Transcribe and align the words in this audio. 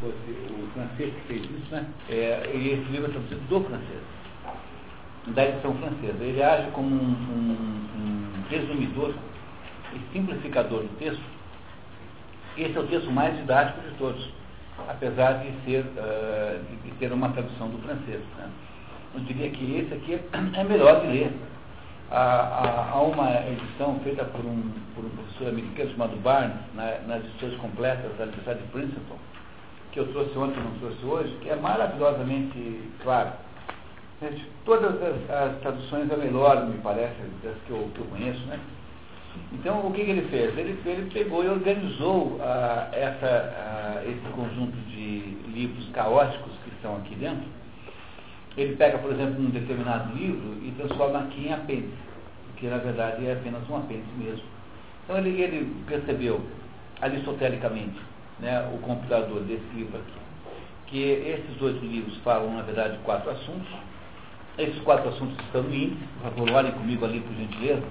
fosse 0.00 0.30
o 0.50 0.68
francês 0.72 1.14
que 1.14 1.20
fez 1.28 1.42
isso, 1.42 1.70
né? 1.70 1.86
É, 2.08 2.50
e 2.54 2.68
esse 2.70 2.90
livro 2.90 3.06
é 3.06 3.10
traduzido 3.10 3.40
do 3.48 3.60
francês, 3.64 4.00
da 5.28 5.44
edição 5.44 5.74
francesa. 5.74 6.24
Ele 6.24 6.42
age 6.42 6.70
como 6.72 6.88
um, 6.88 7.10
um, 7.10 7.56
um 7.96 8.48
resumidor 8.48 9.14
e 9.94 10.12
simplificador 10.12 10.82
do 10.82 10.98
texto. 10.98 11.22
Esse 12.56 12.76
é 12.76 12.80
o 12.80 12.86
texto 12.86 13.10
mais 13.10 13.36
didático 13.36 13.80
de 13.88 13.94
todos, 13.96 14.28
apesar 14.88 15.34
de, 15.34 15.52
ser, 15.64 15.84
uh, 15.84 16.60
de 16.84 16.90
ter 16.92 17.12
uma 17.12 17.28
tradução 17.30 17.68
do 17.68 17.78
francês. 17.78 18.20
Né? 18.38 18.50
Eu 19.14 19.20
diria 19.20 19.50
que 19.50 19.76
esse 19.76 19.94
aqui 19.94 20.20
é 20.32 20.64
melhor 20.64 21.00
de 21.00 21.06
ler 21.08 21.32
há, 22.10 22.90
há, 22.92 23.02
uma 23.02 23.30
edição 23.48 23.98
feita 24.00 24.24
por 24.24 24.44
um, 24.44 24.72
por 24.94 25.04
um 25.04 25.10
professor 25.10 25.48
americano 25.48 25.90
chamado 25.90 26.16
Barnes, 26.16 26.56
na, 26.74 26.98
nas 27.06 27.24
edições 27.24 27.56
completas 27.56 28.16
da 28.16 28.24
Universidade 28.24 28.60
de 28.60 28.68
Princeton, 28.68 29.18
que 29.92 29.98
eu 29.98 30.06
trouxe 30.12 30.36
ontem, 30.38 30.60
não 30.60 30.78
trouxe 30.78 31.04
hoje, 31.04 31.36
que 31.40 31.50
é 31.50 31.56
maravilhosamente 31.56 32.80
claro. 33.02 33.32
Todas 34.64 35.02
as, 35.02 35.30
as 35.30 35.60
traduções 35.60 36.10
é 36.10 36.16
melhor, 36.16 36.66
me 36.66 36.78
parece, 36.78 37.14
das 37.42 37.56
que 37.66 37.70
eu, 37.70 37.90
que 37.94 38.00
eu 38.00 38.06
conheço, 38.06 38.40
né? 38.46 38.60
Então, 39.52 39.86
o 39.86 39.92
que, 39.92 40.04
que 40.04 40.10
ele 40.10 40.28
fez? 40.28 40.56
Ele, 40.58 40.78
ele, 40.84 41.10
pegou 41.10 41.44
e 41.44 41.48
organizou 41.48 42.38
ah, 42.42 42.88
essa, 42.92 43.54
ah, 43.56 44.02
esse 44.04 44.32
conjunto 44.34 44.76
de 44.90 45.36
livros 45.52 45.88
caóticos 45.90 46.52
que 46.64 46.70
estão 46.70 46.96
aqui 46.96 47.14
dentro, 47.14 47.46
ele 48.56 48.76
pega, 48.76 48.98
por 48.98 49.12
exemplo, 49.12 49.40
um 49.40 49.50
determinado 49.50 50.14
livro 50.16 50.58
e 50.62 50.72
transforma 50.76 51.20
aqui 51.20 51.46
em 51.46 51.52
apêndice, 51.52 51.94
que 52.56 52.66
na 52.66 52.78
verdade 52.78 53.26
é 53.26 53.32
apenas 53.32 53.68
um 53.68 53.76
apêndice 53.76 54.10
mesmo. 54.18 54.44
Então 55.04 55.16
ele, 55.16 55.40
ele 55.40 55.84
percebeu, 55.86 56.40
aristotelicamente, 57.00 57.98
né, 58.40 58.68
o 58.74 58.78
compilador 58.78 59.40
desse 59.40 59.64
livro 59.74 59.98
aqui, 59.98 60.20
que 60.86 61.02
esses 61.02 61.60
oito 61.62 61.84
livros 61.84 62.16
falam, 62.18 62.54
na 62.54 62.62
verdade, 62.62 62.96
de 62.96 63.02
quatro 63.04 63.30
assuntos. 63.30 63.68
Esses 64.58 64.80
quatro 64.82 65.08
assuntos 65.08 65.38
estão 65.44 65.62
no 65.62 65.74
índice, 65.74 66.02
por 66.14 66.30
favor, 66.30 66.50
olhem 66.50 66.72
comigo 66.72 67.04
ali, 67.04 67.20
por 67.20 67.34
gentileza. 67.34 67.86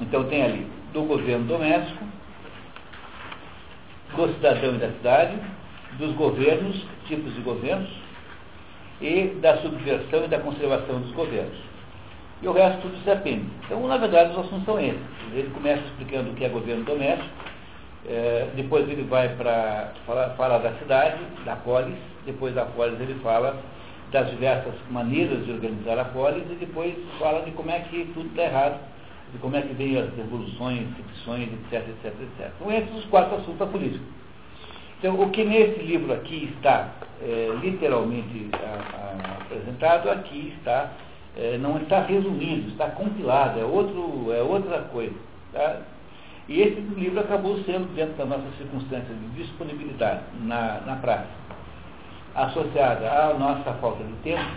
Então 0.00 0.24
tem 0.24 0.42
ali 0.42 0.66
do 0.92 1.02
governo 1.02 1.46
doméstico, 1.46 2.04
do 4.16 4.34
cidadão 4.34 4.74
e 4.74 4.78
da 4.78 4.90
cidade, 4.92 5.36
dos 5.98 6.12
governos, 6.14 6.84
tipos 7.06 7.34
de 7.34 7.40
governos, 7.40 7.90
e 9.00 9.26
da 9.40 9.58
subversão 9.58 10.24
e 10.24 10.28
da 10.28 10.40
conservação 10.40 11.00
dos 11.00 11.12
governos. 11.12 11.56
E 12.42 12.48
o 12.48 12.52
resto 12.52 12.82
tudo 12.82 12.96
se 13.02 13.10
apende. 13.10 13.46
Então, 13.64 13.86
na 13.86 13.96
verdade, 13.96 14.32
os 14.32 14.38
assuntos 14.38 14.64
são 14.64 14.78
esses. 14.80 15.00
Ele 15.32 15.50
começa 15.50 15.82
explicando 15.82 16.30
o 16.30 16.34
que 16.34 16.44
é 16.44 16.48
governo 16.48 16.84
doméstico, 16.84 17.28
é, 18.06 18.48
depois 18.54 18.88
ele 18.88 19.02
vai 19.04 19.28
para 19.36 19.92
falar, 20.06 20.30
fala 20.30 20.58
da 20.58 20.72
cidade, 20.74 21.18
da 21.44 21.56
polis, 21.56 21.96
depois 22.24 22.54
da 22.54 22.64
polis 22.66 23.00
ele 23.00 23.14
fala 23.22 23.56
das 24.10 24.30
diversas 24.30 24.74
maneiras 24.90 25.44
de 25.44 25.52
organizar 25.52 25.98
a 25.98 26.04
polis 26.06 26.44
e 26.50 26.54
depois 26.54 26.94
fala 27.18 27.42
de 27.42 27.50
como 27.52 27.70
é 27.70 27.80
que 27.80 28.04
tudo 28.14 28.28
está 28.28 28.42
errado, 28.42 28.78
de 29.32 29.38
como 29.38 29.56
é 29.56 29.62
que 29.62 29.74
vem 29.74 29.98
as 29.98 30.14
revoluções, 30.16 30.88
ficções, 30.96 31.48
etc, 31.52 31.88
etc, 31.88 32.14
etc. 32.20 32.52
Então, 32.60 32.72
esses 32.72 32.94
os 32.94 33.04
quatro 33.06 33.36
assuntos 33.36 33.58
da 33.58 33.66
política. 33.66 34.04
Então, 34.98 35.20
o 35.20 35.30
que 35.30 35.44
nesse 35.44 35.80
livro 35.80 36.12
aqui 36.12 36.52
está 36.56 36.88
é, 37.22 37.50
literalmente 37.60 38.50
a, 38.54 38.96
a, 38.96 39.42
apresentado, 39.42 40.10
aqui 40.10 40.54
está, 40.58 40.92
é, 41.36 41.58
não 41.58 41.76
está 41.76 42.02
resumido, 42.02 42.70
está 42.70 42.90
compilado, 42.90 43.60
é, 43.60 43.64
outro, 43.64 44.32
é 44.32 44.42
outra 44.42 44.80
coisa. 44.90 45.14
Tá? 45.52 45.82
E 46.48 46.62
esse 46.62 46.80
livro 46.96 47.20
acabou 47.20 47.58
sendo, 47.64 47.94
dentro 47.94 48.14
das 48.14 48.28
nossas 48.28 48.56
circunstâncias 48.56 49.16
de 49.18 49.42
disponibilidade 49.42 50.22
na, 50.42 50.80
na 50.86 50.96
prática, 50.96 51.28
associada 52.34 53.10
à 53.10 53.34
nossa 53.34 53.72
falta 53.74 54.02
de 54.02 54.14
tempo, 54.22 54.48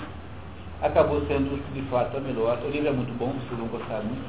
acabou 0.81 1.21
sendo, 1.27 1.61
de 1.73 1.81
fato, 1.89 2.15
a 2.15 2.19
melhor. 2.21 2.57
O 2.63 2.69
livro 2.69 2.87
é 2.87 2.91
muito 2.91 3.11
bom, 3.17 3.33
vocês 3.33 3.59
vão 3.59 3.67
gostar 3.67 4.01
muito. 4.03 4.23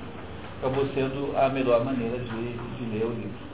Acabou 0.59 0.87
sendo 0.95 1.37
a 1.37 1.49
melhor 1.49 1.85
maneira 1.85 2.19
de, 2.19 2.53
de 2.53 2.85
ler 2.93 3.05
o 3.05 3.11
livro. 3.11 3.53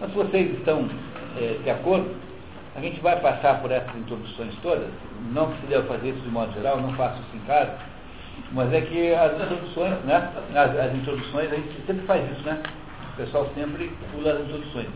Mas 0.00 0.10
se 0.10 0.16
vocês 0.16 0.58
estão 0.58 0.88
é, 1.38 1.58
de 1.62 1.70
acordo, 1.70 2.10
a 2.74 2.80
gente 2.80 3.00
vai 3.00 3.20
passar 3.20 3.60
por 3.60 3.70
essas 3.70 3.94
introduções 3.96 4.54
todas, 4.62 4.88
não 5.32 5.52
que 5.52 5.60
se 5.60 5.66
deva 5.66 5.86
fazer 5.86 6.10
isso 6.10 6.20
de 6.20 6.30
modo 6.30 6.52
geral, 6.52 6.80
não 6.80 6.92
faço 6.94 7.20
isso 7.20 7.36
em 7.36 7.46
casa, 7.46 7.78
mas 8.52 8.72
é 8.72 8.80
que 8.80 9.14
as 9.14 9.34
introduções, 9.34 10.04
né, 10.04 10.30
as, 10.54 10.78
as 10.78 10.94
introduções, 10.94 11.52
a 11.52 11.56
gente 11.56 11.86
sempre 11.86 12.06
faz 12.06 12.30
isso, 12.32 12.42
né? 12.44 12.62
Pessoal 13.20 13.50
sempre 13.54 13.92
pula 14.12 14.32
as 14.32 14.40
introduções. 14.46 14.88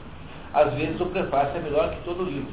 Às 0.55 0.73
vezes 0.73 0.99
o 0.99 1.05
prefácio 1.07 1.59
é 1.59 1.61
melhor 1.61 1.91
que 1.91 2.03
todo 2.05 2.23
o 2.23 2.25
livro. 2.25 2.51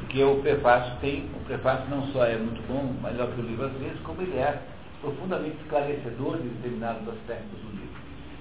Porque 0.00 0.22
o 0.22 0.36
prefácio 0.42 0.92
tem, 1.00 1.24
o 1.34 1.44
prefácio 1.46 1.88
não 1.88 2.06
só 2.08 2.26
é 2.26 2.36
muito 2.36 2.60
bom, 2.68 2.92
melhor 3.02 3.28
que 3.32 3.40
o 3.40 3.44
livro 3.44 3.64
às 3.64 3.72
vezes, 3.72 3.98
como 4.04 4.20
ele 4.20 4.36
é 4.36 4.60
profundamente 5.00 5.56
esclarecedor 5.62 6.36
de 6.36 6.48
determinados 6.48 7.08
aspectos 7.08 7.58
do 7.58 7.70
livro. 7.70 7.96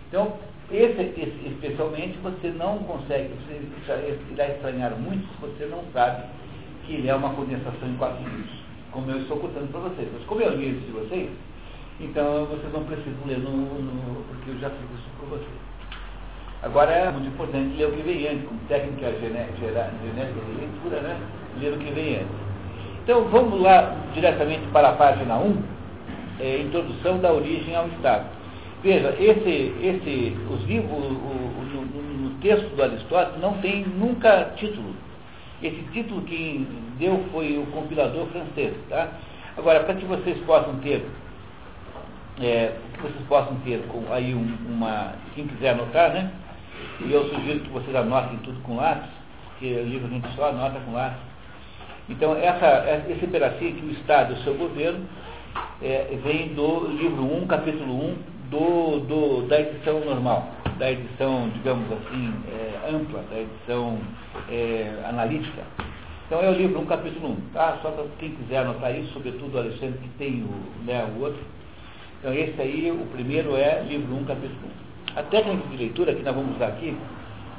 Então, 0.09 0.33
esse, 0.69 1.21
esse, 1.21 1.47
especialmente, 1.53 2.17
você 2.17 2.49
não 2.49 2.79
consegue, 2.79 3.33
você 3.45 4.19
irá 4.33 4.49
estranhar 4.49 4.91
muito 4.91 5.25
se 5.25 5.39
você 5.39 5.67
não 5.67 5.85
sabe 5.93 6.25
que 6.85 6.95
ele 6.95 7.07
é 7.07 7.15
uma 7.15 7.29
condensação 7.29 7.87
em 7.87 7.95
quatro 7.95 8.21
livros, 8.27 8.59
como 8.91 9.09
eu 9.09 9.21
estou 9.21 9.37
contando 9.37 9.71
para 9.71 9.79
vocês. 9.79 10.09
Mas 10.11 10.25
como 10.25 10.41
eu 10.41 10.53
li 10.53 10.71
isso 10.71 10.85
de 10.85 10.91
vocês, 10.91 11.29
então 12.01 12.45
vocês 12.47 12.73
não 12.73 12.83
precisam 12.83 13.25
ler 13.25 13.37
no, 13.37 13.51
no, 13.51 14.23
porque 14.25 14.49
eu 14.49 14.59
já 14.59 14.69
fiz 14.69 14.99
isso 14.99 15.09
por 15.17 15.29
vocês. 15.29 15.76
Agora 16.63 16.91
é 16.91 17.11
muito 17.11 17.27
importante 17.27 17.77
ler 17.77 17.85
o 17.85 17.91
que 17.91 18.01
vem 18.01 18.27
antes, 18.27 18.47
como 18.47 18.59
técnica 18.67 19.11
genética 19.19 19.69
de 19.69 20.59
leitura, 20.59 21.01
né? 21.01 21.19
ler 21.59 21.73
o 21.73 21.77
que 21.77 21.91
vem 21.91 22.15
antes. 22.15 22.35
Então 23.03 23.23
vamos 23.25 23.61
lá 23.61 23.95
diretamente 24.13 24.65
para 24.73 24.89
a 24.89 24.93
página 24.93 25.37
1, 25.37 25.63
é, 26.39 26.57
introdução 26.61 27.19
da 27.19 27.31
origem 27.31 27.75
ao 27.75 27.87
Estado. 27.89 28.25
Veja, 28.81 29.15
esse, 29.19 29.73
esse, 29.81 30.37
os 30.51 30.63
livros, 30.65 30.91
o, 30.91 31.05
o, 31.05 31.87
no, 32.21 32.29
texto 32.41 32.75
do 32.75 32.83
Aristóteles 32.83 33.39
não 33.39 33.53
tem 33.59 33.85
nunca 33.85 34.51
título. 34.55 34.93
Esse 35.61 35.81
título 35.93 36.21
que 36.21 36.67
deu 36.99 37.23
foi 37.31 37.57
o 37.57 37.65
compilador 37.67 38.27
francês. 38.27 38.73
Tá? 38.89 39.09
Agora, 39.57 39.83
para 39.83 39.95
que 39.95 40.05
vocês 40.05 40.37
possam 40.45 40.75
ter, 40.79 41.05
é, 42.41 42.73
que 42.93 43.01
vocês 43.01 43.25
possam 43.27 43.55
ter 43.63 43.83
aí 44.11 44.35
um, 44.35 44.57
uma, 44.69 45.13
quem 45.33 45.47
quiser 45.47 45.69
anotar, 45.69 46.11
né? 46.13 46.31
E 46.99 47.11
eu 47.11 47.29
sugiro 47.29 47.59
que 47.59 47.69
vocês 47.69 47.95
anotem 47.95 48.37
tudo 48.39 48.59
com 48.63 48.75
lápis, 48.75 49.09
porque 49.51 49.73
o 49.73 49.83
livro 49.83 50.07
a 50.07 50.09
gente 50.09 50.35
só 50.35 50.49
anota 50.49 50.79
com 50.79 50.93
lápis. 50.93 51.19
Então, 52.09 52.35
essa, 52.35 53.03
esse 53.09 53.27
pedacinho 53.27 53.85
o 53.85 53.91
Estado 53.91 54.33
e 54.33 54.39
o 54.39 54.43
seu 54.43 54.53
governo 54.55 55.05
é, 55.81 56.17
vem 56.23 56.53
do 56.53 56.87
livro 56.87 57.23
1, 57.23 57.47
capítulo 57.47 57.93
1, 57.93 58.15
do, 58.49 58.99
do, 59.01 59.47
da 59.47 59.59
edição 59.59 59.99
normal, 59.99 60.49
da 60.79 60.91
edição, 60.91 61.49
digamos 61.49 61.85
assim, 61.91 62.33
é, 62.49 62.89
ampla, 62.89 63.23
da 63.29 63.39
edição 63.39 63.99
é, 64.49 65.03
analítica. 65.07 65.63
Então 66.25 66.41
é 66.41 66.49
o 66.49 66.53
livro 66.53 66.79
1, 66.79 66.81
um, 66.81 66.85
capítulo 66.85 67.27
1, 67.27 67.31
um, 67.31 67.35
tá? 67.53 67.77
Só 67.81 67.91
para 67.91 68.05
quem 68.19 68.31
quiser 68.31 68.59
anotar 68.59 68.95
isso, 68.97 69.13
sobretudo 69.13 69.55
o 69.55 69.59
Alexandre 69.59 69.99
que 69.99 70.09
tem 70.17 70.43
o, 70.43 70.85
né, 70.85 71.05
o 71.15 71.21
outro. 71.21 71.39
Então 72.19 72.33
esse 72.33 72.59
aí, 72.61 72.91
o 72.91 73.05
primeiro 73.07 73.55
é 73.55 73.83
livro 73.83 74.13
1, 74.15 74.17
um, 74.17 74.23
capítulo 74.23 74.59
1. 74.83 74.86
A 75.17 75.23
técnica 75.23 75.67
de 75.69 75.77
leitura 75.77 76.13
que 76.13 76.21
nós 76.21 76.35
vamos 76.35 76.55
usar 76.57 76.67
aqui 76.67 76.95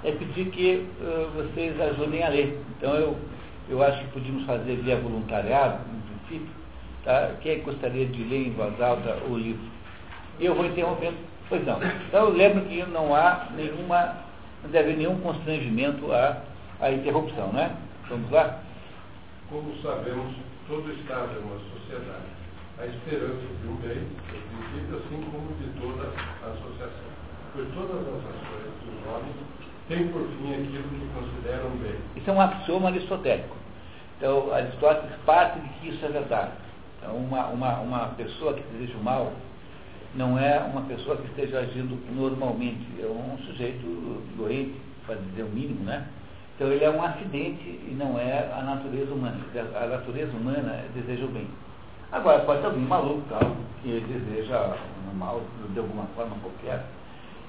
é 0.04 0.12
pedir 0.12 0.48
que 0.50 0.86
uh, 1.00 1.28
vocês 1.34 1.80
ajudem 1.80 2.22
a 2.22 2.28
ler. 2.28 2.56
Então 2.76 2.94
eu, 2.94 3.16
eu 3.68 3.82
acho 3.82 3.98
que 3.98 4.12
podíamos 4.12 4.46
fazer 4.46 4.76
via 4.76 4.96
voluntariado, 4.96 5.80
no 5.92 6.00
princípio, 6.02 6.54
tá? 7.04 7.32
Quem 7.40 7.60
gostaria 7.62 8.06
de 8.06 8.22
ler 8.22 8.46
em 8.46 8.52
voz 8.52 8.80
alta 8.80 9.16
o 9.28 9.36
livro? 9.36 9.66
Eu 10.38 10.54
vou 10.54 10.66
interrompendo. 10.66 11.16
Pois 11.48 11.66
não. 11.66 11.80
Então 11.82 12.26
eu 12.26 12.30
lembro 12.30 12.64
que 12.66 12.80
não 12.84 13.12
há 13.12 13.48
nenhuma, 13.56 14.18
não 14.62 14.70
deve 14.70 14.90
haver 14.90 14.98
nenhum 14.98 15.18
constrangimento 15.18 16.12
à, 16.12 16.40
à 16.80 16.92
interrupção, 16.92 17.52
né? 17.52 17.74
Vamos 18.08 18.30
lá? 18.30 18.60
Como 19.50 19.74
sabemos, 19.82 20.32
todo 20.68 20.92
Estado 20.92 21.30
é 21.34 21.40
uma 21.40 21.58
sociedade. 21.74 22.38
A 22.78 22.86
esperança 22.86 23.42
de 23.60 23.68
um 23.68 23.74
bem 23.78 24.06
é 24.28 24.38
princípio 24.46 24.96
assim 24.98 25.20
como 25.28 25.52
de 25.56 25.80
toda 25.80 26.06
a 26.06 26.50
associação. 26.52 27.07
Pois 27.58 27.74
todas 27.74 28.06
as 28.06 28.14
ações 28.14 28.70
dos 28.86 29.12
homens 29.12 29.34
têm 29.88 30.06
por 30.10 30.22
fim 30.28 30.54
aquilo 30.54 30.84
que 30.90 31.08
consideram 31.12 31.70
bem. 31.82 31.96
Isso 32.14 32.30
é 32.30 32.32
um 32.32 32.40
axioma 32.40 32.88
aristotélico. 32.88 33.56
Então, 34.16 34.54
Aristóteles 34.54 35.16
parte 35.26 35.58
de 35.58 35.68
que 35.70 35.88
isso 35.88 36.06
é 36.06 36.08
verdade. 36.08 36.52
Então, 36.98 37.16
uma, 37.16 37.48
uma, 37.48 37.80
uma 37.80 38.06
pessoa 38.10 38.54
que 38.54 38.62
deseja 38.70 38.96
o 38.96 39.02
mal 39.02 39.32
não 40.14 40.38
é 40.38 40.60
uma 40.60 40.82
pessoa 40.82 41.16
que 41.16 41.26
esteja 41.26 41.58
agindo 41.58 41.98
normalmente, 42.14 42.86
é 43.02 43.06
um 43.06 43.36
sujeito 43.38 44.22
doente, 44.36 44.80
para 45.04 45.16
dizer 45.16 45.42
o 45.42 45.48
mínimo, 45.48 45.84
né? 45.84 46.06
Então 46.54 46.68
ele 46.68 46.84
é 46.84 46.90
um 46.90 47.02
acidente 47.02 47.64
e 47.64 47.96
não 47.98 48.20
é 48.20 48.52
a 48.56 48.62
natureza 48.62 49.12
humana. 49.12 49.40
A 49.74 49.86
natureza 49.86 50.30
humana 50.30 50.84
deseja 50.94 51.24
o 51.24 51.28
bem. 51.28 51.48
Agora, 52.12 52.38
pode 52.44 52.60
ter 52.60 52.66
alguém 52.66 52.84
maluco, 52.84 53.22
tal, 53.28 53.56
que 53.82 54.00
deseja 54.06 54.76
o 55.12 55.16
mal 55.16 55.42
de 55.72 55.78
alguma 55.80 56.04
forma 56.14 56.36
qualquer. 56.40 56.84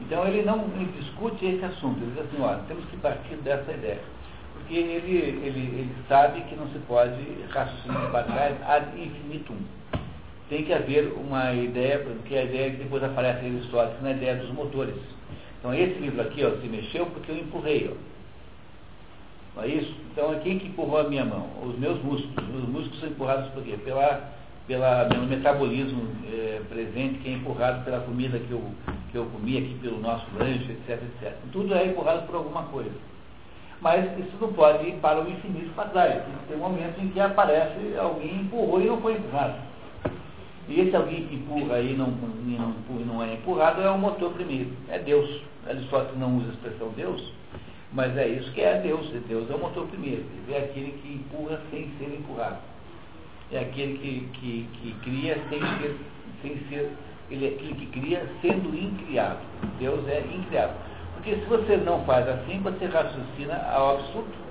Então 0.01 0.25
ele 0.27 0.43
não 0.43 0.65
ele 0.75 0.91
discute 0.99 1.45
esse 1.45 1.63
assunto, 1.65 1.99
ele 2.01 2.11
diz 2.11 2.25
assim, 2.25 2.41
olha, 2.41 2.59
temos 2.67 2.85
que 2.85 2.97
partir 2.97 3.35
dessa 3.37 3.71
ideia. 3.71 3.99
Porque 4.53 4.75
ele, 4.75 5.17
ele, 5.17 5.59
ele 5.59 5.95
sabe 6.07 6.41
que 6.41 6.55
não 6.55 6.67
se 6.69 6.79
pode 6.79 7.21
raciocinar 7.49 8.09
para 8.11 8.23
trás 8.23 8.55
ad 8.63 9.01
infinitum. 9.01 9.57
Tem 10.49 10.63
que 10.63 10.73
haver 10.73 11.13
uma 11.13 11.53
ideia, 11.53 11.99
porque 11.99 12.35
a 12.35 12.43
ideia 12.43 12.71
que 12.71 12.77
depois 12.77 13.03
aparece 13.03 13.45
em 13.45 13.57
Aristóteles 13.57 14.01
na 14.01 14.11
ideia 14.11 14.35
dos 14.35 14.51
motores. 14.51 14.95
Então 15.59 15.73
esse 15.73 15.99
livro 15.99 16.21
aqui 16.21 16.43
ó, 16.43 16.51
se 16.61 16.67
mexeu 16.67 17.05
porque 17.07 17.31
eu 17.31 17.37
empurrei. 17.37 17.91
Ó. 17.91 18.09
Não 19.55 19.63
é 19.63 19.67
isso? 19.67 19.93
Então 20.11 20.39
quem 20.39 20.57
que 20.57 20.67
empurrou 20.67 20.99
a 20.99 21.09
minha 21.09 21.25
mão? 21.25 21.47
Os 21.63 21.77
meus 21.77 22.01
músculos. 22.01 22.49
Os 22.55 22.69
músculos 22.69 22.99
são 22.99 23.09
empurrados 23.09 23.49
por 23.49 23.63
quê? 23.63 23.77
Pela, 23.83 24.31
pela, 24.65 25.05
pelo 25.05 25.27
metabolismo 25.27 26.07
é, 26.31 26.61
presente 26.69 27.19
que 27.19 27.29
é 27.29 27.33
empurrado 27.33 27.83
pela 27.83 27.99
comida 27.99 28.39
que 28.39 28.51
eu, 28.51 28.63
que 29.11 29.17
eu 29.17 29.25
comi 29.25 29.57
aqui, 29.57 29.77
pelo 29.81 30.00
nosso 30.00 30.25
lanche, 30.38 30.71
etc, 30.71 31.01
etc. 31.03 31.35
Tudo 31.51 31.73
é 31.73 31.88
empurrado 31.88 32.25
por 32.27 32.35
alguma 32.35 32.63
coisa. 32.63 32.91
Mas 33.81 34.06
isso 34.19 34.35
não 34.41 34.51
pode 34.53 34.88
ir 34.88 34.95
para 34.95 35.21
o 35.21 35.29
infinito 35.29 35.73
para 35.73 35.89
trás. 35.89 36.23
Tem 36.47 36.57
um 36.57 36.59
momento 36.59 37.00
em 37.00 37.09
que 37.09 37.19
aparece 37.19 37.95
alguém 37.97 38.41
empurrou 38.41 38.81
e 38.81 38.85
não 38.85 39.01
foi 39.01 39.13
empurrado. 39.13 39.56
E 40.67 40.81
esse 40.81 40.95
alguém 40.95 41.25
que 41.25 41.35
empurra 41.35 41.79
e 41.79 41.95
não, 41.95 42.09
e 42.45 42.57
não, 42.57 42.75
não 43.06 43.23
é 43.23 43.33
empurrado 43.33 43.81
é 43.81 43.89
o 43.89 43.97
motor 43.97 44.31
primeiro, 44.33 44.71
é 44.89 45.00
Deus. 45.00 45.41
Aristóteles 45.67 46.19
não 46.19 46.38
usa 46.38 46.50
a 46.50 46.53
expressão 46.53 46.89
Deus, 46.95 47.33
mas 47.91 48.15
é 48.17 48.27
isso 48.27 48.51
que 48.53 48.61
é 48.61 48.79
Deus. 48.79 49.09
Deus 49.27 49.50
é 49.50 49.56
o 49.56 49.59
motor 49.59 49.88
primeiro. 49.88 50.23
É 50.50 50.57
aquele 50.57 50.91
que 51.01 51.13
empurra 51.13 51.59
sem 51.71 51.89
ser 51.97 52.06
empurrado. 52.06 52.57
É 53.51 53.59
aquele 53.59 53.97
que, 53.97 54.39
que, 54.39 54.67
que 54.73 54.91
cria 55.01 55.41
sem 55.50 55.59
ser, 55.59 55.97
sem 56.41 56.57
ser. 56.69 56.91
Ele 57.29 57.45
é 57.45 57.49
aquele 57.49 57.75
que 57.75 57.85
cria 57.87 58.27
sendo 58.41 58.75
incriado. 58.75 59.39
Deus 59.79 60.07
é 60.07 60.19
incriado. 60.21 60.73
Porque 61.15 61.35
se 61.35 61.45
você 61.45 61.77
não 61.77 62.03
faz 62.05 62.27
assim, 62.27 62.59
você 62.61 62.85
raciocina 62.85 63.55
ao 63.71 63.97
absurdo. 63.97 64.49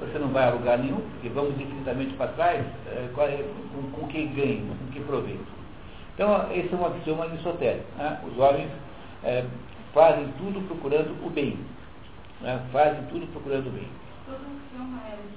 Você 0.00 0.18
não 0.18 0.28
vai 0.28 0.48
a 0.48 0.50
lugar 0.50 0.78
nenhum, 0.78 1.00
porque 1.00 1.28
vamos 1.30 1.58
infinitamente 1.58 2.14
para 2.14 2.28
trás, 2.32 2.64
é, 2.86 3.08
é, 3.18 3.54
com, 3.72 3.90
com 3.90 4.08
que 4.08 4.26
ganho, 4.26 4.66
com 4.66 4.92
que 4.92 5.00
proveito. 5.00 5.46
Então, 6.14 6.50
esse 6.52 6.72
é 6.72 6.76
um 6.76 6.86
axioma 6.86 7.24
aristotélico. 7.24 7.86
Né? 7.96 8.20
Os 8.26 8.38
homens 8.38 8.70
é, 9.24 9.44
fazem 9.94 10.28
tudo 10.38 10.66
procurando 10.66 11.16
o 11.24 11.30
bem. 11.30 11.58
Né? 12.40 12.60
Fazem 12.72 13.02
tudo 13.04 13.26
procurando 13.32 13.68
o 13.68 13.70
bem. 13.70 13.88
Todo 14.26 14.36
axioma 14.36 15.00
é 15.06 15.12
aristotélico? 15.12 15.36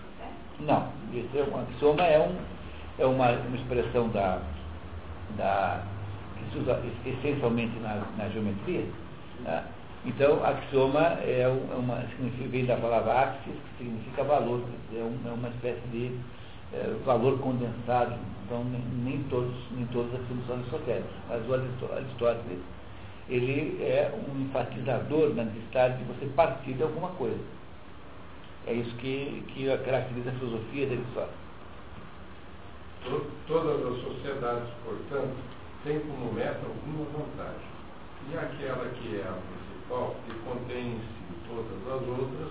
Não. 0.60 0.90
Esse 1.14 1.38
é 1.38 1.44
um 1.44 1.62
axioma 1.62 2.04
é, 2.04 2.20
um, 2.20 2.36
é 2.98 3.06
uma, 3.06 3.32
uma 3.32 3.58
expressão 3.58 4.10
da, 4.10 4.42
da, 5.38 5.84
que 6.40 6.52
se 6.52 6.60
usa 6.60 6.82
essencialmente 7.06 7.78
na, 7.80 8.04
na 8.18 8.30
geometria. 8.30 8.86
Né? 9.42 9.64
Então, 10.06 10.44
axioma 10.46 11.20
é 11.24 11.46
uma, 11.78 12.06
vem 12.50 12.66
da 12.66 12.78
palavra 12.78 13.12
axis, 13.20 13.54
que 13.54 13.84
significa 13.84 14.24
valor, 14.24 14.62
é, 14.94 15.00
é 15.00 15.32
uma 15.32 15.50
espécie 15.50 15.86
de 15.92 16.18
é, 16.74 16.96
valor 17.06 17.38
condensado. 17.40 18.16
Então, 18.46 18.64
nem, 18.64 18.82
nem, 19.04 19.24
todos, 19.24 19.54
nem 19.72 19.86
todos 19.88 20.14
os 20.14 20.22
axiomas 20.22 20.46
são 20.48 20.56
aristotélicos. 20.56 21.12
Mas 21.28 21.50
o 21.50 21.54
Aristóteles, 21.94 22.60
ele 23.28 23.84
é 23.84 24.12
um 24.16 24.42
enfatizador 24.42 25.36
na 25.36 25.44
necessidade 25.44 25.98
de 25.98 26.04
você 26.06 26.26
partir 26.28 26.74
de 26.74 26.84
alguma 26.84 27.10
coisa. 27.10 27.40
É 28.68 28.74
isso 28.74 28.96
que, 28.98 29.44
que 29.50 29.66
caracteriza 29.84 30.30
a 30.30 30.34
filosofia 30.34 30.88
de 30.88 30.94
Aristóteles. 30.94 31.50
Todas 33.48 33.86
as 33.86 34.02
sociedades, 34.02 34.70
portanto, 34.86 35.36
têm 35.84 36.00
como 36.00 36.34
meta 36.34 36.60
alguma 36.66 37.06
vantagem. 37.06 37.70
E 38.30 38.38
aquela 38.38 38.90
que 38.90 39.16
é 39.16 39.22
a 39.22 39.34
principal, 39.34 40.16
que 40.26 40.34
contém 40.40 40.94
em 40.94 41.00
si 41.00 41.20
todas 41.48 42.02
as 42.02 42.08
outras, 42.08 42.50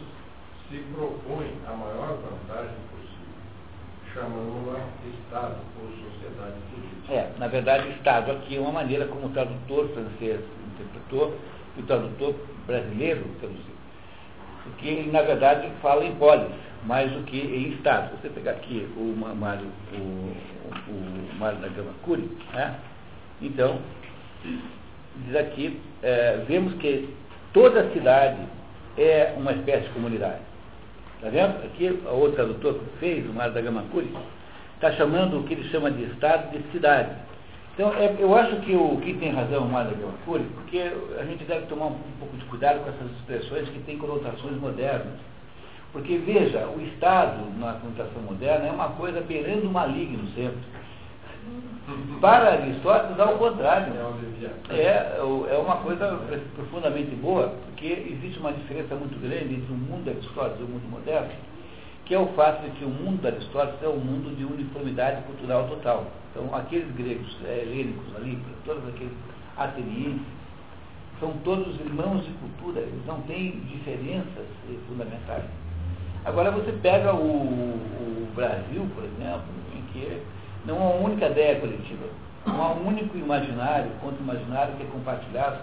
se 0.69 0.79
propõe 0.95 1.51
a 1.67 1.73
maior 1.73 2.19
vantagem 2.19 2.77
possível, 2.91 3.39
chamando-a 4.13 4.81
Estado 5.09 5.57
ou 5.81 5.91
sociedade 5.91 6.57
política. 6.71 7.13
É, 7.13 7.33
na 7.39 7.49
verdade, 7.49 7.89
Estado 7.91 8.33
aqui 8.33 8.57
é 8.57 8.61
uma 8.61 8.73
maneira 8.73 9.07
como 9.07 9.27
o 9.27 9.31
tradutor 9.31 9.89
francês 9.89 10.41
interpretou 10.75 11.39
e 11.77 11.81
o 11.81 11.87
tradutor 11.87 12.35
brasileiro 12.67 13.25
traduziu. 13.41 13.79
Porque 14.65 14.87
ele, 14.89 15.11
na 15.11 15.23
verdade, 15.23 15.71
fala 15.81 16.05
em 16.05 16.15
polis, 16.17 16.53
mais 16.85 17.11
do 17.13 17.23
que 17.23 17.39
em 17.39 17.75
Estado. 17.75 18.11
Você 18.21 18.29
pegar 18.29 18.53
aqui 18.53 18.87
o 18.97 19.15
Mário, 19.17 19.67
o, 19.93 19.97
o, 19.97 21.33
o 21.33 21.35
Mário 21.39 21.59
da 21.61 21.69
Gama 21.69 21.93
Cury, 22.03 22.31
né? 22.53 22.79
Então, 23.41 23.79
diz 25.27 25.37
aqui, 25.37 25.81
é, 26.03 26.45
vemos 26.49 26.75
que 26.75 27.09
toda 27.53 27.91
cidade 27.93 28.39
é 28.97 29.35
uma 29.37 29.53
espécie 29.53 29.87
de 29.87 29.93
comunidade. 29.93 30.41
Está 31.17 31.31
vendo? 31.31 31.65
Aqui, 31.65 31.89
o 31.89 32.15
outro 32.15 32.37
tradutor 32.37 32.75
que 32.75 32.99
fez, 32.99 33.29
o 33.29 33.33
Mário 33.33 33.55
da 33.55 33.61
Gama 33.61 33.85
Cury, 33.91 34.13
está 34.75 34.93
chamando 34.93 35.39
o 35.39 35.45
que 35.45 35.55
ele 35.55 35.69
chama 35.69 35.91
de 35.91 36.05
estado 36.05 36.51
de 36.57 36.63
cidade. 36.71 37.11
Então, 37.75 37.93
é, 37.95 38.17
eu 38.19 38.35
acho 38.37 38.57
que 38.61 38.75
o 38.75 38.97
que 38.99 39.15
tem 39.15 39.33
razão 39.33 39.65
o 39.65 39.71
Mário 39.71 39.93
da 39.93 39.97
Gama 39.97 40.15
Cury, 40.25 40.45
porque 40.55 40.93
a 41.19 41.25
gente 41.25 41.45
deve 41.45 41.67
tomar 41.67 41.87
um, 41.87 41.91
um 41.91 42.19
pouco 42.19 42.37
de 42.37 42.45
cuidado 42.47 42.81
com 42.81 42.91
essas 42.91 43.11
expressões 43.19 43.69
que 43.69 43.79
têm 43.81 43.99
conotações 43.99 44.57
modernas. 44.61 45.15
Porque, 45.93 46.19
veja, 46.19 46.67
o 46.67 46.81
Estado, 46.83 47.51
na 47.59 47.75
conotação 47.75 48.23
moderna, 48.23 48.67
é 48.67 48.71
uma 48.71 48.91
coisa 48.91 49.21
beirando 49.21 49.69
o 49.69 49.73
maligno 49.73 50.29
sempre. 50.35 50.59
Para 52.21 52.53
Aristóteles, 52.53 53.19
ao 53.19 53.39
contrário. 53.39 53.93
É, 54.71 55.19
é 55.19 55.59
uma 55.59 55.77
coisa 55.77 56.19
profundamente 56.55 57.15
boa, 57.17 57.55
porque 57.67 57.87
existe 57.87 58.39
uma 58.39 58.53
diferença 58.53 58.95
muito 58.95 59.19
grande 59.21 59.55
entre 59.55 59.73
o 59.73 59.77
mundo 59.77 60.05
de 60.05 60.11
Aristóteles 60.11 60.61
e 60.61 60.63
o 60.65 60.69
mundo 60.69 60.91
moderno, 60.91 61.31
que 62.05 62.15
é 62.15 62.19
o 62.19 62.27
fato 62.29 62.63
de 62.63 62.71
que 62.73 62.85
o 62.85 62.89
mundo 62.89 63.21
de 63.21 63.29
Aristóteles 63.29 63.83
é 63.83 63.89
um 63.89 63.99
mundo 63.99 64.37
de 64.37 64.45
uniformidade 64.45 65.23
cultural 65.23 65.69
total. 65.69 66.07
Então, 66.31 66.55
aqueles 66.55 66.91
gregos 66.95 67.37
é, 67.47 67.63
helênicos 67.63 68.15
ali, 68.17 68.39
todos 68.65 68.87
aqueles 68.89 69.15
atenienses, 69.57 70.39
são 71.21 71.33
todos 71.45 71.81
irmãos 71.81 72.25
de 72.25 72.33
cultura, 72.33 72.81
eles 72.81 73.05
não 73.07 73.21
têm 73.23 73.61
diferenças 73.61 74.47
eh, 74.71 74.77
fundamentais. 74.89 75.45
Agora, 76.25 76.51
você 76.51 76.71
pega 76.73 77.13
o, 77.13 77.19
o 77.19 78.29
Brasil, 78.37 78.87
por 78.95 79.03
exemplo, 79.03 79.49
em 79.75 79.83
que 79.93 80.23
não 80.69 80.77
há 80.77 80.91
uma 80.91 81.07
única 81.07 81.27
ideia 81.27 81.59
coletiva. 81.59 82.07
Não 82.47 82.63
há 82.63 82.73
um 82.73 82.87
único 82.87 83.17
imaginário, 83.17 83.91
contra 84.01 84.23
imaginário 84.23 84.75
que 84.77 84.83
é 84.83 84.87
compartilhado. 84.87 85.59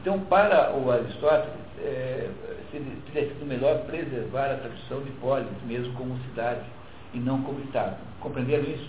Então, 0.00 0.20
para 0.20 0.72
o 0.76 0.90
Aristóteles, 0.90 1.54
é, 1.80 2.28
teria 2.70 3.28
sido 3.28 3.46
melhor 3.46 3.78
preservar 3.86 4.52
a 4.52 4.56
tradição 4.56 5.00
de 5.02 5.10
polis, 5.12 5.48
mesmo 5.66 5.92
como 5.94 6.18
cidade, 6.28 6.60
e 7.14 7.18
não 7.18 7.42
como 7.42 7.60
Estado. 7.60 7.96
Compreenderam 8.20 8.64
isso? 8.64 8.88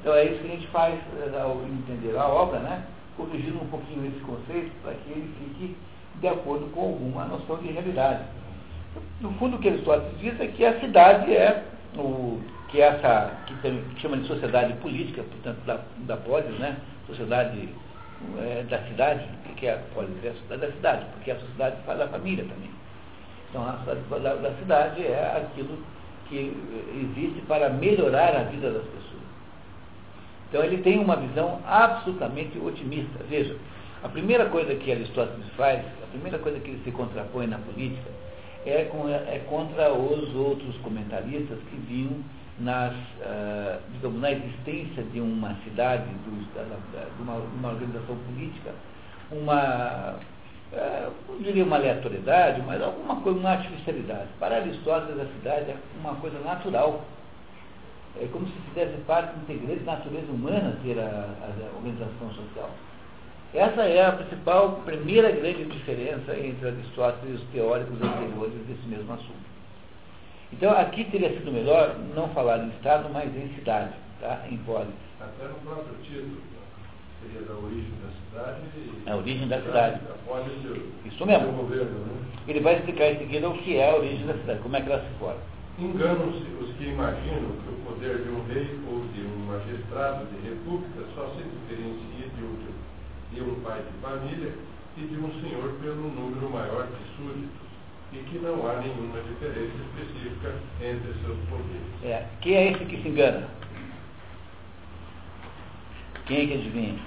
Então, 0.00 0.14
é 0.14 0.24
isso 0.24 0.42
que 0.42 0.48
a 0.48 0.50
gente 0.50 0.66
faz 0.68 0.98
é, 1.18 1.40
ao 1.40 1.62
entender 1.62 2.16
a 2.16 2.26
obra, 2.26 2.58
né? 2.58 2.84
corrigindo 3.16 3.62
um 3.62 3.68
pouquinho 3.68 4.06
esse 4.06 4.20
conceito 4.20 4.70
para 4.82 4.94
que 4.94 5.10
ele 5.10 5.30
fique 5.38 5.76
de 6.20 6.28
acordo 6.28 6.66
com 6.72 6.80
alguma 6.80 7.24
noção 7.26 7.58
de 7.58 7.70
realidade. 7.70 8.24
No 9.20 9.30
fundo, 9.34 9.56
o 9.56 9.60
que 9.60 9.68
Aristóteles 9.68 10.18
diz 10.18 10.40
é 10.40 10.46
que 10.46 10.64
a 10.64 10.80
cidade 10.80 11.32
é 11.34 11.64
o 11.96 12.40
que 12.70 12.80
é 12.80 12.86
essa, 12.86 13.32
que, 13.46 13.54
tem, 13.62 13.82
chama 13.98 14.16
de 14.18 14.26
sociedade 14.26 14.72
política, 14.74 15.22
portanto, 15.22 15.58
da, 15.66 15.80
da 16.06 16.16
polis, 16.16 16.56
né? 16.58 16.76
Sociedade 17.06 17.68
é, 18.38 18.64
da 18.68 18.78
cidade, 18.86 19.24
o 19.50 19.54
que 19.54 19.66
é 19.66 19.74
a 19.74 19.78
polis? 19.94 20.24
É 20.24 20.28
a 20.28 20.32
sociedade 20.32 20.60
da 20.60 20.72
cidade, 20.72 21.06
porque 21.14 21.30
a 21.32 21.40
sociedade 21.40 21.76
faz 21.84 21.98
da 21.98 22.08
família 22.08 22.44
também. 22.44 22.70
Então, 23.48 23.68
a 23.68 23.72
sociedade 23.78 24.22
da, 24.22 24.34
da 24.36 24.54
cidade 24.56 25.04
é 25.04 25.42
aquilo 25.44 25.78
que 26.28 26.56
existe 26.94 27.40
para 27.48 27.70
melhorar 27.70 28.36
a 28.36 28.44
vida 28.44 28.70
das 28.70 28.84
pessoas. 28.84 29.22
Então, 30.48 30.62
ele 30.62 30.78
tem 30.78 30.98
uma 30.98 31.16
visão 31.16 31.60
absolutamente 31.66 32.56
otimista. 32.58 33.24
Veja, 33.28 33.56
a 34.02 34.08
primeira 34.08 34.46
coisa 34.46 34.74
que 34.76 34.92
Aristóteles 34.92 35.46
faz, 35.56 35.84
a 36.02 36.06
primeira 36.10 36.38
coisa 36.38 36.60
que 36.60 36.70
ele 36.70 36.80
se 36.84 36.92
contrapõe 36.92 37.48
na 37.48 37.58
política, 37.58 38.10
é, 38.64 38.84
com, 38.84 39.08
é 39.08 39.40
contra 39.48 39.92
os 39.92 40.34
outros 40.34 40.76
comentaristas 40.78 41.58
que 41.70 41.76
viam 41.76 42.12
nas, 42.60 42.92
uh, 42.92 43.80
digamos, 43.92 44.20
na 44.20 44.32
existência 44.32 45.02
de 45.04 45.20
uma 45.20 45.54
cidade, 45.64 46.04
de, 46.04 47.22
uma, 47.22 47.68
organização 47.70 48.16
política, 48.16 48.72
uma, 49.32 50.16
uh, 50.72 51.12
eu 51.28 51.38
diria 51.40 51.64
uma 51.64 51.76
aleatoriedade, 51.76 52.62
mas 52.66 52.82
alguma 52.82 53.16
coisa, 53.16 53.38
uma 53.38 53.50
artificialidade. 53.50 54.28
Para 54.38 54.56
Aristóteles, 54.56 55.20
a 55.20 55.26
cidade 55.38 55.70
é 55.70 55.76
uma 55.98 56.14
coisa 56.16 56.38
natural. 56.40 57.04
É 58.20 58.26
como 58.32 58.46
se 58.46 58.52
fizesse 58.68 58.96
parte 59.06 59.36
integrante 59.38 59.84
da 59.84 59.92
natureza 59.92 60.32
humana 60.32 60.76
ter 60.82 60.98
a, 60.98 61.02
a 61.02 61.76
organização 61.76 62.30
social. 62.34 62.70
Essa 63.54 63.82
é 63.82 64.06
a 64.06 64.12
principal, 64.12 64.80
primeira 64.84 65.30
grande 65.30 65.64
diferença 65.64 66.36
entre 66.36 66.68
Aristóteles 66.68 67.32
e 67.32 67.34
os 67.34 67.42
teóricos 67.52 68.00
anteriores 68.00 68.54
desse 68.66 68.86
mesmo 68.86 69.12
assunto. 69.12 69.49
Então, 70.52 70.72
aqui 70.72 71.04
teria 71.04 71.30
sido 71.30 71.52
melhor 71.52 71.96
não 72.14 72.28
falar 72.30 72.58
em 72.58 72.68
Estado, 72.70 73.08
mas 73.12 73.34
em 73.36 73.48
cidade, 73.54 73.92
tá? 74.20 74.42
em 74.50 74.56
polis. 74.58 74.88
Até 75.20 75.48
no 75.48 75.54
próprio 75.54 75.94
título. 76.02 76.38
Seria 77.22 77.46
da 77.46 77.54
origem 77.54 77.92
da 78.00 78.10
cidade. 78.40 78.60
A 79.06 79.16
origem 79.16 79.48
da 79.48 79.60
cidade. 79.60 80.00
Esse, 80.46 81.08
Isso 81.08 81.26
mesmo. 81.26 81.52
governo, 81.52 81.98
né? 82.06 82.20
Ele 82.48 82.60
vai 82.60 82.76
explicar 82.76 83.12
em 83.12 83.18
seguida 83.18 83.48
o 83.48 83.58
que 83.58 83.76
é 83.76 83.90
a 83.90 83.96
origem 83.96 84.26
da 84.26 84.34
cidade, 84.34 84.60
como 84.60 84.76
é 84.76 84.80
que 84.80 84.90
ela 84.90 85.02
se 85.02 85.18
forma. 85.18 85.40
Enganam-se 85.78 86.44
os 86.60 86.76
que 86.76 86.84
imaginam 86.84 87.52
que 87.62 87.68
o 87.68 87.80
poder 87.86 88.18
de 88.22 88.28
um 88.30 88.44
rei 88.46 88.68
ou 88.88 89.00
de 89.14 89.20
um 89.20 89.46
magistrado 89.46 90.26
de 90.26 90.48
república 90.48 91.00
só 91.14 91.28
se 91.36 91.42
diferencia 91.42 92.28
de 92.36 92.42
um, 92.44 92.56
de 93.32 93.40
um 93.42 93.60
pai 93.60 93.80
de 93.80 93.92
família 94.00 94.52
e 94.96 95.00
de 95.00 95.16
um 95.16 95.30
senhor 95.40 95.72
pelo 95.80 96.08
número 96.08 96.50
maior 96.50 96.86
de 96.86 97.16
súditos, 97.16 97.69
e 98.12 98.16
que 98.18 98.38
não 98.38 98.68
há 98.68 98.80
nenhuma 98.80 99.20
diferença 99.20 99.72
específica 99.76 100.54
entre 100.80 101.12
seus 101.24 101.38
poderes. 101.48 102.04
É, 102.04 102.26
quem 102.40 102.54
é 102.54 102.72
esse 102.72 102.84
que 102.84 103.00
se 103.02 103.08
engana? 103.08 103.48
Quem 106.26 106.42
é 106.42 106.46
que 106.46 106.54
adivinha? 106.54 106.98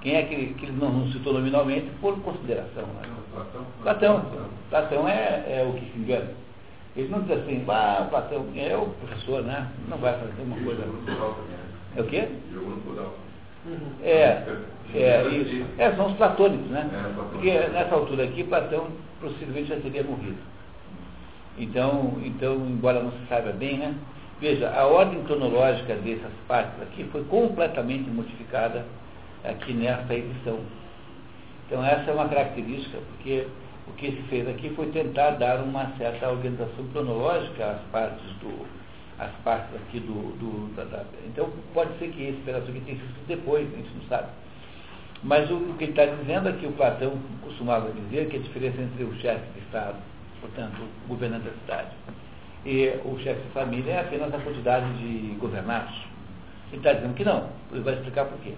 Quem 0.00 0.16
é 0.16 0.22
que, 0.22 0.54
que 0.54 0.66
ele 0.66 0.72
não, 0.72 0.92
não 0.92 1.12
citou 1.12 1.32
nominalmente 1.32 1.90
por 2.00 2.18
consideração? 2.20 2.84
Né? 2.86 3.08
Platão? 3.32 3.66
Platão. 3.82 4.50
Platão 4.70 5.08
é, 5.08 5.44
é 5.46 5.66
o 5.68 5.72
que 5.74 5.90
se 5.92 5.98
engana. 5.98 6.30
Ele 6.96 7.08
não 7.08 7.22
diz 7.22 7.38
assim, 7.38 7.64
ah, 7.68 8.06
Platão 8.08 8.46
é 8.54 8.76
o 8.76 8.86
professor, 8.86 9.42
né? 9.42 9.70
Não 9.88 9.98
vai 9.98 10.12
fazer 10.18 10.42
uma 10.42 10.56
coisa. 10.56 10.82
É 11.96 12.00
o 12.00 12.06
quê? 12.06 12.28
É, 14.02 14.42
é, 14.94 15.28
isso. 15.28 15.66
É, 15.78 15.92
são 15.92 16.06
os 16.06 16.16
platônicos, 16.16 16.70
né? 16.70 16.88
Porque 17.32 17.50
nessa 17.50 17.94
altura 17.94 18.24
aqui, 18.24 18.44
Platão 18.44 18.88
possivelmente 19.20 19.68
já 19.68 19.76
teria 19.76 20.04
morrido. 20.04 20.38
Então, 21.58 22.18
então, 22.24 22.54
embora 22.56 23.02
não 23.02 23.12
se 23.12 23.26
saiba 23.28 23.52
bem, 23.52 23.78
né? 23.78 23.94
Veja, 24.40 24.70
a 24.70 24.86
ordem 24.86 25.22
cronológica 25.22 25.94
dessas 25.94 26.32
partes 26.46 26.82
aqui 26.82 27.04
foi 27.04 27.24
completamente 27.24 28.10
modificada 28.10 28.84
aqui 29.44 29.72
nessa 29.72 30.12
edição. 30.12 30.58
Então 31.66 31.84
essa 31.84 32.10
é 32.10 32.14
uma 32.14 32.28
característica, 32.28 32.98
porque 32.98 33.46
o 33.88 33.92
que 33.92 34.10
se 34.10 34.22
fez 34.28 34.48
aqui 34.48 34.70
foi 34.70 34.86
tentar 34.86 35.30
dar 35.32 35.60
uma 35.60 35.92
certa 35.96 36.28
organização 36.28 36.84
cronológica 36.92 37.64
às 37.64 37.80
partes 37.90 38.24
do, 38.40 38.66
às 39.18 39.30
partes 39.42 39.74
aqui 39.76 40.00
do, 40.00 40.36
do 40.38 40.74
da, 40.74 40.84
da, 40.84 41.04
então 41.26 41.48
pode 41.72 41.96
ser 41.98 42.08
que 42.10 42.22
esse 42.22 42.40
pedaço 42.42 42.68
aqui 42.68 42.80
tenha 42.80 42.98
sido 42.98 43.26
depois, 43.26 43.72
a 43.72 43.76
gente 43.76 43.94
não 43.94 44.08
sabe. 44.08 44.28
Mas 45.22 45.50
o, 45.50 45.56
o 45.56 45.74
que 45.78 45.84
ele 45.84 45.92
está 45.92 46.06
dizendo 46.06 46.48
é 46.48 46.66
o 46.66 46.72
Platão 46.72 47.18
costumava 47.42 47.90
dizer 47.92 48.28
que 48.28 48.36
a 48.36 48.40
diferença 48.40 48.80
entre 48.80 49.04
o 49.04 49.14
chefe 49.20 49.44
de 49.52 49.60
Estado, 49.60 49.96
portanto, 50.40 50.76
o 51.04 51.08
governante 51.08 51.44
da 51.44 51.52
cidade, 51.52 51.90
e 52.66 52.88
o 53.04 53.18
chefe 53.20 53.40
de 53.42 53.48
família 53.48 53.92
é 53.92 54.00
apenas 54.00 54.34
a 54.34 54.38
quantidade 54.38 54.86
de 54.98 55.34
governados. 55.36 55.94
Ele 56.68 56.78
está 56.78 56.92
dizendo 56.92 57.14
que 57.14 57.24
não. 57.24 57.48
Ele 57.72 57.82
vai 57.82 57.94
explicar 57.94 58.24
por 58.24 58.38
quê. 58.40 58.54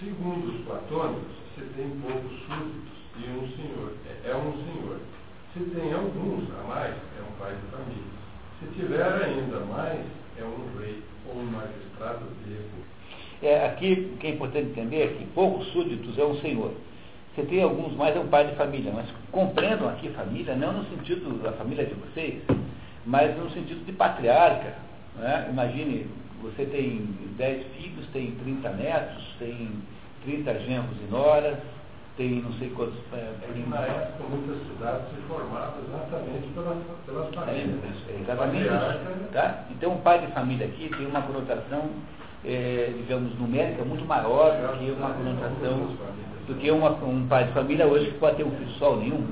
Segundo 0.00 0.48
os 0.48 0.64
platônicos, 0.64 1.36
se 1.54 1.60
tem 1.76 1.90
poucos 2.00 2.32
súditos 2.46 3.00
e 3.16 3.30
um 3.30 3.48
senhor, 3.56 3.92
é, 4.06 4.30
é 4.30 4.36
um 4.36 4.52
senhor. 4.52 5.00
Se 5.52 5.58
tem 5.64 5.92
alguns 5.92 6.44
a 6.60 6.62
mais, 6.68 6.94
é 6.94 7.22
um 7.22 7.38
pai 7.40 7.52
de 7.56 7.76
família. 7.76 8.04
Se 8.60 8.66
tiver 8.78 9.02
ainda 9.02 9.58
mais, 9.66 10.00
é 10.38 10.44
um 10.44 10.78
rei 10.78 11.02
ou 11.26 11.40
um 11.40 11.44
magistrado 11.46 12.20
república. 12.46 12.90
É, 13.42 13.66
aqui, 13.66 14.12
o 14.14 14.18
que 14.18 14.28
é 14.28 14.30
importante 14.30 14.68
entender 14.68 15.02
é 15.02 15.06
que 15.08 15.24
poucos 15.34 15.66
súditos 15.72 16.16
é 16.18 16.24
um 16.24 16.36
senhor. 16.40 16.72
Você 17.34 17.42
tem 17.42 17.62
alguns 17.62 17.96
mais, 17.96 18.14
é 18.14 18.20
um 18.20 18.28
pai 18.28 18.46
de 18.46 18.54
família, 18.54 18.92
mas 18.92 19.06
compreendam 19.32 19.88
aqui 19.88 20.10
família, 20.10 20.54
não 20.54 20.72
no 20.72 20.84
sentido 20.84 21.42
da 21.42 21.52
família 21.52 21.84
de 21.84 21.94
vocês, 21.94 22.42
mas 23.04 23.36
no 23.36 23.50
sentido 23.50 23.84
de 23.84 23.92
patriarca. 23.92 24.74
Né? 25.16 25.48
Imagine, 25.50 26.06
você 26.42 26.64
tem 26.64 27.08
10 27.36 27.66
filhos, 27.76 28.06
tem 28.12 28.32
30 28.44 28.68
netos, 28.70 29.24
tem 29.40 29.70
30 30.24 30.60
genros 30.60 30.96
e 31.08 31.10
noras, 31.10 31.58
tem 32.20 32.42
não 32.42 32.52
sei 32.58 32.68
quantos. 32.76 32.98
É, 33.14 33.16
é 33.16 33.64
na 33.66 33.78
época 33.78 34.24
muitas 34.28 34.58
cidades 34.68 35.08
se 35.08 35.22
formavam 35.26 35.80
exatamente 35.88 36.48
pelas, 36.52 36.76
pelas 37.06 37.34
famílias. 37.34 37.78
É, 38.08 38.20
exatamente 38.20 38.64
isso. 38.64 39.32
Tá? 39.32 39.64
Então, 39.70 39.92
um 39.92 40.00
pai 40.02 40.18
de 40.26 40.32
família 40.32 40.66
aqui 40.66 40.90
tem 40.94 41.06
uma 41.06 41.22
conotação, 41.22 41.88
é, 42.44 42.92
digamos, 42.94 43.38
numérica 43.38 43.82
muito 43.84 44.04
maior 44.04 44.52
do 44.52 44.78
que 44.78 44.90
uma 44.90 45.14
conotação 45.14 45.96
do 46.46 46.54
que 46.56 46.70
uma, 46.70 46.90
um 46.90 47.26
pai 47.26 47.44
de 47.44 47.52
família 47.52 47.86
hoje 47.86 48.10
que 48.10 48.18
pode 48.18 48.36
ter 48.36 48.44
um 48.44 48.50
filho 48.50 48.70
só 48.72 48.96
nenhum. 48.96 49.26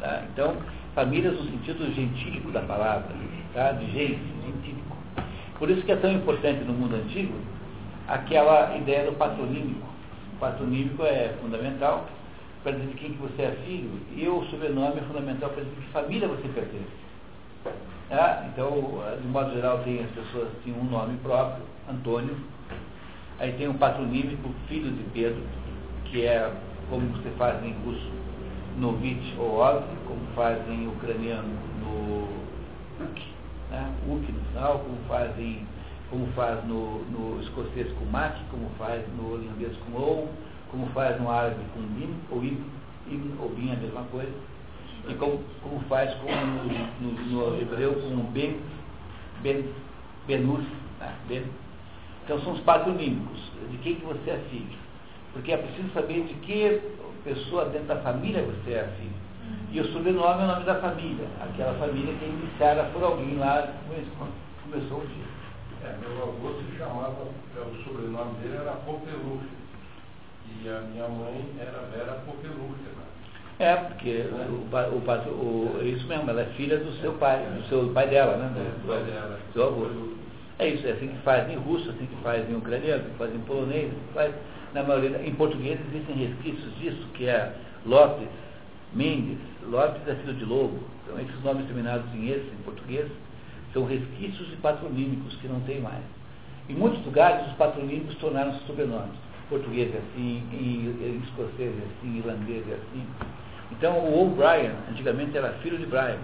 Tá? 0.00 0.24
Então, 0.32 0.56
famílias 0.92 1.34
no 1.34 1.44
sentido 1.44 1.94
gentílico 1.94 2.50
da 2.50 2.62
palavra, 2.62 3.14
tá? 3.54 3.70
de 3.72 3.86
gente, 3.92 4.20
gentílico. 4.44 4.96
Por 5.56 5.70
isso 5.70 5.82
que 5.82 5.92
é 5.92 5.96
tão 5.96 6.10
importante 6.10 6.64
no 6.64 6.72
mundo 6.72 6.96
antigo 6.96 7.34
aquela 8.08 8.76
ideia 8.76 9.06
do 9.06 9.12
patronímico. 9.16 9.95
O 10.36 10.38
patronímico 10.38 11.02
é 11.02 11.34
fundamental 11.40 12.06
para 12.62 12.72
dizer 12.72 12.88
de 12.88 12.94
quem 12.94 13.12
que 13.12 13.22
você 13.22 13.42
é 13.42 13.52
filho 13.64 13.90
e 14.14 14.28
o 14.28 14.44
sobrenome 14.50 14.98
é 14.98 15.02
fundamental 15.02 15.48
para 15.48 15.64
dizer 15.64 15.74
de 15.76 15.80
que 15.80 15.92
família 15.92 16.28
você 16.28 16.46
pertence. 16.48 17.06
Ah, 18.10 18.46
então, 18.52 19.02
de 19.20 19.28
modo 19.28 19.54
geral, 19.54 19.78
tem 19.78 20.04
as 20.04 20.10
pessoas 20.10 20.48
têm 20.62 20.74
um 20.74 20.84
nome 20.84 21.16
próprio, 21.22 21.64
Antônio. 21.88 22.36
Aí 23.38 23.52
tem 23.52 23.66
um 23.66 23.78
patronímico, 23.78 24.50
filho 24.68 24.90
de 24.92 25.02
Pedro, 25.14 25.42
que 26.04 26.26
é 26.26 26.52
como 26.90 27.06
você 27.16 27.30
faz 27.38 27.64
em 27.64 27.72
russo, 27.84 28.10
Novich 28.76 29.34
ou 29.38 29.58
Ov, 29.58 29.84
como 30.06 30.20
faz 30.34 30.58
em 30.68 30.86
ucraniano 30.86 31.48
no 31.80 32.28
Uk, 33.04 33.22
né? 33.70 33.90
Uk 34.06 34.32
no 34.32 34.40
final, 34.50 34.80
como 34.80 34.98
faz 35.08 35.36
em 35.38 35.66
como 36.10 36.26
faz 36.28 36.64
no, 36.64 37.02
no 37.04 37.40
escocês 37.42 37.90
com 37.92 38.04
mak, 38.06 38.38
como 38.50 38.68
faz 38.78 39.02
no 39.16 39.32
holandês 39.32 39.76
com 39.78 39.98
ou, 39.98 40.28
como 40.70 40.86
faz 40.88 41.20
no 41.20 41.30
árabe 41.30 41.62
com 41.74 41.80
bin, 41.80 42.14
ou 42.30 42.44
ibn, 42.44 42.64
ibn 43.08 43.34
ou 43.40 43.48
bin 43.50 43.70
é 43.70 43.74
a 43.74 43.76
mesma 43.76 44.02
coisa, 44.04 44.32
e 45.08 45.14
como, 45.14 45.40
como 45.62 45.80
faz 45.88 46.12
com, 46.14 46.30
no, 46.30 47.12
no, 47.12 47.52
no 47.52 47.60
hebreu 47.60 47.94
com 47.94 48.16
ben, 48.32 48.56
ben, 49.42 49.64
benus, 50.26 50.64
né? 51.00 51.14
ben. 51.28 51.44
Então 52.24 52.40
são 52.40 52.54
os 52.54 52.60
patronímicos, 52.60 53.40
de 53.70 53.78
quem 53.78 53.94
que 53.96 54.04
você 54.04 54.30
é 54.30 54.38
filho. 54.50 54.86
Porque 55.32 55.52
é 55.52 55.56
preciso 55.56 55.92
saber 55.92 56.24
de 56.24 56.34
que 56.34 56.80
pessoa 57.22 57.66
dentro 57.66 57.88
da 57.88 57.96
família 57.96 58.42
você 58.42 58.72
é 58.72 58.94
filho. 58.98 59.26
E 59.72 59.80
o 59.80 59.92
sobrenome 59.92 60.42
é 60.42 60.44
o 60.44 60.48
nome 60.48 60.64
da 60.64 60.76
família, 60.76 61.26
aquela 61.40 61.74
família 61.74 62.14
que 62.14 62.24
é 62.24 62.28
iniciada 62.28 62.84
por 62.92 63.02
alguém 63.02 63.36
lá 63.36 63.74
começou 64.62 64.98
o 64.98 65.06
dia. 65.06 65.35
É, 65.86 65.94
meu 66.00 66.20
avô 66.20 66.60
se 66.60 66.76
chamava, 66.76 67.28
é, 67.56 67.60
o 67.60 67.84
sobrenome 67.84 68.34
dele 68.40 68.56
era 68.56 68.72
Popelúcia. 68.72 69.56
E 70.62 70.68
a 70.68 70.80
minha 70.80 71.06
mãe 71.08 71.44
era 71.60 71.86
Vera 71.94 72.20
Popelúcia. 72.26 72.90
Né? 72.96 73.06
É, 73.60 73.76
porque 73.76 74.24
o, 74.32 74.66
o, 74.66 75.30
o, 75.30 75.78
o, 75.78 75.86
isso 75.86 76.06
mesmo, 76.08 76.28
ela 76.28 76.42
é 76.42 76.46
filha 76.56 76.78
do 76.78 76.92
seu 77.00 77.12
pai, 77.14 77.38
do 77.38 77.68
seu 77.68 77.88
pai 77.90 78.08
dela, 78.08 78.36
né? 78.36 78.48
Do, 78.48 78.82
do 78.82 78.88
pai 78.88 79.04
dela. 79.04 79.38
Seu 79.52 79.68
avô. 79.68 79.86
É 80.58 80.68
isso, 80.68 80.86
é 80.86 80.92
assim 80.92 81.08
que 81.08 81.18
faz 81.18 81.48
em 81.50 81.56
russo, 81.56 81.90
assim 81.90 82.06
que 82.06 82.16
faz 82.22 82.48
em 82.50 82.56
ucraniano, 82.56 83.02
assim 83.02 83.10
que 83.12 83.18
faz 83.18 83.34
em 83.34 83.40
polonês, 83.40 83.86
assim 83.92 84.06
que 84.08 84.14
faz 84.14 84.34
na 84.74 84.82
maioria. 84.82 85.20
Em 85.24 85.34
português 85.34 85.78
existem 85.88 86.16
resquícios 86.16 86.74
disso, 86.78 87.06
que 87.14 87.28
é 87.28 87.54
Lopes, 87.84 88.28
Mendes, 88.92 89.38
Lopes 89.62 90.02
é 90.08 90.14
filho 90.16 90.34
de 90.34 90.44
Lobo. 90.44 90.80
Então 91.04 91.20
esses 91.20 91.44
nomes 91.44 91.66
terminados 91.66 92.12
em 92.14 92.30
esse, 92.30 92.46
em 92.46 92.62
português, 92.64 93.06
são 93.76 93.84
resquícios 93.84 94.48
de 94.48 94.56
patronímicos 94.56 95.36
que 95.36 95.46
não 95.46 95.60
tem 95.60 95.80
mais. 95.80 96.02
Em 96.66 96.72
muitos 96.72 97.04
lugares, 97.04 97.46
os 97.48 97.52
patronímicos 97.56 98.14
tornaram-se 98.16 98.64
sobrenomes. 98.66 99.18
Português 99.50 99.94
é 99.94 99.98
assim, 99.98 100.42
escocês 101.22 101.74
é 101.78 101.82
assim, 101.84 102.16
irlandês 102.16 102.64
é 102.70 102.72
assim. 102.72 103.06
Então, 103.70 103.98
o 103.98 104.22
O'Brien, 104.22 104.72
antigamente 104.90 105.36
era 105.36 105.50
filho 105.62 105.76
de 105.76 105.84
Brian. 105.84 106.16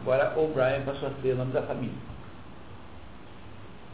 Agora, 0.00 0.38
O'Brien 0.38 0.82
passou 0.86 1.08
a 1.08 1.12
ser 1.20 1.32
o 1.32 1.38
nome 1.38 1.52
da 1.52 1.62
família. 1.62 1.98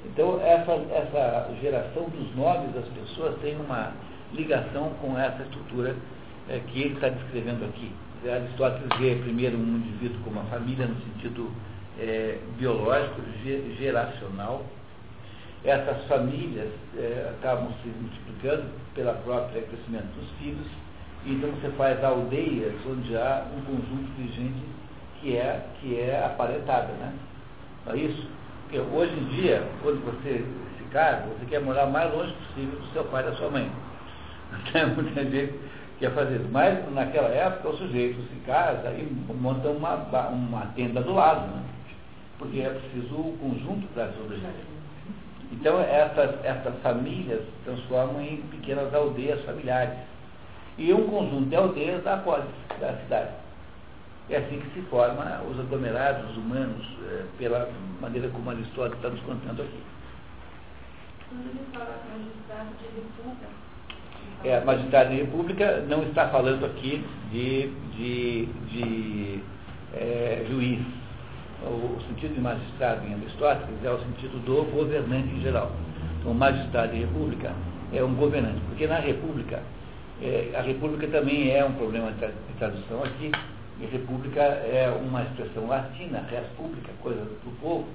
Então, 0.05 0.39
essa, 0.43 0.73
essa 0.73 1.55
geração 1.63 2.11
dos 2.11 2.37
nomes 2.37 2.75
das 2.75 2.85
pessoas 2.89 3.35
tem 3.41 3.57
uma 3.57 3.93
ligação 4.35 4.91
com 5.01 5.19
essa 5.19 5.43
estrutura 5.43 5.97
é, 6.51 6.61
que 6.67 6.83
ele 6.83 6.95
está 6.95 7.09
descrevendo 7.09 7.65
aqui. 7.65 7.91
Aristóteles 8.29 8.89
vê 8.99 9.17
primeiro 9.23 9.57
um 9.57 9.77
indivíduo 9.77 10.21
como 10.23 10.41
uma 10.41 10.51
família 10.51 10.87
no 10.87 10.97
sentido 11.01 11.51
é, 11.99 12.39
biológico, 12.59 13.21
geracional. 13.79 14.65
Essas 15.65 16.05
famílias 16.07 16.69
é, 16.97 17.33
acabam 17.39 17.69
se 17.83 17.89
multiplicando 17.89 18.65
pela 18.95 19.15
própria 19.15 19.63
crescimento 19.63 20.07
dos 20.15 20.31
filhos, 20.39 20.67
então 21.25 21.51
você 21.51 21.71
faz 21.71 22.03
aldeias 22.05 22.75
onde 22.87 23.17
há 23.17 23.45
um 23.57 23.61
conjunto 23.63 24.13
de 24.17 24.29
gente 24.33 24.63
que 25.21 25.37
é, 25.37 25.67
que 25.81 25.99
é 25.99 26.25
aparentada, 26.25 26.93
né? 26.93 27.13
Não 27.85 27.95
é 27.95 27.97
isso? 27.97 28.29
Porque 28.63 28.79
hoje 28.79 29.13
em 29.13 29.25
dia, 29.37 29.67
quando 29.83 30.05
você 30.05 30.45
se 30.79 30.85
casa, 30.91 31.27
você 31.27 31.47
quer 31.47 31.61
morar 31.61 31.87
mais 31.87 32.13
longe 32.13 32.33
possível 32.33 32.79
do 32.79 32.87
seu 32.93 33.05
pai 33.05 33.23
e 33.23 33.31
da 33.31 33.37
sua 33.37 33.51
mãe. 33.51 33.71
Tem 34.73 34.87
muita 34.87 35.25
gente 35.25 35.53
que 35.53 35.61
quer 36.01 36.13
fazer 36.13 36.37
isso. 36.37 36.49
Mas 36.53 36.93
naquela 36.93 37.29
época 37.29 37.71
o 37.71 37.77
sujeito 37.77 38.21
se 38.23 38.37
casa 38.47 38.91
e 38.91 39.05
monta 39.35 39.69
uma, 39.69 39.95
uma 40.29 40.67
tenda 40.77 41.01
do 41.01 41.13
lado, 41.13 41.47
né? 41.49 41.63
Porque 42.39 42.61
é 42.61 42.71
preciso 42.71 43.15
o 43.15 43.39
conjunto 43.39 43.87
para 43.95 44.13
sobreviver. 44.13 44.51
Então, 45.53 45.81
essas, 45.81 46.45
essas 46.45 46.75
famílias 46.83 47.41
se 47.41 47.65
transformam 47.65 48.21
em 48.21 48.39
pequenas 48.51 48.93
aldeias 48.93 49.41
familiares. 49.45 49.97
E 50.77 50.93
um 50.93 51.07
conjunto 51.09 51.49
de 51.49 51.57
aldeias 51.57 52.03
da 52.05 52.19
polis, 52.19 52.47
da 52.81 52.95
cidade. 52.99 53.31
É 54.29 54.39
assim 54.39 54.59
que 54.59 54.71
se 54.75 54.83
formam 54.89 55.25
os 55.49 55.59
aglomerados 55.61 56.37
humanos, 56.37 56.85
eh, 57.05 57.25
pela 57.39 57.71
maneira 58.01 58.29
como 58.29 58.51
Aristóteles 58.51 58.97
está 58.97 59.09
nos 59.09 59.21
contando 59.21 59.63
aqui. 59.63 59.83
Quando 61.29 61.47
ele 61.49 61.61
fala 61.73 61.97
magistrado 62.11 62.71
de 62.79 62.85
república, 62.85 63.47
É, 64.45 64.61
magistrado 64.65 65.11
de 65.11 65.17
república 65.17 65.81
não 65.89 66.03
está 66.03 66.29
falando 66.29 66.67
aqui 66.67 67.05
de, 67.31 67.69
de, 67.97 68.47
de 68.71 69.41
é, 69.95 70.45
juiz. 70.51 70.81
O, 71.67 72.01
sentido 72.09 72.35
de 72.35 72.41
magistrado 72.41 73.07
em 73.07 73.15
Aristóteles 73.15 73.85
é 73.85 73.91
o 73.91 73.99
sentido 73.99 74.39
do 74.45 74.71
governante 74.73 75.29
em 75.35 75.41
geral. 75.41 75.71
Então, 76.21 76.33
magistrado 76.33 76.93
de 76.93 77.01
república 77.01 77.53
é 77.93 78.03
um 78.03 78.15
governante, 78.15 78.61
porque 78.69 78.87
na 78.87 78.99
república, 78.99 79.63
é, 80.23 80.53
a 80.57 80.63
república 80.63 81.07
também 81.09 81.51
é 81.51 81.65
um 81.65 81.73
problema 81.73 82.13
de 82.13 82.59
tradução 82.59 83.03
aqui, 83.03 83.33
e 83.81 83.87
república 83.87 84.41
é 84.41 84.89
uma 84.89 85.23
expressão 85.23 85.67
latina, 85.67 86.25
res 86.31 86.47
pública, 86.57 86.91
coisa 87.03 87.21
do 87.21 87.61
povo, 87.61 87.87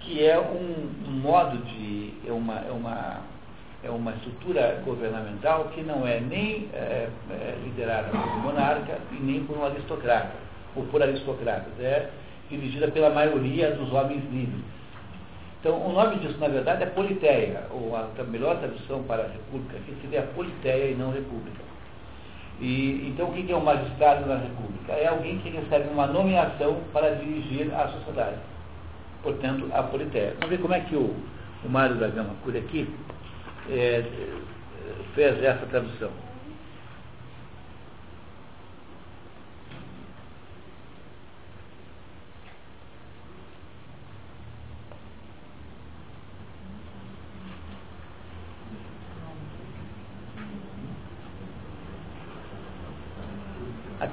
que 0.00 0.24
é 0.24 0.38
um, 0.38 1.08
um 1.08 1.12
modo 1.12 1.56
de. 1.64 2.12
é 2.26 2.32
uma, 2.32 2.60
é 2.60 2.70
uma, 2.70 3.20
é 3.82 3.90
uma 3.90 4.12
estrutura 4.12 4.82
governamental 4.84 5.70
que 5.74 5.82
não 5.82 6.06
é 6.06 6.20
nem 6.20 6.68
é, 6.74 7.08
é, 7.30 7.58
liderada 7.64 8.08
por 8.08 8.18
um 8.18 8.40
monarca 8.40 8.98
e 9.12 9.22
nem 9.22 9.44
por 9.44 9.56
um 9.56 9.64
aristocrata, 9.64 10.34
ou 10.74 10.84
por 10.84 11.02
aristocratas, 11.02 11.72
é 11.80 12.10
dirigida 12.48 12.88
pela 12.88 13.10
maioria 13.10 13.72
dos 13.72 13.92
homens 13.92 14.22
livres. 14.32 14.64
Então, 15.60 15.84
o 15.84 15.92
nome 15.92 16.16
disso, 16.16 16.38
na 16.38 16.48
verdade, 16.48 16.84
é 16.84 16.86
Politeia, 16.86 17.64
ou 17.70 17.96
a 17.96 18.08
melhor 18.24 18.58
tradução 18.58 19.02
para 19.02 19.24
a 19.24 19.28
república 19.28 19.76
aqui 19.76 19.96
seria 20.00 20.22
Politeia 20.22 20.92
e 20.92 20.94
não 20.94 21.10
república. 21.10 21.64
E, 22.60 23.08
então, 23.08 23.28
o 23.28 23.32
que 23.32 23.50
é 23.50 23.56
um 23.56 23.64
magistrado 23.64 24.26
na 24.26 24.36
república? 24.36 24.92
É 24.92 25.08
alguém 25.08 25.38
que 25.38 25.50
recebe 25.50 25.88
uma 25.88 26.06
nomeação 26.06 26.80
para 26.92 27.16
dirigir 27.16 27.74
a 27.74 27.88
sociedade. 27.88 28.36
Portanto, 29.22 29.68
a 29.72 29.82
Politeia. 29.82 30.34
Vamos 30.40 30.50
ver 30.50 30.62
como 30.62 30.74
é 30.74 30.80
que 30.80 30.94
o, 30.94 31.14
o 31.64 31.68
Mário 31.68 31.96
da 31.96 32.08
Gama 32.08 32.34
Cura 32.44 32.58
aqui 32.58 32.88
é, 33.68 34.04
fez 35.14 35.42
essa 35.42 35.66
tradução. 35.66 36.10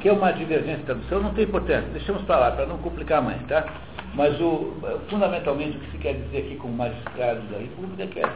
Aqui 0.04 0.10
é 0.10 0.12
uma 0.12 0.34
divergência 0.34 0.80
de 0.80 0.84
tradução, 0.84 1.22
não 1.22 1.34
tem 1.34 1.46
importância, 1.46 1.90
deixamos 1.94 2.24
para 2.24 2.38
lá, 2.38 2.52
para 2.52 2.66
não 2.66 2.78
complicar 2.80 3.22
mais, 3.22 3.42
tá? 3.44 3.66
Mas 4.14 4.38
o, 4.42 4.74
fundamentalmente 5.10 5.78
o 5.78 5.80
que 5.80 5.92
se 5.92 5.98
quer 5.98 6.16
dizer 6.16 6.40
aqui 6.40 6.58
com 6.58 6.68
magistrado 6.68 7.40
da 7.44 7.58
República 7.58 8.06
quer 8.08 8.30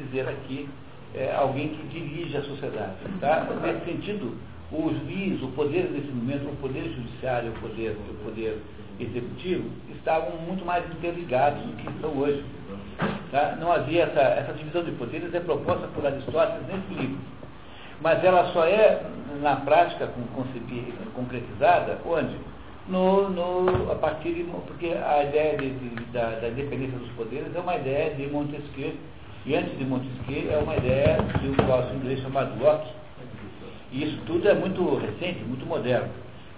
dizer 0.00 0.28
aqui 0.28 0.68
é, 1.14 1.32
alguém 1.32 1.68
que 1.68 1.86
dirige 1.86 2.36
a 2.36 2.42
sociedade. 2.42 2.96
Tá? 3.20 3.46
Nesse 3.62 3.84
sentido, 3.84 4.36
o 4.72 4.92
juiz, 4.92 5.40
o 5.44 5.48
poder 5.52 5.92
nesse 5.92 6.08
momento, 6.08 6.48
o 6.48 6.56
poder 6.56 6.92
judiciário, 6.92 7.52
o 7.52 7.60
poder, 7.60 7.96
o 8.10 8.24
poder 8.24 8.58
executivo, 8.98 9.70
estavam 9.94 10.36
muito 10.38 10.64
mais 10.64 10.84
interligados 10.90 11.62
do 11.62 11.76
que 11.76 11.88
estão 11.88 12.18
hoje. 12.18 12.44
Tá? 13.30 13.56
Não 13.60 13.70
havia 13.70 14.02
essa, 14.06 14.20
essa 14.22 14.52
divisão 14.54 14.82
de 14.82 14.90
poderes, 14.90 15.32
é 15.32 15.38
proposta 15.38 15.86
por 15.94 16.04
Aristóteles 16.04 16.66
nesse 16.66 17.00
livro. 17.00 17.18
Mas 18.02 18.22
ela 18.24 18.52
só 18.52 18.64
é, 18.64 19.00
na 19.40 19.56
prática, 19.56 20.10
concretizada, 21.14 21.98
onde? 22.04 22.36
No, 22.88 23.30
no, 23.30 23.92
a 23.92 23.94
partir 23.94 24.34
de, 24.34 24.42
porque 24.42 24.86
a 24.88 25.22
ideia 25.22 25.56
de, 25.56 25.70
de, 25.70 26.04
da, 26.06 26.30
da 26.40 26.48
independência 26.48 26.98
dos 26.98 27.08
poderes 27.12 27.54
é 27.54 27.60
uma 27.60 27.76
ideia 27.76 28.12
de 28.14 28.26
Montesquieu, 28.26 28.94
e 29.46 29.54
antes 29.54 29.78
de 29.78 29.84
Montesquieu 29.84 30.52
é 30.52 30.58
uma 30.58 30.76
ideia 30.76 31.16
de 31.40 31.48
um 31.48 31.54
filósofo 31.54 31.94
inglês 31.94 32.20
chamado 32.22 32.60
Locke. 32.60 32.90
E 33.92 34.04
isso 34.04 34.18
tudo 34.26 34.48
é 34.48 34.54
muito 34.54 34.96
recente, 34.96 35.44
muito 35.44 35.64
moderno. 35.64 36.08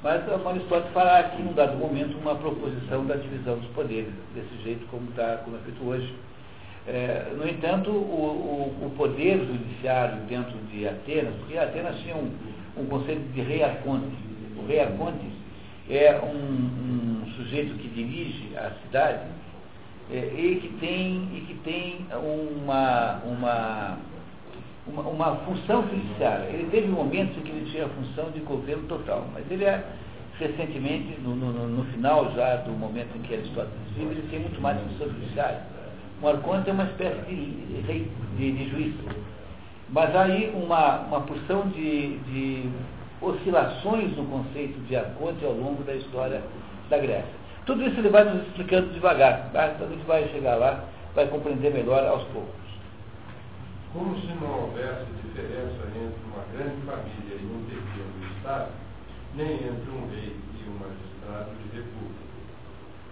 Mas 0.02 0.22
Aristóteles 0.28 0.92
fará 0.92 1.18
aqui, 1.18 1.42
num 1.42 1.52
dado 1.52 1.76
momento, 1.76 2.16
uma 2.18 2.35
proposição 2.37 3.04
da 3.07 3.16
divisão 3.16 3.57
dos 3.59 3.68
poderes, 3.70 4.12
desse 4.35 4.62
jeito 4.62 4.87
como, 4.90 5.11
tá, 5.12 5.40
como 5.44 5.57
é 5.57 5.61
feito 5.61 5.87
hoje. 5.87 6.14
É, 6.87 7.33
no 7.35 7.49
entanto, 7.49 7.90
o, 7.90 7.94
o, 7.94 8.87
o, 8.87 8.90
poder 8.90 9.38
judiciário 9.38 10.18
dentro 10.29 10.57
de 10.70 10.87
Atenas, 10.87 11.35
porque 11.37 11.57
Atenas 11.57 11.97
tinha 12.01 12.14
um, 12.14 12.31
um 12.77 12.85
conceito 12.87 13.23
de 13.33 13.40
rei 13.40 13.62
arconte. 13.62 14.14
O 14.59 14.66
rei 14.66 14.81
arconte 14.81 15.25
é 15.88 16.20
um, 16.23 17.25
um 17.25 17.33
sujeito 17.37 17.75
que 17.79 17.88
dirige 17.88 18.55
a 18.57 18.70
cidade 18.83 19.29
é, 20.11 20.31
e 20.37 20.57
que 20.61 20.68
tem, 20.79 21.29
e 21.33 21.44
que 21.47 21.55
tem 21.64 22.07
uma, 22.12 23.23
uma, 23.25 23.99
uma, 24.87 25.03
uma 25.03 25.37
função 25.37 25.88
judiciária. 25.88 26.44
Ele 26.51 26.68
teve 26.70 26.88
momentos 26.88 27.35
em 27.38 27.40
que 27.40 27.51
ele 27.51 27.70
tinha 27.70 27.87
a 27.87 27.88
função 27.88 28.31
de 28.31 28.40
governo 28.40 28.83
total, 28.88 29.27
mas 29.33 29.51
ele 29.51 29.64
é 29.64 29.83
recentemente, 30.38 31.18
no, 31.23 31.35
no, 31.35 31.66
no 31.66 31.85
final 31.92 32.31
já 32.35 32.57
do 32.57 32.73
momento 32.73 33.16
em 33.16 33.23
que 33.23 33.35
Aristóteles 33.35 33.73
vive, 33.97 34.11
ele 34.11 34.29
tem 34.29 34.40
muito 34.40 34.61
mais 34.61 34.79
função 34.83 35.09
judiciária. 35.09 35.73
Um 36.24 36.28
arconte 36.28 36.70
é 36.70 36.72
uma 36.72 36.84
espécie 36.84 37.20
de, 37.26 37.82
de, 37.82 38.08
de, 38.38 38.52
de 38.52 38.70
juiz. 38.70 38.94
Mas 39.90 40.16
aí 40.16 40.50
uma, 40.56 41.00
uma 41.00 41.20
porção 41.20 41.68
de, 41.68 42.16
de 42.20 42.70
oscilações 43.20 44.16
no 44.16 44.24
conceito 44.24 44.80
de 44.87 44.96
arconte 44.96 45.44
ao 45.44 45.52
longo 45.52 45.82
da 45.82 45.94
história 45.94 46.40
da 46.88 46.96
Grécia. 46.96 47.44
Tudo 47.66 47.82
isso 47.82 48.00
ele 48.00 48.08
vai 48.08 48.24
nos 48.24 48.42
explicando 48.46 48.90
devagar, 48.94 49.50
tá? 49.52 49.72
então 49.74 49.87
a 49.87 49.90
gente 49.90 50.06
vai 50.06 50.26
chegar 50.30 50.54
lá, 50.54 50.84
vai 51.14 51.26
compreender 51.26 51.74
melhor 51.74 52.06
aos 52.06 52.22
poucos. 52.28 52.54
Como 53.92 54.18
se 54.18 54.28
não 54.40 54.62
houvesse 54.62 55.04
diferença 55.22 55.84
entre 55.88 56.24
uma 56.24 56.42
grande 56.56 56.80
família 56.87 57.37
e 57.38 57.44
um 57.44 57.64
pequeno 57.64 58.34
Estado, 58.34 58.70
nem 59.34 59.52
entre 59.52 59.90
um 59.90 60.08
rei 60.08 60.34
e 60.34 60.70
um 60.70 60.78
magistrado 60.78 61.50
de 61.62 61.76
república. 61.76 62.24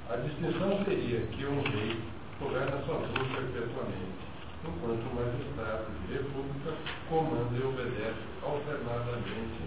A 0.08 0.16
distinção 0.16 0.82
seria 0.86 1.20
que 1.26 1.44
um 1.44 1.60
rei 1.60 2.00
governa 2.42 2.76
sozinho 2.84 3.26
perpetuamente, 3.30 4.22
enquanto 4.66 5.06
o 5.06 5.14
magistrado 5.14 5.86
de 6.06 6.14
república 6.14 6.74
comanda 7.08 7.54
e 7.54 7.62
obedece 7.62 8.22
alternadamente 8.42 9.62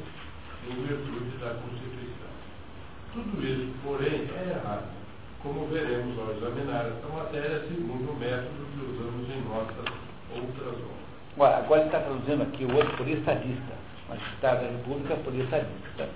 em 0.68 0.76
virtude 0.84 1.38
da 1.38 1.56
Constituição. 1.56 2.32
Tudo 3.14 3.48
isso, 3.48 3.74
porém, 3.84 4.28
é 4.28 4.60
errado, 4.60 4.90
como 5.42 5.68
veremos 5.68 6.20
ao 6.20 6.36
examinar 6.36 6.86
esta 6.88 7.08
matéria 7.08 7.62
segundo 7.68 8.12
o 8.12 8.16
método 8.20 8.66
que 8.74 8.86
usamos 8.86 9.30
em 9.30 9.42
nossas 9.48 9.86
outras 10.36 10.74
obras. 10.74 11.06
Agora, 11.36 11.58
agora 11.58 11.82
ele 11.82 11.90
está 11.90 12.00
traduzindo 12.00 12.44
aqui 12.44 12.66
o 12.66 12.76
outro 12.76 12.98
por 12.98 13.08
estadista, 13.08 13.74
magistrado 14.10 14.66
da 14.66 14.72
república 14.72 15.16
por 15.18 15.36
estadista. 15.36 16.10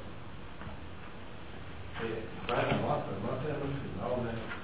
É, 2.02 2.24
vai 2.48 2.66
na 2.66 2.78
nota, 2.80 3.06
a 3.12 3.28
nota 3.28 3.48
é 3.48 3.54
no 3.54 3.68
final, 3.82 4.18
né? 4.24 4.59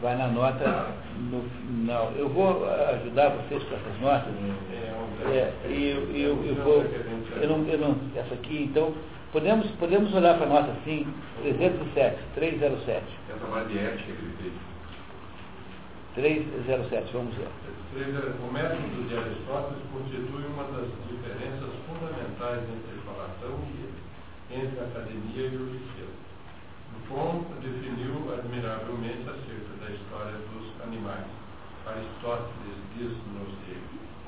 Vai 0.00 0.16
na 0.16 0.28
nota 0.28 0.94
no 1.30 1.42
final. 1.42 2.12
Eu 2.16 2.28
vou 2.28 2.64
ajudar 2.66 3.30
vocês 3.30 3.62
com 3.64 3.74
essas 3.74 4.00
notas. 4.00 4.32
É, 5.26 5.52
e 5.68 5.90
eu, 5.90 6.10
eu, 6.14 6.44
eu 6.44 6.54
vou. 6.62 6.84
Eu 7.40 7.48
não, 7.48 7.66
eu 7.66 7.78
não, 7.78 7.96
essa 8.14 8.34
aqui, 8.34 8.64
então, 8.70 8.94
podemos, 9.32 9.66
podemos 9.72 10.14
olhar 10.14 10.36
para 10.36 10.46
a 10.46 10.48
nota 10.48 10.70
assim, 10.72 11.06
307, 11.42 12.18
307. 12.34 13.04
Essa 13.28 13.46
mais 13.46 13.68
de 13.68 13.78
ética 13.78 14.04
que 14.04 14.10
ele 14.10 14.36
fez. 14.40 14.52
307, 16.14 17.12
vamos 17.12 17.34
ver. 17.34 17.48
O 17.96 18.52
método 18.52 19.08
de 19.08 19.16
Aristóteles 19.16 19.82
constitui 19.92 20.44
uma 20.52 20.64
das 20.64 20.88
diferenças 21.08 21.70
fundamentais 21.86 22.62
entre 22.62 23.00
Platão 23.04 23.58
e 23.72 24.54
entre 24.54 24.80
a 24.80 24.84
academia 24.84 25.46
e 25.48 25.56
o 25.56 25.64
liceu. 25.66 26.25
Buffon 27.08 27.44
definiu 27.62 28.34
admiravelmente 28.34 29.22
acerca 29.30 29.72
da 29.80 29.90
história 29.94 30.38
dos 30.50 30.66
animais. 30.82 31.26
Aristóteles 31.86 32.82
diz-nos 32.96 33.54
que 33.64 33.78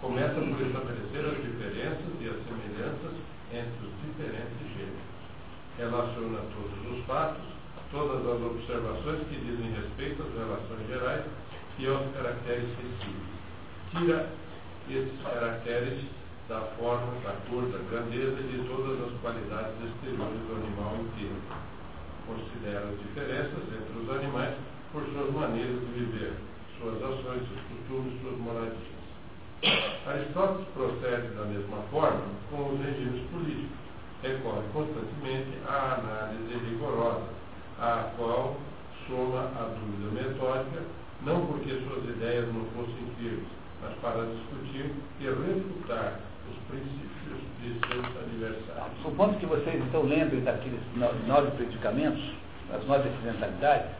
começa 0.01 0.35
por 0.35 0.61
estabelecer 0.63 1.27
as 1.27 1.43
diferenças 1.43 2.13
e 2.21 2.29
as 2.29 2.39
semelhanças 2.47 3.15
entre 3.51 3.83
os 3.83 3.93
diferentes 4.07 4.63
gêneros. 4.79 5.11
Relaciona 5.77 6.39
todos 6.55 6.99
os 6.99 7.05
fatos, 7.07 7.43
todas 7.91 8.23
as 8.25 8.41
observações 8.47 9.27
que 9.27 9.41
dizem 9.43 9.75
respeito 9.75 10.23
às 10.23 10.33
relações 10.39 10.87
gerais 10.87 11.25
e 11.79 11.87
aos 11.89 12.15
caracteres 12.15 12.69
sensíveis. 12.79 13.39
Tira 13.91 14.31
esses 14.89 15.21
caracteres 15.23 16.05
da 16.49 16.61
forma, 16.79 17.13
da 17.25 17.35
cor, 17.51 17.67
da 17.73 17.79
grandeza 17.91 18.39
e 18.39 18.57
de 18.57 18.69
todas 18.69 19.03
as 19.03 19.21
qualidades 19.21 19.75
exteriores 19.83 20.41
do 20.47 20.63
animal 20.63 20.95
inteiro 20.95 21.43
considera 22.29 22.85
as 22.85 22.99
diferenças 23.01 23.65
entre 23.73 23.99
os 23.99 24.11
animais 24.11 24.55
por 24.93 25.03
suas 25.03 25.33
maneiras 25.33 25.81
de 25.81 25.87
viver, 25.87 26.33
suas 26.79 26.97
ações, 26.97 27.43
seus 27.49 27.61
costumes, 27.73 28.21
suas 28.21 28.39
moradias. 28.39 28.99
Aristóteles 30.07 30.69
procede 30.75 31.35
da 31.35 31.45
mesma 31.47 31.79
forma 31.91 32.23
com 32.51 32.75
os 32.75 32.81
regimes 32.81 33.27
políticos. 33.31 33.77
Recorre 34.23 34.63
constantemente 34.73 35.59
à 35.67 35.99
análise 35.99 36.65
rigorosa, 36.65 37.29
à 37.81 38.11
qual 38.17 38.57
soma 39.07 39.41
a 39.57 39.75
dúvida 39.75 40.23
metódica, 40.23 40.83
não 41.25 41.47
porque 41.47 41.71
suas 41.71 42.05
ideias 42.05 42.47
não 42.53 42.65
fossem 42.77 43.07
firmes, 43.19 43.49
mas 43.83 43.95
para 44.01 44.27
discutir 44.27 44.93
e 45.21 45.25
refutar 45.25 46.21
os 46.51 46.57
princípios. 46.69 47.08
Supondo 49.03 49.39
que 49.39 49.47
vocês 49.47 49.83
então 49.83 50.03
lembrem 50.03 50.41
daqueles 50.43 50.81
nove 51.27 51.51
predicamentos, 51.53 52.23
as 52.73 52.85
nove 52.87 53.09
acidentalidades, 53.09 53.91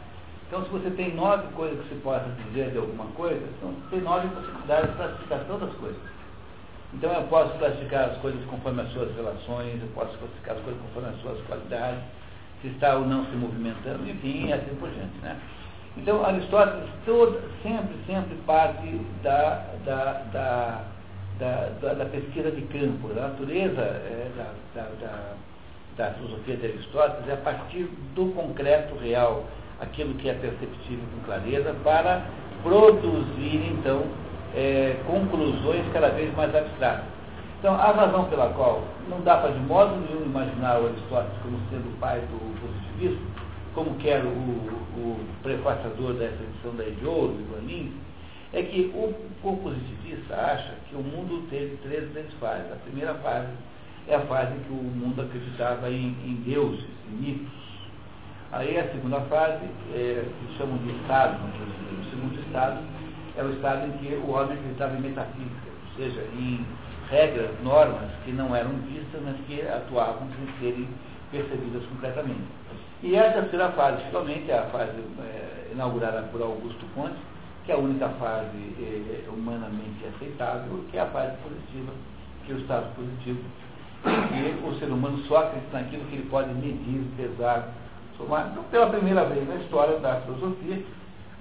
então, 0.49 0.63
se 0.63 0.71
você 0.71 0.89
tem 0.89 1.13
nove 1.13 1.43
coisas 1.53 1.79
que 1.83 1.93
se 1.93 2.01
possa 2.01 2.25
dizer 2.47 2.71
de 2.71 2.79
alguma 2.79 3.05
coisa, 3.13 3.39
então 3.55 3.71
tem 3.91 4.01
nove 4.01 4.27
possibilidades 4.29 4.89
de 4.89 4.95
classificação 4.97 5.59
das 5.59 5.71
coisas. 5.75 6.01
Então, 6.91 7.13
eu 7.13 7.21
posso 7.27 7.55
classificar 7.59 8.09
as 8.09 8.17
coisas 8.17 8.43
conforme 8.45 8.81
as 8.81 8.91
suas 8.91 9.15
relações, 9.15 9.79
eu 9.79 9.87
posso 9.93 10.17
classificar 10.17 10.55
as 10.55 10.63
coisas 10.63 10.81
conforme 10.81 11.09
as 11.09 11.21
suas 11.21 11.39
qualidades, 11.45 11.99
se 12.63 12.67
está 12.69 12.95
ou 12.95 13.05
não 13.05 13.25
se 13.27 13.35
movimentando, 13.35 14.09
enfim, 14.09 14.47
e 14.47 14.53
assim 14.53 14.75
por 14.79 14.89
diante. 14.89 15.15
Né? 15.21 15.39
Então, 15.97 16.25
Aristóteles 16.25 16.89
toda, 17.05 17.39
sempre, 17.61 17.95
sempre 18.07 18.35
parte 18.47 18.99
da, 19.21 19.65
da, 19.85 20.13
da, 20.33 20.81
da, 21.39 21.93
da 21.93 22.05
pesquisa 22.05 22.51
de 22.51 22.61
campo, 22.63 23.07
da 23.13 23.29
natureza 23.29 23.81
é, 23.81 24.29
da, 24.35 24.81
da, 25.01 25.33
da 25.97 26.13
filosofia 26.13 26.57
de 26.57 26.65
Aristóteles 26.65 27.27
é 27.29 27.33
a 27.33 27.37
partir 27.37 27.89
do 28.13 28.33
concreto 28.33 28.95
real 28.97 29.45
aquilo 29.79 30.13
que 30.15 30.29
é 30.29 30.33
perceptível 30.33 31.05
com 31.15 31.25
clareza, 31.25 31.73
para 31.83 32.25
produzir, 32.61 33.71
então, 33.71 34.03
é, 34.53 34.97
conclusões 35.07 35.85
cada 35.93 36.09
vez 36.09 36.35
mais 36.35 36.53
abstratas. 36.53 37.05
Então, 37.59 37.75
a 37.75 37.91
razão 37.91 38.25
pela 38.25 38.49
qual 38.53 38.83
não 39.09 39.21
dá 39.21 39.37
para 39.37 39.51
de 39.51 39.59
modo 39.59 39.95
nenhum 39.97 40.25
imaginar 40.25 40.81
o 40.81 40.87
Aristóteles 40.87 41.37
como 41.41 41.57
sendo 41.69 41.89
o 41.89 41.97
pai 41.99 42.19
do 42.19 42.61
positivismo, 42.61 43.25
como 43.73 43.95
quer 43.95 44.23
o, 44.23 44.29
o 44.29 45.19
prefaciador 45.43 46.13
dessa 46.13 46.41
edição 46.43 46.75
da 46.75 46.85
Ediouro, 46.85 47.37
Ivanin, 47.39 47.93
é 48.53 48.63
que 48.63 48.91
o, 48.93 49.15
o 49.43 49.57
positivista 49.57 50.35
acha 50.35 50.73
que 50.89 50.95
o 50.95 51.03
mundo 51.03 51.47
teve 51.49 51.77
três 51.83 52.11
grandes 52.11 52.33
fases. 52.39 52.71
A 52.71 52.75
primeira 52.77 53.13
fase 53.15 53.47
é 54.07 54.15
a 54.15 54.21
fase 54.21 54.53
em 54.53 54.59
que 54.59 54.71
o 54.71 54.75
mundo 54.75 55.21
acreditava 55.21 55.89
em, 55.89 56.15
em 56.25 56.41
deuses, 56.45 56.85
em 57.11 57.15
mitos, 57.15 57.59
Aí 58.51 58.79
a 58.79 58.87
segunda 58.91 59.21
fase, 59.21 59.63
é, 59.93 60.25
que 60.25 60.57
chamam 60.57 60.77
de 60.79 60.89
estado, 61.01 61.37
o 61.37 62.09
segundo 62.09 62.39
estado, 62.39 62.79
é 63.37 63.43
o 63.43 63.51
estado 63.51 63.85
em 63.85 63.91
que 63.99 64.15
o 64.15 64.31
homem 64.31 64.57
acreditava 64.57 64.97
em 64.97 65.01
metafísica, 65.01 65.69
ou 65.69 66.03
seja, 66.03 66.21
em 66.35 66.65
regras, 67.11 67.51
normas 67.63 68.09
que 68.25 68.31
não 68.31 68.55
eram 68.55 68.71
vistas, 68.87 69.21
mas 69.23 69.35
que 69.45 69.61
atuavam 69.61 70.27
sem 70.35 70.59
serem 70.59 70.87
percebidas 71.29 71.83
completamente. 71.85 72.41
E 73.03 73.15
a 73.15 73.31
terceira 73.33 73.69
fase, 73.73 74.03
finalmente, 74.05 74.49
é 74.49 74.57
a 74.57 74.63
fase 74.63 74.97
é, 75.19 75.71
inaugurada 75.71 76.23
por 76.31 76.41
Augusto 76.41 76.83
Conte, 76.95 77.17
que 77.69 77.73
é 77.73 77.75
a 77.75 77.77
única 77.77 78.09
fase 78.09 78.57
é, 78.81 79.29
humanamente 79.29 80.03
aceitável, 80.15 80.83
que 80.89 80.97
é 80.97 81.01
a 81.01 81.05
fase 81.05 81.37
positiva, 81.37 81.91
que 82.43 82.51
é 82.51 82.55
o 82.55 82.57
estado 82.57 82.95
positivo, 82.95 83.39
que 84.01 84.67
o 84.67 84.79
ser 84.79 84.91
humano 84.91 85.19
só 85.27 85.45
acredita 85.45 85.77
naquilo 85.77 86.03
que 86.05 86.15
ele 86.15 86.27
pode 86.31 86.51
medir, 86.55 87.05
pesar, 87.15 87.71
então, 88.19 88.63
pela 88.71 88.89
primeira 88.89 89.23
vez 89.25 89.47
na 89.47 89.55
história 89.57 89.99
da 89.99 90.19
filosofia, 90.21 90.83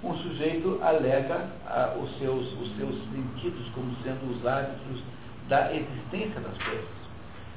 um 0.04 0.14
sujeito 0.18 0.78
alega 0.82 1.48
ah, 1.66 1.96
os, 1.98 2.18
seus, 2.18 2.46
os 2.60 2.76
seus 2.76 2.94
sentidos 3.10 3.66
como 3.74 3.90
sendo 4.04 4.30
os 4.30 4.46
hábitos 4.46 5.02
da 5.48 5.74
existência 5.74 6.40
das 6.40 6.58
coisas. 6.62 6.88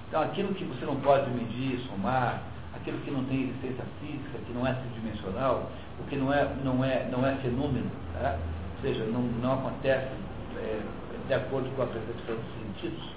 Então, 0.07 0.21
aquilo 0.21 0.55
que 0.55 0.63
você 0.63 0.85
não 0.85 0.95
pode 1.01 1.29
medir, 1.31 1.77
somar, 1.89 2.41
aquilo 2.73 2.97
que 2.99 3.11
não 3.11 3.25
tem 3.25 3.43
existência 3.43 3.83
física, 3.99 4.39
que 4.47 4.53
não 4.53 4.65
é 4.65 4.73
tridimensional, 4.73 5.69
o 5.99 6.03
que 6.05 6.15
não 6.15 6.33
é, 6.33 6.49
não 6.63 6.83
é, 6.83 7.07
não 7.11 7.27
é 7.27 7.35
fenômeno, 7.35 7.91
tá? 8.13 8.39
Ou 8.81 8.89
seja, 8.89 9.03
não, 9.05 9.21
não 9.21 9.53
acontece 9.53 10.09
é, 10.57 10.79
de 11.27 11.33
acordo 11.33 11.69
com 11.75 11.83
a 11.83 11.85
percepção 11.85 12.35
dos 12.35 12.81
sentidos, 12.81 13.13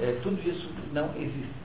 é, 0.00 0.18
tudo 0.22 0.40
isso 0.48 0.68
não 0.92 1.10
existe. 1.16 1.64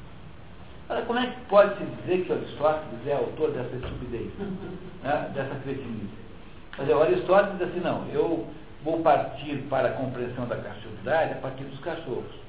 Agora, 0.89 1.06
como 1.06 1.19
é 1.19 1.28
que 1.28 1.41
pode 1.47 1.78
se 1.78 1.86
dizer 1.86 2.25
que 2.25 2.34
Aristóteles 2.34 3.08
é 3.08 3.13
autor 3.13 3.52
dessa 3.52 3.75
estupidez, 3.75 4.32
né, 5.04 5.32
dessa 5.34 5.56
cretinice? 5.63 6.19
Mas 6.78 6.89
o 6.89 7.02
Aristóteles 7.02 7.60
diz 7.60 7.69
assim, 7.69 7.80
não, 7.80 8.06
eu 8.12 8.47
vou 8.84 8.99
partir 9.02 9.58
para 9.69 9.89
a 9.89 9.93
compreensão 9.93 10.45
da 10.47 10.58
cachorridade 10.58 11.34
a 11.34 11.36
partir 11.36 11.63
dos 11.63 11.80
cachorros. 11.80 12.39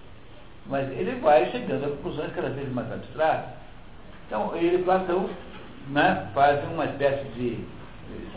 Mas 0.67 0.91
ele 0.91 1.21
vai 1.21 1.51
chegando 1.51 1.85
a 1.85 1.89
conclusões 1.89 2.33
cada 2.35 2.51
vez 2.51 2.71
mais 2.73 2.91
abstratas. 2.93 3.51
Então, 4.27 4.57
ele 4.57 4.83
Platão 4.85 5.29
né, 5.89 6.31
uma 6.73 6.85
espécie 6.85 7.25
de 7.31 7.65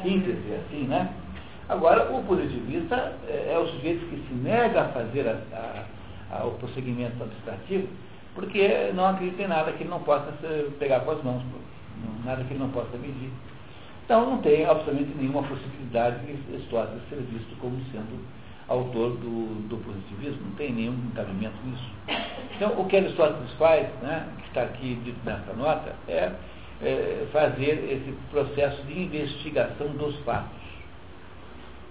síntese, 0.01 0.53
assim, 0.53 0.83
né? 0.85 1.13
Agora, 1.73 2.13
o 2.13 2.23
positivista 2.23 3.13
é, 3.27 3.53
é 3.53 3.57
o 3.57 3.67
sujeito 3.67 4.05
que 4.05 4.27
se 4.27 4.33
nega 4.35 4.81
a 4.81 4.89
fazer 4.89 5.27
a, 5.27 5.37
a, 6.31 6.37
a, 6.37 6.45
o 6.45 6.51
prosseguimento 6.51 7.21
abstrativo 7.21 7.87
porque 8.35 8.91
não 8.93 9.07
acredita 9.07 9.43
em 9.43 9.47
nada 9.47 9.71
que 9.71 9.83
ele 9.83 9.89
não 9.89 10.01
possa 10.01 10.31
pegar 10.79 11.01
com 11.01 11.11
as 11.11 11.23
mãos, 11.23 11.43
nada 12.23 12.43
que 12.43 12.53
ele 12.53 12.59
não 12.59 12.69
possa 12.69 12.97
medir. 12.97 13.29
Então 14.05 14.29
não 14.29 14.37
tem 14.39 14.65
absolutamente 14.65 15.15
nenhuma 15.17 15.43
possibilidade 15.43 16.19
de 16.25 16.53
Aristóteles 16.53 17.01
ser 17.09 17.21
visto 17.31 17.55
como 17.59 17.79
sendo 17.91 18.23
autor 18.67 19.11
do, 19.17 19.67
do 19.67 19.77
positivismo, 19.77 20.47
não 20.47 20.55
tem 20.55 20.73
nenhum 20.73 20.97
cabimento 21.15 21.55
nisso. 21.65 21.89
Então 22.55 22.79
o 22.79 22.85
que 22.85 22.97
Aristóteles 22.97 23.51
faz, 23.53 23.87
né, 24.01 24.27
que 24.39 24.47
está 24.47 24.63
aqui 24.63 24.95
dito 25.03 25.19
nessa 25.23 25.53
nota, 25.53 25.95
é, 26.07 26.31
é 26.81 27.27
fazer 27.31 27.83
esse 27.91 28.13
processo 28.29 28.81
de 28.83 29.03
investigação 29.03 29.87
dos 29.89 30.15
fatos. 30.19 30.62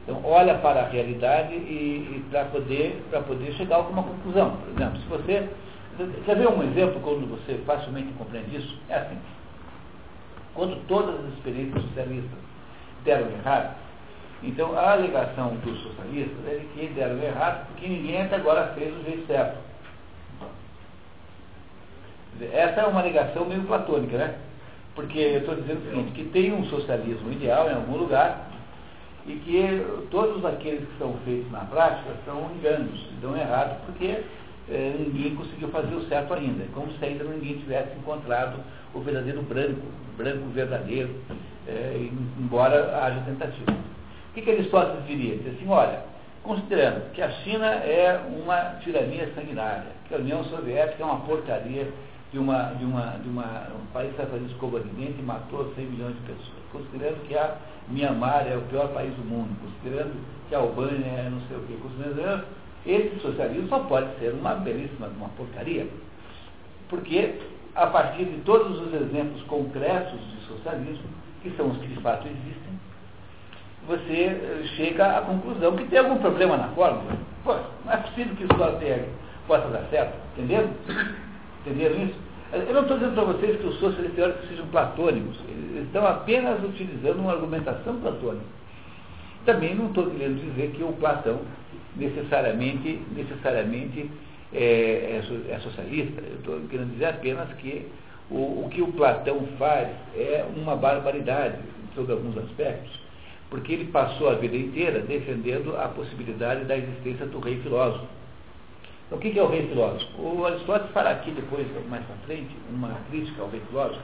Então, 0.03 0.21
olha 0.25 0.57
para 0.57 0.81
a 0.83 0.89
realidade 0.89 1.55
e, 1.55 2.17
e 2.17 2.25
para 2.31 2.45
poder, 2.47 3.03
poder 3.27 3.53
chegar 3.53 3.77
a 3.77 3.79
alguma 3.79 4.03
conclusão. 4.03 4.57
Por 4.57 4.71
exemplo, 4.71 5.01
se 5.01 5.07
você 5.07 5.49
Quer 6.25 6.37
ver 6.37 6.49
um 6.49 6.63
exemplo 6.63 7.01
quando 7.01 7.29
você 7.29 7.59
facilmente 7.67 8.13
compreende 8.15 8.57
isso? 8.57 8.79
É 8.89 8.97
assim. 8.97 9.19
Quando 10.55 10.77
todas 10.87 11.21
as 11.21 11.33
experiências 11.35 11.83
socialistas 11.85 12.39
deram 13.05 13.31
errado, 13.31 13.77
então 14.43 14.77
a 14.77 14.93
alegação 14.93 15.55
dos 15.57 15.83
socialistas 15.83 16.39
é 16.47 16.59
de 16.59 16.67
que 16.67 16.87
deram 16.95 17.23
errado 17.23 17.67
porque 17.69 17.87
ninguém 17.87 18.23
até 18.23 18.37
agora 18.37 18.73
fez 18.75 18.95
o 18.95 19.05
jeito 19.05 19.27
certo. 19.27 19.59
Essa 22.53 22.81
é 22.81 22.87
uma 22.87 23.01
alegação 23.01 23.45
meio 23.45 23.63
platônica, 23.65 24.17
né? 24.17 24.35
Porque 24.95 25.19
eu 25.19 25.41
estou 25.41 25.55
dizendo 25.55 25.81
o 25.81 25.91
seguinte, 25.91 26.13
que 26.13 26.25
tem 26.31 26.53
um 26.53 26.65
socialismo 26.67 27.31
ideal 27.31 27.69
em 27.69 27.75
algum 27.75 27.97
lugar 27.99 28.49
e 29.27 29.35
que 29.35 30.07
todos 30.11 30.45
aqueles 30.45 30.81
que 30.81 30.99
são 30.99 31.15
feitos 31.25 31.51
na 31.53 31.61
prática 31.61 32.11
são 32.25 32.51
enganos, 32.57 33.09
dão 33.21 33.37
errado 33.37 33.81
porque 33.87 34.23
é, 34.69 34.95
ninguém 34.99 35.35
conseguiu 35.35 35.69
fazer 35.69 35.95
o 35.95 36.03
certo 36.09 36.35
ainda, 36.35 36.65
como 36.75 36.91
se 36.93 37.05
ainda 37.05 37.25
ninguém 37.25 37.59
tivesse 37.59 37.97
encontrado 37.99 38.59
o 38.95 39.01
verdadeiro 39.01 39.43
branco, 39.43 39.87
branco 40.17 40.49
verdadeiro, 40.49 41.11
é, 41.67 42.09
embora 42.39 42.97
haja 43.05 43.21
tentativa. 43.21 43.73
O 43.73 44.35
que, 44.35 44.43
que 44.43 44.51
Aristóteles 44.51 45.07
diria? 45.07 45.37
Diz 45.37 45.55
assim, 45.55 45.69
olha, 45.69 46.01
considerando 46.43 47.13
que 47.13 47.23
a 47.23 47.31
China 47.31 47.67
é 47.67 48.21
uma 48.45 48.77
tirania 48.81 49.31
sanguinária, 49.35 49.93
que 50.09 50.15
a 50.15 50.19
União 50.19 50.43
Soviética 50.45 51.03
é 51.03 51.07
uma 51.07 51.21
porcaria 51.21 51.89
de, 52.33 52.39
uma, 52.39 52.75
de, 52.75 52.85
uma, 52.85 53.19
de 53.23 53.29
uma, 53.29 53.69
um 53.81 53.87
país 53.93 54.11
extremamente 54.11 54.55
covardiente 54.55 55.19
e 55.19 55.23
matou 55.23 55.73
100 55.75 55.85
milhões 55.85 56.15
de 56.15 56.21
pessoas, 56.23 56.63
considerando 56.73 57.29
que 57.29 57.37
a 57.37 57.57
Mianmar 57.89 58.47
é 58.47 58.57
o 58.57 58.63
pior 58.63 58.89
país 58.89 59.15
do 59.15 59.25
mundo, 59.25 59.55
considerando 59.61 60.15
que 60.49 60.55
a 60.55 60.59
Albânia 60.59 61.07
é 61.07 61.31
não 61.31 61.41
sei 61.43 61.57
o 61.59 61.61
quê, 61.61 61.77
considerando 61.83 62.45
esse 62.87 63.21
socialismo 63.21 63.69
só 63.69 63.81
pode 63.81 64.19
ser 64.19 64.33
uma 64.33 64.55
belíssima, 64.55 65.09
uma 65.09 65.29
porcaria. 65.31 65.87
Porque, 66.89 67.39
a 67.75 67.87
partir 67.87 68.25
de 68.25 68.41
todos 68.41 68.81
os 68.81 68.95
exemplos 68.95 69.43
concretos 69.45 70.19
de 70.19 70.47
socialismo, 70.47 71.09
que 71.43 71.51
são 71.57 71.71
os 71.71 71.79
que 71.79 71.87
de 71.87 72.01
fato 72.01 72.27
existem, 72.27 72.81
você 73.87 74.27
eh, 74.27 74.63
chega 74.77 75.19
à 75.19 75.23
conclusão 75.23 75.77
que 75.77 75.85
tem 75.87 75.99
algum 75.99 76.19
problema 76.19 76.57
na 76.57 76.69
fórmula. 76.69 77.17
Pô, 77.45 77.55
não 77.85 77.93
é 77.93 77.97
possível 77.97 78.35
que 78.37 78.45
isso 78.45 78.55
possa 79.47 79.69
dar 79.69 79.85
certo. 79.91 80.15
Entenderam? 80.37 80.71
Entenderam 81.65 82.05
isso? 82.05 82.15
Eu 82.53 82.75
não 82.75 82.83
estou 82.83 82.99
dizendo 82.99 83.15
para 83.15 83.25
vocês 83.25 83.59
que 83.59 83.67
os 83.67 83.79
socialistas 83.79 84.15
teóricos 84.15 84.49
sejam 84.49 84.67
platônicos. 84.67 85.39
Eles 85.49 85.87
estão 85.87 86.07
apenas 86.07 86.63
utilizando 86.63 87.21
uma 87.21 87.33
argumentação 87.33 87.97
platônica. 88.01 88.45
Também 89.47 89.75
não 89.75 89.87
estou 89.87 90.11
querendo 90.11 90.41
dizer 90.41 90.73
que 90.73 90.83
o 90.83 90.93
Platão 90.93 91.41
necessariamente, 91.97 93.01
necessariamente 93.15 94.11
é, 94.53 95.21
é, 95.21 95.53
é 95.53 95.59
socialista. 95.61 96.21
Eu 96.21 96.37
estou 96.37 96.61
querendo 96.69 96.93
dizer 96.93 97.07
apenas 97.07 97.53
que 97.55 97.87
o, 98.31 98.65
o 98.65 98.69
que 98.71 98.83
o 98.83 98.93
Platão 98.93 99.47
faz 99.59 99.89
é 100.15 100.45
uma 100.57 100.77
barbaridade 100.77 101.57
sobre 101.95 102.13
alguns 102.13 102.37
aspectos, 102.39 102.91
porque 103.51 103.73
ele 103.73 103.87
passou 103.87 104.31
a 104.31 104.35
vida 104.35 104.57
inteira 104.57 105.01
defendendo 105.01 105.77
a 105.77 105.89
possibilidade 105.89 106.65
da 106.65 106.77
existência 106.77 107.27
do 107.27 107.39
rei 107.41 107.57
filósofo. 107.61 108.07
O 109.13 109.19
que 109.19 109.39
é 109.39 109.43
o 109.43 109.47
rei 109.47 109.69
filósofo? 109.69 110.23
O 110.23 110.47
Aristóteles 110.47 110.91
fará 110.93 111.11
aqui 111.11 111.31
depois, 111.33 111.67
mais 111.89 112.05
para 112.07 112.17
frente, 112.27 112.57
uma 112.71 112.97
crítica 113.11 113.43
ao 113.43 113.51
rei 113.51 113.61
filósofo. 113.69 114.01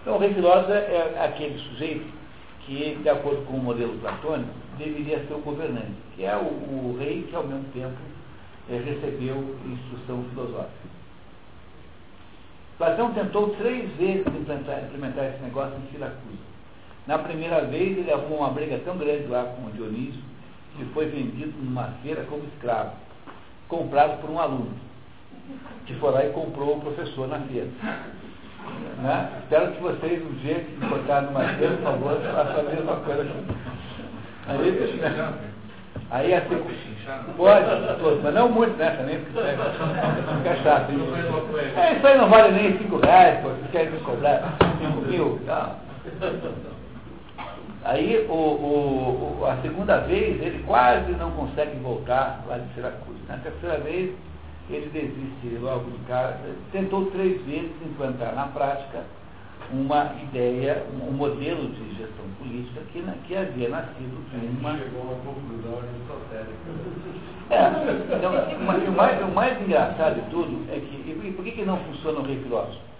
Então, 0.00 0.14
o 0.14 0.18
rei 0.18 0.32
filósofo 0.32 0.72
é 0.72 1.24
aquele 1.24 1.58
sujeito 1.58 2.06
que, 2.60 2.96
de 3.02 3.08
acordo 3.08 3.44
com 3.46 3.54
o 3.54 3.62
modelo 3.62 3.98
platônico, 3.98 4.50
deveria 4.78 5.18
ser 5.26 5.34
o 5.34 5.38
governante, 5.38 5.94
que 6.14 6.24
é 6.24 6.36
o, 6.36 6.40
o 6.40 6.96
rei 6.98 7.22
que, 7.28 7.34
ao 7.34 7.44
mesmo 7.44 7.64
tempo, 7.72 7.96
é, 8.70 8.76
recebeu 8.76 9.56
instrução 9.66 10.24
filosófica. 10.30 10.94
Platão 12.78 13.12
tentou 13.12 13.50
três 13.56 13.90
vezes 13.96 14.26
implementar, 14.26 14.84
implementar 14.84 15.24
esse 15.26 15.42
negócio 15.42 15.76
em 15.76 15.92
Siracusa. 15.92 16.54
Na 17.06 17.18
primeira 17.18 17.60
vez, 17.66 17.98
ele 17.98 18.10
arrumou 18.10 18.38
uma 18.38 18.50
briga 18.50 18.78
tão 18.84 18.96
grande 18.96 19.26
lá 19.26 19.44
com 19.44 19.66
o 19.66 19.72
Dionísio, 19.72 20.22
que 20.76 20.84
foi 20.86 21.06
vendido 21.06 21.52
numa 21.62 21.88
feira 22.02 22.24
como 22.24 22.44
escravo, 22.44 22.92
comprado 23.68 24.20
por 24.20 24.30
um 24.30 24.38
aluno, 24.38 24.72
que 25.86 25.94
foi 25.94 26.10
lá 26.10 26.24
e 26.24 26.30
comprou 26.30 26.76
o 26.76 26.80
professor 26.80 27.28
na 27.28 27.38
feira. 27.40 27.68
Né? 29.02 29.28
Espero 29.42 29.72
que 29.72 29.82
vocês, 29.82 30.22
um 30.24 30.32
dia 30.36 30.54
que 30.54 30.84
encontrarem 30.84 31.28
numa 31.28 31.44
feira, 31.54 31.76
por 31.76 31.82
favor, 31.82 32.20
façam 32.20 32.60
a 32.60 32.62
mesma 32.62 32.96
coisa. 32.96 33.26
Aí, 34.46 34.70
né? 34.70 35.34
aí 36.10 36.34
assim, 36.34 36.62
pode, 37.36 37.66
todos, 38.00 38.22
mas 38.22 38.34
não 38.34 38.48
muito, 38.48 38.76
né? 38.76 38.90
Também 38.90 39.18
fica 39.20 40.56
chato. 40.62 40.92
É, 41.76 41.96
isso 41.96 42.06
aí 42.06 42.18
não 42.18 42.28
vale 42.28 42.52
nem 42.52 42.78
5 42.78 42.96
reais, 42.98 43.40
pô, 43.40 43.48
vocês 43.48 43.70
querem 43.70 43.90
me 43.90 44.00
cobrar 44.00 44.56
5 44.80 45.00
mil. 45.02 45.40
Tá? 45.46 45.76
Aí, 47.84 48.26
o, 48.30 48.32
o, 48.32 49.46
a 49.46 49.60
segunda 49.60 49.98
vez, 50.00 50.40
ele 50.40 50.64
quase 50.66 51.12
não 51.12 51.30
consegue 51.32 51.76
voltar 51.80 52.42
lá 52.48 52.56
de 52.56 52.72
Siracusa. 52.72 53.18
Na 53.28 53.36
terceira 53.36 53.78
vez, 53.78 54.14
ele 54.70 54.88
desiste 54.90 55.58
logo 55.60 55.90
de 55.90 55.98
cara. 56.06 56.38
Tentou 56.72 57.06
três 57.10 57.42
vezes 57.42 57.70
implantar 57.84 58.34
na 58.34 58.46
prática 58.46 59.04
uma 59.70 60.14
ideia, 60.22 60.82
um 61.06 61.12
modelo 61.12 61.68
de 61.68 61.94
gestão 61.96 62.24
política 62.38 62.80
que, 62.90 63.02
que 63.26 63.36
havia 63.36 63.68
nascido 63.68 64.30
de 64.30 64.46
uma. 64.58 64.78
Chegou 64.78 65.02
a 65.02 65.04
uma 65.04 65.34
conclusão 65.34 65.78
aristotélica. 65.78 66.54
É, 67.50 68.16
então, 68.16 68.32
mas 68.64 68.88
o 68.88 68.92
mais, 68.92 69.22
o 69.22 69.28
mais 69.28 69.60
engraçado 69.60 70.14
de 70.14 70.30
tudo 70.30 70.64
é 70.72 70.80
que. 70.80 71.10
E 71.10 71.32
por 71.36 71.44
que, 71.44 71.50
que 71.50 71.64
não 71.64 71.76
funciona 71.80 72.20
o 72.20 72.22
rei 72.22 72.40
filósofo? 72.42 72.93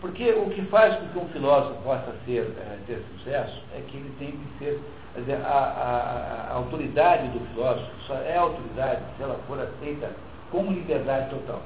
Porque 0.00 0.30
o 0.30 0.48
que 0.50 0.62
faz 0.62 0.94
com 0.96 1.08
que 1.08 1.18
um 1.18 1.28
filósofo 1.28 1.82
possa 1.82 2.14
ser, 2.24 2.42
é, 2.58 2.78
ter 2.86 3.02
sucesso 3.16 3.62
é 3.74 3.80
que 3.88 3.96
ele 3.96 4.12
tem 4.18 4.30
que 4.30 4.58
ser. 4.58 4.80
Dizer, 5.16 5.40
a, 5.44 5.48
a, 5.48 6.52
a, 6.52 6.54
autoridade 6.54 7.26
do 7.28 7.40
filósofo 7.52 7.90
só 8.06 8.14
é 8.14 8.36
autoridade 8.36 9.00
se 9.16 9.22
ela 9.22 9.36
for 9.48 9.58
aceita 9.58 10.12
como 10.52 10.70
liberdade 10.70 11.30
total. 11.30 11.60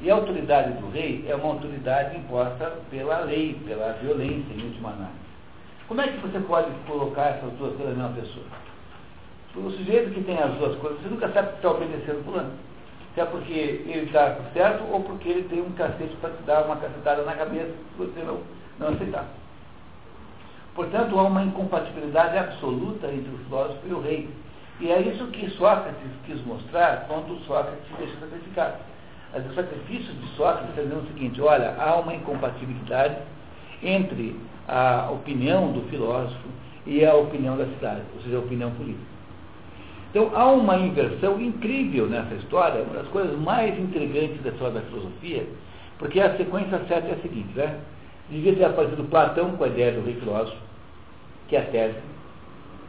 E 0.00 0.10
a 0.10 0.14
autoridade 0.14 0.72
do 0.72 0.90
rei 0.90 1.24
é 1.28 1.34
uma 1.36 1.52
autoridade 1.52 2.16
imposta 2.16 2.72
pela 2.90 3.20
lei, 3.20 3.56
pela 3.64 3.92
violência, 4.02 4.52
em 4.52 4.64
última 4.64 4.88
análise. 4.88 5.26
Como 5.86 6.00
é 6.00 6.08
que 6.08 6.18
você 6.18 6.40
pode 6.40 6.68
colocar 6.88 7.26
essas 7.26 7.52
duas 7.52 7.76
coisas 7.76 7.96
na 7.96 8.08
mesma 8.08 8.20
pessoa? 8.20 8.46
O 9.54 9.70
sujeito 9.70 10.12
que 10.12 10.24
tem 10.24 10.36
as 10.36 10.52
duas 10.54 10.76
coisas, 10.78 11.00
você 11.00 11.08
nunca 11.08 11.28
sabe 11.30 11.50
que 11.50 11.56
está 11.56 11.70
obedecendo 11.70 12.24
fulano. 12.24 12.50
Se 13.16 13.22
é 13.22 13.24
porque 13.24 13.50
ele 13.50 14.04
está 14.04 14.36
certo 14.52 14.84
ou 14.92 15.00
porque 15.00 15.26
ele 15.30 15.48
tem 15.48 15.62
um 15.62 15.72
cacete 15.72 16.14
para 16.20 16.28
te 16.28 16.42
dar 16.42 16.66
uma 16.66 16.76
cacetada 16.76 17.22
na 17.22 17.32
cabeça 17.32 17.72
que 17.72 17.96
você 17.96 18.20
não, 18.20 18.40
não 18.78 18.88
aceitar. 18.88 19.24
Portanto, 20.74 21.18
há 21.18 21.22
uma 21.22 21.42
incompatibilidade 21.42 22.36
absoluta 22.36 23.06
entre 23.06 23.34
o 23.34 23.38
filósofo 23.38 23.80
e 23.88 23.94
o 23.94 24.02
rei. 24.02 24.28
E 24.80 24.92
é 24.92 25.00
isso 25.00 25.26
que 25.28 25.48
Sócrates 25.52 26.10
quis 26.26 26.44
mostrar 26.44 27.06
quando 27.08 27.42
Sócrates 27.46 27.88
se 27.88 27.94
deixa 27.94 28.20
sacrificar. 28.20 28.80
Mas 29.32 29.50
o 29.50 29.54
sacrifício 29.54 30.12
de 30.12 30.28
Sócrates 30.36 30.68
está 30.68 30.82
dizendo 30.82 31.02
o 31.02 31.06
seguinte, 31.06 31.40
olha, 31.40 31.74
há 31.78 31.96
uma 31.96 32.12
incompatibilidade 32.12 33.16
entre 33.82 34.38
a 34.68 35.08
opinião 35.10 35.72
do 35.72 35.88
filósofo 35.88 36.48
e 36.84 37.02
a 37.02 37.14
opinião 37.14 37.56
da 37.56 37.64
cidade, 37.64 38.02
ou 38.14 38.20
seja, 38.20 38.36
a 38.36 38.40
opinião 38.40 38.70
política. 38.72 39.15
Então 40.16 40.30
há 40.34 40.50
uma 40.50 40.78
inversão 40.78 41.38
incrível 41.38 42.06
nessa 42.06 42.34
história, 42.36 42.82
uma 42.84 42.94
das 42.94 43.08
coisas 43.08 43.38
mais 43.38 43.78
intrigantes 43.78 44.40
da 44.42 44.48
história 44.48 44.80
da 44.80 44.86
filosofia, 44.86 45.46
porque 45.98 46.18
a 46.18 46.34
sequência 46.38 46.80
certa 46.88 47.08
é 47.08 47.12
a 47.12 47.18
seguinte, 47.18 47.50
né? 47.54 47.78
Devia 48.30 48.54
ter 48.54 48.64
aparecido 48.64 49.04
Platão 49.04 49.50
com 49.58 49.64
a 49.64 49.68
ideia 49.68 49.92
do 49.92 50.06
rei 50.06 50.14
filósofo, 50.14 50.56
que 51.48 51.56
é 51.56 51.58
a 51.58 51.64
tese, 51.66 51.98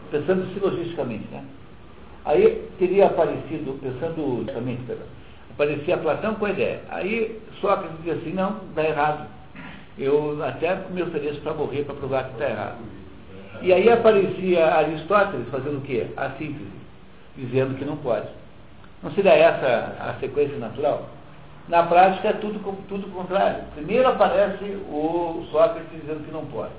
pensando 0.09 0.47
silogisticamente, 0.53 1.27
né? 1.29 1.43
Aí 2.23 2.65
teria 2.79 3.07
aparecido, 3.07 3.77
pensando 3.81 4.21
logicamente, 4.21 4.83
aparecia 5.51 5.97
Platão 5.97 6.35
com 6.35 6.45
a 6.45 6.51
ideia. 6.51 6.79
Aí 6.87 7.41
Sócrates 7.59 7.97
dizia 7.97 8.13
assim, 8.13 8.31
não, 8.31 8.61
está 8.69 8.85
errado. 8.85 9.27
Eu 9.99 10.41
até 10.45 10.79
me 10.91 11.03
ofereço 11.03 11.41
para 11.41 11.53
morrer 11.53 11.83
para 11.83 11.95
provar 11.95 12.23
que 12.23 12.33
está 12.35 12.49
errado. 12.49 12.77
E 13.61 13.73
aí 13.73 13.91
aparecia 13.91 14.65
Aristóteles 14.75 15.49
fazendo 15.49 15.79
o 15.79 15.81
quê? 15.81 16.07
A 16.15 16.29
síntese 16.29 16.76
dizendo 17.37 17.77
que 17.77 17.85
não 17.85 17.97
pode. 17.97 18.27
Não 19.01 19.11
seria 19.11 19.33
essa 19.33 19.95
a 19.99 20.19
sequência 20.19 20.57
natural? 20.57 21.07
Na 21.67 21.83
prática 21.83 22.29
é 22.29 22.33
tudo, 22.33 22.59
tudo 22.87 23.11
contrário. 23.13 23.63
Primeiro 23.75 24.07
aparece 24.07 24.63
o 24.89 25.45
Sócrates 25.51 25.89
dizendo 25.91 26.25
que 26.25 26.31
não 26.31 26.45
pode. 26.45 26.71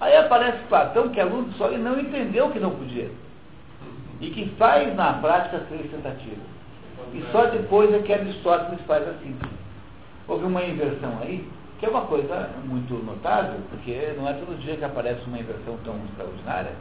Aí 0.00 0.16
aparece 0.16 0.58
Platão, 0.68 1.08
que 1.08 1.18
é 1.18 1.24
aluno 1.24 1.52
só 1.54 1.72
e 1.72 1.76
não 1.76 1.98
entendeu 1.98 2.50
que 2.50 2.60
não 2.60 2.70
podia. 2.70 3.10
E 4.20 4.30
que 4.30 4.48
faz 4.56 4.94
na 4.94 5.14
prática 5.14 5.58
três 5.68 5.90
tentativas. 5.90 6.38
E 7.12 7.24
só 7.32 7.46
depois 7.46 7.92
é 7.92 7.98
que 7.98 8.12
Aristóteles 8.12 8.80
faz 8.86 9.06
assim. 9.08 9.36
Houve 10.26 10.44
uma 10.44 10.62
inversão 10.62 11.18
aí, 11.22 11.48
que 11.80 11.86
é 11.86 11.88
uma 11.88 12.02
coisa 12.02 12.50
muito 12.64 12.94
notável, 12.94 13.60
porque 13.70 14.14
não 14.16 14.28
é 14.28 14.34
todo 14.34 14.60
dia 14.60 14.76
que 14.76 14.84
aparece 14.84 15.24
uma 15.26 15.38
inversão 15.38 15.76
tão 15.84 15.96
extraordinária. 16.10 16.72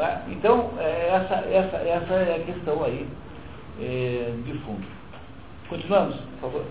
É? 0.00 0.22
Então, 0.28 0.72
é, 0.78 1.08
essa, 1.08 1.34
essa, 1.46 1.76
essa 1.76 2.14
é 2.14 2.36
a 2.36 2.52
questão 2.52 2.82
aí 2.82 3.06
é, 3.80 4.34
de 4.44 4.52
fundo. 4.64 4.84
Continuamos, 5.68 6.16
por 6.16 6.50
favor. 6.50 6.64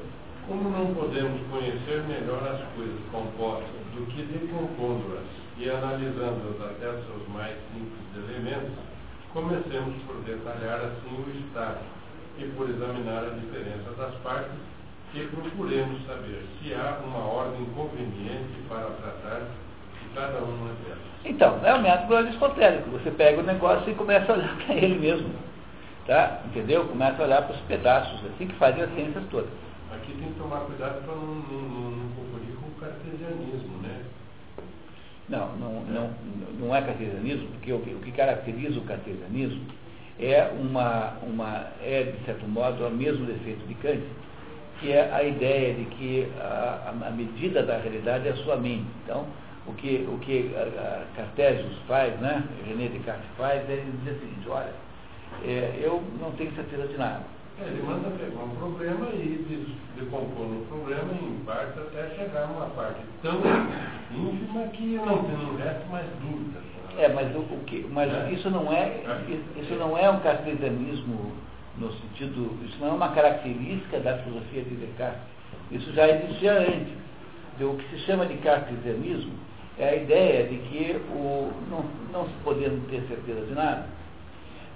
Como 0.48 0.70
não 0.70 0.94
podemos 0.94 1.40
conhecer 1.50 2.04
melhor 2.04 2.44
as 2.44 2.62
coisas 2.76 3.00
compostas 3.12 3.70
do 3.96 4.06
que 4.08 4.24
decompondo-as 4.24 5.24
e 5.58 5.70
analisando-as 5.70 6.70
até 6.70 6.92
seus 6.92 7.28
mais 7.30 7.56
simples 7.72 8.30
elementos, 8.30 8.74
comecemos 9.32 9.96
por 10.04 10.18
detalhar 10.24 10.80
assim 10.80 11.16
o 11.16 11.48
estado 11.48 11.80
e 12.38 12.46
por 12.58 12.70
examinar 12.70 13.24
a 13.24 13.30
diferença 13.30 13.90
das 13.98 14.14
partes 14.16 14.60
e 15.14 15.28
procuremos 15.28 16.06
saber 16.08 16.44
se 16.60 16.74
há 16.74 17.00
uma 17.06 17.20
ordem 17.20 17.66
conveniente 17.76 18.60
para 18.68 18.88
tratar 19.02 19.48
cada 20.14 20.40
uma 20.40 20.68
delas. 20.68 21.14
Então, 21.26 21.60
é 21.64 21.74
o 21.74 21.82
método 21.82 22.16
aristotélico. 22.16 22.90
Você 22.92 23.12
pega 23.12 23.40
o 23.40 23.44
negócio 23.44 23.90
e 23.92 23.96
começa 23.96 24.32
a 24.32 24.36
olhar 24.36 24.56
para 24.66 24.76
ele 24.76 25.00
mesmo. 25.00 25.30
Tá? 26.06 26.42
Entendeu? 26.46 26.86
Começa 26.86 27.22
a 27.22 27.26
olhar 27.26 27.42
para 27.44 27.56
os 27.56 27.62
pedaços, 27.62 28.20
assim 28.26 28.48
que 28.48 28.56
fazem 28.56 28.84
as 28.84 28.94
ciências 28.94 29.24
todas. 29.32 29.50
Aqui 29.94 30.12
tem 30.14 30.34
que 30.34 30.40
tomar 30.40 30.62
cuidado 30.62 31.04
para 31.06 31.16
não, 31.16 31.26
não, 31.26 31.92
não, 31.92 32.10
confundir 32.10 32.56
com 32.56 32.68
o 32.68 32.72
cartesianismo, 32.80 33.78
né? 33.82 34.02
Não, 35.30 35.56
não, 35.56 35.82
não, 35.86 36.10
não 36.60 36.76
é 36.76 36.82
cartesianismo, 36.82 37.48
porque 37.50 37.72
o 37.72 37.80
que, 37.80 37.92
o 37.92 38.00
que 38.00 38.12
caracteriza 38.12 38.80
o 38.80 38.84
cartesianismo 38.84 39.62
é 40.20 40.52
uma, 40.60 41.14
uma 41.22 41.68
é, 41.82 42.04
de 42.04 42.26
certo 42.26 42.46
modo, 42.48 42.86
o 42.86 42.92
mesmo 42.92 43.26
defeito 43.26 43.66
de 43.68 43.76
Kant, 43.76 44.04
que 44.80 44.92
é 44.92 45.10
a 45.14 45.24
ideia 45.24 45.74
de 45.76 45.86
que 45.86 46.28
a, 46.40 46.94
a 47.06 47.12
medida 47.12 47.64
da 47.64 47.78
realidade 47.78 48.28
é 48.28 48.32
a 48.32 48.36
sua 48.38 48.58
mente. 48.58 48.86
Então, 49.04 49.26
o 49.66 49.74
que, 49.74 50.08
o 50.12 50.18
que 50.20 50.52
Cartesius 51.16 51.78
faz, 51.88 52.20
né? 52.20 52.44
René 52.68 52.88
Descartes 52.90 53.26
faz, 53.38 53.62
é 53.70 53.76
dizer 53.76 54.12
o 54.12 54.20
seguinte, 54.20 54.50
olha, 54.50 54.74
é, 55.46 55.80
eu 55.82 56.04
não 56.20 56.32
tenho 56.32 56.54
certeza 56.54 56.88
de 56.88 56.98
nada. 56.98 57.22
É, 57.62 57.68
ele 57.68 57.84
manda 57.84 58.10
pegar 58.10 58.44
um 58.44 58.50
problema 58.56 59.08
e 59.10 59.76
decompor 59.96 60.48
o 60.48 60.66
problema 60.68 61.14
em 61.14 61.44
partes 61.46 61.78
até 61.78 62.10
chegar 62.16 62.44
a 62.44 62.46
uma 62.48 62.66
parte 62.68 63.02
tão 63.22 63.40
ínfima 64.12 64.68
que 64.70 64.96
não, 64.96 65.22
não 65.22 65.58
resta 65.58 65.86
mais 65.92 66.08
dúvida. 66.22 66.60
É, 66.98 67.08
mas, 67.10 67.34
o, 67.36 67.40
o 67.40 67.64
que, 67.66 67.88
mas 67.92 68.12
é. 68.14 68.32
isso 68.32 68.50
não 68.50 68.72
é 68.72 69.02
isso 69.56 69.74
não 69.76 69.98
é 69.98 70.10
um 70.10 70.20
cartesianismo 70.20 71.32
no 71.78 71.92
sentido, 71.94 72.58
isso 72.66 72.78
não 72.80 72.90
é 72.90 72.92
uma 72.92 73.10
característica 73.10 74.00
da 74.00 74.18
filosofia 74.20 74.64
de 74.64 74.76
Descartes. 74.76 75.22
Isso 75.72 75.92
já 75.94 76.08
existia 76.08 76.54
antes. 76.54 77.04
O 77.60 77.78
que 77.78 77.90
se 77.90 78.00
chama 78.06 78.26
de 78.26 78.36
cartesianismo 78.38 79.34
é 79.78 79.90
a 79.90 79.96
ideia 79.96 80.48
de 80.48 80.58
que, 80.58 81.02
o, 81.12 81.52
não, 81.70 81.86
não 82.12 82.26
se 82.28 82.34
podendo 82.44 82.88
ter 82.90 83.02
certeza 83.08 83.46
de 83.46 83.54
nada, 83.54 83.88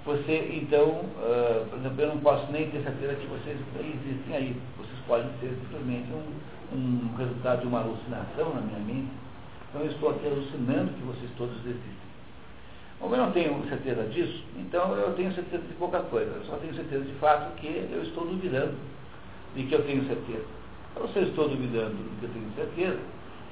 você, 0.04 0.50
então, 0.54 0.88
uh, 0.88 1.66
por 1.68 1.78
exemplo, 1.78 2.00
eu 2.00 2.08
não 2.08 2.18
posso 2.18 2.50
nem 2.50 2.70
ter 2.70 2.82
certeza 2.82 3.14
que 3.14 3.26
vocês 3.26 3.58
existem 3.78 4.34
aí. 4.34 4.56
Vocês 4.78 4.98
podem 5.06 5.28
ser 5.38 5.54
simplesmente 5.60 6.08
um, 6.10 6.76
um 6.76 7.16
resultado 7.16 7.60
de 7.60 7.66
uma 7.66 7.80
alucinação 7.80 8.54
na 8.54 8.62
minha 8.62 8.78
mente. 8.78 9.12
Então, 9.68 9.82
eu 9.82 9.90
estou 9.90 10.10
aqui 10.10 10.26
alucinando 10.26 10.92
que 10.94 11.02
vocês 11.02 11.30
todos 11.36 11.54
existem. 11.58 11.98
Como 12.98 13.14
eu 13.14 13.22
não 13.22 13.32
tenho 13.32 13.62
certeza 13.68 14.02
disso, 14.04 14.42
então 14.58 14.92
eu 14.96 15.12
tenho 15.14 15.32
certeza 15.32 15.62
de 15.62 15.74
pouca 15.74 16.00
coisa. 16.00 16.32
Eu 16.32 16.44
só 16.46 16.56
tenho 16.56 16.74
certeza 16.74 17.04
de 17.04 17.12
fato 17.20 17.54
que 17.56 17.68
eu 17.92 18.02
estou 18.02 18.26
duvidando 18.26 18.74
de 19.54 19.62
que 19.64 19.74
eu 19.74 19.84
tenho 19.84 20.04
certeza. 20.06 20.44
Então, 20.92 21.06
se 21.08 21.18
eu 21.18 21.22
estou 21.24 21.48
duvidando 21.48 21.94
de 21.94 22.16
que 22.18 22.24
eu 22.24 22.30
tenho 22.30 22.50
certeza, 22.56 22.98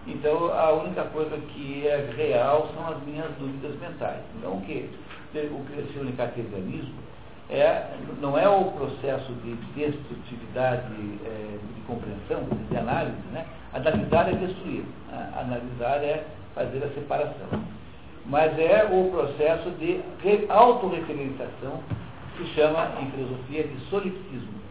então 0.07 0.53
a 0.53 0.73
única 0.73 1.03
coisa 1.05 1.37
que 1.37 1.87
é 1.87 2.11
real 2.17 2.69
são 2.75 2.89
as 2.89 3.03
minhas 3.03 3.31
dúvidas 3.39 3.79
mentais. 3.81 4.21
Então, 4.39 4.55
o 4.55 4.61
que 4.63 4.89
o 5.35 5.65
crescimento 5.65 6.17
cartesianismo 6.17 6.95
é, 7.51 7.95
não 8.21 8.39
é 8.39 8.49
o 8.49 8.65
processo 8.73 9.33
de 9.45 9.55
destrutividade 9.75 10.93
é, 11.25 11.59
de 11.75 11.81
compreensão, 11.83 12.43
de 12.71 12.77
análise, 12.77 13.17
né? 13.33 13.47
Analisar 13.73 14.29
é 14.29 14.37
destruir, 14.37 14.85
né? 15.11 15.33
analisar 15.37 16.03
é 16.03 16.25
fazer 16.55 16.83
a 16.83 16.89
separação. 16.95 17.47
Mas 18.25 18.59
é 18.59 18.89
o 18.91 19.11
processo 19.11 19.71
de 19.79 20.01
autorreferenciação 20.49 21.81
que 22.37 22.45
se 22.45 22.55
chama 22.55 22.91
em 23.01 23.11
filosofia 23.13 23.65
de 23.65 23.81
solipsismo, 23.89 24.66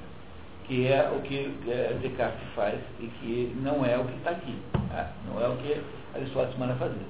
que 0.67 0.87
é 0.87 1.11
o 1.15 1.21
que 1.21 1.53
é, 1.67 1.97
Descartes 2.01 2.47
faz 2.55 2.79
e 2.99 3.07
que 3.07 3.55
não 3.61 3.85
é 3.85 3.97
o 3.97 4.05
que 4.05 4.17
está 4.17 4.31
aqui, 4.31 4.57
né? 4.89 5.09
não 5.27 5.41
é 5.41 5.47
o 5.47 5.57
que 5.57 5.81
Aristóteles 6.15 6.57
manda 6.57 6.75
fazer. 6.75 7.05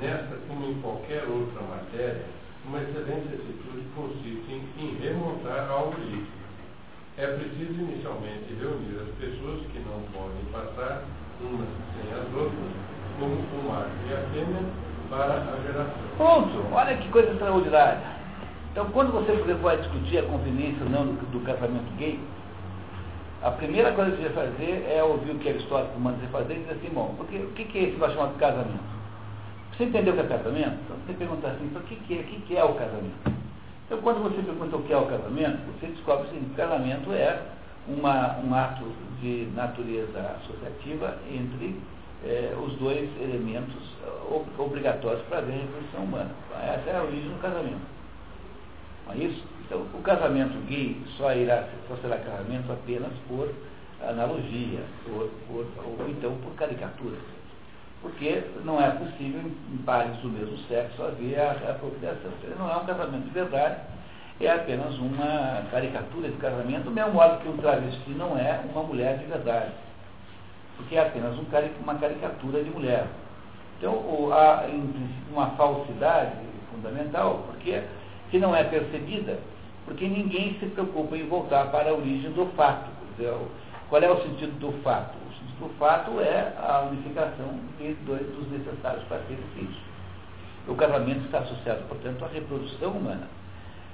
Nesta, 0.00 0.36
como 0.48 0.70
em 0.70 0.80
qualquer 0.80 1.24
outra 1.24 1.62
matéria, 1.62 2.24
uma 2.66 2.82
excelente 2.82 3.28
atitude 3.28 3.86
consiste 3.94 4.52
em, 4.52 4.62
em 4.78 4.98
remontar 5.00 5.70
ao 5.70 5.90
líquido. 5.92 6.26
É 7.16 7.26
preciso 7.26 7.72
inicialmente 7.72 8.54
reunir 8.60 9.00
as 9.00 9.08
pessoas 9.18 9.60
que 9.72 9.78
não 9.78 10.02
podem 10.12 10.44
passar 10.52 11.04
umas 11.40 11.68
sem 11.94 12.12
as 12.12 12.34
outras, 12.34 12.72
como 13.18 13.34
o 13.34 13.72
macho 13.72 13.90
e 14.08 14.12
a 14.12 14.20
fêmea, 14.32 14.62
para 15.08 15.34
a 15.34 15.60
geração. 15.62 15.94
Ponto. 16.18 16.74
Olha 16.74 16.96
que 16.96 17.08
coisa 17.08 17.30
extraordinária. 17.30 18.15
Então, 18.76 18.90
quando 18.90 19.10
você, 19.10 19.32
por 19.32 19.46
exemplo, 19.46 19.62
vai 19.62 19.78
discutir 19.78 20.18
a 20.18 20.22
conveniência 20.24 20.84
ou 20.84 20.90
não 20.90 21.06
do, 21.06 21.32
do 21.32 21.40
casamento 21.46 21.90
gay, 21.96 22.20
a 23.42 23.50
primeira 23.52 23.90
coisa 23.92 24.10
que 24.10 24.22
você 24.22 24.28
vai 24.28 24.48
fazer 24.48 24.86
é 24.94 25.02
ouvir 25.02 25.30
o 25.30 25.38
que 25.38 25.48
Aristóteles 25.48 25.98
manda 25.98 26.18
você 26.18 26.26
fazer 26.26 26.56
e 26.56 26.58
dizer 26.58 26.72
assim, 26.72 26.90
bom, 26.92 27.14
porque, 27.16 27.38
o 27.38 27.52
que, 27.52 27.64
que 27.64 27.78
é 27.78 27.82
esse 27.84 27.96
vai 27.96 28.10
chamar 28.10 28.32
de 28.32 28.38
casamento? 28.38 28.84
Você 29.72 29.84
entendeu 29.84 30.12
o 30.12 30.16
que 30.18 30.22
é 30.24 30.28
casamento? 30.28 30.76
Então 30.84 30.96
você 31.06 31.12
pergunta 31.14 31.48
assim, 31.48 31.64
então, 31.64 31.80
o 31.80 31.84
que, 31.86 31.96
que, 31.96 32.18
é, 32.18 32.20
o 32.20 32.24
que, 32.24 32.40
que 32.42 32.56
é 32.58 32.64
o 32.64 32.74
casamento? 32.74 33.32
Então 33.86 33.98
quando 34.02 34.22
você 34.22 34.42
pergunta 34.42 34.76
o 34.76 34.82
que 34.82 34.92
é 34.92 34.98
o 34.98 35.06
casamento, 35.06 35.58
você 35.72 35.86
descobre 35.86 36.28
que 36.28 36.36
o 36.36 36.54
casamento 36.54 37.12
é 37.14 37.40
uma, 37.88 38.36
um 38.44 38.54
ato 38.54 38.84
de 39.22 39.48
natureza 39.56 40.36
associativa 40.42 41.16
entre 41.32 41.80
eh, 42.26 42.54
os 42.62 42.74
dois 42.74 43.08
elementos 43.22 43.74
obrigatórios 44.58 45.22
para 45.30 45.38
haver 45.38 45.54
a 45.54 45.62
reprodução 45.62 46.04
humana. 46.04 46.30
Essa 46.62 46.90
é 46.90 46.98
a 46.98 47.02
origem 47.04 47.30
do 47.30 47.40
casamento. 47.40 47.95
Não 49.06 49.14
é 49.14 49.18
isso? 49.18 49.42
Então 49.64 49.80
o 49.80 50.02
casamento 50.02 50.58
gay 50.66 51.00
só, 51.16 51.32
irá, 51.32 51.68
só 51.88 51.96
será 51.96 52.18
casamento 52.18 52.70
apenas 52.72 53.12
por 53.28 53.52
analogia, 54.00 54.80
por, 55.04 55.30
por, 55.46 55.66
ou 55.84 56.08
então 56.08 56.36
por 56.42 56.54
caricatura 56.54 57.16
porque 58.06 58.42
não 58.64 58.80
é 58.80 58.90
possível 58.90 59.40
em 59.40 59.76
pares 59.78 60.16
do 60.18 60.28
mesmo 60.28 60.56
sexo 60.68 61.02
haver 61.02 61.40
a, 61.40 61.52
a 61.52 61.74
procriação. 61.74 62.30
Não 62.58 62.70
é 62.70 62.76
um 62.76 62.86
casamento 62.86 63.24
de 63.24 63.30
verdade, 63.30 63.80
é 64.40 64.50
apenas 64.50 64.96
uma 64.98 65.62
caricatura 65.70 66.28
de 66.28 66.36
casamento, 66.36 66.84
do 66.84 66.90
mesmo 66.90 67.12
modo 67.12 67.40
que 67.40 67.48
um 67.48 67.56
travesti 67.56 68.10
não 68.10 68.38
é 68.38 68.60
uma 68.70 68.82
mulher 68.82 69.18
de 69.18 69.24
verdade, 69.24 69.72
porque 70.76 70.94
é 70.94 71.00
apenas 71.00 71.36
um, 71.36 71.44
uma 71.82 71.94
caricatura 71.94 72.62
de 72.62 72.70
mulher. 72.70 73.06
Então, 73.78 74.32
há 74.32 74.66
uma 75.32 75.50
falsidade 75.50 76.32
fundamental, 76.70 77.44
porque 77.46 77.82
que 78.30 78.38
não 78.38 78.54
é 78.54 78.64
percebida, 78.64 79.38
porque 79.84 80.06
ninguém 80.08 80.56
se 80.58 80.66
preocupa 80.66 81.16
em 81.16 81.26
voltar 81.28 81.70
para 81.70 81.90
a 81.90 81.94
origem 81.94 82.30
do 82.32 82.46
fato. 82.56 82.90
Qual 83.88 84.02
é 84.02 84.10
o 84.10 84.20
sentido 84.22 84.58
do 84.58 84.72
fato? 84.82 85.16
O 85.60 85.68
fato 85.78 86.20
é 86.20 86.52
a 86.58 86.86
unificação 86.90 87.58
de 87.78 87.94
dois 88.04 88.26
dos 88.26 88.50
necessários 88.50 89.04
para 89.04 89.18
ter 89.20 89.38
filhos. 89.54 89.76
O 90.68 90.74
casamento 90.74 91.24
está 91.24 91.38
associado, 91.38 91.84
portanto, 91.88 92.24
à 92.24 92.28
reprodução 92.28 92.90
humana, 92.90 93.28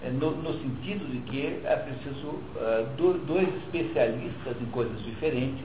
é, 0.02 0.10
no, 0.10 0.32
no 0.32 0.52
sentido 0.54 1.08
de 1.08 1.18
que 1.30 1.60
é 1.64 1.76
preciso 1.76 2.28
uh, 2.28 3.20
dois 3.26 3.48
especialistas 3.62 4.56
em 4.60 4.66
coisas 4.66 5.00
diferentes, 5.04 5.64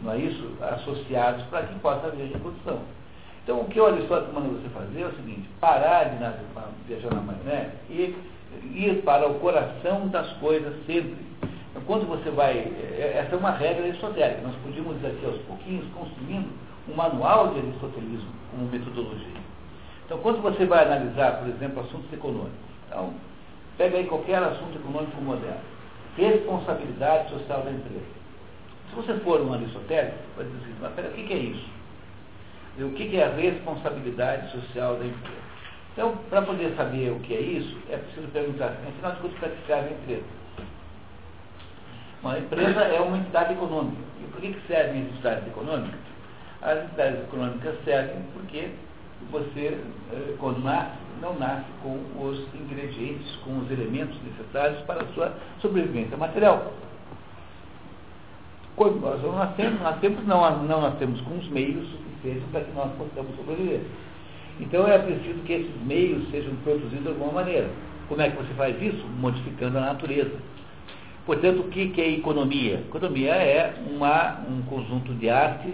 não 0.00 0.12
é 0.12 0.18
isso? 0.18 0.56
Associados 0.62 1.42
para 1.46 1.66
que 1.66 1.78
possa 1.80 2.06
haver 2.06 2.28
reprodução. 2.28 2.80
Então, 3.44 3.60
o 3.60 3.66
que 3.66 3.78
o 3.78 3.86
Aristóteles 3.86 4.34
manda 4.34 4.48
você 4.48 4.68
fazer 4.70 5.02
é 5.02 5.06
o 5.06 5.16
seguinte: 5.16 5.48
parar 5.60 6.04
de 6.04 6.16
viajar 6.88 7.14
na 7.14 7.20
maionese 7.20 7.70
e 7.90 8.16
ir 8.74 9.02
para 9.04 9.28
o 9.28 9.34
coração 9.34 10.08
das 10.08 10.32
coisas 10.38 10.74
sempre 10.86 11.24
então, 11.74 11.82
quando 11.86 12.06
você 12.06 12.30
vai. 12.30 12.56
É, 12.56 13.24
essa 13.24 13.34
é 13.34 13.38
uma 13.38 13.50
regra 13.50 13.88
esotérica. 13.88 14.42
Nós 14.42 14.54
podíamos 14.62 15.04
aqui 15.04 15.26
aos 15.26 15.38
pouquinhos 15.42 15.84
construindo 15.92 16.48
um 16.88 16.94
manual 16.94 17.48
de 17.48 17.58
aristotelismo 17.58 18.30
como 18.52 18.70
metodologia. 18.70 19.42
Então, 20.06 20.18
quando 20.18 20.40
você 20.40 20.64
vai 20.66 20.84
analisar, 20.84 21.40
por 21.40 21.48
exemplo, 21.48 21.80
assuntos 21.80 22.12
econômicos, 22.12 22.52
então, 22.86 23.12
pega 23.76 23.98
aí 23.98 24.06
qualquer 24.06 24.40
assunto 24.40 24.76
econômico 24.76 25.20
moderno. 25.20 25.74
Responsabilidade 26.16 27.30
social 27.30 27.62
da 27.62 27.72
empresa. 27.72 28.06
Se 28.90 28.94
você 28.94 29.14
for 29.24 29.40
um 29.40 29.52
aristotélico, 29.52 30.16
vai 30.36 30.46
dizer 30.46 30.58
assim, 30.58 30.74
mas 30.80 30.92
pera, 30.92 31.08
o 31.08 31.12
que 31.12 31.32
é 31.32 31.36
isso? 31.36 31.73
O 32.78 32.90
que, 32.90 33.16
é 33.16 33.24
a 33.24 33.34
responsabilidade 33.34 34.50
social 34.50 34.96
da 34.96 35.06
empresa? 35.06 35.44
Então, 35.92 36.16
para 36.28 36.42
poder 36.42 36.74
saber 36.76 37.12
o 37.12 37.20
que 37.20 37.32
é 37.32 37.40
isso, 37.40 37.76
é 37.88 37.96
preciso 37.96 38.26
perguntar, 38.28 38.76
afinal 38.88 39.12
de 39.12 39.18
contas, 39.18 39.38
para 39.38 39.48
que 39.50 39.66
serve 39.66 39.88
a 39.90 39.92
empresa? 39.92 40.24
Uma 42.20 42.38
empresa 42.38 42.80
é 42.80 43.00
uma 43.00 43.18
entidade 43.18 43.52
econômica. 43.52 44.02
E 44.20 44.26
por 44.32 44.40
que, 44.40 44.54
que 44.54 44.66
servem 44.66 45.02
as 45.02 45.08
entidades 45.12 45.46
econômicas? 45.46 46.00
As 46.62 46.84
entidades 46.84 47.20
econômicas 47.20 47.76
servem 47.84 48.22
porque 48.32 48.70
você, 49.30 49.78
eh, 50.12 50.34
quando 50.38 50.64
nasce, 50.64 50.96
não 51.22 51.38
nasce 51.38 51.66
com 51.82 51.96
os 52.20 52.38
ingredientes, 52.54 53.36
com 53.44 53.58
os 53.58 53.70
elementos 53.70 54.18
necessários 54.24 54.80
para 54.80 55.02
a 55.02 55.06
sua 55.14 55.32
sobrevivência 55.60 56.16
material. 56.16 56.72
Quando 58.74 59.00
nós 59.00 59.22
nascemos, 59.22 59.80
nascemos 59.80 60.26
não, 60.26 60.64
não 60.64 60.80
nascemos 60.80 61.20
com 61.20 61.36
os 61.36 61.48
meios 61.48 61.86
para 62.50 62.62
que 62.62 62.72
nós 62.72 62.90
possamos 62.96 63.36
sobreviver. 63.36 63.80
Então 64.60 64.86
é 64.86 64.98
preciso 64.98 65.40
que 65.44 65.52
esses 65.52 65.82
meios 65.84 66.30
sejam 66.30 66.54
produzidos 66.56 67.02
de 67.02 67.08
alguma 67.08 67.32
maneira. 67.32 67.68
Como 68.08 68.20
é 68.20 68.30
que 68.30 68.36
você 68.36 68.54
faz 68.54 68.80
isso? 68.80 69.04
Modificando 69.18 69.78
a 69.78 69.80
natureza. 69.80 70.32
Portanto, 71.26 71.60
o 71.60 71.68
que, 71.68 71.92
é 72.00 72.10
economia? 72.10 72.74
Economia 72.86 73.32
é 73.32 73.74
uma, 73.90 74.40
um 74.48 74.62
conjunto 74.62 75.12
de 75.14 75.30
artes 75.30 75.72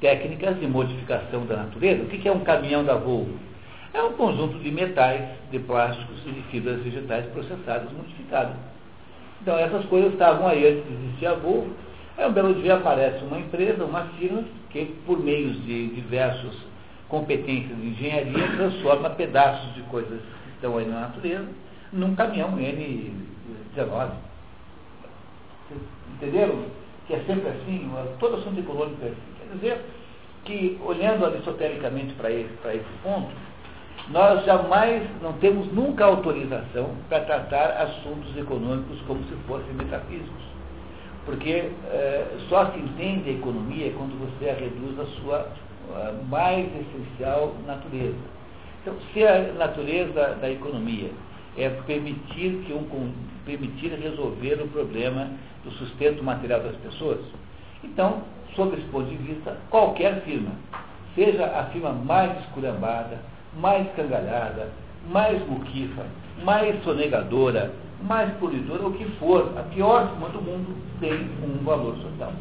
técnicas 0.00 0.60
de 0.60 0.66
modificação 0.66 1.46
da 1.46 1.56
natureza. 1.56 2.02
O 2.02 2.06
que, 2.06 2.18
que 2.18 2.28
é 2.28 2.32
um 2.32 2.40
caminhão 2.40 2.84
da 2.84 2.94
Volvo? 2.94 3.38
É 3.94 4.02
um 4.02 4.12
conjunto 4.12 4.58
de 4.58 4.70
metais, 4.70 5.22
de 5.50 5.58
plásticos 5.60 6.20
e 6.26 6.30
de 6.30 6.42
fibras 6.50 6.82
vegetais 6.82 7.24
processadas, 7.26 7.90
modificadas. 7.92 8.54
Então, 9.40 9.58
essas 9.58 9.84
coisas 9.86 10.12
estavam 10.12 10.46
aí 10.46 10.66
antes 10.68 10.84
de 10.86 10.92
existir 10.92 11.26
a 11.26 11.34
Volvo. 11.34 11.74
Aí, 12.18 12.26
um 12.26 12.32
belo 12.32 12.52
dia 12.56 12.74
aparece 12.74 13.24
uma 13.24 13.38
empresa, 13.38 13.84
uma 13.84 14.06
firma, 14.18 14.42
que 14.70 14.86
por 15.06 15.20
meios 15.20 15.64
de 15.64 15.86
diversas 15.94 16.52
competências 17.08 17.76
de 17.78 17.86
engenharia 17.86 18.56
transforma 18.56 19.10
pedaços 19.10 19.72
de 19.74 19.82
coisas 19.82 20.20
que 20.20 20.50
estão 20.56 20.76
aí 20.76 20.86
na 20.86 21.02
natureza 21.02 21.48
num 21.92 22.16
caminhão 22.16 22.56
N19. 22.56 24.10
Entenderam? 26.16 26.64
Que 27.06 27.14
é 27.14 27.20
sempre 27.20 27.48
assim, 27.48 27.88
todo 28.18 28.36
assunto 28.36 28.58
econômico 28.58 29.02
é 29.04 29.08
assim. 29.08 29.16
Quer 29.38 29.54
dizer 29.54 29.84
que, 30.44 30.78
olhando 30.84 31.24
aristotelicamente 31.24 32.14
para 32.14 32.32
esse, 32.32 32.52
esse 32.66 32.98
ponto, 33.02 33.30
nós 34.10 34.44
jamais, 34.44 35.08
não 35.22 35.34
temos 35.34 35.72
nunca 35.72 36.04
autorização 36.04 36.96
para 37.08 37.20
tratar 37.20 37.80
assuntos 37.82 38.36
econômicos 38.36 39.00
como 39.02 39.22
se 39.24 39.34
fossem 39.46 39.72
metafísicos. 39.74 40.47
Porque 41.28 41.50
é, 41.50 42.26
só 42.48 42.72
se 42.72 42.78
entende 42.78 43.28
a 43.28 43.32
economia 43.34 43.92
quando 43.98 44.18
você 44.18 44.48
a 44.48 44.54
reduz 44.54 44.98
à 44.98 45.04
sua 45.20 45.46
a 45.94 46.12
mais 46.26 46.66
essencial 46.74 47.54
natureza. 47.66 48.16
Então, 48.80 48.94
se 49.12 49.26
a 49.26 49.52
natureza 49.52 50.38
da 50.40 50.50
economia 50.50 51.10
é 51.54 51.68
permitir, 51.86 52.64
que 52.64 52.72
um, 52.72 53.12
permitir 53.44 53.88
resolver 54.00 54.54
o 54.62 54.68
problema 54.68 55.28
do 55.64 55.70
sustento 55.72 56.24
material 56.24 56.60
das 56.60 56.76
pessoas. 56.76 57.20
Então, 57.84 58.22
sob 58.56 58.74
esse 58.74 58.86
ponto 58.86 59.10
de 59.10 59.16
vista, 59.16 59.54
qualquer 59.68 60.22
firma, 60.22 60.52
seja 61.14 61.44
a 61.44 61.64
firma 61.66 61.92
mais 61.92 62.40
esculhambada, 62.40 63.18
mais 63.60 63.86
cangalhada, 63.94 64.70
mais 65.10 65.46
muquifa, 65.46 66.06
mais 66.42 66.82
sonegadora, 66.84 67.70
mais 68.02 68.32
polidora, 68.34 68.86
o 68.86 68.92
que 68.92 69.04
for, 69.18 69.52
a 69.58 69.62
pior 69.62 70.08
firma 70.10 70.28
do 70.28 70.40
mundo 70.40 70.76
tem 71.00 71.28
um 71.42 71.64
valor 71.64 71.96
social. 71.96 72.32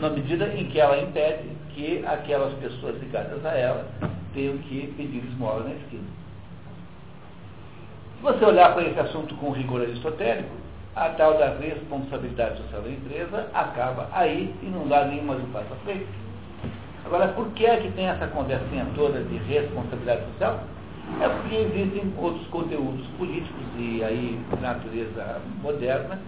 Na 0.00 0.10
medida 0.10 0.46
em 0.54 0.66
que 0.66 0.80
ela 0.80 1.00
impede 1.00 1.48
que 1.74 2.04
aquelas 2.06 2.52
pessoas 2.54 3.00
ligadas 3.00 3.44
a 3.44 3.52
ela 3.52 3.86
tenham 4.34 4.58
que 4.58 4.92
pedir 4.96 5.24
esmola 5.24 5.64
na 5.64 5.74
esquina. 5.74 6.04
Se 8.16 8.22
você 8.22 8.44
olhar 8.44 8.74
para 8.74 8.82
esse 8.82 8.98
assunto 8.98 9.34
com 9.36 9.52
rigor 9.52 9.82
aristotélico, 9.82 10.50
a 10.96 11.10
tal 11.10 11.38
da 11.38 11.50
responsabilidade 11.50 12.60
social 12.62 12.82
da 12.82 12.90
empresa 12.90 13.48
acaba 13.54 14.08
aí 14.12 14.52
e 14.60 14.66
não 14.66 14.88
dá 14.88 15.04
nenhuma 15.04 15.34
à 15.34 15.76
frente. 15.84 16.06
Agora, 17.06 17.28
por 17.28 17.46
que 17.52 17.64
é 17.64 17.76
que 17.76 17.92
tem 17.92 18.06
essa 18.06 18.26
conversinha 18.26 18.86
toda 18.96 19.22
de 19.22 19.36
responsabilidade 19.36 20.24
social? 20.32 20.60
É 21.20 21.28
porque 21.28 21.54
existem 21.54 22.12
outros 22.18 22.46
conteúdos 22.48 23.06
políticos 23.16 23.57
aí 24.08 24.38
de 24.50 24.60
natureza 24.60 25.40
moderna 25.62 26.18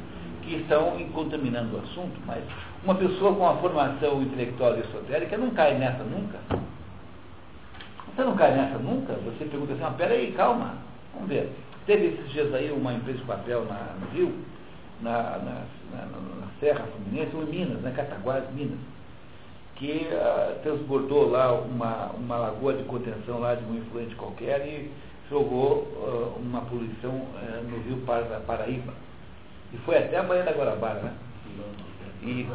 que 0.43 0.57
estão 0.57 0.97
contaminando 1.12 1.76
o 1.76 1.81
assunto, 1.81 2.18
mas 2.26 2.43
uma 2.85 2.95
pessoa 2.95 3.35
com 3.35 3.41
uma 3.43 3.57
formação 3.57 4.22
intelectual 4.22 4.76
e 4.76 4.81
esotérica 4.81 5.37
não 5.37 5.51
cai 5.51 5.76
nessa 5.78 6.03
nunca. 6.05 6.39
Você 8.14 8.24
não 8.24 8.37
cai 8.37 8.55
nessa 8.55 8.78
nunca? 8.78 9.14
Você 9.24 9.45
pergunta 9.45 9.74
assim, 9.74 9.85
ah, 9.85 9.95
peraí, 9.97 10.33
calma, 10.33 10.74
vamos 11.14 11.28
ver. 11.28 11.53
Teve 11.87 12.07
esses 12.07 12.31
dias 12.31 12.53
aí 12.55 12.70
uma 12.70 12.93
empresa 12.93 13.18
de 13.18 13.24
papel 13.24 13.64
na, 13.64 13.95
no 14.01 14.07
Rio, 14.12 14.35
na, 15.01 15.12
na, 15.12 15.62
na, 15.93 16.07
na 16.07 16.47
Serra 16.59 16.85
Fluminense, 16.85 17.35
ou 17.35 17.43
em 17.43 17.47
Minas, 17.47 17.81
né, 17.81 17.93
Cataguás, 17.95 18.45
Minas, 18.55 18.78
que 19.76 20.09
uh, 20.12 20.59
transbordou 20.62 21.31
lá 21.31 21.53
uma, 21.53 22.11
uma 22.12 22.37
lagoa 22.37 22.74
de 22.74 22.85
contenção 22.85 23.39
lá 23.39 23.55
de 23.55 23.64
um 23.64 23.76
influente 23.76 24.14
qualquer 24.14 24.66
e 24.66 24.91
jogou 25.31 25.87
uh, 25.97 26.41
uma 26.41 26.61
poluição 26.62 27.11
uh, 27.11 27.62
no 27.70 27.78
Rio 27.85 27.99
Paraíba. 28.47 28.93
E 29.72 29.76
foi 29.78 29.99
até 29.99 30.18
a 30.18 30.22
Baía 30.24 30.43
da 30.43 30.51
Guarabara, 30.51 31.01
né? 31.01 31.12
E, 32.22 32.47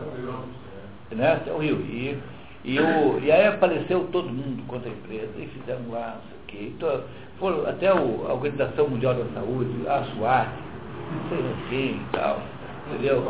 né? 1.16 1.32
Até 1.34 1.52
o 1.52 1.58
Rio. 1.60 1.78
E, 1.78 2.20
e, 2.66 2.80
o, 2.80 3.20
e 3.20 3.32
aí 3.32 3.48
apareceu 3.48 4.08
todo 4.12 4.28
mundo 4.28 4.64
contra 4.68 4.90
a 4.90 4.94
empresa, 4.94 5.32
e 5.38 5.48
fizemos 5.48 5.92
lá, 5.92 6.16
não 6.16 6.22
sei 6.22 6.38
o 6.38 6.46
quê. 6.48 6.74
Então, 6.76 7.02
foram 7.40 7.68
até 7.68 7.94
o, 7.94 8.28
a 8.28 8.34
Organização 8.34 8.90
Mundial 8.90 9.14
da 9.14 9.26
Saúde, 9.34 9.88
a 9.88 10.04
SWAT, 10.04 10.50
não 11.12 11.30
sei 11.30 11.40
o 11.40 11.70
quê 11.70 11.96
e 11.96 12.06
tal, 12.12 12.42
entendeu? 12.90 13.24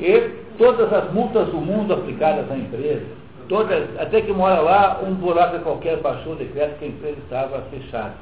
E 0.00 0.30
todas 0.58 0.92
as 0.92 1.12
multas 1.12 1.48
do 1.48 1.58
mundo 1.58 1.94
aplicadas 1.94 2.50
à 2.50 2.56
empresa, 2.56 3.06
todas, 3.48 3.98
até 3.98 4.20
que 4.20 4.32
mora 4.32 4.60
lá, 4.60 5.00
um 5.02 5.14
buraco 5.14 5.58
qualquer 5.60 6.00
baixou 6.00 6.34
o 6.34 6.36
decreto 6.36 6.78
que 6.78 6.84
a 6.84 6.88
empresa 6.88 7.18
estava 7.18 7.62
fechada. 7.62 8.14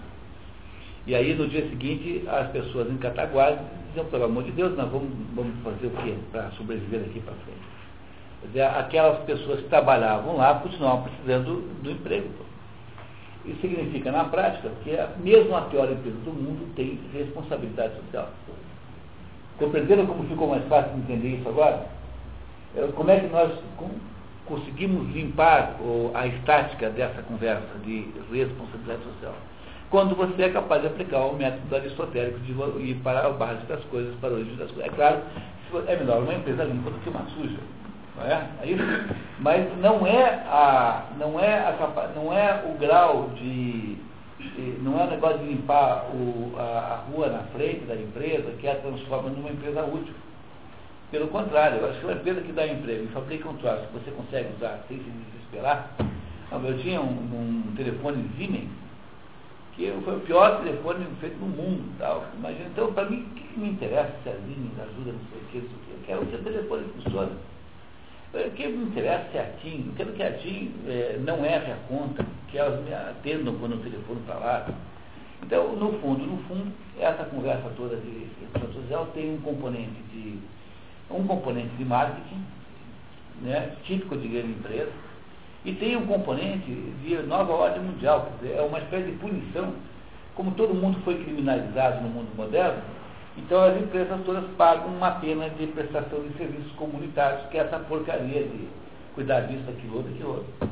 E 1.06 1.14
aí 1.14 1.34
no 1.34 1.46
dia 1.48 1.68
seguinte 1.68 2.24
as 2.28 2.48
pessoas 2.50 2.90
em 2.90 2.96
Cataguás 2.96 3.58
diziam, 3.88 4.06
pelo 4.06 4.24
amor 4.24 4.44
de 4.44 4.52
Deus, 4.52 4.76
nós 4.76 4.90
vamos, 4.90 5.08
vamos 5.34 5.54
fazer 5.62 5.86
o 5.86 5.90
quê 6.02 6.14
para 6.32 6.50
sobreviver 6.52 7.00
daqui 7.00 7.20
para 7.20 7.34
frente? 7.34 7.76
Quer 8.40 8.46
dizer, 8.48 8.62
aquelas 8.62 9.18
pessoas 9.24 9.60
que 9.60 9.68
trabalhavam 9.68 10.36
lá 10.36 10.54
continuavam 10.54 11.04
precisando 11.04 11.82
do 11.82 11.90
emprego. 11.90 12.28
Isso 13.44 13.60
significa, 13.60 14.10
na 14.10 14.24
prática, 14.24 14.68
que 14.82 14.90
mesmo 15.22 15.54
a 15.54 15.62
pior 15.62 15.90
empresa 15.90 16.16
do 16.24 16.32
mundo 16.32 16.74
tem 16.74 16.98
responsabilidade 17.12 17.94
social. 17.96 18.28
Compreenderam 19.58 20.06
como 20.06 20.24
ficou 20.24 20.48
mais 20.48 20.64
fácil 20.66 20.92
de 20.94 21.00
entender 21.00 21.36
isso 21.36 21.48
agora? 21.48 21.86
É, 22.76 22.88
como 22.94 23.10
é 23.10 23.20
que 23.20 23.26
nós 23.28 23.52
conseguimos 24.46 25.12
limpar 25.14 25.76
a 26.14 26.26
estática 26.26 26.90
dessa 26.90 27.22
conversa 27.22 27.78
de 27.84 28.08
responsabilidade 28.32 29.02
social? 29.04 29.34
Quando 29.90 30.16
você 30.16 30.42
é 30.42 30.48
capaz 30.48 30.82
de 30.82 30.88
aplicar 30.88 31.20
o 31.20 31.36
método 31.36 31.74
aristotélico 31.74 32.40
de 32.40 32.52
ir 32.82 32.94
para 33.02 33.26
a 33.26 33.30
base 33.30 33.64
das 33.66 33.82
coisas, 33.84 34.14
para 34.16 34.30
a 34.30 34.32
origem 34.32 34.56
das 34.56 34.70
coisas. 34.70 34.92
É 34.92 34.94
claro, 34.96 35.20
é 35.86 35.96
melhor 35.96 36.22
uma 36.22 36.34
empresa 36.34 36.64
limpa 36.64 36.90
do 36.90 36.98
que 36.98 37.08
uma 37.08 37.24
suja. 37.30 37.58
Não 38.16 38.24
é? 38.24 38.46
é 38.62 38.66
isso? 38.66 38.82
Mas 39.38 39.78
não 39.78 40.06
é, 40.06 40.24
a, 40.46 41.04
não, 41.18 41.38
é 41.38 41.58
a, 41.58 42.10
não 42.14 42.32
é 42.32 42.64
o 42.66 42.78
grau 42.78 43.30
de. 43.36 43.96
Não 44.82 45.00
é 45.00 45.04
o 45.04 45.10
negócio 45.10 45.38
de 45.38 45.46
limpar 45.46 46.06
o, 46.14 46.54
a, 46.58 46.62
a 46.62 46.96
rua 47.10 47.28
na 47.28 47.42
frente 47.54 47.84
da 47.86 47.94
empresa 47.94 48.52
que 48.58 48.68
a 48.68 48.76
transforma 48.76 49.30
numa 49.30 49.50
empresa 49.50 49.82
útil. 49.84 50.14
Pelo 51.10 51.28
contrário, 51.28 51.78
eu 51.78 51.90
acho 51.90 52.00
que 52.00 52.06
uma 52.06 52.14
empresa 52.14 52.40
que 52.40 52.52
dá 52.52 52.66
emprego 52.66 53.04
e 53.04 53.08
fabrica 53.08 53.48
um 53.48 53.56
troço 53.58 53.86
que 53.86 53.92
você 53.92 54.10
consegue 54.10 54.48
usar 54.56 54.84
sem 54.88 54.98
se 54.98 55.04
desesperar. 55.04 55.94
Eu 56.50 56.78
tinha 56.78 57.00
um, 57.00 57.06
um 57.06 57.74
telefone 57.76 58.28
Siemens, 58.36 58.68
que 59.76 59.92
foi 60.04 60.16
o 60.16 60.20
pior 60.20 60.62
telefone 60.62 61.06
feito 61.20 61.38
no 61.38 61.46
mundo. 61.46 61.96
Tal. 61.98 62.24
Imagina, 62.36 62.66
então, 62.66 62.92
para 62.92 63.08
mim, 63.08 63.22
o 63.22 63.34
que 63.34 63.60
me 63.60 63.68
interessa 63.70 64.12
se 64.24 64.28
a 64.28 64.32
Siemens 64.32 64.78
ajuda, 64.78 65.12
não 65.12 65.20
sei 65.30 65.38
o 65.38 65.44
que, 65.50 65.58
isso 65.58 65.70
Eu 65.90 65.98
quero 66.06 66.26
que 66.26 66.34
o 66.34 66.42
telefone 66.42 66.84
funcione. 66.94 67.32
O 68.34 68.50
que 68.50 68.66
me 68.66 68.84
interessa 68.86 69.30
se 69.30 69.38
a 69.38 69.44
TIM, 69.62 69.86
eu 69.86 69.94
quero 69.96 70.12
que 70.12 70.22
a 70.22 70.32
TIM 70.32 70.74
é, 70.88 71.18
não 71.24 71.44
erre 71.44 71.72
a 71.72 71.76
conta, 71.88 72.26
que 72.48 72.58
elas 72.58 72.84
me 72.84 72.92
atendam 72.92 73.54
quando 73.54 73.76
o 73.76 73.78
telefone 73.78 74.20
está 74.20 74.34
lá. 74.34 74.68
Então, 75.42 75.74
no 75.76 75.92
fundo, 76.00 76.26
no 76.26 76.36
fundo, 76.44 76.72
essa 76.98 77.24
conversa 77.24 77.70
toda 77.76 77.96
de 77.96 78.26
educação 78.42 78.72
social 78.72 79.06
tem 79.14 79.34
um 79.34 79.40
componente 79.40 80.02
de 80.12 80.38
um 81.10 81.26
componente 81.26 81.74
de 81.76 81.84
marketing, 81.84 82.44
né, 83.42 83.72
típico 83.84 84.16
de 84.16 84.28
grande 84.28 84.48
empresa, 84.48 84.92
e 85.64 85.72
tem 85.72 85.96
um 85.96 86.06
componente 86.06 86.70
de 86.70 87.16
nova 87.26 87.52
ordem 87.52 87.82
mundial, 87.82 88.28
quer 88.40 88.46
dizer, 88.46 88.58
é 88.58 88.62
uma 88.62 88.78
espécie 88.78 89.10
de 89.10 89.16
punição. 89.18 89.74
Como 90.34 90.52
todo 90.52 90.74
mundo 90.74 90.98
foi 91.04 91.22
criminalizado 91.24 92.02
no 92.02 92.08
mundo 92.08 92.28
moderno, 92.36 92.82
então 93.36 93.62
as 93.62 93.76
empresas 93.76 94.20
todas 94.24 94.44
pagam 94.56 94.88
uma 94.88 95.12
pena 95.12 95.50
de 95.50 95.66
prestação 95.68 96.20
de 96.22 96.36
serviços 96.36 96.70
comunitários, 96.72 97.48
que 97.50 97.58
é 97.58 97.62
essa 97.62 97.78
porcaria 97.80 98.44
de 98.44 98.68
cuidar 99.14 99.40
disso, 99.42 99.64
daquilo, 99.64 100.02
daquilo 100.02 100.28
outro. 100.28 100.68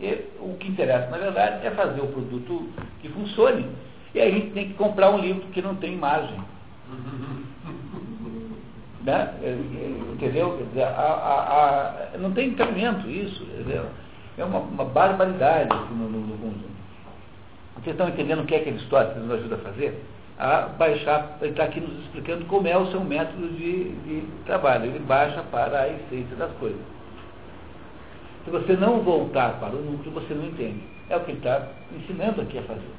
E 0.00 0.24
o 0.40 0.56
que 0.58 0.68
interessa, 0.68 1.10
na 1.10 1.18
verdade, 1.18 1.66
é 1.66 1.70
fazer 1.72 2.00
o 2.00 2.06
produto 2.06 2.68
que 3.00 3.08
funcione. 3.08 3.66
E 4.14 4.20
a 4.20 4.30
gente 4.30 4.52
tem 4.52 4.68
que 4.68 4.74
comprar 4.74 5.10
um 5.10 5.18
livro 5.18 5.46
que 5.48 5.60
não 5.60 5.74
tem 5.74 5.92
imagem. 5.92 6.40
Né? 9.08 9.34
É, 9.42 9.46
é, 9.46 10.12
entendeu? 10.12 10.62
A, 10.76 10.82
a, 10.82 12.14
a, 12.14 12.18
não 12.18 12.30
tem 12.32 12.50
encaminhamento 12.50 13.08
isso. 13.08 13.42
É 14.36 14.44
uma, 14.44 14.58
uma 14.58 14.84
barbaridade 14.84 15.70
no, 15.90 16.10
no, 16.10 16.20
no 16.20 16.36
mundo. 16.36 16.68
Vocês 17.76 17.94
estão 17.94 18.06
entendendo 18.06 18.42
o 18.42 18.44
que 18.44 18.54
é 18.54 18.58
que 18.58 18.68
Aristóteles 18.68 19.22
nos 19.22 19.38
ajuda 19.38 19.54
a 19.54 19.58
fazer? 19.60 20.04
A 20.38 20.60
baixar, 20.78 21.38
ele 21.40 21.52
está 21.52 21.64
aqui 21.64 21.80
nos 21.80 22.04
explicando 22.04 22.44
como 22.44 22.68
é 22.68 22.76
o 22.76 22.86
seu 22.90 23.02
método 23.02 23.48
de, 23.48 23.92
de 23.92 24.24
trabalho. 24.44 24.84
Ele 24.84 24.98
baixa 24.98 25.42
para 25.44 25.80
a 25.80 25.88
essência 25.88 26.36
das 26.36 26.52
coisas. 26.58 26.80
Se 28.44 28.50
você 28.50 28.74
não 28.74 29.00
voltar 29.00 29.58
para 29.58 29.74
o 29.74 29.80
núcleo, 29.80 30.12
você 30.12 30.34
não 30.34 30.44
entende. 30.44 30.82
É 31.08 31.16
o 31.16 31.20
que 31.20 31.30
ele 31.30 31.38
está 31.38 31.66
ensinando 31.96 32.42
aqui 32.42 32.58
a 32.58 32.62
fazer. 32.62 32.92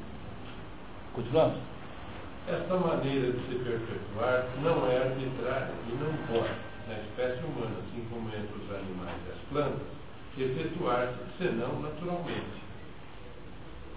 Continuamos? 1.14 1.57
Essa 2.50 2.76
maneira 2.78 3.32
de 3.32 3.39
se 3.45 3.56
perpetuar 3.64 4.45
não 4.64 4.89
é 4.89 4.97
arbitrária 4.97 5.70
e 5.88 5.93
não 6.02 6.12
pode, 6.26 6.50
na 6.88 6.95
espécie 6.97 7.45
humana, 7.45 7.78
assim 7.78 8.04
como 8.10 8.28
entre 8.30 8.58
os 8.58 8.74
animais 8.74 9.22
e 9.28 9.32
as 9.32 9.39
plantas, 9.52 9.88
efetuar-se 10.36 11.14
senão 11.38 11.80
naturalmente. 11.80 12.58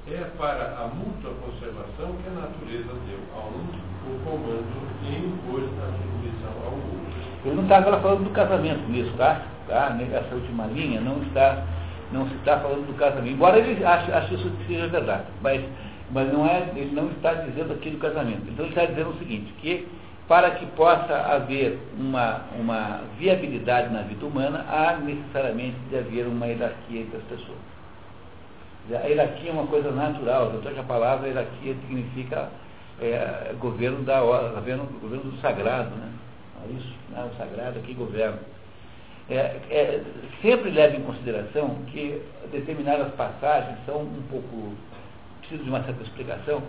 É 0.06 0.28
para 0.36 0.76
a 0.78 0.86
mútua 0.88 1.32
conservação 1.40 2.14
que 2.20 2.28
a 2.28 2.42
natureza 2.42 2.92
deu 3.06 3.20
a 3.34 3.46
um 3.46 3.92
o 4.04 4.20
comando 4.22 4.66
e 5.02 5.16
impôs 5.16 5.64
a 5.78 5.86
submissão 5.96 6.52
ao 6.66 6.72
outro. 6.74 7.22
Eu 7.46 7.54
não 7.54 7.62
estava 7.62 8.00
falando 8.00 8.24
do 8.24 8.30
casamento 8.30 8.86
nisso, 8.90 9.12
tá? 9.16 9.46
tá? 9.66 9.96
Essa 10.12 10.34
última 10.34 10.66
linha 10.66 11.00
não 11.00 11.22
está, 11.22 11.64
não 12.12 12.28
se 12.28 12.34
está 12.34 12.60
falando 12.60 12.86
do 12.86 12.98
casamento. 12.98 13.32
Embora 13.32 13.58
ele 13.58 13.82
ache, 13.82 14.12
ache 14.12 14.34
isso 14.34 14.50
que 14.50 14.66
seja 14.66 14.88
verdade. 14.88 15.24
Mas 15.40 15.62
mas 16.12 16.30
não 16.30 16.46
é, 16.46 16.70
ele 16.76 16.94
não 16.94 17.10
está 17.10 17.32
dizendo 17.32 17.72
aqui 17.72 17.90
do 17.90 17.98
casamento. 17.98 18.42
Então 18.48 18.66
ele 18.66 18.74
está 18.74 18.84
dizendo 18.84 19.10
o 19.10 19.18
seguinte, 19.18 19.52
que 19.60 19.88
para 20.28 20.52
que 20.52 20.66
possa 20.66 21.14
haver 21.14 21.78
uma, 21.98 22.42
uma 22.58 23.00
viabilidade 23.18 23.92
na 23.92 24.02
vida 24.02 24.24
humana, 24.24 24.64
há 24.68 24.96
necessariamente 24.98 25.76
de 25.90 25.96
haver 25.96 26.26
uma 26.26 26.46
hierarquia 26.46 27.00
entre 27.00 27.16
as 27.16 27.24
pessoas. 27.24 27.58
A 28.90 29.06
hierarquia 29.06 29.50
é 29.50 29.52
uma 29.52 29.66
coisa 29.66 29.90
natural, 29.90 30.50
tanto 30.50 30.74
que 30.74 30.80
a 30.80 30.84
palavra 30.84 31.28
hierarquia 31.28 31.74
significa 31.86 32.50
é, 33.00 33.54
governo, 33.58 34.02
da, 34.04 34.20
governo, 34.20 34.84
governo 35.00 35.30
do 35.30 35.40
sagrado, 35.40 35.90
né? 35.96 36.12
É 36.64 36.72
isso, 36.72 36.94
né? 37.10 37.28
o 37.32 37.36
sagrado 37.36 37.78
aqui 37.78 37.94
governa. 37.94 38.38
É, 39.30 39.56
é, 39.70 40.02
sempre 40.42 40.70
leve 40.70 40.98
em 40.98 41.02
consideração 41.02 41.76
que 41.86 42.20
determinadas 42.50 43.12
passagens 43.14 43.78
são 43.86 44.02
um 44.02 44.22
pouco 44.30 44.72
preciso 45.42 45.64
de 45.64 45.68
uma 45.68 45.82
certa 45.84 46.02
explicação, 46.02 46.62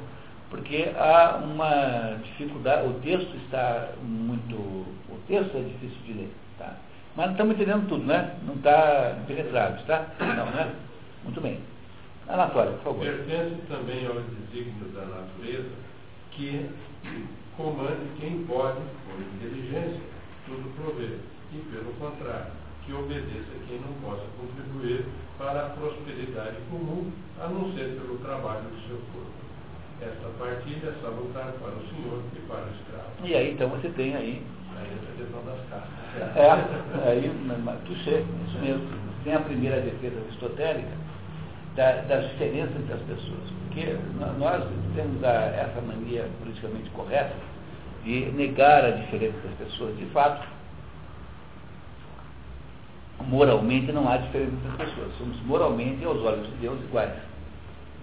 porque 0.50 0.92
há 0.98 1.38
uma 1.44 2.18
dificuldade, 2.24 2.88
o 2.88 2.94
texto 3.00 3.36
está 3.38 3.90
muito. 4.04 4.56
O 4.56 5.20
texto 5.28 5.56
é 5.58 5.62
difícil 5.62 5.98
de 6.06 6.14
ler, 6.14 6.32
tá? 6.60 6.76
Mas 7.16 7.32
estamos 7.32 7.56
entendendo 7.56 7.88
tudo, 7.88 8.06
né? 8.06 8.36
Não 8.46 8.56
está 8.56 9.18
penetrado, 9.28 9.80
está? 9.80 10.08
Não, 10.20 10.46
né? 10.48 10.74
Muito 11.24 11.40
bem. 11.42 11.60
Anatólia, 12.28 12.74
por 12.74 12.84
favor. 12.84 13.06
Pertence 13.06 13.62
também 13.68 14.06
ao 14.06 14.16
desígnio 14.16 14.90
da 14.94 15.06
natureza 15.06 15.70
que 16.32 16.70
comande 17.56 18.02
quem 18.20 18.44
pode, 18.46 18.80
por 19.06 19.20
inteligência, 19.22 20.02
tudo 20.46 20.76
prover. 20.76 21.20
E, 21.54 21.58
pelo 21.72 21.94
contrário, 21.94 22.52
que 22.86 22.94
obedeça 22.94 23.52
quem 23.68 23.80
não 23.80 23.94
possa 24.02 24.24
contribuir 24.40 25.06
para 25.38 25.68
a 25.68 25.70
prosperidade 25.70 26.58
comum, 26.70 27.12
a 27.40 27.48
não 27.48 27.74
ser 27.74 28.00
pelo 28.00 28.18
trabalho 28.20 28.64
do 28.64 28.88
seu 28.88 28.98
corpo. 29.14 29.44
Esta 30.02 30.28
partilha 30.38 30.90
é 30.90 31.02
salutar 31.02 31.54
para 31.54 31.70
o 31.70 31.88
senhor 31.88 32.22
e 32.36 32.40
para 32.48 32.66
o 32.66 32.70
escravo. 32.76 33.10
E 33.24 33.36
aí 33.36 33.54
então 33.54 33.70
você 33.70 33.90
tem 33.90 34.16
aí. 34.16 34.44
Aí 34.78 34.98
a 35.14 35.18
questão 35.18 35.44
das 35.46 35.60
castas. 35.70 36.04
É, 36.36 37.10
aí, 37.10 37.32
touché, 37.86 38.24
isso 38.48 38.60
mesmo. 38.60 38.88
Tem 39.24 39.34
a 39.34 39.40
primeira 39.40 39.80
defesa 39.80 40.20
aristotélica 40.20 40.92
da, 41.76 42.02
das 42.02 42.30
diferenças 42.32 42.76
entre 42.76 42.94
as 42.94 43.02
pessoas. 43.02 43.50
Porque 43.66 43.98
nós 44.38 44.64
temos 44.96 45.24
a, 45.24 45.32
essa 45.32 45.82
mania 45.82 46.28
politicamente 46.40 46.90
correta 46.92 47.36
de 48.04 48.26
negar 48.32 48.84
a 48.84 48.92
diferença 48.92 49.38
das 49.38 49.70
pessoas. 49.70 49.98
De 49.98 50.06
fato, 50.08 50.46
moralmente 53.22 53.92
não 53.92 54.08
há 54.10 54.18
diferença 54.18 54.54
entre 54.54 54.84
as 54.84 54.90
pessoas. 54.90 55.18
Somos 55.18 55.40
moralmente, 55.42 56.04
aos 56.04 56.22
olhos 56.22 56.48
de 56.48 56.56
Deus, 56.58 56.80
iguais. 56.84 57.14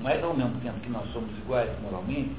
Mas 0.01 0.23
ao 0.23 0.35
mesmo 0.35 0.59
tempo 0.61 0.81
que 0.81 0.91
nós 0.91 1.11
somos 1.13 1.31
iguais 1.39 1.71
moralmente, 1.83 2.35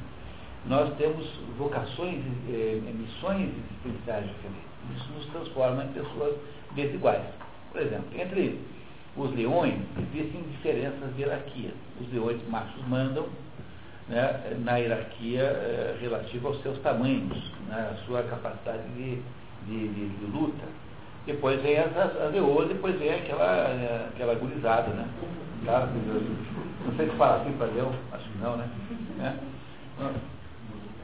nós 0.66 0.94
temos 0.98 1.26
vocações, 1.58 2.24
eh, 2.50 2.80
missões 2.94 3.50
existenciais 3.50 4.26
diferentes. 4.28 4.72
Isso 4.96 5.12
nos 5.14 5.26
transforma 5.28 5.84
em 5.84 5.88
pessoas 5.90 6.36
desiguais. 6.76 7.24
Por 7.72 7.82
exemplo, 7.82 8.06
entre 8.20 8.60
os 9.16 9.34
leões 9.36 9.76
existem 9.98 10.42
diferenças 10.44 11.16
de 11.16 11.22
hierarquia. 11.22 11.72
Os 12.00 12.12
leões 12.14 12.40
machos 12.50 12.82
mandam 12.88 13.28
né, 14.08 14.58
na 14.64 14.78
hierarquia 14.78 15.42
eh, 15.42 15.98
relativa 16.00 16.48
aos 16.48 16.62
seus 16.62 16.78
tamanhos, 16.80 17.52
né, 17.68 17.92
à 17.92 18.06
sua 18.06 18.24
capacidade 18.24 18.88
de, 18.90 19.22
de, 19.68 19.88
de, 19.88 20.10
de 20.10 20.26
luta. 20.32 20.66
Depois 21.26 21.62
vem 21.62 21.78
as, 21.78 21.96
as 21.96 22.32
leoas, 22.32 22.68
depois 22.68 22.98
vem 22.98 23.14
aquela, 23.14 23.46
eh, 23.46 24.08
aquela 24.14 24.36
gurizada, 24.36 24.90
né? 24.90 25.08
Tá? 25.66 25.88
Não 26.86 26.96
sei 26.96 27.10
se 27.10 27.16
fala 27.16 27.42
assim 27.42 27.52
para 27.54 27.68
leão, 27.68 27.92
acho 28.12 28.28
que 28.28 28.38
não, 28.40 28.58
né? 28.58 28.68
É. 29.20 29.34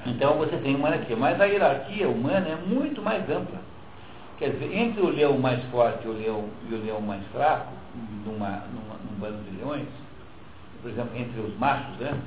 Então 0.07 0.37
você 0.37 0.57
tem 0.57 0.75
uma 0.75 0.89
hierarquia, 0.89 1.15
mas 1.15 1.39
a 1.39 1.45
hierarquia 1.45 2.09
humana 2.09 2.47
é 2.47 2.55
muito 2.55 3.01
mais 3.01 3.29
ampla. 3.29 3.59
Quer 4.39 4.51
dizer, 4.51 4.75
entre 4.75 5.01
o 5.01 5.09
leão 5.09 5.37
mais 5.37 5.63
forte 5.65 6.05
e 6.05 6.09
o 6.09 6.13
leão, 6.13 6.45
e 6.69 6.73
o 6.73 6.83
leão 6.83 7.01
mais 7.01 7.23
fraco, 7.27 7.73
numa, 8.25 8.63
numa, 8.73 8.95
num 9.03 9.19
bando 9.19 9.43
de 9.43 9.57
leões, 9.57 9.87
por 10.81 10.89
exemplo, 10.91 11.15
entre 11.15 11.39
os 11.41 11.55
machos, 11.57 11.97
né? 11.97 12.19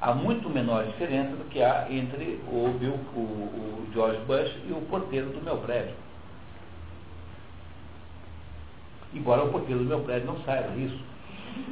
há 0.00 0.14
muito 0.14 0.48
menor 0.48 0.84
diferença 0.84 1.30
do 1.30 1.44
que 1.48 1.62
há 1.62 1.86
entre 1.90 2.40
o, 2.48 2.68
Bill, 2.78 2.98
o, 3.14 3.20
o 3.20 3.88
George 3.92 4.20
Bush 4.26 4.52
e 4.68 4.72
o 4.72 4.80
porteiro 4.82 5.30
do 5.30 5.42
meu 5.42 5.56
prédio. 5.58 5.94
Embora 9.14 9.44
o 9.44 9.50
porteiro 9.50 9.82
do 9.82 9.88
meu 9.88 10.00
prédio 10.00 10.26
não 10.26 10.38
saiba 10.40 10.74
isso. 10.76 10.98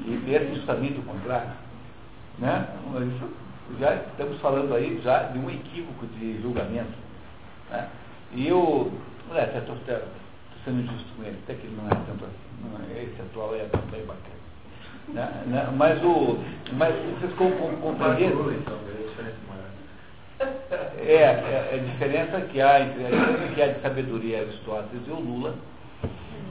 E 0.06 0.22
pense 0.24 0.54
justamente 0.54 0.98
o 0.98 1.02
contrário. 1.02 1.50
Né? 2.38 2.68
Isso, 3.14 3.30
já 3.78 3.94
estamos 3.96 4.40
falando 4.40 4.74
aí 4.74 5.00
já 5.02 5.24
de 5.24 5.38
um 5.38 5.50
equívoco 5.50 6.06
de 6.18 6.40
julgamento. 6.40 6.94
Né? 7.70 7.88
E 8.32 8.52
o. 8.52 8.90
Olha, 9.30 9.42
estou 9.56 9.76
sendo 10.64 10.80
injusto 10.80 11.08
com 11.16 11.22
ele, 11.22 11.38
até 11.44 11.54
que 11.54 11.66
ele 11.66 11.76
não 11.76 11.86
é 11.86 11.90
tanto 11.90 12.24
assim. 12.24 12.44
Não 12.62 12.96
é, 12.96 13.02
esse 13.02 13.20
atual 13.20 13.54
é 13.54 13.66
bem 13.90 14.04
bacana. 14.06 14.34
Né? 15.08 15.42
Né? 15.46 15.74
Mas 15.76 16.02
o. 16.02 16.38
Mas 16.72 16.94
vocês 17.18 17.32
compreenderam? 17.34 18.52
Então, 18.52 18.78
é, 20.40 21.12
é, 21.12 21.22
é, 21.22 21.80
a 21.80 21.92
diferença 21.92 22.40
que 22.40 22.60
há 22.60 22.80
entre 22.80 23.06
a 23.06 23.10
diferença 23.10 23.54
que 23.54 23.62
há 23.62 23.66
de 23.68 23.80
sabedoria 23.80 24.40
Aristóteles 24.40 25.06
e 25.06 25.10
o 25.10 25.20
Lula 25.20 25.54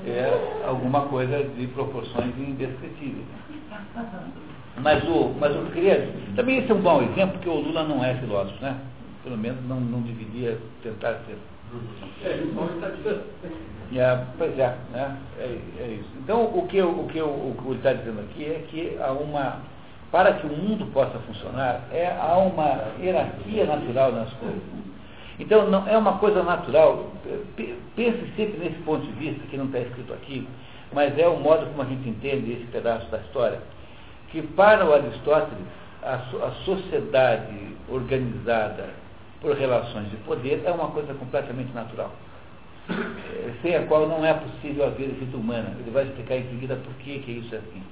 é 0.06 0.64
alguma 0.68 1.02
coisa 1.08 1.44
de 1.44 1.68
proporções 1.68 2.38
indescritíveis. 2.38 3.26
Mas 4.78 5.04
o, 5.08 5.34
mas 5.40 5.56
o 5.56 5.72
queria, 5.72 6.10
também 6.36 6.60
esse 6.60 6.72
é 6.72 6.76
um 6.76 6.82
bom 6.82 7.02
exemplo, 7.02 7.34
porque 7.34 7.50
o 7.50 7.60
Lula 7.60 7.84
não 7.84 8.04
é 8.04 8.16
filósofo, 8.16 8.62
né? 8.62 8.76
Pelo 9.24 9.38
menos 9.38 9.64
não, 9.68 9.80
não 9.80 10.02
deveria 10.02 10.58
tentar 10.82 11.20
ser. 11.26 11.38
É, 12.24 12.36
está 12.36 12.90
é, 13.96 14.26
pois 14.38 14.58
é, 14.58 14.76
né? 14.92 15.18
É, 15.40 15.58
é, 15.80 15.88
isso. 16.00 16.10
Então 16.24 16.46
o 16.46 16.68
que, 16.68 16.82
o 16.82 17.08
que 17.08 17.22
o, 17.22 17.28
o 17.28 17.56
ele 17.68 17.76
está 17.78 17.94
dizendo 17.94 18.22
aqui 18.22 18.46
é 18.46 18.66
que 18.70 18.98
há 19.00 19.12
uma. 19.12 19.62
Para 20.12 20.34
que 20.34 20.46
o 20.46 20.50
mundo 20.50 20.86
possa 20.94 21.18
funcionar, 21.20 21.88
é, 21.92 22.16
há 22.20 22.38
uma 22.38 22.92
hierarquia 23.00 23.66
natural 23.66 24.12
nas 24.12 24.32
coisas. 24.34 24.62
Então, 25.40 25.70
não, 25.70 25.88
é 25.88 25.98
uma 25.98 26.18
coisa 26.20 26.44
natural. 26.44 27.12
Pense 27.96 28.20
sempre 28.36 28.58
nesse 28.60 28.78
ponto 28.84 29.06
de 29.06 29.14
vista, 29.14 29.42
que 29.50 29.58
não 29.58 29.66
está 29.66 29.80
escrito 29.80 30.14
aqui, 30.14 30.48
mas 30.92 31.18
é 31.18 31.28
o 31.28 31.38
modo 31.40 31.66
como 31.68 31.82
a 31.82 31.86
gente 31.86 32.08
entende 32.08 32.54
esse 32.54 32.66
pedaço 32.66 33.10
da 33.10 33.18
história, 33.18 33.60
que 34.30 34.42
para 34.42 34.86
o 34.86 34.94
Aristóteles, 34.94 35.66
a, 36.04 36.16
a 36.16 36.52
sociedade 36.66 37.76
organizada 37.90 38.90
por 39.42 39.56
relações 39.56 40.10
de 40.10 40.18
poder 40.18 40.62
é 40.66 40.72
uma 40.72 40.88
coisa 40.90 41.14
completamente 41.14 41.74
natural, 41.74 42.12
é, 42.90 43.52
sem 43.62 43.76
a 43.76 43.84
qual 43.84 44.08
não 44.08 44.26
é 44.26 44.34
possível 44.34 44.86
haver 44.86 45.10
vida 45.10 45.36
humana. 45.36 45.76
Ele 45.80 45.92
vai 45.92 46.06
explicar 46.06 46.38
em 46.38 46.48
seguida 46.50 46.76
por 46.76 46.94
que, 46.96 47.20
que 47.20 47.32
isso 47.32 47.56
é 47.56 47.58
assim. 47.58 47.84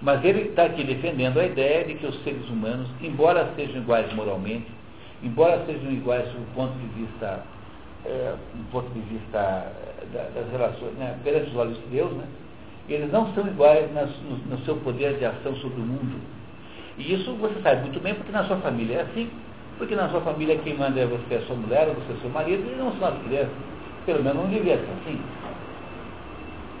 Mas 0.00 0.24
ele 0.24 0.48
está 0.48 0.64
aqui 0.64 0.82
defendendo 0.82 1.38
a 1.38 1.44
ideia 1.44 1.84
de 1.84 1.94
que 1.94 2.06
os 2.06 2.22
seres 2.24 2.48
humanos, 2.48 2.88
embora 3.00 3.52
sejam 3.54 3.82
iguais 3.82 4.12
moralmente, 4.14 4.66
embora 5.22 5.64
sejam 5.66 5.90
iguais 5.90 6.28
do 6.28 6.54
ponto 6.54 6.72
de 6.78 6.86
vista, 7.00 7.44
é, 8.04 8.34
do 8.54 8.70
ponto 8.70 8.90
de 8.90 9.00
vista 9.00 9.38
é, 9.38 10.30
das 10.34 10.50
relações, 10.50 10.94
né, 10.94 11.16
perante 11.22 11.50
os 11.50 11.56
olhos 11.56 11.76
de 11.76 11.86
Deus, 11.86 12.12
né, 12.12 12.24
eles 12.88 13.10
não 13.12 13.32
são 13.34 13.46
iguais 13.46 13.92
nas, 13.94 14.10
no, 14.28 14.36
no, 14.36 14.58
seu 14.64 14.76
poder 14.76 15.16
de 15.18 15.24
ação 15.24 15.54
sobre 15.56 15.80
o 15.80 15.84
mundo. 15.84 16.20
E 16.98 17.14
isso 17.14 17.32
você 17.34 17.54
sabe 17.62 17.82
muito 17.82 18.00
bem 18.00 18.14
porque 18.14 18.32
na 18.32 18.44
sua 18.44 18.56
família 18.56 18.96
é 18.96 19.02
assim. 19.02 19.30
Porque 19.78 19.94
na 19.94 20.08
sua 20.08 20.20
família 20.20 20.58
quem 20.58 20.76
manda 20.76 21.00
é 21.00 21.06
você, 21.06 21.36
a 21.36 21.40
sua 21.42 21.56
mulher, 21.56 21.88
ou 21.88 21.94
você, 21.94 22.20
seu 22.20 22.30
marido, 22.30 22.62
e 22.70 22.76
não 22.76 22.92
são 22.98 23.08
as 23.08 23.22
crianças. 23.22 23.52
Pelo 24.04 24.22
menos 24.22 24.42
não 24.42 24.50
devia 24.50 24.76
ser 24.76 24.88
assim. 25.00 25.20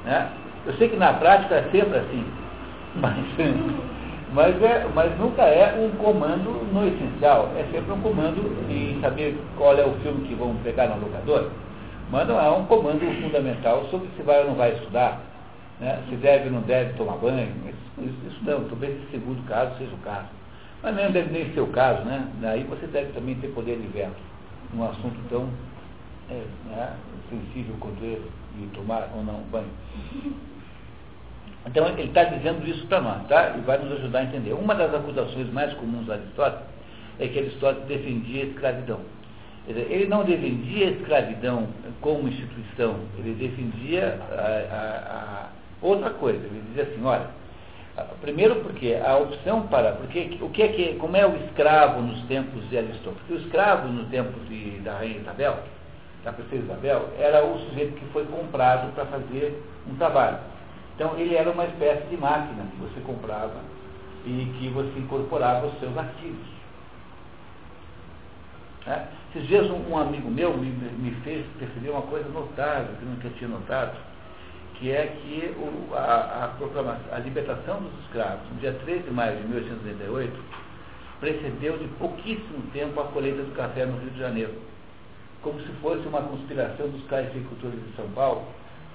Né? 0.04 0.30
Eu 0.66 0.74
sei 0.74 0.88
que 0.88 0.96
na 0.96 1.12
prática 1.14 1.54
é 1.54 1.62
sempre 1.70 1.98
assim. 1.98 2.24
Mas 2.96 3.16
mas, 4.32 4.62
é, 4.62 4.86
mas 4.94 5.18
nunca 5.18 5.42
é 5.42 5.78
um 5.78 5.90
comando 5.96 6.50
no 6.72 6.86
essencial, 6.86 7.50
é 7.56 7.64
sempre 7.70 7.92
um 7.92 8.00
comando 8.00 8.40
em 8.70 9.00
saber 9.00 9.38
qual 9.56 9.76
é 9.76 9.84
o 9.84 9.94
filme 10.00 10.26
que 10.26 10.34
vão 10.34 10.54
pegar 10.64 10.88
no 10.88 11.00
locador. 11.00 11.50
Mas 12.10 12.28
não 12.28 12.40
é 12.40 12.50
um 12.50 12.64
comando 12.66 13.00
fundamental 13.22 13.86
sobre 13.90 14.08
se 14.16 14.22
vai 14.22 14.40
ou 14.40 14.48
não 14.48 14.54
vai 14.54 14.72
estudar, 14.72 15.20
né? 15.80 15.98
se 16.08 16.16
deve 16.16 16.46
ou 16.46 16.52
não 16.52 16.62
deve 16.62 16.92
tomar 16.94 17.16
banho. 17.16 17.52
Isso, 17.98 18.14
isso 18.26 18.38
não, 18.44 18.64
talvez 18.64 18.96
esse 18.96 19.10
segundo 19.12 19.46
caso 19.46 19.76
seja 19.78 19.94
o 19.94 19.98
caso. 19.98 20.28
Mas 20.82 20.94
nem 20.96 21.10
deve 21.10 21.30
nem 21.30 21.52
ser 21.54 21.60
o 21.60 21.68
caso, 21.68 22.02
né? 22.04 22.26
Aí 22.42 22.64
você 22.64 22.86
deve 22.86 23.12
também 23.12 23.36
ter 23.36 23.48
poder 23.48 23.78
de 23.78 23.86
veto 23.88 24.16
num 24.74 24.84
assunto 24.84 25.16
tão 25.28 25.48
é, 26.30 26.42
né, 26.66 26.96
sensível 27.30 27.74
quanto 27.78 28.04
esse, 28.04 28.28
de 28.58 28.66
tomar 28.74 29.08
ou 29.14 29.22
não 29.22 29.40
banho. 29.50 29.70
Então 31.66 31.86
ele 31.88 32.04
está 32.04 32.24
dizendo 32.24 32.66
isso 32.68 32.86
para 32.86 33.00
nós, 33.00 33.26
tá? 33.28 33.54
E 33.56 33.60
vai 33.60 33.78
nos 33.78 33.92
ajudar 33.92 34.20
a 34.20 34.24
entender. 34.24 34.52
Uma 34.52 34.74
das 34.74 34.92
acusações 34.94 35.50
mais 35.52 35.72
comuns 35.74 36.08
a 36.10 36.14
Aristóteles 36.14 36.66
é 37.20 37.28
que 37.28 37.38
Aristóteles 37.38 37.86
defendia 37.86 38.42
a 38.42 38.46
escravidão. 38.46 39.00
Ele 39.68 40.06
não 40.06 40.24
defendia 40.24 40.88
a 40.88 40.90
escravidão 40.90 41.68
como 42.00 42.26
instituição, 42.26 42.96
ele 43.18 43.34
defendia 43.34 44.18
a, 44.32 44.74
a, 44.74 45.44
a 45.44 45.48
outra 45.80 46.10
coisa. 46.10 46.40
Ele 46.44 46.62
dizia 46.66 46.82
assim, 46.82 47.04
olha, 47.04 47.28
primeiro 48.20 48.56
porque 48.56 48.94
a 48.94 49.16
opção 49.18 49.68
para, 49.68 49.92
porque 49.92 50.36
o 50.40 50.48
que 50.50 50.62
é 50.62 50.68
que, 50.68 50.94
como 50.94 51.16
é 51.16 51.24
o 51.24 51.36
escravo 51.44 52.02
nos 52.02 52.22
tempos 52.24 52.68
de 52.70 52.78
Aristóteles? 52.78 53.18
Porque 53.20 53.34
o 53.34 53.36
escravo 53.36 53.86
nos 53.86 54.08
tempos 54.08 54.48
de, 54.48 54.80
da 54.80 54.94
rainha 54.94 55.20
Isabel, 55.20 55.58
da 56.24 56.32
princesa 56.32 56.64
Isabel, 56.64 57.08
era 57.18 57.44
o 57.44 57.56
sujeito 57.60 57.94
que 57.94 58.04
foi 58.06 58.24
comprado 58.24 58.92
para 58.94 59.06
fazer 59.06 59.62
um 59.88 59.94
trabalho. 59.94 60.38
Então 60.94 61.18
ele 61.18 61.34
era 61.34 61.50
uma 61.50 61.64
espécie 61.64 62.06
de 62.08 62.16
máquina 62.16 62.66
que 62.70 62.76
você 62.76 63.00
comprava 63.00 63.60
e 64.24 64.52
que 64.58 64.68
você 64.68 64.98
incorporava 64.98 65.66
os 65.66 65.78
seus 65.80 65.96
ativos. 65.96 66.52
É? 68.86 69.06
Esses 69.34 69.48
dias 69.48 69.70
um, 69.70 69.90
um, 69.90 69.98
amigo 69.98 70.30
meu 70.30 70.56
me, 70.56 70.70
me 70.70 71.12
fez 71.22 71.46
perceber 71.58 71.90
uma 71.90 72.02
coisa 72.02 72.28
notável, 72.28 72.94
que 72.96 73.02
eu 73.02 73.08
nunca 73.08 73.28
tinha 73.30 73.48
notado, 73.48 73.96
que 74.74 74.90
é 74.90 75.06
que 75.06 75.54
o, 75.56 75.94
a, 75.94 76.50
a, 76.50 77.16
a 77.16 77.18
libertação 77.20 77.80
dos 77.80 77.92
escravos, 78.04 78.40
no 78.52 78.58
dia 78.58 78.72
13 78.84 79.04
de 79.04 79.10
maio 79.12 79.36
de 79.36 79.44
1888, 79.44 80.32
precedeu 81.20 81.78
de 81.78 81.86
pouquíssimo 81.98 82.62
tempo 82.72 83.00
a 83.00 83.04
colheita 83.04 83.42
do 83.42 83.54
café 83.54 83.86
no 83.86 83.98
Rio 83.98 84.10
de 84.10 84.18
Janeiro, 84.18 84.54
como 85.40 85.60
se 85.60 85.72
fosse 85.80 86.06
uma 86.08 86.22
conspiração 86.22 86.88
dos 86.88 87.04
cafeicultores 87.06 87.78
de 87.80 87.94
São 87.94 88.08
Paulo 88.10 88.44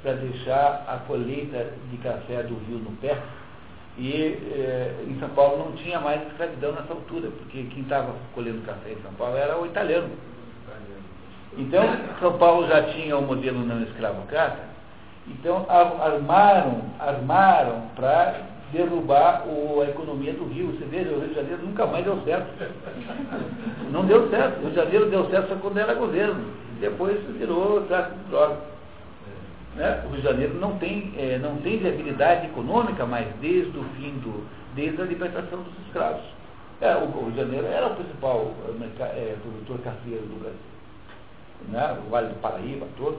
para 0.02 0.14
deixar 0.14 0.86
a 0.88 0.98
colheita 1.08 1.74
de 1.92 1.98
café 1.98 2.44
do 2.44 2.56
rio 2.66 2.80
no 2.80 2.92
pé. 2.98 3.18
E 3.98 4.38
eh, 4.54 4.94
em 5.08 5.20
São 5.20 5.30
Paulo 5.30 5.58
não 5.58 5.72
tinha 5.72 6.00
mais 6.00 6.22
escravidão 6.28 6.72
nessa 6.74 6.94
altura, 6.94 7.30
porque 7.32 7.64
quem 7.64 7.82
estava 7.82 8.14
colhendo 8.36 8.66
café 8.66 8.92
em 8.92 9.02
São 9.02 9.12
Paulo 9.14 9.36
era 9.36 9.60
o 9.60 9.66
italiano. 9.66 10.10
Então, 11.58 11.84
São 12.20 12.38
Paulo 12.38 12.68
já 12.68 12.84
tinha 12.84 13.18
o 13.18 13.24
modelo 13.24 13.66
não 13.66 13.82
escravocrata, 13.82 14.60
Então 15.28 15.66
armaram, 15.68 16.84
armaram 17.00 17.82
para 17.96 18.42
derrubar 18.72 19.48
o, 19.48 19.82
a 19.82 19.86
economia 19.86 20.34
do 20.34 20.46
Rio. 20.46 20.74
Você 20.74 20.86
veja, 20.86 21.10
o 21.10 21.20
Rio 21.20 21.30
de 21.30 21.36
Janeiro 21.36 21.66
nunca 21.66 21.88
mais 21.88 22.06
deu 22.06 22.22
certo. 22.24 22.48
Não 23.92 24.06
deu 24.06 24.30
certo. 24.30 24.60
O 24.60 24.62
Rio 24.62 24.70
de 24.70 24.76
Janeiro 24.76 25.10
deu 25.10 25.30
certo 25.30 25.50
só 25.50 25.56
quando 25.56 25.80
era 25.80 25.96
governo. 25.96 26.54
Depois 26.80 27.18
virou 27.38 27.82
tráfico 27.88 28.18
de 28.18 28.30
drogas. 28.30 28.58
Né? 29.78 30.04
O 30.06 30.10
Rio 30.10 30.18
de 30.18 30.24
Janeiro 30.24 30.56
não 30.56 30.78
tem, 30.80 31.14
é, 31.18 31.38
não 31.38 31.58
tem 31.58 31.78
viabilidade 31.78 32.48
econômica 32.48 33.06
mais 33.06 33.28
desde 33.40 33.78
o 33.78 33.84
fim 33.96 34.12
do, 34.20 34.44
desde 34.76 35.00
a 35.00 35.06
libertação 35.06 35.62
dos 35.62 35.74
escravos. 35.86 36.24
É, 36.82 36.96
o 36.96 37.06
Rio 37.06 37.32
de 37.32 37.38
Janeiro 37.38 37.68
era 37.68 37.88
o 37.88 37.96
principal 37.96 38.52
é, 39.00 39.36
produtor 39.42 39.80
cafeiro 39.80 40.26
do 40.26 40.40
Brasil. 40.40 40.58
Né? 41.70 41.98
O 42.06 42.10
Vale 42.10 42.30
do 42.30 42.42
Paraíba 42.42 42.88
todo. 42.98 43.18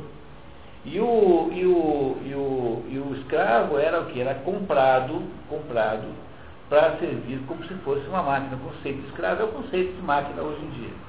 E 0.85 0.99
o, 1.01 1.51
e 1.53 1.65
o, 1.65 2.17
e 2.25 2.35
o, 2.35 2.85
e 2.89 2.99
o 2.99 3.15
escravo 3.21 3.79
era 3.79 4.01
o 4.01 4.07
que? 4.07 4.21
Era 4.21 4.35
comprado, 4.35 5.23
comprado 5.49 6.09
para 6.69 6.97
servir 6.99 7.41
como 7.47 7.65
se 7.67 7.75
fosse 7.85 8.07
uma 8.09 8.23
máquina. 8.23 8.57
O 8.57 8.73
conceito 8.73 9.01
de 9.03 9.09
escravo 9.09 9.43
é 9.43 9.45
o 9.45 9.49
conceito 9.49 9.95
de 9.95 10.03
máquina 10.03 10.43
hoje 10.43 10.65
em 10.65 10.71
dia. 10.71 11.08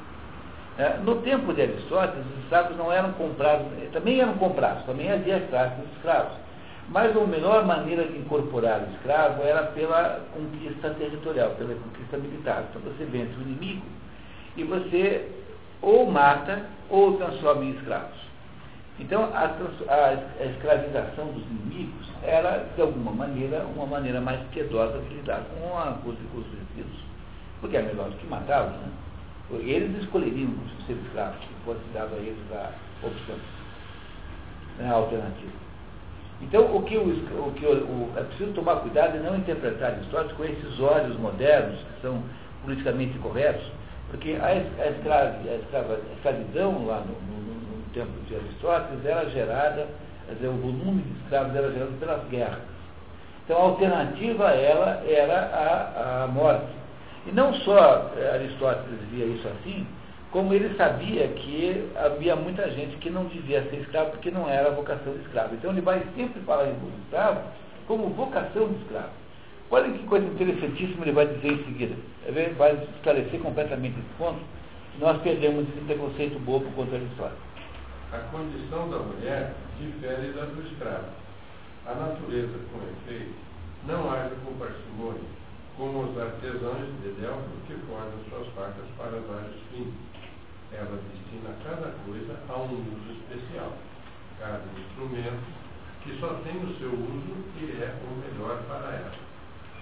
É, 0.80 0.98
no 1.04 1.16
tempo 1.24 1.54
de 1.54 1.62
Aristóteles, 1.62 2.26
os 2.26 2.44
escravos 2.44 2.78
não 2.78 2.90
eram 2.90 3.12
comprados, 3.12 3.68
também 3.92 4.22
eram 4.22 4.36
comprados, 4.36 4.86
também 4.86 5.12
havia 5.12 5.38
de 5.38 5.96
escravos. 5.96 6.38
Mas 6.88 7.16
a 7.16 7.20
melhor 7.28 7.66
maneira 7.66 8.06
de 8.06 8.18
incorporar 8.18 8.80
o 8.84 8.94
escravo 8.94 9.44
era 9.44 9.64
pela 9.64 10.22
conquista 10.34 10.90
territorial, 10.92 11.50
pela 11.52 11.76
conquista 11.76 12.18
militar. 12.18 12.64
Então 12.70 12.82
você 12.82 13.04
vence 13.04 13.30
o 13.38 13.42
inimigo 13.42 13.86
e 14.56 14.64
você 14.64 15.28
ou 15.82 16.10
mata 16.10 16.62
ou 16.90 17.18
transforma 17.18 17.66
em 17.66 17.72
escravos. 17.72 18.18
Então, 19.02 19.26
a, 19.34 19.46
a, 19.46 20.46
escravização 20.46 21.28
dos 21.28 21.44
inimigos 21.44 22.10
era, 22.24 22.66
de 22.74 22.82
alguma 22.82 23.12
maneira, 23.12 23.66
uma 23.76 23.86
maneira 23.86 24.22
mais 24.22 24.40
piedosa 24.48 24.98
de 25.00 25.14
lidar 25.14 25.42
com, 25.42 25.78
a, 25.78 25.94
com, 26.04 26.10
os 26.10 26.18
resíduos. 26.18 27.04
Porque 27.60 27.76
é 27.76 27.82
melhor 27.82 28.10
do 28.10 28.18
que 28.18 28.28
matá-los. 28.28 28.72
Né? 28.72 29.09
Eles 29.52 30.04
escolheriam 30.04 30.52
ser 30.86 30.94
escravos, 30.94 31.40
se 31.40 31.66
fosse 31.66 31.82
dado 31.94 32.14
a 32.16 32.18
eles 32.18 32.38
a 32.52 32.72
opção, 33.06 33.36
né, 34.78 34.90
a 34.90 34.94
alternativa. 34.94 35.70
Então, 36.42 36.76
o 36.76 36.84
que, 36.84 36.98
o, 36.98 37.02
o 37.02 37.52
que 37.54 37.66
o, 37.66 38.10
é 38.16 38.24
preciso 38.24 38.54
tomar 38.54 38.78
cuidado 38.78 39.18
e 39.18 39.20
não 39.20 39.36
interpretar 39.36 40.00
histórias 40.00 40.32
com 40.34 40.46
esses 40.46 40.80
olhos 40.80 41.18
modernos, 41.20 41.80
que 41.80 42.02
são 42.02 42.22
politicamente 42.64 43.18
corretos, 43.20 43.66
porque 44.10 44.38
a, 44.42 44.48
a, 44.48 44.90
escrava, 44.90 45.36
a, 45.50 45.56
escrava, 45.56 45.94
a 45.96 46.14
escravidão 46.16 46.86
lá 46.86 47.02
no, 47.02 47.14
no 47.14 47.84
tempo 47.94 48.12
de 48.28 48.36
Aristóteles 48.36 49.06
era 49.06 49.30
gerada, 49.30 49.88
dizer, 50.34 50.48
o 50.48 50.54
volume 50.54 51.02
de 51.02 51.24
escravos 51.24 51.56
era 51.56 51.72
gerado 51.72 52.00
pelas 52.00 52.24
guerras. 52.30 52.60
Então 53.44 53.58
a 53.58 53.64
alternativa 53.64 54.48
a 54.48 54.56
ela 54.56 55.04
era 55.08 55.40
a, 55.40 56.24
a 56.24 56.28
morte. 56.28 56.79
E 57.30 57.32
não 57.32 57.54
só 57.54 58.12
eh, 58.18 58.32
Aristóteles 58.34 59.00
via 59.12 59.26
isso 59.26 59.48
assim, 59.48 59.86
como 60.32 60.54
ele 60.54 60.76
sabia 60.76 61.28
que 61.28 61.90
havia 61.96 62.36
muita 62.36 62.70
gente 62.72 62.98
que 62.98 63.10
não 63.10 63.26
devia 63.26 63.62
ser 63.70 63.78
escravo 63.78 64.12
porque 64.12 64.32
não 64.32 64.50
era 64.50 64.70
a 64.70 64.74
vocação 64.74 65.14
de 65.14 65.20
escravo. 65.22 65.56
Então 65.56 65.72
ele 65.72 65.82
vai 65.82 66.04
sempre 66.16 66.42
falar 66.42 66.68
em 66.68 66.76
escravo 67.04 67.42
como 67.88 68.10
vocação 68.10 68.68
de 68.70 68.82
escravo. 68.82 69.10
Olha 69.72 69.92
que 69.92 70.04
coisa 70.08 70.26
interessantíssima 70.26 71.06
ele 71.06 71.12
vai 71.12 71.28
dizer 71.28 71.54
em 71.54 71.64
seguida. 71.66 71.96
Ele 72.26 72.54
vai 72.56 72.74
esclarecer 72.96 73.40
completamente 73.40 74.00
esse 74.00 74.18
ponto. 74.18 74.40
Nós 75.00 75.22
perdemos 75.22 75.68
esse 75.70 75.86
preconceito 75.86 76.40
bobo 76.40 76.66
contra 76.72 76.98
Aristóteles 76.98 77.50
a 78.12 78.18
condição 78.32 78.90
da 78.90 78.98
mulher 78.98 79.54
difere 79.80 80.32
da 80.34 80.46
do 80.46 80.62
escravo. 80.68 81.06
A 81.86 81.94
natureza, 81.94 82.58
com 82.72 82.80
efeito, 82.82 83.36
não 83.88 84.12
age 84.12 84.34
com 84.44 84.54
parcimônia, 84.54 85.22
como 85.80 86.04
os 86.04 86.20
artesãos 86.20 86.92
de 87.02 87.10
Delfos 87.22 87.64
que 87.66 87.74
forjam 87.88 88.20
suas 88.28 88.48
facas 88.54 88.84
para 88.98 89.16
vários 89.32 89.56
fins. 89.72 89.96
Ela 90.74 91.00
destina 91.08 91.56
cada 91.64 91.96
coisa 92.06 92.36
a 92.50 92.60
um 92.60 92.74
uso 92.76 93.16
especial, 93.16 93.72
cada 94.38 94.60
instrumento 94.78 95.40
que 96.04 96.20
só 96.20 96.28
tem 96.44 96.58
o 96.58 96.78
seu 96.78 96.92
uso 96.92 97.34
e 97.62 97.82
é 97.82 97.96
o 98.04 98.12
melhor 98.20 98.62
para 98.68 98.94
ela. 98.94 99.30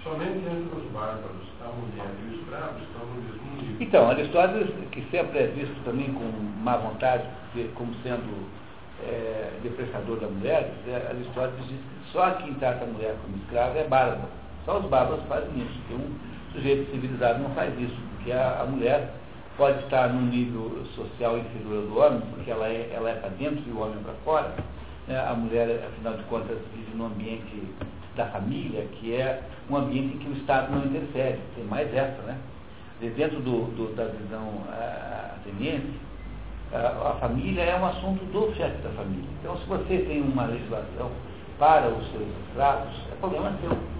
Somente 0.03 0.45
entre 0.45 0.77
os 0.77 0.91
bárbaros, 0.91 1.47
a 1.65 1.69
mulher 1.69 2.13
e 2.21 2.29
o 2.29 2.39
escravo 2.39 2.79
estão 2.79 3.05
no 3.07 3.21
mesmo 3.23 3.61
nível. 3.61 3.77
Então, 3.79 4.09
Aristóteles, 4.09 4.69
que 4.91 5.01
sempre 5.09 5.39
é 5.39 5.47
visto 5.47 5.83
também 5.83 6.13
com 6.13 6.31
má 6.61 6.77
vontade, 6.77 7.27
como 7.73 7.93
sendo 8.03 8.47
é, 9.03 9.51
depreciador 9.63 10.19
da 10.19 10.27
mulher, 10.27 10.71
é, 10.87 11.07
Aristóteles 11.09 11.67
diz 11.67 11.79
que 11.79 12.11
só 12.11 12.31
quem 12.35 12.53
trata 12.53 12.83
a 12.85 12.87
mulher 12.87 13.15
como 13.23 13.35
escrava 13.37 13.79
é 13.79 13.87
bárbaro. 13.87 14.46
Só 14.67 14.79
os 14.79 14.85
bárbaros 14.87 15.23
fazem 15.27 15.61
isso. 15.61 15.79
Porque 15.87 15.93
um 15.93 16.13
sujeito 16.51 16.91
civilizado 16.91 17.41
não 17.41 17.49
faz 17.51 17.73
isso, 17.79 17.95
porque 18.15 18.33
a, 18.33 18.61
a 18.61 18.65
mulher 18.65 19.13
pode 19.55 19.79
estar 19.85 20.09
num 20.09 20.27
nível 20.27 20.83
social 20.93 21.37
inferior 21.37 21.83
do 21.87 21.97
homem, 21.97 22.21
porque 22.31 22.51
ela 22.51 22.67
é, 22.67 22.91
ela 22.93 23.09
é 23.09 23.13
para 23.13 23.29
dentro 23.29 23.63
e 23.65 23.71
o 23.71 23.79
homem 23.79 23.97
para 24.03 24.13
fora. 24.25 24.53
Né? 25.07 25.17
A 25.17 25.33
mulher, 25.33 25.87
afinal 25.87 26.15
de 26.15 26.23
contas, 26.23 26.57
vive 26.75 26.97
num 26.97 27.05
ambiente 27.05 27.63
da 28.17 28.25
família, 28.25 28.85
que 28.99 29.15
é 29.15 29.41
um 29.69 29.77
ambiente 29.77 30.15
em 30.15 30.19
que 30.19 30.29
o 30.29 30.33
Estado 30.33 30.75
não 30.75 30.85
interfere. 30.85 31.39
Tem 31.55 31.63
mais 31.63 31.87
essa, 31.95 32.21
né? 32.23 32.37
Dentro 32.99 33.39
do, 33.39 33.67
do 33.75 33.95
da 33.95 34.05
visão 34.05 34.63
ateniense, 35.35 35.93
uh, 36.73 37.07
a 37.07 37.17
família 37.21 37.61
é 37.61 37.79
um 37.79 37.85
assunto 37.85 38.25
do 38.25 38.53
chefe 38.55 38.81
da 38.81 38.89
família. 38.89 39.29
Então, 39.39 39.55
se 39.59 39.65
você 39.65 39.99
tem 39.99 40.21
uma 40.21 40.45
legislação 40.45 41.11
para 41.59 41.87
os 41.89 42.11
seus 42.11 42.27
escravos, 42.47 42.93
é 43.11 43.15
problema 43.19 43.53
seu. 43.61 43.96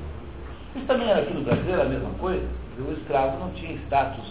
Isso 0.77 0.85
também 0.85 1.11
aqui 1.11 1.33
no 1.33 1.41
Brasil, 1.41 1.73
era 1.73 1.83
a 1.83 1.89
mesma 1.89 2.11
coisa. 2.19 2.45
O 2.77 2.91
escravo 2.93 3.39
não 3.39 3.49
tinha 3.53 3.73
status 3.85 4.25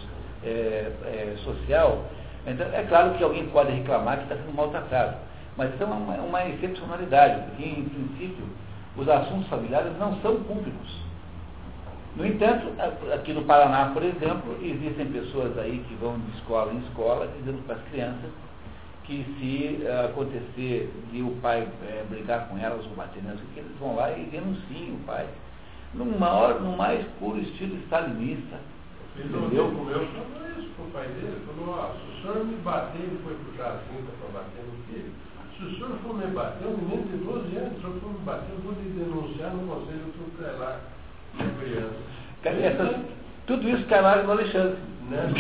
é, 0.45 0.93
é, 1.05 1.37
social. 1.43 2.05
Então, 2.47 2.67
é 2.73 2.85
claro 2.85 3.15
que 3.15 3.25
alguém 3.25 3.49
pode 3.49 3.73
reclamar 3.73 4.19
que 4.19 4.23
está 4.23 4.37
sendo 4.37 4.55
maltratado. 4.55 5.17
Mas 5.57 5.75
isso 5.75 5.83
é 5.83 5.87
uma, 5.87 5.97
uma 5.97 6.49
excepcionalidade, 6.49 7.43
porque, 7.49 7.65
em 7.65 7.89
princípio, 7.89 8.45
os 8.97 9.09
assuntos 9.09 9.49
familiares 9.49 9.93
não 9.99 10.21
são 10.21 10.37
públicos. 10.45 11.07
No 12.15 12.25
entanto, 12.25 12.69
aqui 13.13 13.33
no 13.33 13.43
Paraná, 13.43 13.91
por 13.93 14.05
exemplo, 14.05 14.57
existem 14.63 15.07
pessoas 15.07 15.59
aí 15.59 15.85
que 15.89 15.95
vão 15.97 16.17
de 16.17 16.31
escola 16.39 16.73
em 16.73 16.79
escola 16.79 17.29
dizendo 17.39 17.67
para 17.67 17.75
as 17.75 17.83
crianças 17.91 18.31
que 19.05 19.25
se 19.39 19.85
uh, 19.85 20.07
acontecer 20.07 20.93
de 21.13 21.23
o 21.23 21.31
pai 21.43 21.69
é, 21.89 22.05
brigar 22.09 22.49
com 22.49 22.59
elas 22.59 22.85
ou 22.87 22.93
bater 22.93 23.23
nelas, 23.23 23.41
que 23.53 23.61
eles 23.61 23.71
vão 23.79 23.97
lá 23.97 24.11
e 24.13 24.25
denunciem 24.25 24.95
o 24.95 25.07
pai. 25.07 25.27
No, 25.97 26.19
maior, 26.19 26.61
no 26.61 26.77
mais 26.77 27.05
puro 27.19 27.39
estilo 27.39 27.77
stalinista. 27.87 28.61
Entendeu? 29.17 29.49
Meu 29.49 29.73
falou 29.73 30.05
isso 30.59 30.69
para 30.77 30.85
o 30.85 30.91
pai 30.93 31.09
dele, 31.09 31.41
falou, 31.47 31.75
ó, 31.75 31.93
se 31.95 32.05
o 32.07 32.23
senhor 32.23 32.45
me 32.45 32.57
bater, 32.57 33.01
ele 33.01 33.19
foi 33.25 33.35
puxar 33.35 33.69
a 33.69 33.79
cinta 33.89 34.13
para 34.21 34.41
bater 34.41 34.63
no 34.63 34.77
filho, 34.93 35.11
se 35.57 35.65
o 35.65 35.75
senhor 35.75 35.99
for 36.05 36.15
me 36.15 36.27
bater, 36.27 36.67
um 36.67 36.77
menino 36.77 37.05
de 37.11 37.17
12 37.25 37.57
anos, 37.57 37.73
se 37.73 37.79
o 37.79 37.81
senhor 37.81 38.01
for 38.01 38.13
me 38.13 38.19
bater, 38.27 38.53
eu 38.53 38.61
vou 38.61 38.73
lhe 38.73 38.91
denunciar 38.91 39.55
no 39.55 39.67
conselho 39.67 40.13
tutelar 40.13 40.81
de 41.35 41.45
criança. 41.61 42.17
Essa, 42.45 43.01
tudo 43.47 43.69
isso 43.69 43.87
cai 43.87 44.23
no 44.23 44.31
Alexandre. 44.31 44.77
Né? 45.11 45.33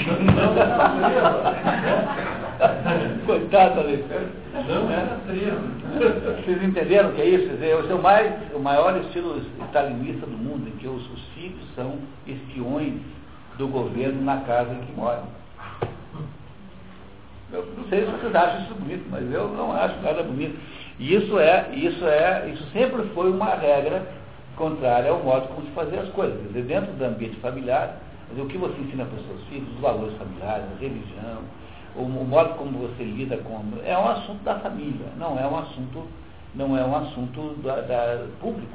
Coitado 3.26 3.80
Alexandre. 3.80 4.28
Não 4.68 4.90
era 4.90 5.18
é. 5.28 6.42
Vocês 6.42 6.62
entenderam 6.62 7.10
o 7.10 7.12
que 7.14 7.22
é 7.22 7.26
isso? 7.26 7.52
Esse 7.52 7.90
é 7.90 7.94
o, 7.94 8.02
mais, 8.02 8.32
o 8.54 8.58
maior 8.58 8.96
estilo 8.98 9.42
stalinista 9.68 10.26
do 10.26 10.36
mundo, 10.36 10.68
em 10.68 10.72
que 10.78 10.86
os, 10.86 11.10
os 11.10 11.22
filhos 11.34 11.60
são 11.74 11.98
espiões 12.26 12.94
do 13.58 13.66
governo 13.68 14.22
na 14.22 14.38
casa 14.42 14.72
em 14.72 14.80
que 14.80 14.92
moram. 14.92 15.24
Eu 17.52 17.66
não 17.76 17.84
sei 17.88 18.04
se 18.04 18.10
vocês 18.10 18.34
acham 18.34 18.62
isso 18.62 18.74
bonito, 18.74 19.06
mas 19.10 19.32
eu 19.32 19.48
não 19.48 19.72
acho 19.72 20.00
nada 20.00 20.22
bonito. 20.22 20.58
E 20.98 21.14
isso 21.14 21.38
é, 21.38 21.68
isso 21.74 22.04
é, 22.06 22.48
isso 22.52 22.64
sempre 22.72 23.02
foi 23.14 23.30
uma 23.30 23.54
regra 23.54 24.02
contrária 24.56 25.10
ao 25.10 25.22
modo 25.22 25.48
como 25.48 25.66
se 25.66 25.72
fazia 25.72 26.00
as 26.00 26.08
coisas. 26.10 26.38
Quer 26.40 26.46
dizer, 26.48 26.62
dentro 26.62 26.92
do 26.92 27.04
ambiente 27.04 27.36
familiar, 27.36 27.96
dizer, 28.30 28.42
o 28.42 28.46
que 28.46 28.58
você 28.58 28.80
ensina 28.80 29.04
para 29.04 29.18
os 29.18 29.26
seus 29.26 29.42
filhos, 29.48 29.68
os 29.74 29.80
valores 29.80 30.16
familiares, 30.16 30.64
a 30.64 30.80
religião, 30.80 31.42
o, 31.94 32.02
o, 32.02 32.24
modo 32.24 32.54
como 32.54 32.78
você 32.78 33.04
lida 33.04 33.36
com. 33.38 33.62
É 33.84 33.96
um 33.96 34.08
assunto 34.08 34.42
da 34.42 34.58
família, 34.60 35.06
não 35.16 35.38
é 35.38 35.46
um 35.46 35.56
assunto, 35.58 36.02
não 36.54 36.76
é 36.76 36.84
um 36.84 36.96
assunto 36.96 37.54
da, 37.62 37.80
da 37.80 38.26
público. 38.40 38.72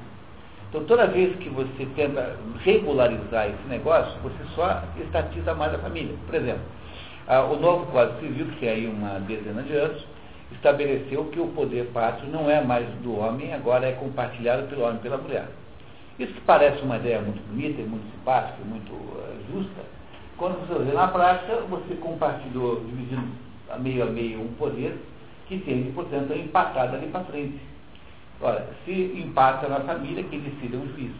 Então 0.69 0.85
toda 0.85 1.05
vez 1.07 1.35
que 1.35 1.49
você 1.49 1.85
tenta 1.95 2.37
regularizar 2.63 3.47
esse 3.47 3.67
negócio, 3.67 4.17
você 4.23 4.43
só 4.55 4.83
estatiza 5.01 5.53
mais 5.53 5.73
a 5.73 5.79
família. 5.79 6.15
Por 6.25 6.35
exemplo, 6.35 6.61
ah, 7.27 7.43
o 7.43 7.59
novo 7.59 7.85
Código 7.87 8.19
Civil, 8.19 8.45
que 8.47 8.59
tem 8.59 8.69
aí 8.69 8.87
uma 8.87 9.19
dezena 9.19 9.61
de 9.63 9.73
anos, 9.73 10.05
estabeleceu 10.53 11.25
que 11.25 11.39
o 11.39 11.47
poder 11.47 11.87
pátrio 11.87 12.29
não 12.29 12.49
é 12.49 12.63
mais 12.63 12.87
do 13.03 13.17
homem, 13.17 13.53
agora 13.53 13.87
é 13.87 13.93
compartilhado 13.93 14.67
pelo 14.67 14.83
homem 14.83 14.97
e 14.97 14.99
pela 14.99 15.17
mulher. 15.17 15.45
Isso 16.21 16.39
parece 16.45 16.83
uma 16.83 16.97
ideia 16.97 17.19
muito 17.19 17.41
bonita, 17.47 17.81
muito 17.81 18.05
simpática, 18.11 18.63
muito 18.63 18.91
uh, 18.93 19.41
justa, 19.51 19.81
quando 20.37 20.67
você 20.67 20.83
vê 20.83 20.91
na 20.91 21.07
prática, 21.07 21.55
você 21.61 21.95
compartilhou, 21.95 22.83
dividindo 22.85 23.27
a 23.71 23.79
meio 23.79 24.03
a 24.03 24.05
meio 24.05 24.39
um 24.39 24.53
poder 24.53 24.95
que 25.47 25.57
tende, 25.57 25.91
portanto, 25.93 26.31
a 26.31 26.35
empatar 26.35 26.91
dali 26.91 27.07
para 27.07 27.23
frente. 27.23 27.59
Olha, 28.39 28.67
se 28.85 28.91
empata 28.91 29.67
na 29.67 29.79
família, 29.79 30.23
quem 30.23 30.41
decide 30.41 30.75
é 30.75 30.77
um 30.77 30.87
juiz. 30.93 31.11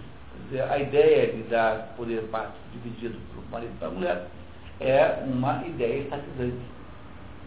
Dizer, 0.46 0.64
a 0.70 0.78
ideia 0.78 1.34
de 1.34 1.44
dar 1.50 1.96
poder 1.98 2.22
parte 2.32 2.54
dividido 2.72 3.18
para 3.32 3.42
o 3.42 3.52
marido 3.52 3.74
e 3.74 3.78
para 3.80 3.88
a 3.88 3.92
mulher 3.92 4.28
é 4.80 5.24
uma 5.26 5.64
ideia 5.66 6.04
estatizante. 6.04 6.62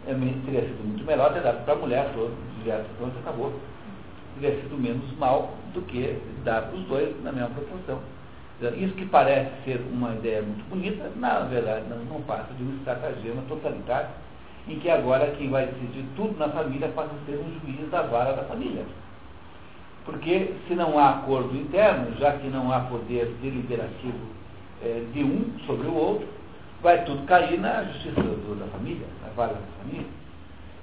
É, 0.08 0.14
teria 0.44 0.62
sido 0.62 0.84
muito 0.84 1.04
melhor 1.04 1.32
ter 1.32 1.42
dado 1.42 1.64
para 1.64 1.74
a 1.74 1.76
mulher 1.76 2.10
todo, 2.14 2.34
direto, 2.58 2.86
pronto, 2.98 3.16
acabou. 3.20 3.52
Teria 4.40 4.60
sido 4.62 4.76
menos 4.80 5.16
mal 5.18 5.54
do 5.72 5.82
que 5.82 6.18
dar 6.44 6.62
para 6.62 6.76
os 6.76 6.84
dois 6.86 7.22
na 7.22 7.32
mesma 7.32 7.50
proporção. 7.50 8.00
Isso 8.76 8.94
que 8.94 9.06
parece 9.06 9.50
ser 9.64 9.80
uma 9.92 10.14
ideia 10.14 10.42
muito 10.42 10.64
bonita, 10.68 11.10
na 11.16 11.40
verdade 11.40 11.84
não, 11.88 12.20
passa 12.22 12.52
de 12.54 12.62
um 12.62 12.76
estratagema 12.76 13.42
totalitário, 13.48 14.08
em 14.68 14.78
que 14.78 14.88
agora 14.88 15.34
quem 15.36 15.50
vai 15.50 15.66
decidir 15.66 16.04
tudo 16.16 16.38
na 16.38 16.48
família 16.48 16.88
passa 16.88 17.10
a 17.10 17.26
ser 17.26 17.36
um 17.38 17.60
juiz 17.60 17.90
da 17.90 18.02
vara 18.02 18.32
da 18.32 18.44
família. 18.44 18.84
Porque 20.04 20.54
se 20.68 20.74
não 20.74 20.98
há 20.98 21.10
acordo 21.10 21.56
interno, 21.56 22.16
já 22.18 22.32
que 22.32 22.46
não 22.48 22.72
há 22.72 22.80
poder 22.80 23.26
deliberativo 23.42 24.18
é, 24.82 25.02
de 25.12 25.24
um 25.24 25.58
sobre 25.66 25.86
o 25.88 25.94
outro, 25.94 26.26
vai 26.82 27.04
tudo 27.04 27.26
cair 27.26 27.58
na 27.58 27.84
justiça 27.84 28.20
do, 28.20 28.58
da 28.58 28.66
família, 28.66 29.06
na 29.22 29.30
vara 29.30 29.54
da 29.54 29.82
família. 29.82 30.06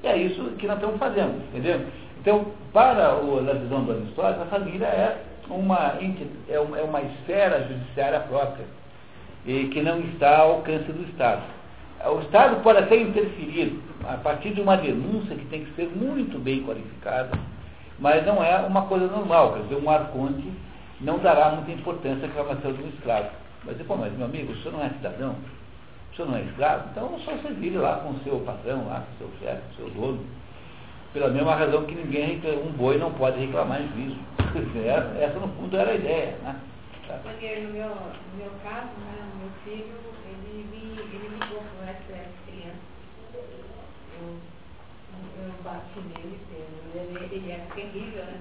E 0.03 0.07
é 0.07 0.17
isso 0.17 0.43
que 0.57 0.67
nós 0.67 0.77
estamos 0.77 0.97
fazendo, 0.97 1.37
entendeu? 1.49 1.85
Então, 2.21 2.45
para 2.71 3.15
o, 3.15 3.39
a 3.39 3.53
visão 3.53 3.83
do 3.83 3.93
Aristóteles, 3.93 4.41
a 4.43 4.45
família 4.45 4.85
é 4.85 5.17
uma, 5.49 5.97
é 6.47 6.59
uma, 6.59 6.77
é 6.77 6.83
uma 6.83 7.01
esfera 7.01 7.67
judiciária 7.67 8.19
própria, 8.19 8.65
e 9.43 9.65
que 9.69 9.81
não 9.81 9.99
está 10.01 10.37
ao 10.37 10.51
alcance 10.51 10.91
do 10.91 11.03
Estado. 11.09 11.41
O 12.05 12.19
Estado 12.19 12.61
pode 12.61 12.77
até 12.77 12.95
interferir 12.95 13.79
a 14.07 14.17
partir 14.17 14.53
de 14.53 14.61
uma 14.61 14.77
denúncia 14.77 15.35
que 15.35 15.45
tem 15.45 15.65
que 15.65 15.73
ser 15.75 15.89
muito 15.95 16.37
bem 16.37 16.63
qualificada, 16.63 17.31
mas 17.97 18.23
não 18.23 18.43
é 18.43 18.55
uma 18.59 18.83
coisa 18.83 19.07
normal, 19.07 19.53
quer 19.53 19.63
dizer, 19.63 19.75
um 19.83 19.89
arconte 19.89 20.47
não 20.99 21.17
dará 21.17 21.49
muita 21.49 21.71
importância 21.71 22.25
à 22.25 22.27
reclamação 22.27 22.73
de 22.73 22.83
um 22.83 22.89
escravo. 22.89 23.29
Mas, 23.63 23.81
pô, 23.81 23.95
mas 23.95 24.13
meu 24.13 24.25
amigo, 24.25 24.53
o 24.53 24.57
senhor 24.57 24.73
não 24.73 24.85
é 24.85 24.89
cidadão? 24.89 25.35
O 26.11 26.15
senhor 26.15 26.29
não 26.29 26.37
é 26.37 26.41
escravo? 26.41 26.89
Então 26.91 27.19
só 27.25 27.31
você 27.31 27.51
vire 27.53 27.77
lá 27.77 27.95
com 27.97 28.11
o 28.11 28.19
seu 28.23 28.39
patrão, 28.41 28.87
lá 28.87 29.03
com 29.17 29.25
o 29.25 29.29
seu 29.29 29.39
chefe, 29.39 29.61
com 29.61 29.73
o 29.73 29.75
seu 29.85 30.01
dono. 30.01 30.40
Pela 31.13 31.29
mesma 31.29 31.55
razão 31.55 31.85
que 31.85 31.95
ninguém, 31.95 32.41
um 32.65 32.71
boi 32.71 32.97
não 32.97 33.11
pode 33.13 33.39
reclamar 33.39 33.81
em 33.81 33.89
juízo. 33.89 34.19
Essa, 35.19 35.39
no 35.39 35.47
fundo 35.55 35.77
era 35.77 35.91
a 35.91 35.95
ideia. 35.95 36.37
Né? 36.41 36.59
Porque 37.23 37.55
no 37.59 37.73
meu, 37.73 37.89
no 37.89 38.37
meu 38.37 38.51
caso, 38.63 38.87
né, 38.99 39.29
o 39.33 39.37
meu 39.39 39.49
filho, 39.65 39.93
ele 40.25 40.63
me, 40.71 41.01
ele 41.01 41.29
me 41.29 41.39
comprou 41.39 41.83
essa 41.83 42.29
criança. 42.45 42.79
Eu, 44.21 44.37
eu 45.43 45.51
bati 45.63 45.99
nele, 45.99 46.39
ele, 46.95 47.35
ele 47.35 47.51
é 47.51 47.67
terrível, 47.75 48.23
né? 48.23 48.39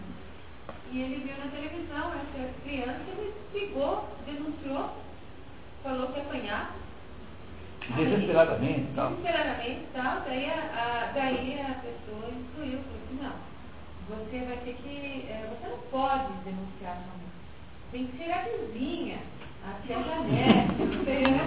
E 0.92 1.02
ele 1.02 1.24
viu 1.24 1.44
na 1.44 1.50
televisão 1.50 2.12
essa 2.12 2.52
criança, 2.62 3.00
ele 3.16 3.34
ligou, 3.52 4.08
denunciou, 4.26 4.90
falou 5.82 6.08
que 6.12 6.18
ia 6.20 6.70
Desesperadamente 7.96 8.86
tal. 8.94 9.10
Desesperadamente 9.10 9.80
tal. 9.94 10.20
Daí 10.26 10.46
a, 10.46 10.58
a, 10.80 11.12
daí 11.12 11.60
a 11.60 11.74
pessoa 11.80 12.30
instruiu, 12.30 12.78
falou 12.78 13.00
assim, 13.04 13.18
não, 13.22 13.50
você 14.10 14.38
vai 14.44 14.56
ter 14.58 14.74
que. 14.74 15.26
É, 15.28 15.48
você 15.50 15.68
não 15.70 15.78
pode 15.90 16.32
denunciar 16.44 16.94
sua 16.94 17.14
mãe. 17.14 17.30
Tem 17.92 18.06
que 18.06 18.16
ser 18.18 18.30
a 18.32 18.42
vizinha, 18.42 19.18
a 19.66 19.86
tia 19.86 19.96
Janete, 19.96 20.82
não 20.82 21.04
sei, 21.04 21.22
né? 21.22 21.42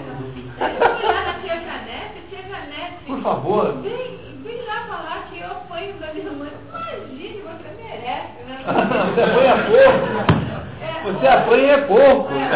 Lá 0.60 1.24
na 1.24 1.34
tia 1.40 1.56
Janete, 1.62 2.22
tia 2.30 2.42
Janete. 2.44 3.06
Por 3.08 3.22
favor. 3.22 3.82
Vem, 3.82 4.18
vem 4.44 4.62
lá 4.66 4.86
falar 4.88 5.28
que 5.30 5.40
eu 5.40 5.52
apanho 5.52 5.94
da 6.00 6.14
minha 6.14 6.32
mãe. 6.32 6.52
Imagine, 6.70 7.42
você 7.42 7.70
merece, 7.82 8.44
né? 8.44 8.60
você 9.16 9.22
apanha 9.22 9.56
pouco. 9.64 10.44
É, 10.84 11.04
você 11.04 11.28
apanha 11.28 11.78
pouco. 11.88 12.34
É, 12.34 12.48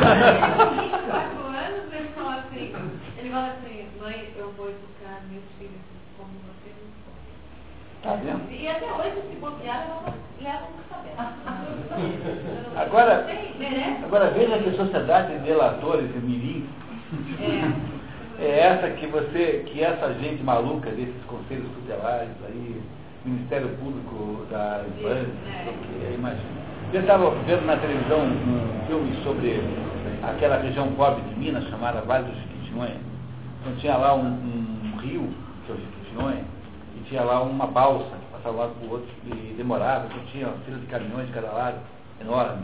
24 0.82 1.48
anos, 1.48 1.94
ele 1.94 2.10
fala 2.16 2.36
assim, 2.36 2.74
ele 3.28 3.34
fala 3.34 3.48
assim, 3.54 3.86
mãe, 4.00 4.30
eu 4.38 4.52
vou 4.54 4.70
educar 4.70 5.22
meus 5.30 5.44
filhos 5.60 5.82
como 6.18 6.32
você 6.48 6.72
pode. 7.04 8.02
Tá 8.02 8.16
vendo? 8.24 8.50
E 8.52 8.68
até 8.68 8.86
hoje, 8.86 9.22
se 9.30 9.36
bobear, 9.36 9.86
leva 10.42 10.64
um 10.64 10.80
cabelo. 10.90 11.18
Agora, 12.78 13.28
Merece. 13.60 14.04
agora 14.06 14.30
veja 14.32 14.60
que 14.60 14.72
sociedade 14.78 15.34
de 15.34 15.40
delatores 15.40 16.10
e 16.16 16.20
mirins 16.20 16.64
É. 18.40 18.44
é 18.44 18.60
essa 18.60 18.90
que 18.92 19.08
você, 19.08 19.64
que 19.66 19.84
essa 19.84 20.14
gente 20.16 20.42
maluca 20.44 20.90
desses 20.92 21.22
conselhos 21.26 21.68
tutelares 21.74 22.30
aí, 22.48 22.82
Ministério 23.26 23.70
Público 23.78 24.46
da 24.50 24.84
Infância, 24.88 25.28
É. 26.10 26.14
imagina. 26.14 26.58
Eu 26.94 27.02
estava 27.02 27.32
vendo 27.32 27.66
na 27.66 27.76
televisão 27.76 28.20
um 28.22 28.86
filme 28.88 29.14
sobre 29.24 29.62
aquela 30.24 30.58
região 30.60 30.88
pobre 30.94 31.22
de 31.24 31.38
Minas 31.38 31.66
chamada 31.66 32.00
Vale 32.02 32.26
do 32.26 32.34
Jequitinhonha. 32.36 33.17
Então 33.68 33.80
tinha 33.80 33.98
lá 33.98 34.16
um, 34.16 34.28
um 34.28 34.98
rio, 35.00 35.28
que 35.66 35.72
é 35.74 35.76
o 35.76 35.78
Jequitinhonha, 35.78 36.46
e 36.96 37.04
tinha 37.10 37.22
lá 37.22 37.42
uma 37.42 37.68
balsa 37.68 38.16
que 38.16 38.32
passava 38.32 38.56
um 38.56 38.60
lado 38.60 38.76
para 38.80 38.88
o 38.88 38.92
outro 38.92 39.10
e 39.26 39.54
demorava, 39.58 40.08
que 40.08 40.32
tinha 40.32 40.48
fila 40.66 40.78
de 40.80 40.86
caminhões 40.86 41.28
de 41.28 41.34
cada 41.34 41.52
lado, 41.52 41.78
enorme. 42.22 42.64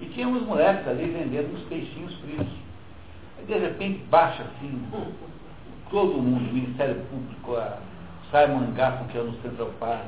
E 0.00 0.06
tinha 0.06 0.26
uns 0.26 0.42
moleques 0.46 0.88
ali 0.88 1.04
vendendo 1.04 1.54
uns 1.54 1.62
peixinhos 1.68 2.14
frios. 2.20 2.46
Aí 3.38 3.44
de 3.44 3.58
repente 3.58 4.02
baixa 4.10 4.42
assim, 4.42 4.82
todo 5.90 6.14
mundo, 6.14 6.48
o 6.48 6.54
Ministério 6.54 6.94
Público, 7.10 7.56
a 7.56 7.76
Simon 8.30 8.72
Garfunkel, 8.72 9.08
que 9.08 9.18
é 9.18 9.22
no 9.22 9.42
Central 9.42 9.70
Park, 9.78 10.06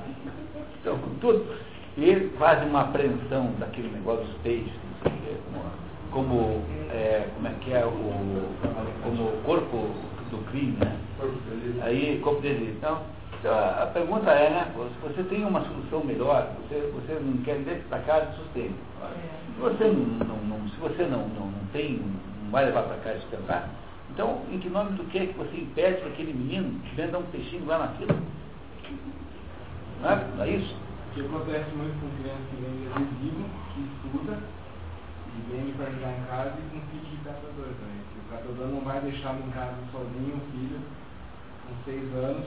então, 0.80 0.98
tudo. 1.20 1.54
E 1.98 2.30
fazem 2.38 2.66
uma 2.66 2.82
apreensão 2.82 3.52
daquele 3.58 3.88
negócio 3.88 4.24
dos 4.24 4.36
peixes, 4.38 4.72
como, 5.02 6.28
como, 6.28 6.64
é, 6.90 7.28
como 7.34 7.46
é 7.46 7.52
que 7.60 7.72
é 7.74 7.84
o 7.84 8.70
como 9.02 9.42
corpo 9.44 9.90
do 10.30 10.38
crime, 10.50 10.76
né? 10.78 10.96
Aí, 11.82 12.20
corpo 12.22 12.40
dele. 12.40 12.74
Então, 12.78 13.02
então, 13.38 13.52
a 13.54 13.82
a 13.84 13.86
pergunta 13.86 14.30
é, 14.30 14.50
né, 14.50 14.72
se 14.74 15.08
você 15.08 15.22
tem 15.24 15.44
uma 15.44 15.62
solução 15.62 16.04
melhor, 16.04 16.46
você, 16.62 16.90
você 16.94 17.18
não 17.20 17.38
quer 17.38 17.58
vir 17.58 17.82
para 17.88 17.98
casa 18.00 18.32
sustenta. 18.36 18.74
Se 19.54 19.60
você 19.60 19.84
não, 19.84 20.26
não, 20.26 20.36
não- 20.58 20.68
se 20.68 20.76
você 20.76 21.02
não, 21.04 21.28
não, 21.28 21.46
não 21.46 21.66
tem, 21.72 22.00
não 22.44 22.50
vai 22.50 22.66
levar 22.66 22.82
para 22.82 22.96
casa 22.98 23.18
e 23.18 23.20
sustentar, 23.22 23.68
então 24.12 24.42
em 24.52 24.58
que 24.58 24.68
nome 24.68 24.92
do 24.96 25.04
que 25.04 25.18
é 25.18 25.26
que 25.26 25.38
você 25.38 25.56
impede 25.56 26.02
que 26.02 26.08
aquele 26.08 26.32
menino 26.32 26.80
venda 26.94 27.18
um 27.18 27.22
peixinho 27.24 27.66
lá 27.66 27.78
na 27.78 27.88
fila? 27.88 28.14
Não 30.02 30.10
é, 30.10 30.24
não 30.36 30.44
é 30.44 30.50
isso? 30.50 30.74
que 31.14 31.20
acontece 31.22 31.70
muito 31.74 31.98
com 32.00 32.22
crianças 32.22 32.46
que 32.50 32.56
vêm 32.62 32.70
de 32.70 32.86
adesivo, 32.86 33.44
que 33.74 33.80
estuda, 33.80 34.38
e 35.36 35.50
vem 35.50 35.72
para 35.74 35.86
ajudar 35.86 36.12
em 36.12 36.24
casa 36.24 36.54
e 36.58 36.62
com 36.70 36.80
filho 36.90 37.06
de 37.10 37.16
catador 37.24 37.70
também. 37.78 38.00
Porque 38.04 38.20
o 38.20 38.30
catador 38.30 38.66
não 38.68 38.80
vai 38.80 39.00
deixar 39.00 39.34
em 39.38 39.50
casa 39.50 39.76
sozinho 39.92 40.36
o 40.36 40.50
filho 40.52 40.80
com 41.66 41.74
seis 41.84 42.14
anos, 42.14 42.46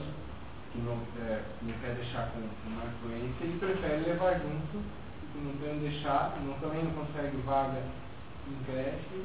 que 0.72 0.78
não, 0.78 0.98
é, 1.24 1.42
não 1.62 1.72
quer 1.80 1.94
deixar 1.94 2.30
com, 2.32 2.40
com 2.40 2.68
uma 2.68 2.84
influência, 2.84 3.44
ele 3.44 3.58
prefere 3.58 4.04
levar 4.04 4.34
junto, 4.40 4.82
porque 5.20 5.38
não 5.40 5.54
tem 5.56 5.78
deixar, 5.80 6.36
não, 6.44 6.54
também 6.54 6.84
não 6.84 6.92
consegue 6.92 7.36
vaga 7.46 7.80
em 8.48 8.64
creche, 8.64 9.24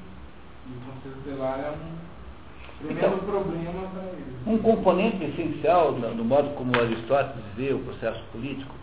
e 0.68 0.72
o 0.72 0.82
conselho 0.82 1.16
tutelar 1.24 1.60
é 1.60 1.72
um 1.72 2.89
Então, 2.89 3.20
problema 3.20 3.89
para 3.89 4.03
eles. 4.03 4.47
Um 4.47 4.57
componente 4.60 5.24
essencial 5.24 5.91
no 5.93 6.24
modo 6.24 6.49
como 6.55 6.80
Aristóteles 6.80 7.43
vê 7.57 7.74
o 7.74 7.80
processo 7.80 8.24
político 8.32 8.74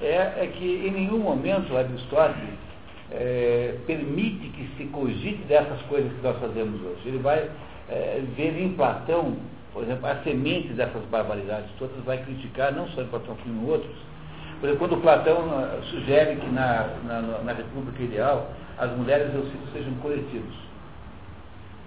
é, 0.00 0.44
é 0.44 0.52
que 0.52 0.86
em 0.86 0.90
nenhum 0.90 1.18
momento 1.18 1.76
Aristóteles 1.76 2.58
é, 3.12 3.76
permite 3.86 4.48
que 4.48 4.68
se 4.76 4.84
cogite 4.86 5.42
dessas 5.44 5.80
coisas 5.82 6.10
que 6.12 6.22
nós 6.22 6.38
fazemos 6.38 6.80
hoje. 6.80 7.00
Ele 7.06 7.18
vai 7.18 7.50
é, 7.88 8.22
ver 8.36 8.60
em 8.60 8.72
Platão, 8.72 9.36
por 9.72 9.82
exemplo, 9.82 10.06
a 10.06 10.16
semente 10.22 10.68
dessas 10.72 11.02
barbaridades 11.04 11.70
todas, 11.78 12.02
vai 12.04 12.22
criticar 12.22 12.72
não 12.72 12.88
só 12.88 13.02
em 13.02 13.06
Platão 13.06 13.36
como 13.36 13.62
em 13.62 13.70
outros. 13.70 13.94
Por 14.60 14.68
exemplo, 14.68 14.88
quando 14.88 15.02
Platão 15.02 15.38
ah, 15.50 15.80
sugere 15.90 16.36
que 16.36 16.46
na, 16.46 16.88
na, 17.04 17.20
na 17.44 17.52
República 17.52 18.02
Ideal 18.02 18.50
as 18.78 18.90
mulheres 18.96 19.32
e 19.34 19.36
os 19.36 19.50
filhos 19.50 19.72
sejam 19.72 19.94
coletivos. 19.94 20.54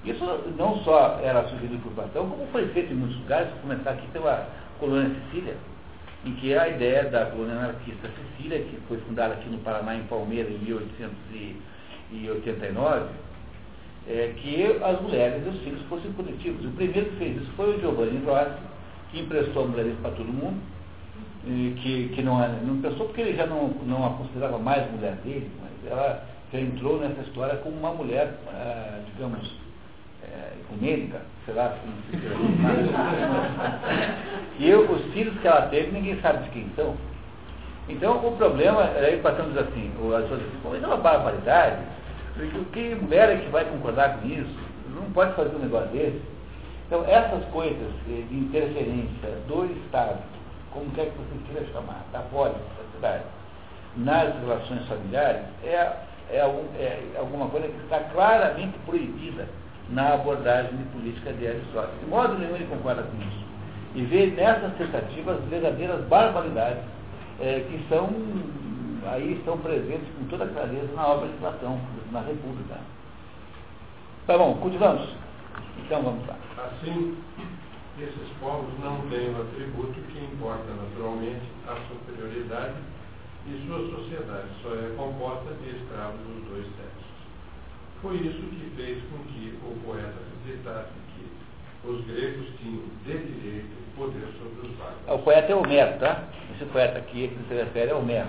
Isso 0.03 0.23
não 0.57 0.77
só 0.83 1.19
era 1.23 1.47
sugerido 1.47 1.79
por 1.79 1.91
Platão, 1.93 2.29
como 2.29 2.45
foi 2.47 2.67
feito 2.67 2.93
em 2.93 2.95
muitos 2.95 3.17
lugares, 3.21 3.49
vou 3.49 3.59
comentar 3.61 3.93
aqui 3.93 4.07
pela 4.09 4.47
colônia 4.79 5.09
Sicília, 5.25 5.55
em 6.25 6.33
que 6.33 6.53
a 6.55 6.67
ideia 6.67 7.05
da 7.05 7.27
colônia 7.27 7.55
anarquista 7.55 8.09
Sicília, 8.09 8.59
que 8.59 8.77
foi 8.87 8.97
fundada 8.99 9.35
aqui 9.35 9.47
no 9.47 9.59
Paraná, 9.59 9.95
em 9.95 10.03
Palmeira, 10.03 10.49
em 10.49 10.57
1889, 10.57 13.05
é 14.07 14.33
que 14.37 14.63
as 14.83 15.01
mulheres 15.01 15.43
e 15.45 15.49
os 15.49 15.59
filhos 15.61 15.81
fossem 15.83 16.11
coletivos. 16.13 16.65
O 16.65 16.71
primeiro 16.71 17.11
que 17.11 17.17
fez 17.17 17.37
isso 17.37 17.51
foi 17.55 17.75
o 17.75 17.79
Giovanni 17.79 18.25
Rossi, 18.25 18.57
que 19.11 19.19
emprestou 19.19 19.67
mulheres 19.67 19.93
para 20.01 20.09
todo 20.11 20.25
mundo, 20.25 20.59
que, 21.81 22.09
que 22.15 22.23
não, 22.23 22.39
não 22.63 22.77
emprestou 22.77 23.05
porque 23.07 23.21
ele 23.21 23.37
já 23.37 23.45
não, 23.45 23.67
não 23.85 24.05
a 24.05 24.09
considerava 24.11 24.57
mais 24.57 24.89
mulher 24.91 25.15
dele, 25.23 25.51
mas 25.61 25.71
ela 25.91 26.25
já 26.51 26.59
entrou 26.59 26.99
nessa 26.99 27.21
história 27.21 27.57
como 27.57 27.77
uma 27.77 27.93
mulher, 27.93 28.33
ah, 28.47 28.99
digamos, 29.13 29.47
é, 30.33 30.53
ecumênica, 30.61 31.21
sei 31.45 31.53
lá, 31.53 31.75
não 31.85 32.19
se 32.19 32.27
chama. 32.27 32.45
E 34.57 34.69
eu, 34.69 34.89
os 34.89 35.13
filhos 35.13 35.37
que 35.39 35.47
ela 35.47 35.63
teve, 35.63 35.91
ninguém 35.91 36.19
sabe 36.21 36.43
de 36.43 36.49
quem 36.49 36.69
são. 36.75 36.95
Então, 37.87 38.25
o 38.25 38.35
problema, 38.37 38.83
aí 38.83 39.19
passamos 39.21 39.55
assim, 39.57 39.91
as 40.15 40.23
pessoas 40.23 40.41
dizem, 40.41 40.83
é 40.83 40.87
uma 40.87 40.97
barbaridade, 40.97 41.77
porque 42.33 42.59
que 42.71 42.95
mulher 42.95 43.29
é 43.29 43.37
que 43.37 43.49
vai 43.49 43.65
concordar 43.65 44.17
com 44.17 44.27
isso? 44.27 44.55
Não 44.95 45.11
pode 45.11 45.33
fazer 45.35 45.55
um 45.55 45.59
negócio 45.59 45.89
desse. 45.89 46.21
Então, 46.87 47.03
essas 47.07 47.45
coisas 47.45 47.91
de 48.07 48.35
interferência 48.35 49.29
do 49.47 49.65
Estado, 49.85 50.19
como 50.71 50.89
quer 50.91 51.05
que 51.05 51.17
você 51.17 51.51
queira 51.51 51.71
chamar, 51.71 52.05
da 52.11 52.21
fora 52.23 52.53
da 52.53 52.95
cidade, 52.95 53.23
nas 53.97 54.35
relações 54.39 54.87
familiares, 54.87 55.41
é, 55.63 55.91
é, 56.31 56.37
é 56.37 57.13
alguma 57.17 57.47
coisa 57.49 57.67
que 57.67 57.83
está 57.83 57.99
claramente 57.99 58.77
proibida 58.85 59.47
na 59.89 60.13
abordagem 60.13 60.75
de 60.75 60.83
política 60.85 61.33
de 61.33 61.47
Aristóteles. 61.47 61.99
De 61.99 62.05
modo 62.07 62.37
nenhum 62.37 62.55
ele 62.55 62.65
concorda 62.65 63.03
com 63.03 63.17
isso. 63.17 63.45
E 63.95 64.03
vê 64.03 64.27
nessas 64.27 64.73
tentativas 64.75 65.43
verdadeiras 65.45 66.05
barbaridades 66.05 66.83
é, 67.39 67.59
que 67.69 67.85
são 67.87 68.09
aí 69.07 69.33
estão 69.33 69.57
presentes 69.59 70.07
com 70.17 70.25
toda 70.25 70.47
clareza 70.47 70.91
na 70.95 71.07
obra 71.07 71.27
de 71.27 71.37
Platão, 71.37 71.79
na 72.11 72.21
República. 72.21 72.79
Tá 74.25 74.37
bom, 74.37 74.55
continuamos. 74.55 75.07
Então 75.77 76.01
vamos 76.01 76.27
lá. 76.27 76.35
Assim, 76.57 77.17
esses 77.99 78.29
povos 78.39 78.67
não 78.83 79.01
têm 79.09 79.29
o 79.29 79.41
atributo 79.41 79.93
que 80.11 80.19
importa 80.19 80.65
naturalmente 80.73 81.45
a 81.67 81.75
superioridade 81.87 82.75
e 83.47 83.67
sua 83.67 83.79
sociedade 83.91 84.47
só 84.63 84.73
é 84.73 84.95
composta 84.97 85.53
de 85.61 85.69
escravos 85.69 86.19
dos 86.21 86.49
dois 86.49 86.65
sexos. 86.65 86.94
Foi 88.05 88.17
isso 88.17 88.37
que 88.37 88.71
fez 88.75 88.99
com 89.09 89.17
que 89.33 89.57
o 89.65 89.75
poeta 89.83 90.13
acreditasse 90.37 90.91
que 91.15 91.89
os 91.89 92.05
gregos 92.05 92.45
tinham 92.61 92.83
de 93.03 93.17
direito 93.17 93.75
poder 93.97 94.27
sobre 94.37 94.67
os 94.67 94.77
bárbaros. 94.77 95.07
O 95.07 95.17
poeta 95.23 95.51
é 95.51 95.55
Homero, 95.55 95.97
tá? 95.97 96.23
Esse 96.53 96.65
poeta 96.65 96.99
aqui 96.99 97.29
que 97.29 97.47
se 97.47 97.55
refere 97.55 97.89
é 97.89 97.95
Homero. 97.95 98.27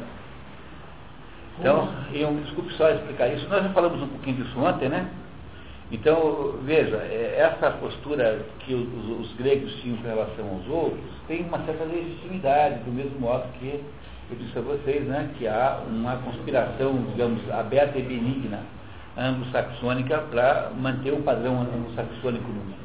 Então, 1.61 1.93
eu, 2.11 2.33
desculpe 2.37 2.73
só 2.73 2.89
explicar 2.89 3.29
isso, 3.29 3.47
nós 3.51 3.65
já 3.65 3.69
falamos 3.69 4.01
um 4.01 4.09
pouquinho 4.09 4.43
disso 4.43 4.59
ontem, 4.59 4.89
né? 4.89 5.11
Então, 5.93 6.59
veja, 6.63 6.97
é, 6.97 7.37
essa 7.39 7.71
postura 7.73 8.47
que 8.61 8.73
os, 8.73 9.21
os, 9.21 9.35
gregos 9.35 9.75
tinham 9.83 9.99
com 9.99 10.09
relação 10.09 10.49
aos 10.55 10.67
outros 10.69 11.05
tem 11.29 11.43
uma 11.43 11.59
certa 11.67 11.85
legitimidade, 11.85 12.83
do 12.83 12.93
mesmo 12.93 13.21
modo 13.21 13.47
que 13.59 13.85
eu 14.31 14.37
disse 14.39 14.59
a 14.59 14.63
vocês, 14.63 15.05
né, 15.05 15.35
que 15.37 15.47
há 15.47 15.83
uma 15.87 16.17
conspiração, 16.17 16.97
digamos, 17.13 17.51
aberta 17.51 17.99
e 17.99 18.03
benigna 18.03 18.75
anglo-saxônica 19.17 20.19
para 20.31 20.71
manter 20.77 21.13
o 21.13 21.23
padrão 21.23 21.61
anglo-saxônico 21.61 22.49
no 22.49 22.55
mundo. 22.55 22.77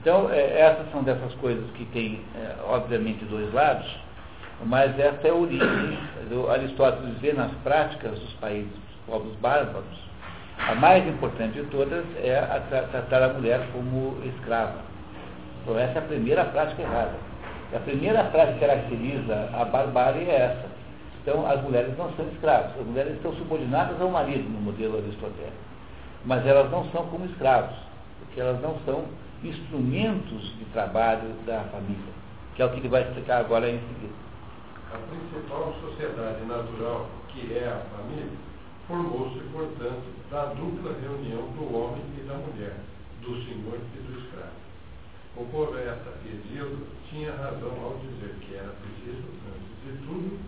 Então, 0.00 0.30
é, 0.30 0.60
essas 0.60 0.90
são 0.90 1.02
dessas 1.02 1.32
coisas 1.34 1.68
que 1.72 1.84
têm, 1.86 2.20
é, 2.34 2.56
obviamente, 2.66 3.24
dois 3.26 3.52
lados, 3.52 3.86
mas 4.64 4.98
essa 4.98 5.28
é 5.28 5.30
a 5.30 5.34
origem. 5.34 5.98
Aristóteles 6.50 7.18
vê 7.18 7.32
nas 7.32 7.50
práticas 7.62 8.18
dos 8.18 8.32
países, 8.34 8.70
dos 8.70 9.06
povos 9.06 9.34
bárbaros, 9.36 10.10
a 10.68 10.74
mais 10.74 11.06
importante 11.08 11.54
de 11.54 11.66
todas 11.68 12.04
é 12.22 12.38
a 12.38 12.60
tratar 12.92 13.22
a 13.22 13.28
mulher 13.32 13.66
como 13.72 14.18
escrava. 14.24 14.76
Então 15.62 15.78
essa 15.78 15.98
é 15.98 15.98
a 15.98 16.06
primeira 16.06 16.44
prática 16.44 16.82
errada. 16.82 17.14
E 17.72 17.76
a 17.76 17.80
primeira 17.80 18.24
prática 18.24 18.58
que 18.58 18.66
caracteriza 18.66 19.48
a 19.54 19.64
barbárie 19.64 20.28
é 20.28 20.34
essa. 20.34 20.69
Então 21.22 21.46
as 21.46 21.62
mulheres 21.62 21.96
não 21.98 22.10
são 22.14 22.26
escravas, 22.28 22.72
as 22.78 22.86
mulheres 22.86 23.14
estão 23.14 23.34
subordinadas 23.34 24.00
ao 24.00 24.10
marido 24.10 24.48
no 24.48 24.60
modelo 24.60 24.98
aristotélico. 24.98 25.52
Mas 26.24 26.46
elas 26.46 26.70
não 26.70 26.84
são 26.90 27.06
como 27.06 27.26
escravos, 27.26 27.76
porque 28.20 28.40
elas 28.40 28.60
não 28.60 28.78
são 28.84 29.04
instrumentos 29.44 30.56
de 30.58 30.64
trabalho 30.66 31.34
da 31.46 31.60
família, 31.64 32.12
que 32.54 32.62
é 32.62 32.64
o 32.64 32.70
que 32.70 32.80
ele 32.80 32.88
vai 32.88 33.02
explicar 33.02 33.40
agora 33.40 33.68
em 33.68 33.78
seguida. 33.78 34.14
A 34.92 34.98
principal 35.08 35.74
sociedade 35.80 36.44
natural, 36.46 37.06
que 37.28 37.54
é 37.54 37.68
a 37.68 37.96
família, 37.96 38.32
formou-se, 38.88 39.38
portanto, 39.52 40.02
da 40.30 40.46
dupla 40.46 40.94
reunião 41.00 41.42
do 41.52 41.76
homem 41.76 42.02
e 42.18 42.26
da 42.26 42.34
mulher, 42.34 42.76
do 43.22 43.34
senhor 43.44 43.78
e 43.94 43.98
do 44.02 44.18
escravo. 44.18 44.60
O 45.36 45.44
poeta 45.44 46.10
Hesíodo 46.26 46.86
tinha 47.08 47.30
razão 47.30 47.72
ao 47.84 47.98
dizer 47.98 48.34
que 48.40 48.54
era 48.54 48.74
preciso, 48.82 49.24
antes 49.46 49.70
de 49.84 50.06
tudo, 50.06 50.40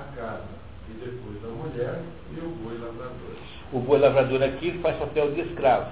a 0.00 0.16
casa, 0.16 0.44
e 0.88 0.92
depois 0.92 1.36
a 1.44 1.48
mulher 1.48 2.02
e 2.34 2.40
o 2.40 2.48
boi 2.48 2.78
lavrador. 2.78 3.36
O 3.72 3.80
boi 3.80 3.98
lavrador 3.98 4.42
aqui 4.42 4.78
faz 4.82 4.96
papel 4.96 5.32
de 5.32 5.40
escravo. 5.42 5.90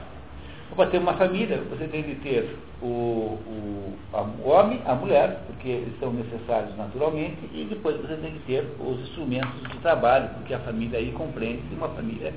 Para 0.74 0.88
ter 0.88 0.98
uma 0.98 1.14
família, 1.14 1.58
você 1.68 1.86
tem 1.86 2.02
de 2.02 2.14
ter 2.16 2.56
o, 2.80 2.86
o, 2.86 3.94
a, 4.12 4.22
o 4.22 4.48
homem, 4.48 4.80
a 4.86 4.94
mulher, 4.94 5.42
porque 5.46 5.68
eles 5.68 5.98
são 6.00 6.12
necessários 6.12 6.74
naturalmente, 6.76 7.38
e 7.52 7.66
depois 7.68 7.96
você 8.00 8.16
tem 8.16 8.32
que 8.32 8.40
ter 8.46 8.66
os 8.80 9.00
instrumentos 9.00 9.62
de 9.70 9.78
trabalho, 9.78 10.30
porque 10.30 10.54
a 10.54 10.58
família 10.60 10.98
aí 10.98 11.12
compreende 11.12 11.62
uma 11.74 11.88
família 11.90 12.32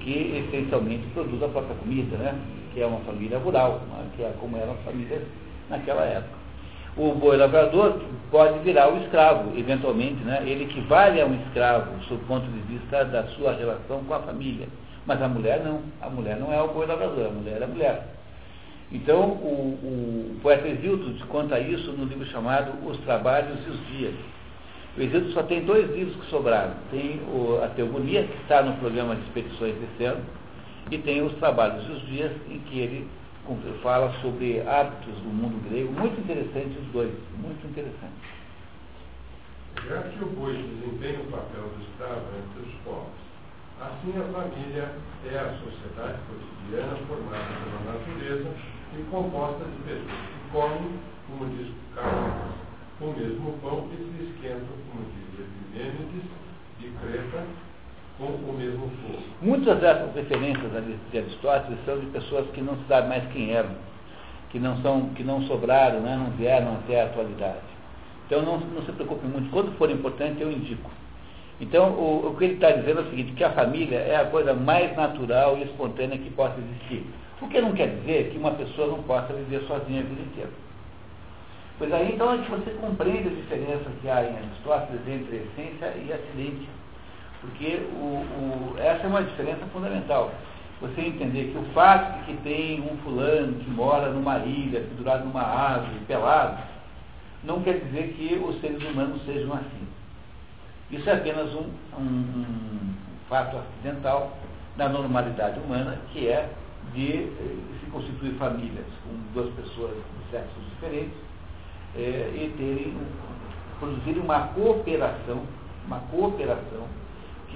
que 0.00 0.44
essencialmente 0.46 1.06
produz 1.14 1.42
a 1.42 1.48
própria 1.48 1.76
comida, 1.76 2.16
né? 2.16 2.34
que 2.74 2.80
é 2.80 2.86
uma 2.86 3.00
família 3.00 3.38
rural, 3.38 3.80
né? 3.88 4.06
que 4.16 4.22
é 4.22 4.32
como 4.40 4.56
eram 4.56 4.72
as 4.72 4.80
famílias 4.80 5.22
naquela 5.70 6.04
época. 6.04 6.35
O 6.96 7.12
boi 7.14 7.36
lavrador 7.36 8.00
pode 8.30 8.58
virar 8.60 8.92
o 8.92 9.02
escravo, 9.02 9.52
eventualmente, 9.58 10.22
né? 10.24 10.42
ele 10.46 10.64
equivale 10.64 11.20
a 11.20 11.26
um 11.26 11.34
escravo, 11.42 12.02
sob 12.04 12.22
o 12.22 12.26
ponto 12.26 12.46
de 12.46 12.58
vista 12.60 13.04
da 13.04 13.24
sua 13.28 13.52
relação 13.52 14.02
com 14.04 14.14
a 14.14 14.20
família. 14.20 14.66
Mas 15.04 15.20
a 15.20 15.28
mulher 15.28 15.62
não, 15.62 15.82
a 16.00 16.08
mulher 16.08 16.36
não 16.38 16.52
é 16.52 16.60
o 16.60 16.68
boi 16.68 16.86
lavrador, 16.86 17.26
a 17.26 17.30
mulher 17.30 17.60
é 17.60 17.64
a 17.64 17.68
mulher. 17.68 18.02
Então, 18.90 19.20
o, 19.20 20.36
o 20.36 20.40
poeta 20.42 20.66
Exildo 20.68 21.12
conta 21.26 21.58
isso 21.58 21.92
no 21.92 22.04
livro 22.04 22.24
chamado 22.26 22.72
Os 22.88 22.96
Trabalhos 22.98 23.58
e 23.66 23.70
os 23.70 23.86
Dias. 23.88 24.14
O 24.96 25.02
Exildo 25.02 25.32
só 25.32 25.42
tem 25.42 25.64
dois 25.64 25.90
livros 25.94 26.16
que 26.16 26.30
sobraram. 26.30 26.72
Tem 26.90 27.20
o, 27.28 27.60
a 27.62 27.68
Teogonia, 27.68 28.22
que 28.22 28.42
está 28.42 28.62
no 28.62 28.74
programa 28.76 29.16
de 29.16 29.22
expedições 29.22 29.74
desse 29.74 30.04
ano, 30.04 30.22
e 30.90 30.98
tem 30.98 31.20
os 31.20 31.32
Trabalhos 31.34 31.86
e 31.88 31.92
os 31.92 32.06
Dias, 32.06 32.32
em 32.48 32.58
que 32.60 32.78
ele 32.78 33.06
fala 33.82 34.12
sobre 34.20 34.60
hábitos 34.60 35.14
do 35.22 35.28
mundo 35.28 35.62
grego. 35.68 35.92
Muito 35.92 36.20
interessante 36.20 36.78
os 36.78 36.86
dois, 36.92 37.12
muito 37.38 37.66
interessante. 37.66 38.14
Já 39.86 40.02
que 40.02 40.24
o 40.24 40.26
boi 40.28 40.56
desempenha 40.56 41.20
o 41.20 41.30
papel 41.30 41.62
do 41.62 41.82
escravo 41.82 42.26
entre 42.36 42.68
os 42.68 42.74
povos, 42.82 43.26
Assim, 43.78 44.08
a 44.16 44.24
família 44.32 44.90
é 45.30 45.36
a 45.36 45.52
sociedade 45.60 46.16
cotidiana 46.24 46.96
formada 47.06 47.44
pela 47.44 47.92
natureza 47.92 48.48
e 48.96 49.02
composta 49.10 49.66
de 49.66 49.76
pessoas 49.82 50.16
que 50.32 50.50
comem, 50.50 50.98
como 51.28 51.44
diz 51.50 51.74
Carlos, 51.94 52.54
o 53.02 53.06
mesmo 53.08 53.52
pão 53.60 53.86
e 53.92 53.96
se 53.96 54.32
esquentam, 54.32 54.72
como 54.88 55.04
diz 55.12 55.28
Epimênides, 55.44 56.24
de 56.80 56.88
Creta, 56.88 57.44
com 58.18 58.50
o 58.50 58.54
mesmo 58.54 58.90
fogo. 59.02 59.22
Muitas 59.42 59.78
dessas 59.80 60.14
referências 60.14 60.70
de 61.10 61.18
Aristóteles 61.18 61.78
são 61.84 61.98
de 61.98 62.06
pessoas 62.06 62.46
que 62.50 62.60
não 62.60 62.76
se 62.76 62.84
sabe 62.88 63.08
mais 63.08 63.24
quem 63.32 63.52
eram, 63.52 63.70
que 64.50 64.58
não, 64.58 64.80
são, 64.80 65.10
que 65.10 65.22
não 65.22 65.42
sobraram, 65.42 66.00
né, 66.00 66.16
não 66.16 66.30
vieram 66.36 66.74
até 66.74 67.02
a 67.02 67.04
atualidade. 67.06 67.76
Então 68.26 68.42
não, 68.42 68.58
não 68.58 68.82
se 68.82 68.92
preocupe 68.92 69.26
muito. 69.26 69.50
Quando 69.50 69.76
for 69.76 69.90
importante, 69.90 70.40
eu 70.40 70.50
indico. 70.50 70.90
Então, 71.60 71.92
o, 71.92 72.28
o 72.28 72.36
que 72.36 72.44
ele 72.44 72.54
está 72.54 72.70
dizendo 72.70 73.00
é 73.00 73.02
o 73.02 73.10
seguinte, 73.10 73.32
que 73.32 73.44
a 73.44 73.50
família 73.50 73.96
é 73.96 74.16
a 74.16 74.26
coisa 74.26 74.52
mais 74.52 74.94
natural 74.94 75.56
e 75.56 75.62
espontânea 75.62 76.18
que 76.18 76.30
possa 76.30 76.58
existir. 76.58 77.06
O 77.40 77.48
que 77.48 77.60
não 77.60 77.72
quer 77.72 77.88
dizer 77.96 78.30
que 78.30 78.38
uma 78.38 78.50
pessoa 78.52 78.88
não 78.88 79.02
possa 79.02 79.32
viver 79.32 79.60
sozinha 79.66 80.00
a 80.00 80.04
vida 80.04 80.22
inteira. 80.22 80.50
Pois 81.78 81.92
aí, 81.92 82.12
então, 82.14 82.32
é 82.32 82.38
que 82.38 82.50
você 82.50 82.70
compreende 82.80 83.28
a 83.28 83.30
diferença 83.30 83.84
que 84.00 84.08
há 84.08 84.22
em 84.22 84.36
Aristóteles 84.36 85.00
entre 85.06 85.36
essência 85.36 85.94
e 85.96 86.12
acidente. 86.12 86.68
Porque 87.40 87.80
o, 87.92 88.04
o, 88.04 88.74
essa 88.78 89.04
é 89.04 89.06
uma 89.06 89.22
diferença 89.22 89.64
fundamental. 89.72 90.32
Você 90.80 91.00
entender 91.00 91.52
que 91.52 91.58
o 91.58 91.64
fato 91.72 92.18
de 92.18 92.26
que 92.26 92.42
tem 92.42 92.80
um 92.80 92.96
fulano 92.98 93.54
que 93.54 93.70
mora 93.70 94.10
numa 94.10 94.38
ilha, 94.40 94.80
pendurado 94.80 95.24
numa 95.24 95.42
árvore, 95.42 96.00
pelado, 96.06 96.58
não 97.44 97.62
quer 97.62 97.80
dizer 97.80 98.14
que 98.14 98.34
os 98.34 98.60
seres 98.60 98.82
humanos 98.82 99.24
sejam 99.24 99.52
assim. 99.54 99.86
Isso 100.90 101.08
é 101.08 101.14
apenas 101.14 101.52
um, 101.54 101.70
um, 101.98 102.02
um 102.02 102.94
fato 103.28 103.56
acidental 103.56 104.36
da 104.76 104.88
normalidade 104.88 105.58
humana, 105.60 105.98
que 106.12 106.28
é 106.28 106.48
de 106.92 107.24
eh, 107.24 107.56
se 107.80 107.90
constituir 107.90 108.34
famílias 108.34 108.86
com 109.02 109.32
duas 109.32 109.52
pessoas 109.54 109.92
de 109.94 110.30
sexos 110.30 110.64
diferentes 110.74 111.16
eh, 111.96 112.30
e 112.34 112.54
terem, 112.56 112.96
produzirem 113.78 114.22
uma 114.22 114.48
cooperação, 114.48 115.42
uma 115.86 116.00
cooperação 116.10 116.86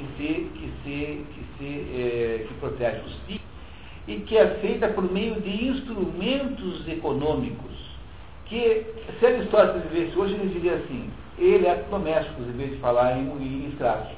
que 0.00 0.06
se, 0.16 0.50
que 0.54 0.72
se, 0.82 1.24
que 1.34 1.44
se 1.58 1.66
eh, 1.94 2.46
que 2.48 2.54
protege 2.54 3.00
os 3.06 3.14
filhos 3.26 3.42
e 4.08 4.16
que 4.16 4.36
é 4.36 4.46
feita 4.60 4.88
por 4.88 5.10
meio 5.10 5.40
de 5.40 5.68
instrumentos 5.68 6.88
econômicos 6.88 7.70
que 8.46 8.86
se 9.18 9.26
Aristóteles 9.26 9.84
vivesse 9.90 10.18
hoje 10.18 10.34
ele 10.34 10.48
diria 10.48 10.74
assim, 10.74 11.10
ele 11.38 11.66
é 11.66 11.84
doméstico, 11.88 12.42
em 12.42 12.52
vez 12.52 12.70
de 12.72 12.76
falar 12.78 13.16
em, 13.16 13.28
em 13.40 13.68
escravos. 13.68 14.08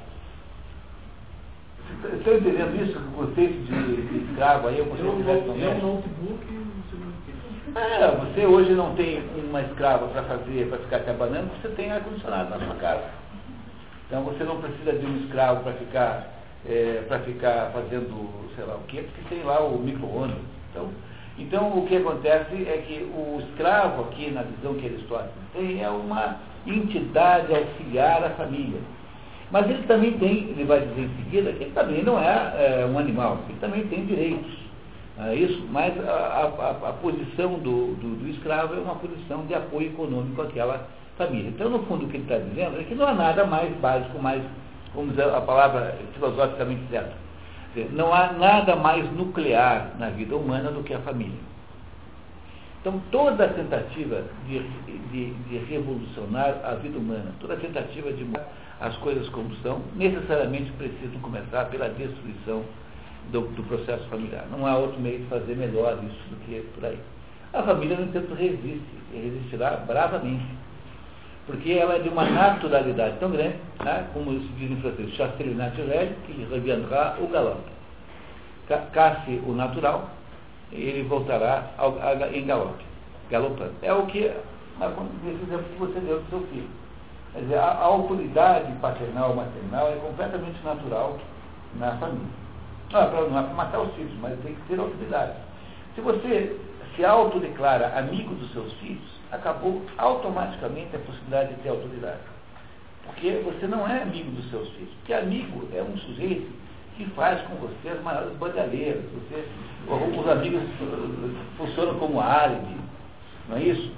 Estão 2.14 2.36
entendendo 2.36 2.82
isso? 2.82 2.98
O 2.98 3.26
conceito 3.26 3.52
de, 3.64 4.02
de 4.06 4.30
escravo 4.30 4.68
aí 4.68 4.78
é 4.78 4.82
o 4.82 4.86
conceito 4.86 5.16
de 5.16 5.22
doméstico? 5.22 5.86
notebook 5.86 6.62
é, 7.74 8.06
você 8.16 8.44
hoje 8.44 8.72
não 8.72 8.94
tem 8.94 9.22
uma 9.48 9.62
escrava 9.62 10.06
para 10.08 10.22
fazer, 10.24 10.68
para 10.68 10.78
ficar 10.78 10.98
trabalhando, 11.00 11.50
você 11.60 11.68
tem 11.68 11.90
ar-condicionado 11.90 12.50
na 12.50 12.58
sua 12.58 12.74
casa. 12.74 13.21
Então 14.12 14.24
você 14.24 14.44
não 14.44 14.60
precisa 14.60 14.92
de 14.92 15.06
um 15.06 15.16
escravo 15.24 15.62
para 15.62 15.72
ficar, 15.72 16.28
é, 16.68 17.02
para 17.08 17.20
ficar 17.20 17.70
fazendo 17.72 18.28
sei 18.54 18.62
lá 18.66 18.74
o 18.74 18.82
quê, 18.86 19.04
porque 19.04 19.34
tem 19.34 19.42
lá 19.42 19.64
o 19.64 19.78
micro-ondas. 19.78 20.36
Então, 20.70 20.90
então 21.38 21.78
o 21.78 21.86
que 21.86 21.96
acontece 21.96 22.54
é 22.68 22.84
que 22.86 23.04
o 23.04 23.40
escravo 23.40 24.02
aqui, 24.02 24.30
na 24.30 24.42
visão 24.42 24.74
que 24.74 24.84
Aristóteles 24.84 25.32
tem, 25.54 25.82
é 25.82 25.88
uma 25.88 26.36
entidade 26.66 27.54
auxiliar 27.54 28.22
à 28.22 28.28
família. 28.32 28.80
Mas 29.50 29.70
ele 29.70 29.82
também 29.84 30.12
tem, 30.18 30.50
ele 30.50 30.64
vai 30.64 30.80
dizer 30.80 31.04
em 31.04 31.24
seguida, 31.24 31.52
que 31.54 31.64
ele 31.64 31.72
também 31.72 32.02
não 32.02 32.20
é, 32.20 32.82
é 32.82 32.86
um 32.92 32.98
animal, 32.98 33.38
ele 33.48 33.58
também 33.60 33.86
tem 33.86 34.04
direitos. 34.04 34.52
É 35.20 35.34
isso, 35.34 35.66
mas 35.70 35.98
a, 36.06 36.12
a, 36.12 36.70
a 36.90 36.92
posição 37.00 37.54
do, 37.54 37.94
do, 37.94 38.16
do, 38.22 38.28
escravo 38.28 38.74
é 38.74 38.78
uma 38.78 38.96
posição 38.96 39.46
de 39.46 39.54
apoio 39.54 39.86
econômico 39.86 40.42
àquela 40.42 40.86
família. 41.16 41.48
Então, 41.48 41.70
no 41.70 41.80
fundo, 41.84 42.06
o 42.06 42.08
que 42.08 42.16
ele 42.16 42.24
está 42.24 42.38
dizendo 42.38 42.80
é 42.80 42.84
que 42.84 42.94
não 42.94 43.06
há 43.06 43.14
nada 43.14 43.46
mais 43.46 43.74
básico, 43.76 44.18
mais, 44.20 44.42
vamos 44.94 45.10
dizer 45.10 45.28
a 45.28 45.40
palavra 45.40 45.96
filosoficamente 46.14 46.82
certa. 46.90 47.12
Não 47.92 48.12
há 48.12 48.32
nada 48.32 48.76
mais 48.76 49.10
nuclear 49.12 49.92
na 49.98 50.10
vida 50.10 50.36
humana 50.36 50.70
do 50.70 50.82
que 50.82 50.92
a 50.92 50.98
família. 51.00 51.52
Então, 52.80 53.00
toda 53.10 53.48
tentativa 53.48 54.24
de, 54.46 54.58
de, 55.10 55.32
de 55.32 55.58
revolucionar 55.70 56.60
a 56.64 56.74
vida 56.74 56.98
humana, 56.98 57.32
toda 57.40 57.56
tentativa 57.56 58.12
de 58.12 58.24
mudar 58.24 58.48
as 58.80 58.96
coisas 58.96 59.28
como 59.28 59.54
são, 59.62 59.80
necessariamente 59.94 60.72
precisam 60.72 61.20
começar 61.20 61.66
pela 61.66 61.88
destruição 61.88 62.64
do, 63.30 63.42
do, 63.42 63.62
processo 63.62 64.04
familiar. 64.08 64.44
Não 64.50 64.66
há 64.66 64.76
outro 64.76 65.00
meio 65.00 65.20
de 65.20 65.26
fazer 65.26 65.54
melhor 65.54 65.96
isso 66.02 66.28
do 66.28 66.36
que 66.44 66.60
por 66.74 66.84
aí. 66.84 66.98
A 67.52 67.62
família, 67.62 67.96
no 67.96 68.06
entanto, 68.06 68.34
resiste, 68.34 68.82
resistirá 69.14 69.76
bravamente, 69.86 70.44
porque 71.46 71.72
ela 71.72 71.96
é 71.96 71.98
de 71.98 72.08
uma 72.08 72.24
naturalidade 72.24 73.18
tão 73.18 73.30
grande, 73.30 73.56
né, 73.84 74.06
como 74.12 74.32
se 74.32 74.48
diz 74.58 74.70
em 74.70 74.76
francês, 74.80 75.12
chasser 75.14 75.46
naturel, 75.56 76.08
que 76.26 76.46
reviendra 76.50 77.16
o 77.20 77.26
galope. 77.28 77.72
Casse 78.92 79.42
o 79.46 79.52
natural, 79.52 80.08
ele 80.70 81.02
voltará 81.02 81.66
ao, 81.76 81.98
a, 82.00 82.14
em 82.32 82.46
galope, 82.46 82.84
galopando. 83.30 83.74
É 83.82 83.92
o 83.92 84.06
que, 84.06 84.18
esse 84.18 85.42
exemplo 85.42 85.64
que 85.64 85.78
você 85.78 86.00
deu 86.00 86.20
do 86.20 86.30
seu 86.30 86.40
filho. 86.46 86.68
Quer 87.32 87.40
dizer, 87.40 87.58
a, 87.58 87.66
a 87.66 87.84
autoridade 87.84 88.72
paternal, 88.80 89.34
maternal 89.34 89.88
é 89.88 89.96
completamente 89.96 90.62
natural 90.64 91.18
na 91.78 91.96
família. 91.96 92.42
Não 92.92 93.00
é 93.00 93.06
para 93.06 93.20
é 93.20 93.54
matar 93.54 93.80
os 93.80 93.94
filhos, 93.94 94.12
mas 94.20 94.38
tem 94.40 94.54
que 94.54 94.62
ter 94.68 94.78
autoridade. 94.78 95.32
Se 95.94 96.00
você 96.00 96.56
se 96.94 97.04
autodeclara 97.04 97.98
amigo 97.98 98.34
dos 98.34 98.52
seus 98.52 98.72
filhos, 98.74 99.21
acabou 99.32 99.82
automaticamente 99.96 100.94
a 100.94 100.98
possibilidade 101.00 101.54
de 101.54 101.62
ter 101.62 101.70
autoridade. 101.70 102.20
Porque 103.06 103.42
você 103.44 103.66
não 103.66 103.88
é 103.88 104.02
amigo 104.02 104.30
dos 104.30 104.48
seus 104.50 104.68
filhos. 104.70 104.90
Porque 104.98 105.12
amigo 105.12 105.68
é 105.74 105.82
um 105.82 105.96
sujeito 105.96 106.52
que 106.96 107.06
faz 107.10 107.40
com 107.42 107.56
você 107.56 107.88
as 107.88 108.02
maiores 108.02 108.36
bandalheiras. 108.36 109.02
Você, 109.12 109.44
os 109.88 110.28
amigos 110.28 110.62
funcionam 111.56 111.98
como 111.98 112.20
álibi, 112.20 112.76
não 113.48 113.56
é 113.56 113.62
isso? 113.62 113.90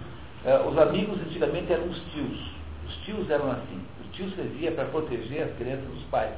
É, 0.44 0.58
os 0.60 0.78
amigos 0.78 1.20
antigamente 1.20 1.72
eram 1.72 1.86
os 1.86 2.00
tios. 2.12 2.54
Os 2.86 2.96
tios 3.04 3.28
eram 3.30 3.50
assim. 3.50 3.80
Os 4.02 4.16
tios 4.16 4.34
servia 4.36 4.72
para 4.72 4.84
proteger 4.86 5.42
as 5.42 5.56
crianças 5.56 5.86
dos 5.86 6.02
pais. 6.04 6.34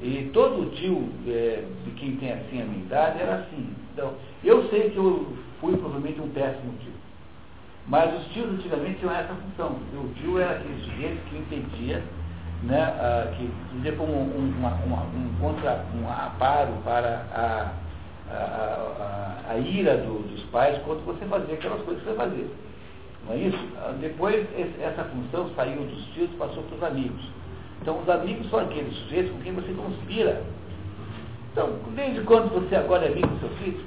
E 0.00 0.30
todo 0.32 0.74
tio 0.76 1.08
é, 1.26 1.64
de 1.84 1.90
quem 1.92 2.16
tem 2.16 2.32
assim 2.32 2.62
a 2.62 2.64
minha 2.64 2.84
idade 2.84 3.20
era 3.20 3.36
assim. 3.36 3.74
Então, 3.92 4.14
eu 4.42 4.68
sei 4.68 4.90
que 4.90 4.96
eu 4.96 5.36
fui 5.60 5.76
provavelmente 5.76 6.20
um 6.20 6.28
péssimo 6.30 6.72
tio. 6.80 6.92
Mas 7.88 8.14
os 8.14 8.26
tios 8.32 8.48
antigamente 8.48 9.00
tinham 9.00 9.12
essa 9.12 9.34
função. 9.34 9.76
O 9.94 10.14
tio 10.14 10.38
era 10.38 10.52
aquele 10.52 10.80
sujeito 10.84 11.20
que 11.28 11.36
impedia, 11.36 12.02
né, 12.62 13.34
que 13.36 13.50
dizia 13.74 13.92
como 13.92 14.12
um, 14.12 14.54
uma, 14.58 14.70
uma, 14.86 15.02
um, 15.02 15.34
contra, 15.40 15.84
um 15.94 16.08
aparo 16.08 16.72
para 16.84 17.26
a, 17.34 17.72
a, 18.30 19.42
a, 19.48 19.52
a 19.52 19.58
ira 19.58 19.96
do, 19.96 20.22
dos 20.28 20.42
pais 20.44 20.80
quando 20.84 21.04
você 21.04 21.24
fazia 21.26 21.54
aquelas 21.54 21.82
coisas 21.82 22.02
que 22.02 22.08
você 22.08 22.16
fazia. 22.16 22.46
Não 23.26 23.34
é 23.34 23.36
isso? 23.36 23.58
Ah, 23.76 23.94
depois 24.00 24.46
essa 24.80 25.04
função 25.04 25.50
saiu 25.54 25.82
dos 25.82 26.04
tios 26.06 26.30
e 26.32 26.36
passou 26.36 26.62
para 26.64 26.76
os 26.76 26.82
amigos. 26.82 27.22
Então, 27.80 27.98
os 28.00 28.08
amigos 28.08 28.48
são 28.48 28.60
aqueles 28.60 28.94
sujeitos 28.94 29.32
com 29.32 29.38
quem 29.40 29.52
você 29.54 29.72
conspira. 29.72 30.42
Então, 31.52 31.70
desde 31.94 32.20
quando 32.22 32.48
você 32.50 32.76
agora 32.76 33.06
é 33.06 33.08
amigo 33.08 33.26
do 33.26 33.40
seu 33.40 33.48
filho? 33.58 33.84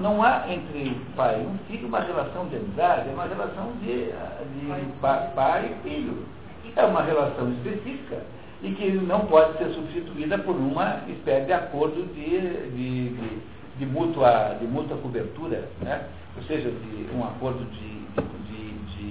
Não 0.00 0.22
há 0.22 0.52
entre 0.52 1.00
pai 1.14 1.42
e 1.42 1.46
um 1.46 1.58
filho 1.66 1.88
uma 1.88 2.00
relação 2.00 2.46
de 2.46 2.56
amizade, 2.56 3.08
é 3.08 3.12
uma 3.12 3.24
relação 3.26 3.72
de, 3.80 4.06
de 4.06 4.92
pai 5.00 5.70
e 5.70 5.88
filho. 5.88 6.26
É 6.74 6.84
uma 6.84 7.02
relação 7.02 7.50
específica 7.52 8.22
e 8.62 8.72
que 8.72 8.90
não 8.90 9.20
pode 9.26 9.56
ser 9.58 9.70
substituída 9.70 10.38
por 10.38 10.54
uma 10.56 11.02
espécie 11.08 11.46
de 11.46 11.52
acordo 11.52 12.02
de, 12.14 12.40
de, 12.70 13.08
de, 13.10 13.38
de 13.78 13.86
mútua, 13.86 14.56
de 14.60 14.66
mútua 14.66 14.96
cobertura, 14.98 15.68
né? 15.80 16.06
ou 16.36 16.42
seja, 16.42 16.70
de 16.70 17.08
um 17.14 17.24
acordo 17.24 17.64
de, 17.64 18.00
de, 18.48 18.72
de, 18.96 19.10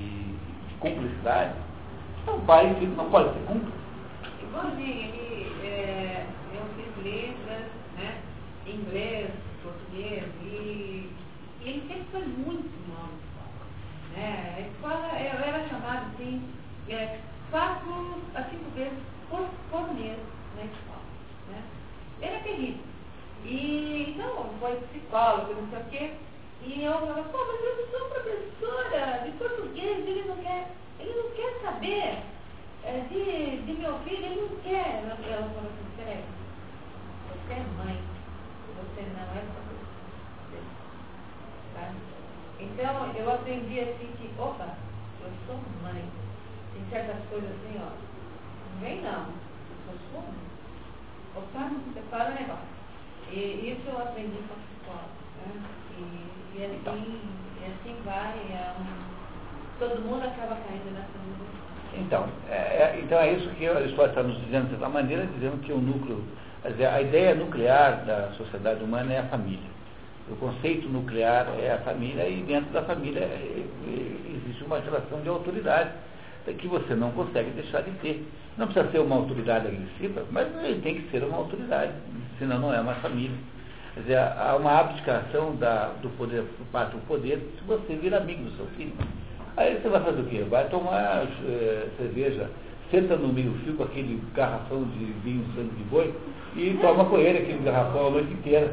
de 0.67 0.73
cumplicidade 0.79 1.53
então, 2.25 2.39
pai 2.41 2.71
e 2.71 2.75
filho 2.79 2.95
não 2.95 3.07
pode 3.11 3.31
ser 3.33 3.45
cúmplice. 3.45 3.77
Igualzinho, 4.41 5.13
ele, 5.13 5.47
é, 5.63 6.25
eu 6.55 6.61
fiz 6.75 7.05
letras, 7.05 7.67
né, 7.99 8.17
inglês, 8.65 9.29
e, 9.95 11.09
e 11.63 11.69
ele 11.69 11.87
sempre 11.87 12.05
foi 12.11 12.25
muito 12.25 12.71
mal 12.89 13.07
na 13.07 13.17
escola. 13.23 13.65
Né? 14.13 14.55
A 14.57 14.61
escola, 14.61 15.19
eu 15.19 15.39
era 15.39 15.67
chamada 15.69 16.05
assim, 16.07 16.43
é, 16.89 17.19
quatro 17.49 18.21
a 18.35 18.43
cinco 18.43 18.69
vezes 18.75 18.99
por, 19.29 19.47
por 19.71 19.93
mês 19.93 20.17
na 20.55 20.63
escola. 20.65 21.01
Né? 21.49 21.63
Era 22.21 22.39
terrível. 22.41 22.83
E 23.43 24.15
então, 24.15 24.49
foi 24.59 24.75
psicólogo, 24.91 25.53
não 25.53 25.69
sei 25.69 25.79
o 25.79 25.85
quê. 25.85 26.13
E 26.63 26.83
eu 26.83 26.93
falava, 26.93 27.23
pô, 27.23 27.37
mas 27.45 27.61
eu 27.63 27.87
sou 27.91 28.09
professora 28.09 29.21
de 29.23 29.31
português, 29.31 30.07
ele 30.07 30.23
não 30.27 30.37
quer. 30.37 30.71
Ele 30.99 31.13
não 31.13 31.31
quer 31.31 31.61
saber 31.61 32.23
é, 32.83 32.99
de, 33.09 33.61
de 33.65 33.73
meu 33.73 33.99
filho, 33.99 34.25
ele 34.25 34.41
não 34.41 34.57
quer. 34.61 35.03
Ela 35.03 35.15
falou 35.15 35.69
assim, 35.69 35.85
você 37.45 37.53
é 37.53 37.63
mãe, 37.77 38.01
você 38.75 39.01
não 39.01 39.21
é 39.21 39.41
professor. 39.41 39.74
Tá? 41.75 41.91
Então, 42.59 43.11
eu 43.15 43.31
aprendi 43.31 43.79
assim 43.79 44.09
que, 44.17 44.31
opa, 44.39 44.67
eu 45.21 45.29
sou 45.45 45.59
mãe. 45.83 46.03
Tem 46.73 46.83
certas 46.89 47.23
coisas 47.29 47.49
assim, 47.51 47.79
ó, 47.79 47.91
não 48.73 48.81
vem 48.81 49.01
não, 49.01 49.27
eu 49.91 49.97
sou 50.11 50.21
mãe. 50.21 50.45
Opa, 51.35 51.69
fala 52.09 52.31
o 52.31 52.33
negócio. 52.33 52.75
E 53.31 53.77
isso 53.77 53.89
eu 53.89 54.01
aprendi 54.01 54.37
com 54.47 54.53
a 54.53 54.63
psicóloga. 54.65 55.15
Né? 55.45 55.61
E, 55.97 56.57
e, 56.57 56.65
assim, 56.65 57.21
e 57.61 57.65
assim 57.65 58.01
vai, 58.03 58.33
é 58.51 58.73
um 58.79 59.15
todo 59.77 60.01
mundo 60.03 60.23
acaba 60.23 60.55
caindo 60.55 60.93
nessa 60.93 61.15
então, 61.97 62.27
é, 62.49 62.55
é, 62.55 62.99
então 63.01 63.19
é 63.19 63.33
isso 63.33 63.49
que 63.51 63.67
Aristóteles 63.67 64.09
está 64.09 64.23
nos 64.23 64.37
dizendo 64.43 64.65
de 64.65 64.71
certa 64.71 64.89
maneira, 64.89 65.25
dizendo 65.27 65.61
que 65.61 65.71
o 65.71 65.77
núcleo, 65.77 66.23
a 66.63 67.01
ideia 67.01 67.35
nuclear 67.35 68.03
da 68.05 68.31
sociedade 68.31 68.83
humana 68.83 69.13
é 69.13 69.19
a 69.19 69.23
família. 69.23 69.74
O 70.29 70.35
conceito 70.37 70.87
nuclear 70.89 71.47
é 71.59 71.73
a 71.73 71.77
família 71.79 72.27
e 72.27 72.41
dentro 72.41 72.71
da 72.73 72.81
família 72.81 73.19
é, 73.19 73.63
é, 73.87 74.35
existe 74.35 74.63
uma 74.63 74.79
relação 74.79 75.21
de 75.21 75.29
autoridade 75.29 75.91
que 76.53 76.67
você 76.67 76.95
não 76.95 77.11
consegue 77.11 77.51
deixar 77.51 77.81
de 77.81 77.91
ter. 77.99 78.25
Não 78.57 78.67
precisa 78.67 78.91
ser 78.91 78.99
uma 78.99 79.15
autoridade 79.15 79.67
agressiva, 79.67 80.25
mas 80.31 80.47
ele 80.63 80.81
tem 80.81 80.95
que 80.95 81.09
ser 81.11 81.23
uma 81.23 81.37
autoridade, 81.37 81.93
senão 82.39 82.59
não 82.59 82.73
é 82.73 82.79
uma 82.79 82.95
família. 82.95 83.37
Quer 83.93 83.99
dizer, 84.01 84.17
há 84.17 84.55
uma 84.59 84.79
abdicação 84.79 85.55
da, 85.55 85.91
do 86.01 86.09
poder, 86.17 86.41
do 86.41 86.71
pátrio 86.71 86.99
poder, 87.07 87.39
se 87.57 87.63
você 87.65 87.95
vir 87.95 88.13
amigo 88.13 88.43
do 88.43 88.57
seu 88.57 88.65
filho. 88.77 88.93
Aí 89.57 89.79
você 89.79 89.89
vai 89.89 90.01
fazer 90.03 90.21
o 90.21 90.25
quê? 90.25 90.45
Vai 90.49 90.67
tomar 90.69 91.25
é, 91.47 91.87
cerveja, 91.97 92.49
senta 92.91 93.15
no 93.15 93.31
meio-fio 93.31 93.75
com 93.75 93.83
aquele 93.83 94.21
garrafão 94.33 94.83
de 94.83 95.05
vinho 95.23 95.45
sangue 95.55 95.75
de 95.75 95.83
boi 95.85 96.13
e 96.55 96.77
toma 96.81 97.05
com 97.05 97.17
ele 97.17 97.39
aquele 97.39 97.63
garrafão 97.63 98.07
a 98.07 98.11
noite 98.11 98.33
inteira. 98.33 98.71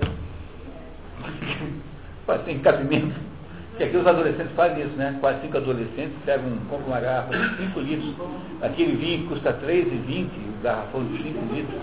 Tem 2.45 2.59
cabimento. 2.61 3.33
Que 3.77 3.85
aqui 3.85 3.97
os 3.97 4.07
adolescentes 4.07 4.53
fazem 4.55 4.85
isso, 4.85 4.97
né? 4.97 5.17
Quase 5.21 5.41
cinco 5.41 5.57
adolescentes 5.57 6.13
pegam, 6.27 6.51
compram 6.69 6.89
uma 6.89 7.01
garrafa 7.01 7.37
de 7.37 7.57
5 7.57 7.81
litros. 7.81 8.15
Aquele 8.61 8.97
vinho 8.97 9.29
custa 9.29 9.51
R$3,20, 9.51 10.27
o 10.27 10.63
garrafão 10.63 11.05
de 11.05 11.23
5 11.23 11.55
litros. 11.55 11.81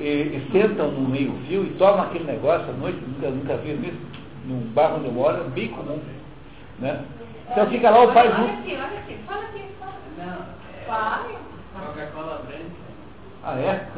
E, 0.00 0.02
e, 0.02 0.48
sentam 0.50 0.90
no 0.90 1.08
meio-fio 1.08 1.64
e 1.64 1.70
tomam 1.78 2.02
aquele 2.02 2.24
negócio 2.24 2.68
à 2.68 2.72
noite, 2.72 2.98
nunca, 3.06 3.30
nunca 3.30 3.56
vi 3.58 3.70
isso, 3.70 3.98
num 4.46 4.60
bar 4.72 4.96
onde 4.96 5.06
eu 5.06 5.12
moro, 5.12 5.44
é 5.44 5.48
bem 5.50 5.68
comum. 5.68 6.00
Né? 6.80 7.04
Então 7.50 7.66
fica 7.68 7.90
lá 7.90 8.02
o 8.02 8.12
pai 8.12 8.26
junto. 8.26 8.42
Olha 8.42 8.52
aqui, 8.52 8.74
olha 8.74 8.98
aqui, 8.98 9.16
fala 9.26 9.42
aqui, 9.44 9.62
fala. 9.78 9.94
Não. 10.18 10.38
Pai. 10.88 11.36
Coca-Cola 11.72 12.42
branca. 12.46 12.84
Ah, 13.44 13.58
é? 13.60 13.88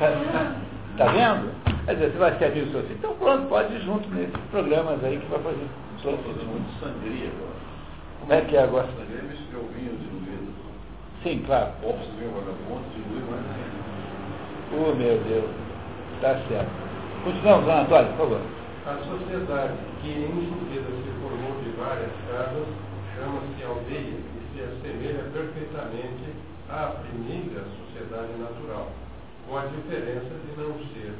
é? 0.00 0.65
Tá, 0.96 1.04
tá 1.04 1.12
vendo? 1.12 1.52
Quer 1.84 1.94
dizer, 1.94 2.10
você 2.12 2.18
vai 2.18 2.38
ser 2.38 2.44
amigo 2.46 2.66
do 2.66 2.72
seu 2.72 2.82
filho. 2.82 2.96
Então 2.98 3.14
pronto, 3.14 3.48
pode 3.48 3.74
ir 3.74 3.80
junto 3.82 4.08
nesses 4.10 4.36
programas 4.50 5.02
aí 5.04 5.18
que 5.18 5.26
vai 5.26 5.40
fazer 5.40 5.68
muito 6.02 6.80
sangria 6.80 7.28
agora. 7.28 7.56
Como 8.20 8.32
é 8.32 8.40
que 8.40 8.56
é 8.56 8.62
agora? 8.62 8.88
Lembre-se 8.98 9.42
de 9.44 9.56
ovinhos 9.56 10.00
diluídos. 10.00 10.54
Sim, 11.22 11.42
claro. 11.46 11.70
Ovos 11.84 12.06
de 12.16 12.24
vagabundos 12.24 12.92
diluídos 12.94 13.30
mais 13.30 13.56
Oh, 14.72 14.94
meu 14.96 15.18
Deus. 15.22 15.50
Tá 16.20 16.34
certo. 16.48 16.70
Continuamos, 17.22 17.66
Dona 17.66 17.82
Antônio, 17.82 18.12
por 18.12 18.18
favor. 18.18 18.40
A 18.86 18.96
sociedade, 18.98 19.74
que 20.02 20.10
em 20.10 20.46
seguida 20.46 20.90
se 20.90 21.10
formou 21.20 21.60
de 21.62 21.70
várias 21.78 22.10
casas, 22.30 22.66
chama-se 23.14 23.64
aldeia 23.64 24.16
e 24.16 24.42
se 24.52 24.62
assemelha 24.62 25.24
perfeitamente 25.32 26.34
à 26.68 26.94
primeira 27.02 27.62
sociedade 27.78 28.32
natural, 28.38 28.90
com 29.48 29.56
a 29.56 29.66
diferença 29.66 30.20
de 30.24 30.60
não 30.60 30.74
ser 30.92 31.14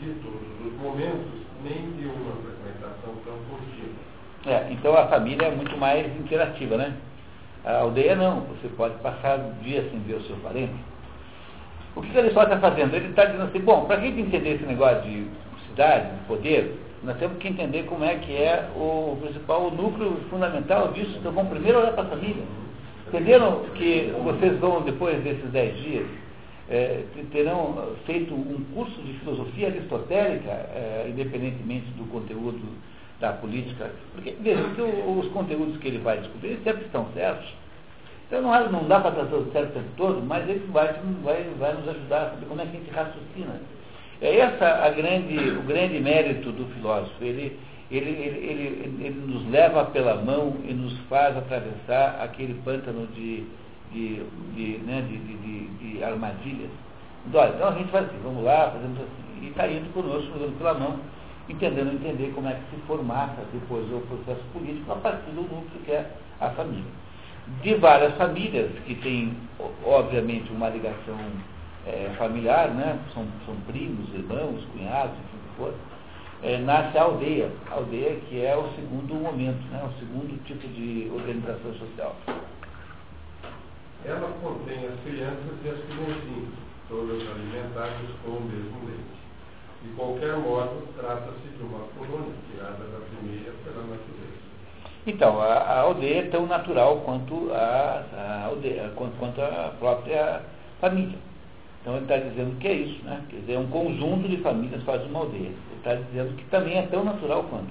de 0.00 0.14
todos 0.20 0.66
os 0.66 0.80
momentos 0.80 1.40
nem 1.62 1.92
de 1.92 2.06
uma 2.06 2.32
frequentação 2.36 3.14
tão 3.24 3.36
contínua. 3.48 4.10
É, 4.46 4.72
então 4.72 4.96
a 4.96 5.06
família 5.08 5.46
é 5.46 5.54
muito 5.54 5.76
mais 5.76 6.06
interativa, 6.18 6.76
né? 6.76 6.94
A 7.64 7.80
aldeia 7.80 8.16
não, 8.16 8.40
você 8.40 8.68
pode 8.68 8.94
passar 9.00 9.38
dias 9.62 9.90
sem 9.90 10.00
ver 10.00 10.14
o 10.14 10.22
seu 10.22 10.36
parente. 10.36 10.74
O 11.94 12.00
que, 12.00 12.08
que 12.08 12.18
ele 12.18 12.30
só 12.30 12.44
está 12.44 12.58
fazendo? 12.58 12.94
Ele 12.94 13.08
está 13.08 13.26
dizendo 13.26 13.44
assim, 13.44 13.60
bom, 13.60 13.84
para 13.84 14.00
gente 14.00 14.20
entender 14.20 14.54
esse 14.54 14.64
negócio 14.64 15.02
de 15.02 15.26
cidade, 15.68 16.10
de 16.16 16.24
poder, 16.24 16.78
nós 17.02 17.18
temos 17.18 17.38
que 17.38 17.48
entender 17.48 17.84
como 17.84 18.04
é 18.04 18.14
que 18.16 18.34
é 18.34 18.68
o 18.76 19.18
principal, 19.20 19.66
o 19.66 19.70
núcleo 19.70 20.18
fundamental 20.30 20.88
disso. 20.92 21.16
Então 21.18 21.32
vamos 21.32 21.50
primeiro 21.50 21.78
olhar 21.78 21.92
para 21.92 22.04
a 22.04 22.08
família. 22.08 22.42
Entenderam 23.08 23.64
que 23.74 24.14
vocês 24.22 24.58
vão, 24.58 24.82
depois 24.82 25.22
desses 25.22 25.50
dez 25.50 25.76
dias, 25.82 26.06
é, 26.70 27.02
terão 27.32 27.96
feito 28.06 28.32
um 28.32 28.64
curso 28.72 29.02
de 29.02 29.12
filosofia 29.14 29.68
aristotélica, 29.68 30.50
é, 30.50 31.08
independentemente 31.10 31.86
do 31.98 32.08
conteúdo 32.10 32.62
da 33.18 33.32
política. 33.32 33.90
Porque, 34.14 34.36
veja, 34.40 34.62
os 34.62 35.26
conteúdos 35.32 35.76
que 35.78 35.88
ele 35.88 35.98
vai 35.98 36.18
descobrir 36.18 36.58
sempre 36.62 36.84
estão 36.84 37.06
certos. 37.12 37.52
Então 38.26 38.42
não, 38.42 38.72
não 38.72 38.88
dá 38.88 39.00
para 39.00 39.10
estar 39.10 39.24
tudo 39.26 39.50
certo 39.52 39.70
o 39.70 39.72
tempo 39.72 39.88
todo, 39.96 40.22
mas 40.22 40.48
ele 40.48 40.64
vai, 40.70 40.94
vai, 41.24 41.42
vai 41.58 41.74
nos 41.74 41.88
ajudar 41.88 42.22
a 42.22 42.30
saber 42.30 42.46
como 42.46 42.60
é 42.60 42.66
que 42.66 42.76
a 42.76 42.80
gente 42.80 42.90
raciocina. 42.90 43.60
É 44.22 44.36
essa 44.36 44.84
a 44.84 44.90
grande, 44.90 45.36
o 45.36 45.62
grande 45.62 45.98
mérito 45.98 46.52
do 46.52 46.64
filósofo. 46.74 47.16
Ele, 47.20 47.58
ele, 47.90 48.10
ele, 48.10 48.46
ele, 48.46 49.04
ele 49.06 49.22
nos 49.26 49.50
leva 49.50 49.86
pela 49.86 50.14
mão 50.14 50.54
e 50.62 50.72
nos 50.72 50.96
faz 51.08 51.36
atravessar 51.36 52.20
aquele 52.22 52.54
pântano 52.62 53.08
de, 53.08 53.44
de, 53.92 54.22
de, 54.54 54.78
né, 54.84 55.02
de, 55.02 55.18
de, 55.18 55.66
de 55.78 56.04
armadilhas. 56.04 56.70
Então, 57.26 57.46
então 57.48 57.68
a 57.68 57.72
gente 57.72 57.90
faz 57.90 58.06
assim, 58.06 58.18
vamos 58.22 58.44
lá, 58.44 58.70
fazemos 58.70 58.98
assim, 58.98 59.44
e 59.44 59.48
está 59.48 59.68
indo 59.68 59.92
conosco, 59.92 60.38
nos 60.38 60.54
pela 60.56 60.74
mão, 60.74 60.98
entendendo 61.48 61.92
entender 61.92 62.32
como 62.34 62.48
é 62.48 62.54
que 62.54 62.76
se 62.76 62.82
formata 62.86 63.42
depois 63.52 63.84
o 63.92 64.00
processo 64.00 64.44
político 64.52 64.92
a 64.92 64.96
partir 64.96 65.30
do 65.32 65.42
núcleo 65.42 65.80
que 65.84 65.92
é 65.92 66.10
a 66.40 66.50
família. 66.50 66.90
De 67.62 67.74
várias 67.74 68.14
famílias 68.16 68.70
que 68.86 68.94
têm, 68.96 69.36
obviamente, 69.84 70.52
uma 70.52 70.68
ligação 70.68 71.18
é, 71.86 72.10
familiar, 72.16 72.68
né? 72.68 72.98
São, 73.12 73.26
são 73.44 73.56
primos, 73.66 74.08
irmãos, 74.14 74.64
cunhados, 74.72 75.14
enfim, 75.14 75.36
o 75.36 75.50
que 75.50 75.56
for, 75.56 75.74
é, 76.42 76.58
nasce 76.58 76.96
a 76.96 77.02
aldeia. 77.02 77.50
A 77.70 77.74
aldeia 77.74 78.16
que 78.28 78.44
é 78.44 78.56
o 78.56 78.68
segundo 78.74 79.14
momento, 79.14 79.60
né? 79.70 79.82
o 79.84 79.98
segundo 79.98 80.42
tipo 80.44 80.66
de 80.68 81.10
organização 81.12 81.72
social. 81.74 82.16
Ela 84.04 84.32
contém 84.42 84.86
as 84.86 85.00
crianças 85.00 85.58
e 85.64 85.68
as 85.68 85.78
criancinhas, 85.84 86.54
todas 86.88 87.20
alimentadas 87.28 88.10
com 88.24 88.30
o 88.30 88.40
mesmo 88.40 88.86
leite. 88.86 89.20
De 89.82 89.88
qualquer 89.90 90.36
modo, 90.36 90.86
trata-se 90.96 91.48
de 91.56 91.62
uma 91.62 91.86
colônia 91.96 92.34
tirada 92.50 92.84
da 92.84 93.00
primeira 93.06 93.52
pela 93.64 93.82
natureza. 93.82 94.40
Então, 95.06 95.40
a, 95.40 95.54
a 95.54 95.80
aldeia 95.80 96.20
é 96.20 96.30
tão 96.30 96.46
natural 96.46 97.00
quanto 97.00 97.50
a, 97.52 98.04
a 98.12 98.44
aldeia, 98.46 98.92
quanto, 98.96 99.16
quanto 99.18 99.40
a 99.40 99.74
própria 99.78 100.42
família. 100.80 101.18
Então 101.80 101.94
ele 101.94 102.04
está 102.04 102.18
dizendo 102.18 102.58
que 102.58 102.68
é 102.68 102.72
isso, 102.74 103.02
né? 103.04 103.24
Quer 103.30 103.36
dizer, 103.36 103.54
é 103.54 103.58
um 103.58 103.68
conjunto 103.68 104.28
de 104.28 104.36
famílias 104.38 104.82
faz 104.82 105.02
uma 105.06 105.20
aldeia. 105.20 105.46
Ele 105.46 105.76
está 105.78 105.94
dizendo 105.94 106.36
que 106.36 106.44
também 106.46 106.76
é 106.76 106.86
tão 106.86 107.04
natural 107.04 107.44
quanto. 107.44 107.70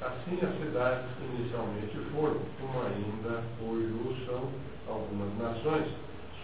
Assim 0.00 0.38
as 0.42 0.58
cidades 0.58 1.04
inicialmente 1.34 1.96
foram, 2.12 2.40
como 2.58 2.82
ainda 2.82 3.42
hoje 3.60 3.92
o 3.92 4.16
são 4.26 4.48
algumas 4.94 5.38
nações, 5.38 5.86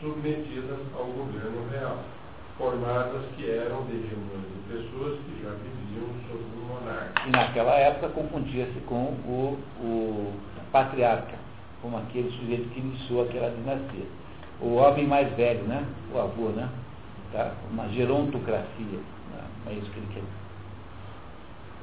submetidas 0.01 0.79
ao 0.97 1.07
governo 1.07 1.69
real, 1.71 1.99
formadas 2.57 3.23
que 3.37 3.49
eram 3.51 3.85
de 3.85 3.97
reuniões 3.97 4.47
de 4.55 4.73
pessoas 4.73 5.19
que 5.21 5.43
já 5.43 5.51
viviam 5.51 6.09
sob 6.29 6.43
o 6.43 6.67
monarca. 6.67 7.23
E 7.27 7.31
naquela 7.31 7.75
época 7.75 8.09
confundia-se 8.09 8.81
com 8.87 9.15
o, 9.27 9.59
o 9.81 10.33
patriarca, 10.73 11.37
como 11.83 11.97
aquele 11.99 12.31
sujeito 12.33 12.69
que 12.71 12.81
iniciou 12.81 13.23
aquela 13.25 13.51
dinastia 13.51 14.07
o 14.61 14.75
homem 14.75 15.07
mais 15.07 15.33
velho, 15.37 15.63
né? 15.65 15.87
O 16.13 16.19
avô, 16.19 16.49
né? 16.49 16.69
Tá? 17.33 17.53
Uma 17.71 17.89
gerontocracia. 17.89 18.67
Né? 19.31 19.45
É 19.69 19.73
isso 19.75 19.91
que 19.91 19.99
ele 19.99 20.09
quer 20.15 20.21
dizer. 20.21 20.49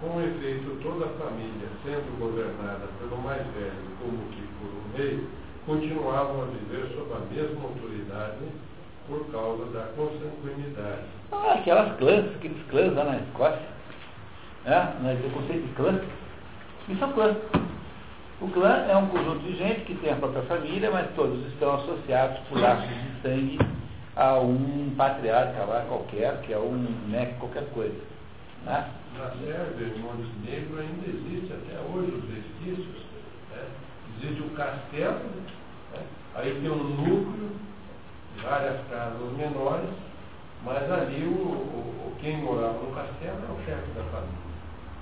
Com 0.01 0.21
efeito, 0.21 0.77
toda 0.83 1.05
a 1.05 1.09
família, 1.09 1.69
sendo 1.83 2.19
governada 2.19 2.87
pelo 2.99 3.17
mais 3.21 3.41
velho 3.53 3.95
como 4.01 4.17
que 4.31 4.41
por 4.59 4.67
um 4.67 4.97
rei, 4.97 5.25
continuavam 5.65 6.43
a 6.43 6.45
viver 6.45 6.87
sob 6.95 7.11
a 7.13 7.33
mesma 7.33 7.63
autoridade 7.63 8.45
por 9.07 9.25
causa 9.31 9.65
da 9.65 9.85
consanguinidade. 9.95 11.03
Ah, 11.31 11.53
aquelas 11.53 11.95
clãs, 11.97 12.25
aqueles 12.35 12.61
clãs 12.69 12.93
lá 12.95 13.03
na 13.03 13.17
Escócia. 13.17 13.75
Né? 14.65 15.21
O 15.25 15.29
conceito 15.31 15.67
de 15.67 15.73
clã, 15.73 16.01
isso 16.89 17.03
é 17.03 17.13
clã. 17.13 17.35
O 18.41 18.49
clã 18.49 18.85
é 18.89 18.97
um 18.97 19.07
conjunto 19.07 19.39
de 19.39 19.55
gente 19.55 19.81
que 19.81 19.95
tem 19.95 20.11
a 20.11 20.15
própria 20.15 20.41
família, 20.43 20.91
mas 20.91 21.09
todos 21.15 21.45
estão 21.47 21.75
associados 21.75 22.37
por 22.49 22.59
laços 22.59 22.89
de 22.89 23.21
sangue 23.21 23.59
a 24.15 24.39
um 24.39 24.93
patriarca 24.97 25.63
lá 25.65 25.85
qualquer, 25.87 26.41
que 26.41 26.53
é 26.53 26.57
um 26.57 26.77
né, 27.07 27.35
qualquer 27.39 27.65
coisa. 27.73 27.99
Né? 28.65 28.89
Na 29.17 29.29
Sérvia, 29.31 29.87
em 29.87 29.99
Montenegro, 29.99 30.79
ainda 30.79 31.07
existe 31.07 31.53
até 31.53 31.79
hoje 31.79 32.11
os 32.11 32.23
vestígios. 32.25 33.05
Né? 33.51 33.63
Existe 34.17 34.41
o 34.41 34.49
castelo? 34.51 35.19
Aí 36.35 36.59
tem 36.61 36.69
um 36.69 36.83
núcleo, 36.83 37.49
várias 38.43 38.77
casas 38.89 39.31
menores, 39.37 39.89
mas 40.63 40.91
ali 40.91 41.23
o, 41.25 41.31
o, 41.31 42.13
quem 42.19 42.37
morava 42.37 42.73
no 42.73 42.93
castelo 42.93 43.37
é 43.37 43.51
o 43.51 43.65
chefe 43.65 43.91
da 43.95 44.03
família. 44.11 44.45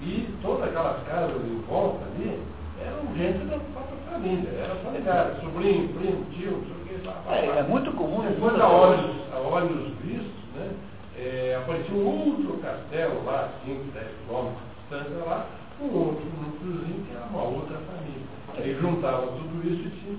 E 0.02 0.38
todas 0.42 0.68
aquelas 0.68 1.04
casas 1.08 1.42
em 1.42 1.62
volta 1.68 2.06
ali, 2.06 2.40
eram 2.80 3.16
gente 3.16 3.46
da 3.46 3.58
própria 3.58 3.98
família, 4.12 4.50
era 4.50 4.76
familiar, 4.76 5.36
sobrinho, 5.42 5.90
primo, 5.94 6.26
tio, 6.32 6.52
não 6.52 6.64
sei 6.66 6.96
o 6.96 7.00
que. 7.00 7.08
Lá, 7.08 7.22
lá, 7.26 7.36
É, 7.36 7.60
é 7.60 7.64
muito 7.64 7.92
comum. 7.94 8.22
Depois, 8.22 8.60
a 8.60 8.68
olhos, 8.68 9.16
a 9.34 9.40
olhos 9.40 9.94
vistos, 10.04 10.44
né, 10.56 10.72
é, 11.18 11.58
apareceu 11.62 11.96
um 11.96 12.30
outro 12.30 12.58
castelo 12.58 13.24
lá, 13.26 13.50
5, 13.66 13.84
10 13.94 14.08
quilômetros 14.26 14.60
de 14.60 14.98
distância 14.98 15.26
lá, 15.26 15.46
um 15.80 15.86
outro 15.86 16.26
núcleozinho 16.26 17.06
que 17.06 17.16
era 17.16 17.26
uma 17.26 17.44
outra 17.44 17.78
família. 17.78 18.24
Aí 18.56 18.78
juntava 18.80 19.28
tudo 19.28 19.68
isso 19.68 19.88
e 19.88 19.92
tinha, 20.02 20.18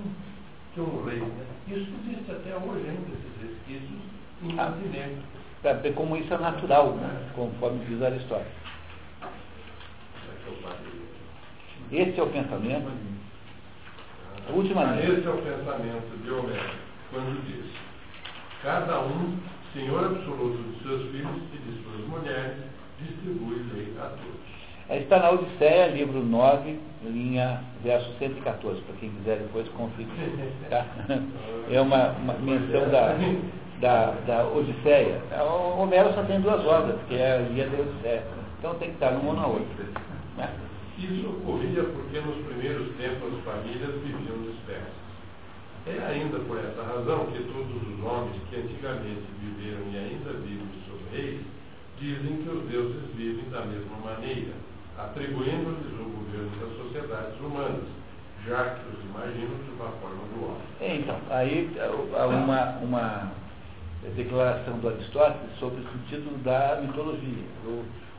tinha 0.75 0.87
um 0.87 1.05
rei. 1.05 1.21
Né? 1.21 1.47
Isso 1.69 1.91
existe 2.05 2.31
até 2.31 2.55
hoje 2.57 2.89
ainda, 2.89 3.09
esses 3.15 3.41
resquícios 3.41 4.01
em 4.43 4.59
ah. 4.59 4.75
Para 5.63 5.73
ver 5.75 5.95
como 5.95 6.17
isso 6.17 6.35
é 6.35 6.39
natural, 6.39 6.95
né? 6.97 7.31
conforme 7.35 7.85
diz 7.87 8.03
Aristóteles. 8.03 8.53
Esse 11.91 12.19
é 12.19 12.23
o 12.23 12.27
pensamento. 12.27 12.91
Ah, 14.37 14.99
Esse 15.01 15.27
é 15.27 15.31
o 15.31 15.39
pensamento 15.39 16.23
de 16.23 16.31
Homero, 16.31 16.71
quando 17.11 17.47
diz: 17.47 17.71
Cada 18.63 19.01
um, 19.01 19.39
senhor 19.73 20.05
absoluto 20.05 20.63
de 20.63 20.83
seus 20.83 21.11
filhos 21.11 21.43
e 21.53 21.59
de 21.59 21.83
suas 21.83 22.09
mulheres, 22.09 22.57
distribui 23.01 23.65
lei 23.73 23.95
a 23.99 24.09
todos. 24.09 24.54
É, 24.89 24.99
está 24.99 25.19
na 25.19 25.31
Odisseia, 25.31 25.89
livro 25.89 26.23
9, 26.23 26.79
linha, 27.05 27.63
verso 27.83 28.11
114, 28.19 28.83
para 28.83 28.97
quem 28.97 29.11
quiser 29.11 29.39
depois 29.39 29.67
conferir. 29.71 30.09
Tá? 30.69 30.87
É 31.71 31.81
uma, 31.81 32.11
uma 32.11 32.35
menção 32.35 32.91
da, 32.91 33.17
da, 33.81 34.11
da 34.27 34.45
Odisseia. 34.47 35.23
O 35.41 35.81
Homero 35.81 36.13
só 36.13 36.23
tem 36.25 36.41
duas 36.41 36.65
obras, 36.67 36.97
que 37.09 37.15
é 37.15 37.37
a 37.37 37.41
Ilha 37.41 37.67
da 37.69 37.83
Odisseia. 37.83 38.25
Então 38.59 38.75
tem 38.75 38.89
que 38.89 38.95
estar 38.95 39.13
numa 39.13 39.31
ou 39.31 39.37
na 39.37 39.47
outra. 39.47 39.85
Né? 40.37 40.51
Isso 40.99 41.29
ocorria 41.29 41.83
porque 41.85 42.21
nos 42.21 42.47
primeiros 42.47 42.95
tempos 42.97 43.33
as 43.39 43.45
famílias 43.45 43.91
viviam 44.03 44.43
dispersas. 44.43 45.05
É 45.87 45.99
ainda 46.07 46.39
por 46.41 46.59
essa 46.59 46.83
razão 46.83 47.27
que 47.27 47.43
todos 47.45 47.83
os 47.89 48.05
homens 48.05 48.41
que 48.49 48.57
antigamente 48.57 49.25
viveram 49.41 49.83
e 49.93 49.99
ainda 49.99 50.33
vivem 50.33 50.69
sob 50.89 51.01
reis, 51.13 51.41
dizem 51.99 52.39
que 52.39 52.49
os 52.49 52.65
deuses 52.69 53.03
vivem 53.15 53.49
da 53.51 53.67
mesma 53.67 53.97
maneira, 53.99 54.53
atribuindo-lhes 54.99 56.01
o 56.01 56.05
governo 56.05 56.51
das 56.61 56.77
sociedades 56.79 57.41
humanas, 57.41 57.85
já 58.47 58.65
que 58.65 58.97
os 58.97 59.05
imaginam 59.05 59.57
sob 59.67 59.83
a 59.83 59.93
forma 60.01 60.25
do 60.35 60.45
homem. 60.45 60.63
É, 60.81 60.97
então, 60.97 61.17
aí 61.31 61.71
há 62.17 62.27
uma, 62.27 62.79
uma 62.79 63.33
declaração 64.17 64.79
do 64.79 64.89
Aristóteles 64.89 65.59
sobre 65.59 65.81
o 65.81 65.85
sentido 65.93 66.43
da 66.43 66.81
mitologia. 66.81 67.45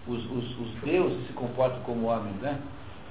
Os, 0.07 0.23
os, 0.31 0.59
os 0.59 0.71
deuses 0.83 1.25
se 1.27 1.33
comportam 1.33 1.79
como 1.81 2.07
homens, 2.07 2.35
né? 2.41 2.59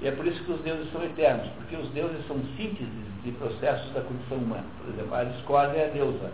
E 0.03 0.09
é 0.09 0.11
por 0.11 0.27
isso 0.27 0.43
que 0.45 0.53
os 0.53 0.61
deuses 0.61 0.91
são 0.93 1.03
eternos, 1.05 1.49
porque 1.57 1.77
os 1.77 1.89
deuses 1.91 2.27
são 2.27 2.37
sínteses 2.57 2.89
de 3.25 3.33
processos 3.33 3.93
da 3.93 4.01
condição 4.03 4.39
humana. 4.39 4.65
Por 4.81 4.93
exemplo, 4.93 5.15
a 5.15 5.25
discórdia 5.25 5.79
é 5.79 5.87
a 5.87 5.93
deusa. 5.93 6.33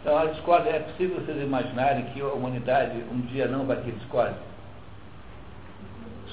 Então, 0.00 0.18
a 0.18 0.26
discórdia, 0.26 0.70
é 0.70 0.80
possível 0.80 1.20
vocês 1.20 1.42
imaginarem 1.42 2.04
que 2.06 2.20
a 2.20 2.26
humanidade 2.26 3.02
um 3.10 3.20
dia 3.22 3.48
não 3.48 3.64
vai 3.64 3.76
ter 3.78 3.92
discórdia? 3.92 4.38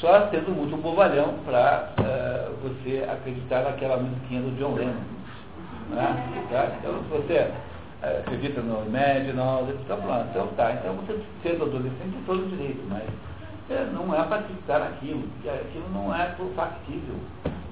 Só 0.03 0.27
tendo 0.27 0.51
muito 0.51 0.75
bobalhão 0.75 1.35
para 1.45 1.93
uh, 1.97 2.03
eh, 2.03 2.49
você 2.61 3.09
acreditar 3.09 3.63
naquela 3.63 3.95
musiquinha 3.95 4.41
do 4.41 4.51
John 4.57 4.75
Lennon. 4.75 4.91
Né? 5.91 6.45
Tá? 6.51 6.75
Então, 6.77 7.01
se 7.03 7.09
você 7.09 7.39
uh, 8.03 8.19
acredita 8.19 8.59
no 8.59 8.85
Imaginal, 8.85 9.65
então, 9.69 10.01
pronto, 10.01 10.27
então 10.30 10.47
tá. 10.57 10.73
Então, 10.73 10.95
você 10.95 11.23
sendo 11.41 11.63
adolescente 11.63 12.11
tem 12.11 12.23
todo 12.25 12.49
direito, 12.49 12.85
mas 12.89 13.03
é, 13.69 13.85
não 13.93 14.13
é 14.13 14.21
para 14.23 14.39
acreditar 14.39 14.80
naquilo, 14.80 15.23
aquilo 15.47 15.89
não 15.93 16.13
é 16.13 16.35
factível. 16.53 17.15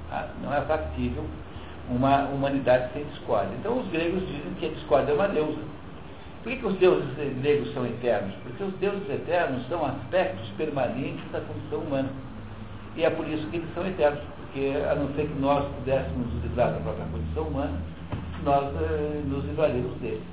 Tá? 0.09 0.29
Não 0.41 0.53
é 0.53 0.61
factível 0.61 1.25
uma 1.89 2.29
humanidade 2.29 2.93
sem 2.93 3.03
discórdia. 3.07 3.53
Então 3.59 3.77
os 3.77 3.89
gregos 3.89 4.25
dizem 4.25 4.53
que 4.57 4.67
a 4.67 4.69
discórdia 4.69 5.11
é 5.11 5.15
uma 5.15 5.27
deusa. 5.27 5.59
Por 6.43 6.51
que, 6.51 6.57
que 6.57 6.65
os 6.65 6.76
deuses 6.80 7.07
gregos 7.41 7.72
são 7.73 7.85
eternos? 7.85 8.34
Porque 8.43 8.63
os 8.63 8.73
deuses 8.76 9.09
eternos 9.09 9.68
são 9.68 9.85
aspectos 9.85 10.47
permanentes 10.57 11.23
da 11.31 11.39
condição 11.41 11.80
humana. 11.80 12.09
E 12.95 13.03
é 13.03 13.09
por 13.09 13.27
isso 13.27 13.47
que 13.49 13.57
eles 13.57 13.73
são 13.76 13.85
eternos, 13.85 14.19
porque 14.38 14.73
a 14.89 14.95
não 14.95 15.13
ser 15.13 15.27
que 15.27 15.39
nós 15.39 15.65
pudéssemos 15.76 16.34
nos 16.34 16.43
livrar 16.43 16.73
da 16.73 16.80
própria 16.80 17.05
condição 17.05 17.43
humana, 17.43 17.80
nós 18.43 18.73
eh, 18.76 19.22
nos 19.26 19.45
livraremos 19.45 19.95
deles. 19.99 20.23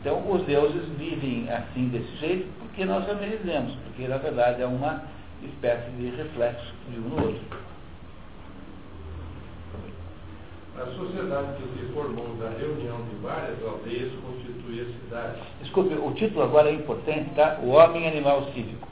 Então, 0.00 0.22
os 0.30 0.42
deuses 0.42 0.86
vivem 0.98 1.48
assim, 1.50 1.88
desse 1.88 2.16
jeito, 2.16 2.46
porque 2.58 2.84
nós 2.84 3.06
também 3.06 3.30
vivemos, 3.30 3.74
porque 3.84 4.06
na 4.06 4.18
verdade 4.18 4.60
é 4.60 4.66
uma 4.66 5.02
espécie 5.42 5.90
de 5.92 6.10
reflexo 6.16 6.74
de 6.90 6.98
um 6.98 7.08
no 7.08 7.26
outro. 7.26 7.42
A 10.76 10.86
sociedade 10.86 11.56
que 11.56 11.78
se 11.78 11.92
formou 11.92 12.36
da 12.36 12.50
reunião 12.50 13.00
de 13.04 13.14
várias 13.22 13.62
aldeias 13.62 14.12
constitui 14.20 14.53
a 14.68 15.04
cidade. 15.04 15.38
Desculpe, 15.60 15.94
o 15.94 16.10
título 16.12 16.42
agora 16.42 16.70
é 16.70 16.74
importante, 16.74 17.30
tá? 17.36 17.58
O 17.62 17.70
homem 17.70 18.08
animal 18.08 18.44
cívico. 18.52 18.88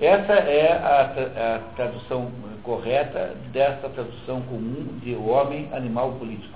Essa 0.00 0.32
é 0.32 0.72
a, 0.72 1.54
a 1.54 1.58
tradução 1.76 2.30
correta 2.62 3.34
dessa 3.52 3.88
tradução 3.90 4.40
comum 4.42 4.98
de 5.02 5.14
o 5.14 5.28
homem 5.28 5.68
animal 5.72 6.12
político. 6.12 6.54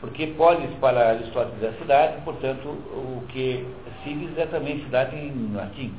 Porque 0.00 0.28
polis 0.28 0.70
para 0.80 1.10
Aristóteles 1.10 1.62
é 1.62 1.68
a 1.68 1.72
cidade, 1.74 2.20
portanto, 2.24 2.66
o 2.68 3.22
que 3.28 3.64
civis 4.02 4.36
é 4.36 4.46
também 4.46 4.82
cidade 4.82 5.14
em 5.16 5.52
latim. 5.54 5.92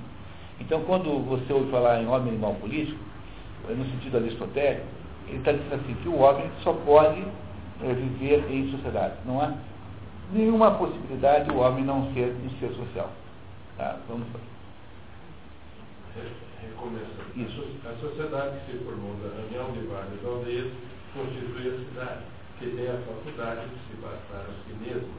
Então, 0.60 0.82
quando 0.82 1.20
você 1.26 1.54
ouve 1.54 1.72
falar 1.72 2.02
em 2.02 2.08
homem 2.08 2.30
animal 2.30 2.56
político, 2.56 3.00
no 3.70 3.86
sentido 3.86 4.18
aristotélico, 4.18 4.86
ele 5.28 5.38
está 5.38 5.52
dizendo 5.52 5.76
assim, 5.76 5.94
que 5.96 6.10
o 6.10 6.20
homem 6.20 6.50
só 6.64 6.74
pode 6.74 7.24
é, 7.82 7.94
viver 7.94 8.46
em 8.52 8.72
sociedade. 8.72 9.14
Não 9.26 9.40
há 9.40 9.54
nenhuma 10.34 10.72
possibilidade 10.72 11.52
o 11.52 11.58
homem 11.58 11.86
não 11.86 12.12
ser 12.14 12.36
um 12.44 12.50
ser 12.60 12.74
social. 12.76 13.12
Tá? 13.78 14.00
Vamos 14.08 14.28
lá. 14.34 14.40
Recomeça. 16.62 17.24
Isso. 17.36 17.66
A 17.86 17.96
sociedade 18.00 18.60
que 18.66 18.74
se 18.74 18.84
formou 18.84 19.16
da 19.16 19.30
reunião 19.36 19.72
de 19.72 19.88
várias 19.88 20.26
aldeias 20.26 20.72
constitui 21.14 21.70
a 21.70 21.78
cidade 21.78 22.24
que 22.60 22.70
tem 22.76 22.88
a 22.88 22.98
faculdade 23.06 23.68
de 23.68 23.76
se 23.88 24.02
bastar 24.02 24.46
a 24.46 24.54
si 24.64 24.74
mesmo, 24.80 25.10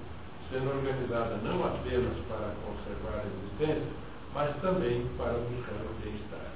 sendo 0.50 0.70
organizada 0.70 1.36
não 1.42 1.64
apenas 1.64 2.16
para 2.28 2.54
conservar 2.64 3.20
a 3.20 3.26
existência, 3.26 3.92
mas 4.32 4.56
também 4.60 5.06
para 5.18 5.34
buscar 5.34 5.84
o 5.84 5.94
bem-estar. 6.02 6.52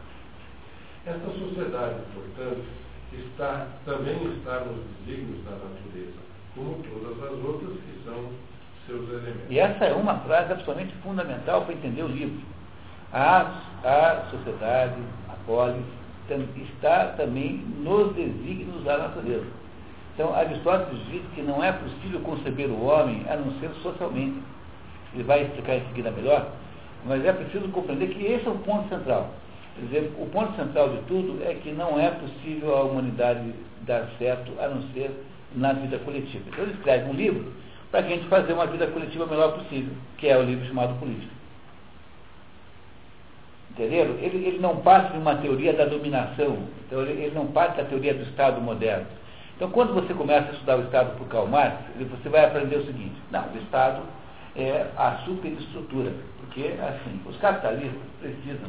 Esta 1.06 1.30
sociedade, 1.30 2.00
portanto, 2.14 2.64
está, 3.12 3.66
também 3.84 4.16
está 4.36 4.60
nos 4.60 4.84
desígnios 4.98 5.44
da 5.44 5.52
natureza, 5.52 6.27
todas 6.58 7.22
as 7.22 7.44
outras 7.44 7.72
que 7.72 8.04
são 8.04 8.30
seus 8.86 9.08
elementos. 9.10 9.50
E 9.50 9.58
essa 9.58 9.84
é 9.84 9.94
uma 9.94 10.18
frase 10.20 10.52
absolutamente 10.52 10.94
fundamental 11.02 11.62
para 11.62 11.74
entender 11.74 12.02
o 12.02 12.08
livro. 12.08 12.40
A, 13.12 13.60
a 13.84 14.26
sociedade, 14.30 15.00
a 15.28 15.36
polis, 15.46 15.84
está 16.74 17.14
também 17.16 17.64
nos 17.78 18.14
desígnios 18.14 18.84
da 18.84 18.98
natureza. 18.98 19.46
Então, 20.14 20.34
Aristóteles 20.34 21.00
diz 21.06 21.22
que 21.34 21.42
não 21.42 21.62
é 21.62 21.72
possível 21.72 22.20
conceber 22.20 22.68
o 22.68 22.84
homem 22.84 23.24
a 23.28 23.36
não 23.36 23.52
ser 23.60 23.70
socialmente. 23.82 24.42
Ele 25.14 25.22
vai 25.22 25.42
explicar 25.44 25.76
em 25.76 25.86
seguida 25.86 26.10
melhor, 26.10 26.48
mas 27.06 27.24
é 27.24 27.32
preciso 27.32 27.68
compreender 27.68 28.08
que 28.08 28.24
esse 28.24 28.46
é 28.46 28.50
o 28.50 28.58
ponto 28.58 28.88
central. 28.88 29.30
Quer 29.76 29.84
dizer, 29.86 30.12
o 30.18 30.26
ponto 30.26 30.56
central 30.56 30.90
de 30.90 30.98
tudo 31.02 31.42
é 31.44 31.54
que 31.54 31.70
não 31.70 31.98
é 31.98 32.10
possível 32.10 32.76
a 32.76 32.82
humanidade 32.82 33.54
dar 33.82 34.08
certo 34.18 34.52
a 34.60 34.68
não 34.68 34.82
ser 34.92 35.10
na 35.54 35.72
vida 35.72 35.98
coletiva. 35.98 36.44
Então 36.48 36.64
ele 36.64 36.74
escreve 36.74 37.10
um 37.10 37.14
livro 37.14 37.52
para 37.90 38.00
a 38.00 38.02
gente 38.02 38.26
fazer 38.28 38.52
uma 38.52 38.66
vida 38.66 38.86
coletiva 38.86 39.26
melhor 39.26 39.52
possível, 39.52 39.92
que 40.18 40.28
é 40.28 40.36
o 40.36 40.42
livro 40.42 40.66
chamado 40.66 40.98
Política. 40.98 41.32
Entenderam? 43.70 44.14
Ele, 44.14 44.44
ele 44.46 44.58
não 44.58 44.76
parte 44.78 45.12
de 45.12 45.18
uma 45.18 45.36
teoria 45.36 45.72
da 45.72 45.84
dominação, 45.84 46.58
então 46.86 47.00
ele, 47.00 47.22
ele 47.22 47.34
não 47.34 47.46
parte 47.46 47.76
da 47.76 47.84
teoria 47.84 48.12
do 48.12 48.22
Estado 48.24 48.60
moderno. 48.60 49.06
Então, 49.56 49.70
quando 49.70 49.94
você 49.94 50.14
começa 50.14 50.50
a 50.50 50.52
estudar 50.52 50.78
o 50.78 50.82
Estado 50.82 51.16
por 51.18 51.26
Karl 51.28 51.46
Marx, 51.46 51.76
você 51.96 52.28
vai 52.28 52.44
aprender 52.44 52.76
o 52.76 52.86
seguinte: 52.86 53.16
não, 53.30 53.44
o 53.48 53.58
Estado 53.58 54.02
é 54.54 54.86
a 54.96 55.18
superestrutura, 55.24 56.12
porque, 56.40 56.74
assim, 56.80 57.20
os 57.26 57.36
capitalistas 57.38 58.00
precisam 58.20 58.68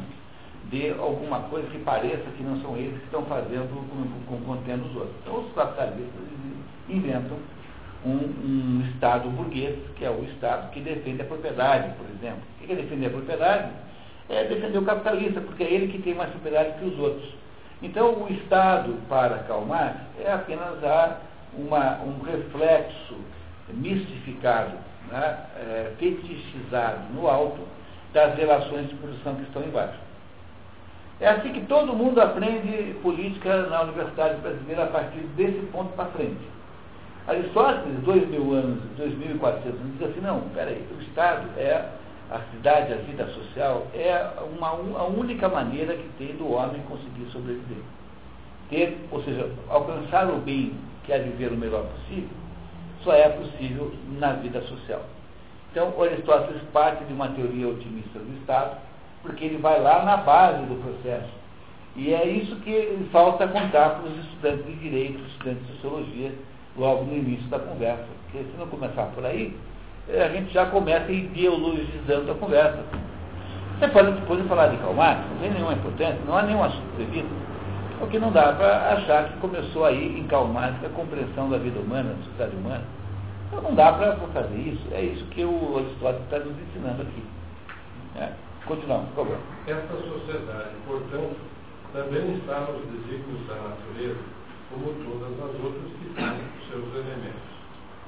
de 0.70 0.90
alguma 0.90 1.40
coisa 1.42 1.68
que 1.70 1.78
pareça 1.78 2.24
que 2.36 2.42
não 2.42 2.60
são 2.60 2.76
eles 2.76 2.98
que 2.98 3.04
estão 3.04 3.24
fazendo, 3.24 3.68
contendo 4.46 4.86
os 4.86 4.96
outros. 4.96 5.14
Então, 5.22 5.40
os 5.40 5.52
capitalistas 5.54 6.20
inventam 6.90 7.36
um, 8.04 8.10
um, 8.10 8.90
Estado 8.92 9.28
burguês, 9.30 9.76
que 9.96 10.04
é 10.04 10.10
o 10.10 10.24
Estado 10.24 10.70
que 10.70 10.80
defende 10.80 11.22
a 11.22 11.24
propriedade, 11.24 11.94
por 11.96 12.06
exemplo. 12.10 12.42
O 12.60 12.66
que 12.66 12.72
é 12.72 12.76
defender 12.76 13.06
a 13.06 13.10
propriedade? 13.10 13.72
É 14.28 14.44
defender 14.44 14.78
o 14.78 14.84
capitalista, 14.84 15.40
porque 15.40 15.64
é 15.64 15.72
ele 15.72 15.92
que 15.92 16.02
tem 16.02 16.14
mais 16.14 16.30
propriedade 16.30 16.78
que 16.78 16.84
os 16.84 16.98
outros. 16.98 17.34
Então, 17.82 18.22
o 18.22 18.32
Estado, 18.32 18.94
para 19.08 19.38
Karl 19.40 19.64
Marx, 19.64 20.00
é 20.22 20.32
apenas 20.32 20.78
uma, 21.56 22.00
um 22.02 22.20
reflexo 22.22 23.16
mistificado, 23.68 24.76
né, 25.10 25.38
é, 25.56 25.92
fetichizado 25.98 27.12
no 27.14 27.26
alto 27.26 27.60
das 28.12 28.36
relações 28.36 28.88
de 28.88 28.94
produção 28.96 29.34
que 29.36 29.42
estão 29.42 29.62
embaixo. 29.62 29.98
É 31.20 31.28
assim 31.28 31.52
que 31.52 31.60
todo 31.66 31.92
mundo 31.92 32.20
aprende 32.20 32.94
política 33.02 33.66
na 33.66 33.82
Universidade 33.82 34.40
Brasileira 34.40 34.84
a 34.84 34.86
partir 34.86 35.20
desse 35.36 35.60
ponto 35.70 35.92
para 35.92 36.06
frente. 36.06 36.40
Aristóteles, 37.30 38.00
dois 38.02 38.28
mil 38.28 38.52
anos, 38.52 38.82
dois 38.96 39.16
mil 39.16 39.36
e 39.36 39.38
quatrocentos 39.38 39.80
anos, 39.80 39.98
diz 39.98 40.10
assim, 40.10 40.20
não, 40.20 40.40
peraí, 40.52 40.84
o 40.98 41.00
Estado 41.02 41.48
é 41.56 41.88
a 42.28 42.40
cidade, 42.52 42.92
a 42.92 42.96
vida 42.96 43.24
social, 43.26 43.86
é 43.94 44.32
uma, 44.52 44.68
a 44.68 45.04
única 45.04 45.48
maneira 45.48 45.94
que 45.94 46.08
tem 46.18 46.36
do 46.36 46.52
homem 46.52 46.82
conseguir 46.88 47.30
sobreviver. 47.30 47.82
Ter, 48.68 48.98
ou 49.12 49.22
seja, 49.22 49.48
alcançar 49.68 50.28
o 50.28 50.38
bem, 50.38 50.72
que 51.04 51.12
é 51.12 51.20
viver 51.20 51.52
o 51.52 51.56
melhor 51.56 51.84
possível, 51.84 52.28
só 53.02 53.12
é 53.12 53.28
possível 53.28 53.92
na 54.18 54.32
vida 54.32 54.60
social. 54.62 55.02
Então, 55.70 55.92
Aristóteles 56.02 56.62
parte 56.72 57.04
de 57.04 57.12
uma 57.12 57.28
teoria 57.28 57.68
otimista 57.68 58.18
do 58.18 58.40
Estado, 58.40 58.76
porque 59.22 59.44
ele 59.44 59.58
vai 59.58 59.80
lá 59.80 60.04
na 60.04 60.16
base 60.16 60.64
do 60.66 60.82
processo. 60.82 61.30
E 61.94 62.12
é 62.12 62.26
isso 62.26 62.56
que 62.56 63.08
falta 63.12 63.46
contar 63.46 63.90
para 63.90 64.08
os 64.08 64.18
estudantes 64.18 64.66
de 64.66 64.74
direito, 64.76 65.20
estudantes 65.26 65.66
de 65.66 65.72
sociologia, 65.74 66.32
logo 66.76 67.04
no 67.04 67.16
início 67.16 67.48
da 67.48 67.58
conversa. 67.58 68.06
Porque 68.24 68.38
se 68.38 68.58
não 68.58 68.66
começar 68.66 69.04
por 69.14 69.24
aí, 69.24 69.56
a 70.08 70.28
gente 70.28 70.52
já 70.52 70.66
começa 70.66 71.10
ideologizando 71.10 72.32
a 72.32 72.34
conversa. 72.34 72.82
Você 73.78 73.88
pode 73.88 74.12
depois 74.12 74.46
falar 74.46 74.68
de 74.68 74.76
Karl 74.76 74.94
Marx, 74.94 75.22
não 75.30 75.38
tem 75.40 75.50
nenhuma 75.52 75.72
importância, 75.72 76.18
não 76.26 76.36
há 76.36 76.42
nenhum 76.42 76.62
assunto 76.62 76.96
devido. 76.98 77.30
O 78.02 78.06
que 78.06 78.18
não 78.18 78.32
dá 78.32 78.52
para 78.52 78.92
achar 78.94 79.28
que 79.28 79.38
começou 79.38 79.84
aí 79.84 80.18
em 80.18 80.24
Karl 80.24 80.46
Marx 80.46 80.84
a 80.84 80.88
compreensão 80.90 81.48
da 81.50 81.58
vida 81.58 81.80
humana, 81.80 82.10
da 82.10 82.24
sociedade 82.24 82.56
humana. 82.56 82.84
Então 83.48 83.62
não 83.62 83.74
dá 83.74 83.92
para 83.92 84.16
fazer 84.16 84.56
isso. 84.56 84.86
É 84.92 85.02
isso 85.02 85.24
que 85.26 85.44
o 85.44 85.76
Aristóteles 85.78 86.24
está 86.24 86.38
nos 86.38 86.56
ensinando 86.68 87.02
aqui. 87.02 87.22
É. 88.16 88.32
Continuamos, 88.66 89.08
por 89.10 89.24
favor. 89.24 89.38
Esta 89.66 89.96
sociedade, 89.96 90.70
portanto, 90.86 91.36
também 91.92 92.34
está 92.34 92.60
nos 92.60 92.84
desígnios 92.86 93.46
da 93.48 93.54
natureza, 93.54 94.20
como 94.70 94.94
todas 95.04 95.32
as 95.34 95.54
outras 95.64 95.90
que 95.98 96.14
têm 96.14 96.38
seus 96.70 96.94
elementos. 96.94 97.50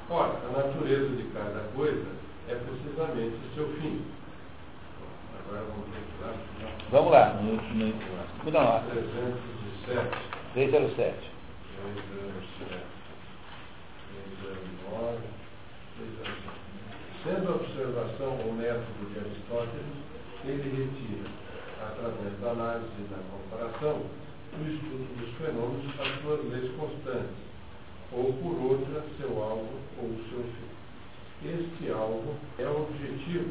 Ora, 0.09 0.39
a 0.47 0.57
natureza 0.57 1.17
de 1.17 1.25
cada 1.35 1.61
coisa 1.75 2.07
é 2.49 2.55
precisamente 2.55 3.37
o 3.37 3.55
seu 3.55 3.69
fim. 3.81 4.05
Agora 5.45 5.65
vamos 5.65 5.87
continuar. 5.87 6.35
Vamos 6.91 7.13
lá. 7.13 7.35
No, 7.35 7.55
no, 7.55 8.51
não, 8.51 8.65
lá. 8.65 8.85
307. 8.91 10.09
307. 10.55 11.31
307. 11.83 12.93
309. 14.23 15.19
Sendo 17.25 17.53
a 17.53 17.55
observação 17.55 18.35
o 18.35 18.53
método 18.55 19.13
de 19.13 19.19
Aristóteles, 19.19 19.95
ele 20.45 20.69
retira, 20.71 21.31
através 21.81 22.41
da 22.41 22.51
análise 22.51 22.91
e 22.99 23.05
da 23.05 23.19
comparação, 23.31 24.03
o 24.53 24.69
estudo 24.69 25.09
dos 25.17 25.35
fenômenos 25.39 26.01
as 26.01 26.21
suas 26.21 26.45
leis 26.53 26.71
constantes, 26.77 27.37
ou 28.13 28.33
por 28.35 28.55
outra, 28.61 29.03
seu 29.17 29.43
alvo 29.43 29.81
ou 29.99 30.09
seu 30.29 30.45
fim. 30.45 30.73
Este 31.49 31.91
alvo 31.91 32.37
é 32.59 32.67
o 32.67 32.83
objetivo 32.83 33.51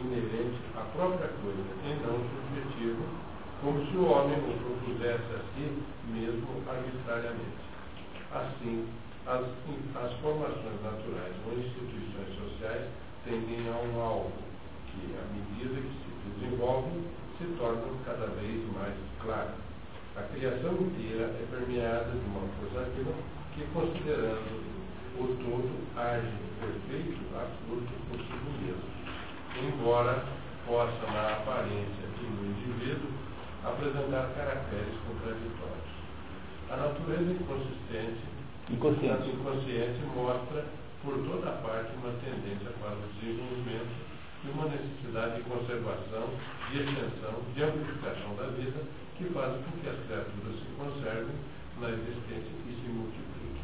inerente 0.00 0.58
à 0.76 0.80
própria 0.96 1.28
coisa, 1.42 1.68
e 1.84 1.90
não 2.02 2.18
subjetivo, 2.18 3.04
como 3.60 3.84
se 3.86 3.96
o 3.96 4.06
homem 4.06 4.38
o 4.38 4.58
propusesse 4.58 5.34
a 5.34 5.40
si 5.54 5.82
mesmo 6.06 6.48
arbitrariamente. 6.66 7.68
Assim, 8.32 8.88
as, 9.26 9.44
as 10.02 10.12
formações 10.20 10.82
naturais 10.82 11.34
ou 11.46 11.58
instituições 11.58 12.34
sociais 12.38 12.88
tendem 13.24 13.68
a 13.68 13.76
um 13.76 14.00
alvo 14.00 14.32
que, 14.86 15.14
à 15.14 15.24
medida 15.32 15.80
que 15.80 15.92
se 16.04 16.40
desenvolvem, 16.40 17.04
se 17.36 17.44
tornam 17.58 17.96
cada 18.04 18.26
vez 18.26 18.64
mais 18.72 18.94
claros. 19.22 19.68
A 20.18 20.22
criação 20.34 20.74
inteira 20.74 21.30
é 21.30 21.46
permeada 21.48 22.10
de 22.10 22.26
uma 22.26 22.42
força 22.58 22.90
viva 22.90 23.14
que, 23.54 23.62
considerando 23.70 24.66
o 25.14 25.30
todo, 25.38 25.70
age 25.94 26.34
perfeito, 26.58 27.22
absoluto 27.38 27.86
por 28.10 28.18
si 28.18 28.34
mesmo, 28.58 28.82
embora 29.62 30.24
possa, 30.66 31.06
na 31.06 31.38
aparência 31.38 32.02
e 32.18 32.26
no 32.34 32.50
indivíduo, 32.50 33.14
apresentar 33.62 34.34
caracteres 34.34 34.98
contraditórios. 35.06 35.94
A 36.68 36.76
natureza 36.76 37.38
inconsistente, 37.38 38.26
inconsciente. 38.70 39.30
inconsciente 39.30 40.02
mostra 40.16 40.66
por 41.04 41.14
toda 41.14 41.62
parte 41.62 41.94
uma 41.94 42.10
tendência 42.18 42.74
para 42.82 42.98
o 42.98 43.06
desenvolvimento 43.22 43.94
e 44.44 44.50
uma 44.50 44.66
necessidade 44.66 45.36
de 45.36 45.42
conservação, 45.48 46.26
de 46.72 46.82
extensão, 46.82 47.38
de 47.54 47.62
amplificação 47.62 48.34
da 48.34 48.50
vida 48.58 48.82
que 49.18 49.24
fazem 49.34 49.60
com 49.62 49.72
que 49.82 49.88
as 49.88 49.98
criaturas 50.06 50.54
se 50.54 50.70
conservem 50.78 51.34
na 51.80 51.90
existência 51.90 52.54
e 52.66 52.72
se 52.72 52.88
multipliquem. 52.88 53.62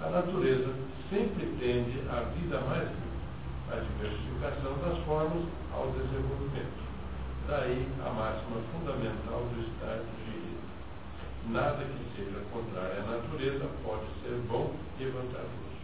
A 0.00 0.10
natureza 0.10 0.72
sempre 1.10 1.46
tende 1.58 2.00
à 2.08 2.22
vida 2.38 2.60
mais 2.60 2.88
à 3.70 3.80
diversificação 3.82 4.78
das 4.78 4.98
formas 5.04 5.42
ao 5.74 5.90
desenvolvimento. 5.90 6.80
Daí 7.48 7.86
a 8.06 8.10
máxima 8.10 8.62
fundamental 8.72 9.42
do 9.52 9.60
Estado 9.60 10.06
de. 10.24 10.40
Nada 11.50 11.82
que 11.82 12.16
seja 12.16 12.38
contrário 12.52 13.00
à 13.00 13.16
natureza 13.16 13.66
pode 13.82 14.04
ser 14.22 14.38
bom 14.46 14.72
e 15.00 15.04
vantajoso. 15.06 15.80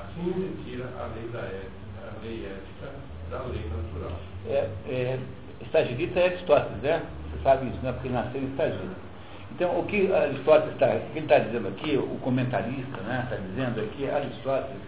Assim 0.00 0.32
retira 0.32 0.88
a 0.98 1.06
lei 1.14 1.28
da 1.28 1.40
ética, 1.40 2.16
a 2.16 2.22
lei 2.22 2.46
ética 2.46 2.92
da 3.30 3.42
lei 3.42 3.68
natural. 3.68 4.18
É, 4.46 4.70
é, 4.88 5.20
Estagirita 5.60 6.20
é 6.20 6.26
Aristóteles, 6.26 6.82
né? 6.82 7.06
Sabe 7.42 7.66
isso, 7.66 7.78
né? 7.82 7.92
Porque 7.92 8.08
nasceu 8.08 8.40
em 8.40 8.46
Estagirita. 8.46 9.06
Então, 9.52 9.78
o 9.78 9.84
que 9.84 10.12
Aristóteles 10.12 10.74
está, 10.74 10.88
ele 10.88 11.20
está 11.20 11.38
dizendo 11.38 11.68
aqui, 11.68 11.96
o 11.96 12.18
comentarista 12.20 13.00
né, 13.02 13.22
está 13.24 13.36
dizendo 13.36 13.80
é 13.80 13.86
que 13.96 14.10
Aristóteles 14.10 14.82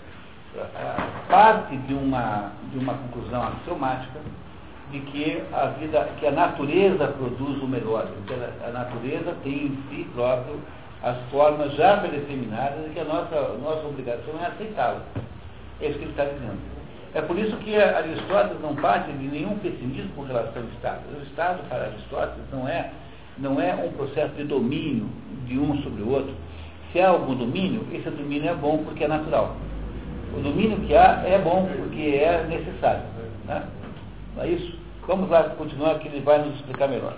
parte 1.29 1.77
de 1.77 1.95
uma, 1.95 2.53
de 2.73 2.79
uma 2.79 2.95
conclusão 2.95 3.43
axiomática 3.43 4.19
de 4.91 5.01
que 5.01 5.43
a 5.53 5.67
vida, 5.79 6.09
que 6.19 6.27
a 6.27 6.31
natureza 6.31 7.09
produz 7.09 7.63
o 7.63 7.67
melhor, 7.67 8.09
que 8.27 8.35
a 8.35 8.71
natureza 8.71 9.37
tem 9.43 9.67
em 9.67 9.79
si 9.89 10.05
próprio 10.15 10.59
as 11.03 11.17
formas 11.31 11.75
já 11.75 11.99
predeterminadas 11.99 12.87
e 12.87 12.91
que 12.91 13.01
a 13.01 13.05
nossa, 13.05 13.55
nossa 13.63 13.87
obrigação 13.87 14.35
é 14.41 14.47
aceitá-las. 14.47 15.03
É 15.81 15.89
isso 15.89 15.99
que 15.99 16.05
ele 16.05 16.11
está 16.11 16.25
dizendo. 16.25 16.78
É 17.15 17.23
por 17.23 17.39
isso 17.39 17.57
que 17.59 17.75
Aristóteles 17.77 18.61
não 18.61 18.75
parte 18.77 19.11
de 19.13 19.27
nenhum 19.29 19.59
pessimismo 19.59 20.11
com 20.15 20.23
relação 20.23 20.63
ao 20.63 20.69
Estado. 20.69 21.01
O 21.19 21.23
Estado, 21.23 21.69
para 21.69 21.85
Aristóteles, 21.85 22.45
não 22.53 22.69
é, 22.69 22.91
não 23.39 23.61
é 23.61 23.75
um 23.75 23.93
processo 23.93 24.35
de 24.35 24.45
domínio 24.45 25.09
de 25.47 25.59
um 25.59 25.81
sobre 25.83 26.03
o 26.03 26.11
outro. 26.11 26.35
Se 26.93 27.01
há 27.01 27.09
algum 27.09 27.35
domínio, 27.35 27.87
esse 27.93 28.09
domínio 28.11 28.51
é 28.51 28.55
bom 28.55 28.79
porque 28.85 29.05
é 29.05 29.09
natural. 29.09 29.57
O 30.37 30.41
domínio 30.41 30.79
que 30.81 30.95
há 30.95 31.23
é 31.25 31.39
bom 31.39 31.67
porque 31.77 32.21
é 32.23 32.45
necessário. 32.49 33.03
Né? 33.47 33.63
Não 34.37 34.43
é 34.43 34.49
isso? 34.49 34.79
Vamos 35.07 35.31
lá 35.31 35.45
continuar 35.45 35.99
que 36.01 36.09
ele 36.09 36.21
vai 36.21 36.39
nos 36.39 36.55
explicar 36.57 36.89
melhor. 36.89 37.15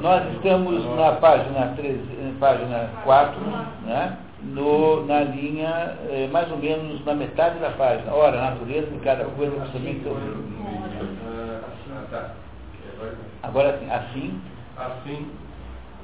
Nós 0.00 0.32
estamos 0.34 0.84
na 0.96 1.12
página, 1.12 1.74
3, 1.76 2.00
página 2.38 2.90
4, 3.04 3.40
né? 3.84 4.16
No, 4.44 5.06
na 5.06 5.20
linha, 5.20 5.96
eh, 6.10 6.28
mais 6.32 6.50
ou 6.50 6.58
menos 6.58 7.04
na 7.04 7.14
metade 7.14 7.58
da 7.60 7.70
página. 7.70 8.12
Ora, 8.12 8.38
a 8.38 8.50
natureza 8.50 8.90
de 8.90 8.98
cada 9.00 9.24
coisa 9.24 9.56
absolutamente 9.56 10.02
seu 10.02 10.16
Agora 13.42 13.70
assim, 13.70 13.90
assim. 13.90 14.40
Assim, 14.76 15.30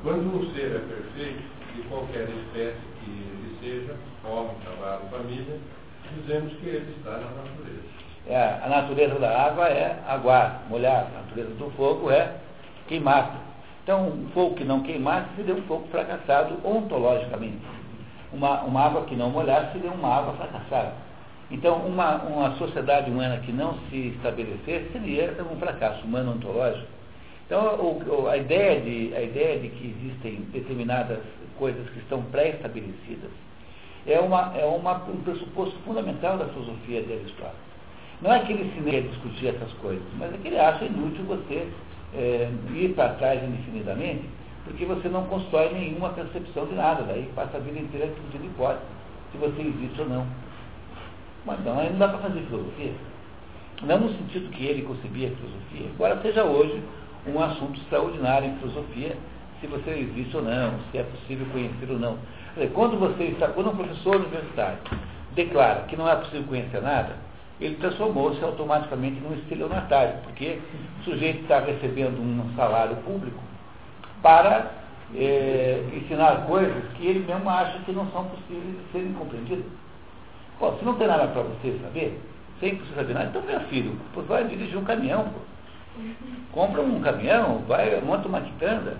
quando 0.02 0.36
um 0.36 0.54
ser 0.54 0.76
é 0.76 0.78
perfeito, 0.78 1.42
de 1.74 1.82
qualquer 1.88 2.28
espécie 2.28 2.76
que 3.00 3.10
ele 3.10 3.56
seja, 3.60 3.96
homem, 4.24 4.54
cavalo, 4.64 5.08
família, 5.10 5.58
dizemos 6.14 6.52
que 6.54 6.66
ele 6.68 6.94
está 6.98 7.12
na 7.12 7.30
natureza. 7.30 7.98
É, 8.26 8.60
a 8.62 8.68
natureza 8.68 9.18
da 9.18 9.46
água 9.46 9.68
é 9.68 9.98
aguar, 10.06 10.62
molhar. 10.68 11.06
A 11.06 11.22
natureza 11.22 11.54
do 11.54 11.70
fogo 11.70 12.10
é 12.10 12.34
queimar. 12.86 13.34
Então, 13.82 14.08
um 14.08 14.28
fogo 14.34 14.54
que 14.54 14.64
não 14.64 14.82
queimasse 14.82 15.28
seria 15.36 15.54
um 15.54 15.62
fogo 15.62 15.88
fracassado 15.90 16.58
ontologicamente 16.62 17.77
uma, 18.32 18.62
uma 18.62 18.80
água 18.84 19.04
que 19.04 19.16
não 19.16 19.30
molhasse 19.30 19.72
seria 19.72 19.90
uma 19.90 20.08
água 20.08 20.34
fracassada. 20.34 20.92
Então, 21.50 21.76
uma, 21.78 22.16
uma 22.22 22.56
sociedade 22.56 23.10
humana 23.10 23.38
que 23.38 23.52
não 23.52 23.78
se 23.88 24.08
estabelecesse 24.16 24.92
seria 24.92 25.34
um 25.50 25.56
fracasso 25.56 26.04
humano 26.04 26.32
ontológico. 26.32 26.86
Então, 27.46 27.76
o, 27.76 28.28
a, 28.28 28.36
ideia 28.36 28.80
de, 28.80 29.14
a 29.16 29.22
ideia 29.22 29.58
de 29.58 29.68
que 29.70 29.96
existem 29.98 30.42
determinadas 30.52 31.20
coisas 31.58 31.88
que 31.90 31.98
estão 32.00 32.22
pré-estabelecidas 32.24 33.30
é, 34.06 34.20
uma, 34.20 34.52
é 34.56 34.64
uma, 34.66 34.96
um 35.08 35.22
pressuposto 35.22 35.74
fundamental 35.86 36.36
da 36.36 36.46
filosofia 36.46 37.02
de 37.02 37.12
Aristóteles. 37.14 37.68
Não 38.20 38.32
é 38.32 38.40
que 38.40 38.52
ele 38.52 38.70
se 38.74 38.80
negue 38.80 38.98
a 38.98 39.10
discutir 39.10 39.46
essas 39.48 39.72
coisas, 39.74 40.04
mas 40.18 40.34
é 40.34 40.36
que 40.36 40.48
ele 40.48 40.58
acha 40.58 40.84
inútil 40.84 41.24
você 41.24 41.68
é, 42.14 42.50
ir 42.74 42.94
para 42.94 43.14
trás 43.14 43.42
indefinidamente 43.42 44.24
porque 44.68 44.84
você 44.84 45.08
não 45.08 45.24
constrói 45.24 45.72
nenhuma 45.72 46.10
percepção 46.10 46.66
de 46.66 46.74
nada, 46.74 47.02
daí 47.02 47.28
passa 47.34 47.56
a 47.56 47.60
vida 47.60 47.78
inteira 47.78 48.06
discutindo 48.06 48.46
hipótese, 48.46 48.84
se 49.32 49.38
você 49.38 49.62
existe 49.62 50.00
ou 50.00 50.08
não. 50.08 50.26
Mas 51.44 51.64
não, 51.64 51.74
não 51.74 51.98
dá 51.98 52.08
para 52.08 52.18
fazer 52.18 52.40
filosofia. 52.42 52.92
Não 53.82 54.00
no 54.00 54.08
sentido 54.10 54.50
que 54.50 54.66
ele 54.66 54.82
concebia 54.82 55.28
a 55.28 55.30
filosofia, 55.32 55.86
embora 55.86 56.20
seja 56.20 56.44
hoje 56.44 56.82
um 57.26 57.40
assunto 57.40 57.80
extraordinário 57.80 58.48
em 58.48 58.56
filosofia, 58.56 59.16
se 59.60 59.66
você 59.66 59.90
existe 59.90 60.36
ou 60.36 60.42
não, 60.42 60.74
se 60.90 60.98
é 60.98 61.02
possível 61.02 61.46
conhecer 61.50 61.90
ou 61.90 61.98
não. 61.98 62.18
Quando 62.74 62.98
você 62.98 63.24
está, 63.24 63.48
quando 63.48 63.70
um 63.70 63.76
professor 63.76 64.16
universitário 64.16 64.78
declara 65.34 65.82
que 65.82 65.96
não 65.96 66.08
é 66.08 66.16
possível 66.16 66.44
conhecer 66.44 66.82
nada, 66.82 67.16
ele 67.60 67.76
transformou-se 67.76 68.42
automaticamente 68.44 69.20
num 69.20 69.34
estelionatário, 69.34 70.18
porque 70.24 70.58
o 71.00 71.04
sujeito 71.04 71.42
está 71.42 71.60
recebendo 71.60 72.20
um 72.20 72.54
salário 72.54 72.96
público 72.96 73.47
para 74.22 74.70
é, 75.14 75.82
ensinar 75.94 76.46
coisas 76.46 76.84
que 76.96 77.06
ele 77.06 77.20
mesmo 77.20 77.48
acha 77.48 77.78
que 77.80 77.92
não 77.92 78.10
são 78.10 78.24
possíveis 78.24 78.76
de 78.76 78.92
serem 78.92 79.12
compreendidas. 79.12 79.64
Pô, 80.58 80.72
se 80.72 80.84
não 80.84 80.94
tem 80.94 81.06
nada 81.06 81.28
para 81.28 81.42
você 81.42 81.78
saber, 81.82 82.20
sem 82.60 82.76
você 82.76 82.94
saber 82.94 83.14
nada, 83.14 83.26
então 83.26 83.42
meu 83.42 83.60
filho, 83.68 83.96
pô, 84.12 84.22
vai 84.22 84.44
dirigir 84.44 84.76
um 84.76 84.84
caminhão, 84.84 85.24
pô. 85.24 86.02
compra 86.52 86.82
um 86.82 87.00
caminhão, 87.00 87.62
vai, 87.68 88.00
monta 88.00 88.28
uma 88.28 88.40
quitanda. 88.40 88.96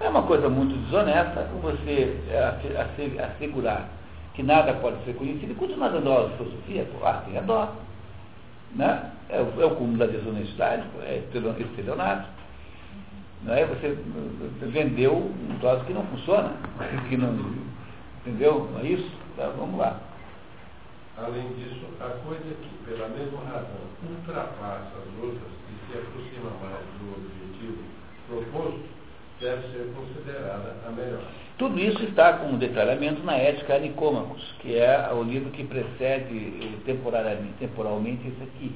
É 0.00 0.08
uma 0.08 0.22
coisa 0.22 0.48
muito 0.48 0.74
desonesta 0.86 1.46
você 1.60 2.16
é, 2.30 3.22
assegurar 3.22 3.90
que 4.34 4.42
nada 4.42 4.72
pode 4.74 5.04
ser 5.04 5.14
conhecido 5.14 5.52
e 5.52 5.54
continuar 5.54 5.88
dando 5.88 6.10
aula 6.10 6.30
de 6.30 6.36
filosofia, 6.36 6.86
pô, 6.92 7.06
ah, 7.06 7.22
tem 7.26 7.36
a 7.36 7.42
dó. 7.42 7.74
Né? 8.74 9.10
É, 9.28 9.40
o, 9.40 9.60
é 9.60 9.66
o 9.66 9.76
cúmulo 9.76 9.98
da 9.98 10.06
desonestidade, 10.06 10.84
é 11.02 11.22
estelionato. 11.60 12.39
Não 13.42 13.54
é? 13.54 13.64
Você 13.66 13.96
vendeu 14.66 15.16
um 15.16 15.58
troço 15.60 15.84
que 15.84 15.92
não 15.92 16.04
funciona, 16.06 16.52
que 17.08 17.16
não, 17.16 17.34
entendeu? 18.20 18.68
Não 18.72 18.80
é 18.80 18.84
isso? 18.84 19.10
Então, 19.32 19.52
vamos 19.56 19.78
lá. 19.78 19.98
Além 21.16 21.48
disso, 21.54 21.86
a 22.00 22.08
coisa 22.26 22.42
que, 22.42 22.84
pela 22.86 23.08
mesma 23.08 23.40
razão, 23.44 23.80
ultrapassa 24.08 24.92
as 24.96 25.22
outras 25.22 25.50
e 25.68 25.92
se 25.92 25.98
aproxima 25.98 26.50
mais 26.62 26.84
do 26.98 27.12
objetivo 27.14 27.82
proposto, 28.26 28.80
deve 29.40 29.62
ser 29.68 29.92
considerada 29.94 30.76
a 30.86 30.90
melhor. 30.90 31.22
Tudo 31.58 31.78
isso 31.78 32.02
está 32.04 32.34
com 32.34 32.52
um 32.52 32.58
detalhamento 32.58 33.22
na 33.22 33.36
Ética 33.36 33.78
Nicômacos, 33.78 34.42
que 34.60 34.76
é 34.76 35.10
o 35.12 35.22
livro 35.22 35.50
que 35.50 35.64
precede 35.64 36.78
temporariamente, 36.84 37.54
temporalmente 37.58 38.26
esse 38.28 38.42
aqui. 38.42 38.74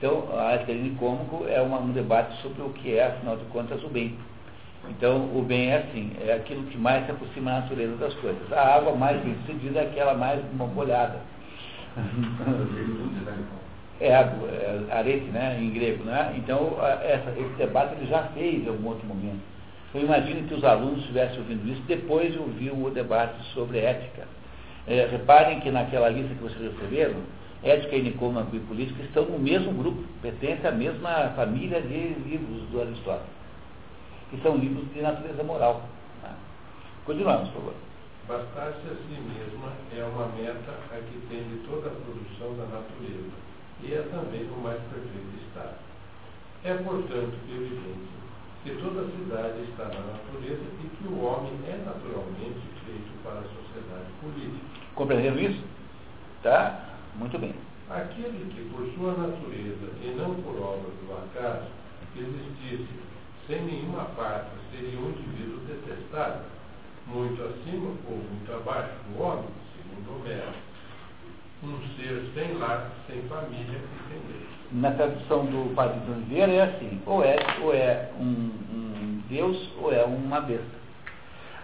Então, 0.00 0.24
a 0.34 0.52
ética 0.52 0.72
de 0.72 0.78
Nicômaco 0.78 1.44
é 1.46 1.60
uma, 1.60 1.78
um 1.78 1.92
debate 1.92 2.34
sobre 2.40 2.62
o 2.62 2.70
que 2.70 2.96
é, 2.96 3.08
afinal 3.08 3.36
de 3.36 3.44
contas, 3.46 3.84
o 3.84 3.88
bem. 3.88 4.16
Então, 4.88 5.28
o 5.36 5.44
bem 5.46 5.72
é 5.72 5.76
assim, 5.76 6.10
é 6.26 6.32
aquilo 6.32 6.62
que 6.68 6.78
mais 6.78 7.04
se 7.04 7.10
aproxima 7.10 7.50
da 7.50 7.60
natureza 7.60 7.96
das 7.96 8.14
coisas. 8.14 8.50
A 8.50 8.76
água 8.76 8.96
mais 8.96 9.22
bem 9.22 9.36
sucedida 9.42 9.80
é 9.80 9.82
aquela 9.82 10.14
mais 10.14 10.40
molhada. 10.54 11.20
ergo, 14.00 14.46
é, 14.46 14.86
arete, 14.90 15.26
né, 15.26 15.58
em 15.60 15.68
grego. 15.68 16.02
Né? 16.04 16.32
Então, 16.38 16.78
essa, 17.02 17.30
esse 17.38 17.52
debate 17.58 17.96
ele 17.96 18.06
já 18.06 18.22
fez 18.28 18.64
em 18.64 18.68
algum 18.70 18.88
outro 18.88 19.06
momento. 19.06 19.42
Eu 19.94 20.00
imagino 20.00 20.48
que 20.48 20.54
os 20.54 20.64
alunos 20.64 21.00
estivessem 21.00 21.40
ouvindo 21.40 21.70
isso 21.70 21.82
depois 21.82 22.32
de 22.32 22.38
ouvir 22.38 22.72
o 22.72 22.88
debate 22.88 23.34
sobre 23.52 23.80
ética. 23.80 24.26
É, 24.86 25.06
reparem 25.10 25.60
que 25.60 25.70
naquela 25.70 26.08
lista 26.08 26.34
que 26.34 26.42
vocês 26.42 26.72
receberam, 26.72 27.16
ética 27.62 27.96
e 27.96 28.02
nicômago 28.02 28.54
e 28.54 28.60
política 28.60 29.02
estão 29.02 29.24
no 29.26 29.38
mesmo 29.38 29.72
grupo, 29.72 30.02
pertencem 30.22 30.66
à 30.66 30.72
mesma 30.72 31.30
família 31.36 31.80
de 31.82 32.14
livros 32.24 32.62
do 32.70 32.80
Aristóteles, 32.80 33.28
que 34.30 34.40
são 34.40 34.56
livros 34.56 34.90
de 34.92 35.02
natureza 35.02 35.42
moral. 35.42 35.82
Né? 36.22 36.34
Continuamos, 37.04 37.48
por 37.50 37.60
favor. 37.60 37.74
Bastar-se 38.28 38.86
a 38.86 38.94
si 38.94 39.20
mesma 39.20 39.72
é 39.96 40.04
uma 40.04 40.28
meta 40.28 40.72
a 40.92 40.96
que 40.96 41.20
tende 41.28 41.66
toda 41.66 41.88
a 41.88 41.90
produção 41.90 42.56
da 42.56 42.64
natureza, 42.64 43.30
e 43.82 43.92
é 43.92 44.02
também 44.10 44.44
o 44.44 44.60
mais 44.62 44.80
perfeito 44.82 45.46
estado. 45.48 45.76
É, 46.64 46.74
portanto, 46.74 47.34
evidente 47.48 48.20
que 48.62 48.70
toda 48.76 49.00
a 49.00 49.10
cidade 49.10 49.62
está 49.70 49.84
na 49.84 50.12
natureza 50.12 50.62
e 50.84 50.88
que 50.96 51.08
o 51.08 51.24
homem 51.24 51.52
é 51.66 51.82
naturalmente 51.84 52.60
feito 52.84 53.22
para 53.24 53.40
a 53.40 53.42
sociedade 53.42 54.10
política. 54.20 54.66
Compreenderam 54.94 55.38
isso? 55.38 55.64
Tá? 56.42 56.89
Muito 57.16 57.38
bem. 57.38 57.54
Aquele 57.90 58.52
que, 58.54 58.70
por 58.70 58.86
sua 58.94 59.12
natureza 59.12 59.90
e 60.02 60.14
não 60.16 60.34
por 60.36 60.56
obra 60.62 60.90
do 60.90 61.12
acaso, 61.12 61.66
existisse 62.16 62.88
sem 63.46 63.62
nenhuma 63.62 64.04
parte, 64.16 64.50
seria 64.70 64.98
um 64.98 65.10
indivíduo 65.10 65.60
detestável, 65.66 66.42
muito 67.06 67.42
acima 67.42 67.90
ou 68.08 68.16
muito 68.16 68.52
abaixo 68.52 68.94
do 69.08 69.22
homem, 69.22 69.48
segundo 69.76 70.20
Homero. 70.20 70.52
Um 71.62 71.78
ser 71.96 72.30
sem 72.32 72.54
lar, 72.58 72.90
sem 73.06 73.22
família 73.22 73.78
e 73.78 74.08
sem 74.08 74.18
lei. 74.28 74.46
Na 74.72 74.92
tradução 74.92 75.44
do 75.46 75.74
Padre 75.74 76.00
Oliveira 76.10 76.52
é 76.52 76.62
assim, 76.62 77.02
ou 77.04 77.24
é, 77.24 77.36
ou 77.60 77.74
é 77.74 78.10
um, 78.18 78.50
um 78.72 79.22
Deus 79.28 79.68
ou 79.82 79.92
é 79.92 80.04
uma 80.04 80.40
besta. 80.40 80.80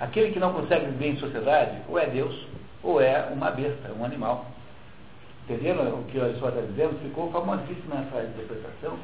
Aquele 0.01 0.32
que 0.32 0.40
não 0.40 0.52
consegue 0.52 0.86
viver 0.86 1.12
em 1.12 1.16
sociedade, 1.16 1.82
ou 1.89 1.98
é 1.98 2.06
Deus, 2.06 2.47
ou 2.82 3.01
é 3.01 3.28
uma 3.32 3.51
besta, 3.51 3.93
um 3.98 4.05
animal. 4.05 4.44
Entenderam 5.48 6.01
o 6.01 6.05
que 6.05 6.18
o 6.18 6.24
Aristóteles 6.24 6.70
está 6.70 6.73
dizendo? 6.73 7.01
Ficou 7.02 7.31
famosíssima 7.31 8.05
essa 8.05 8.27
interpretação. 8.27 8.98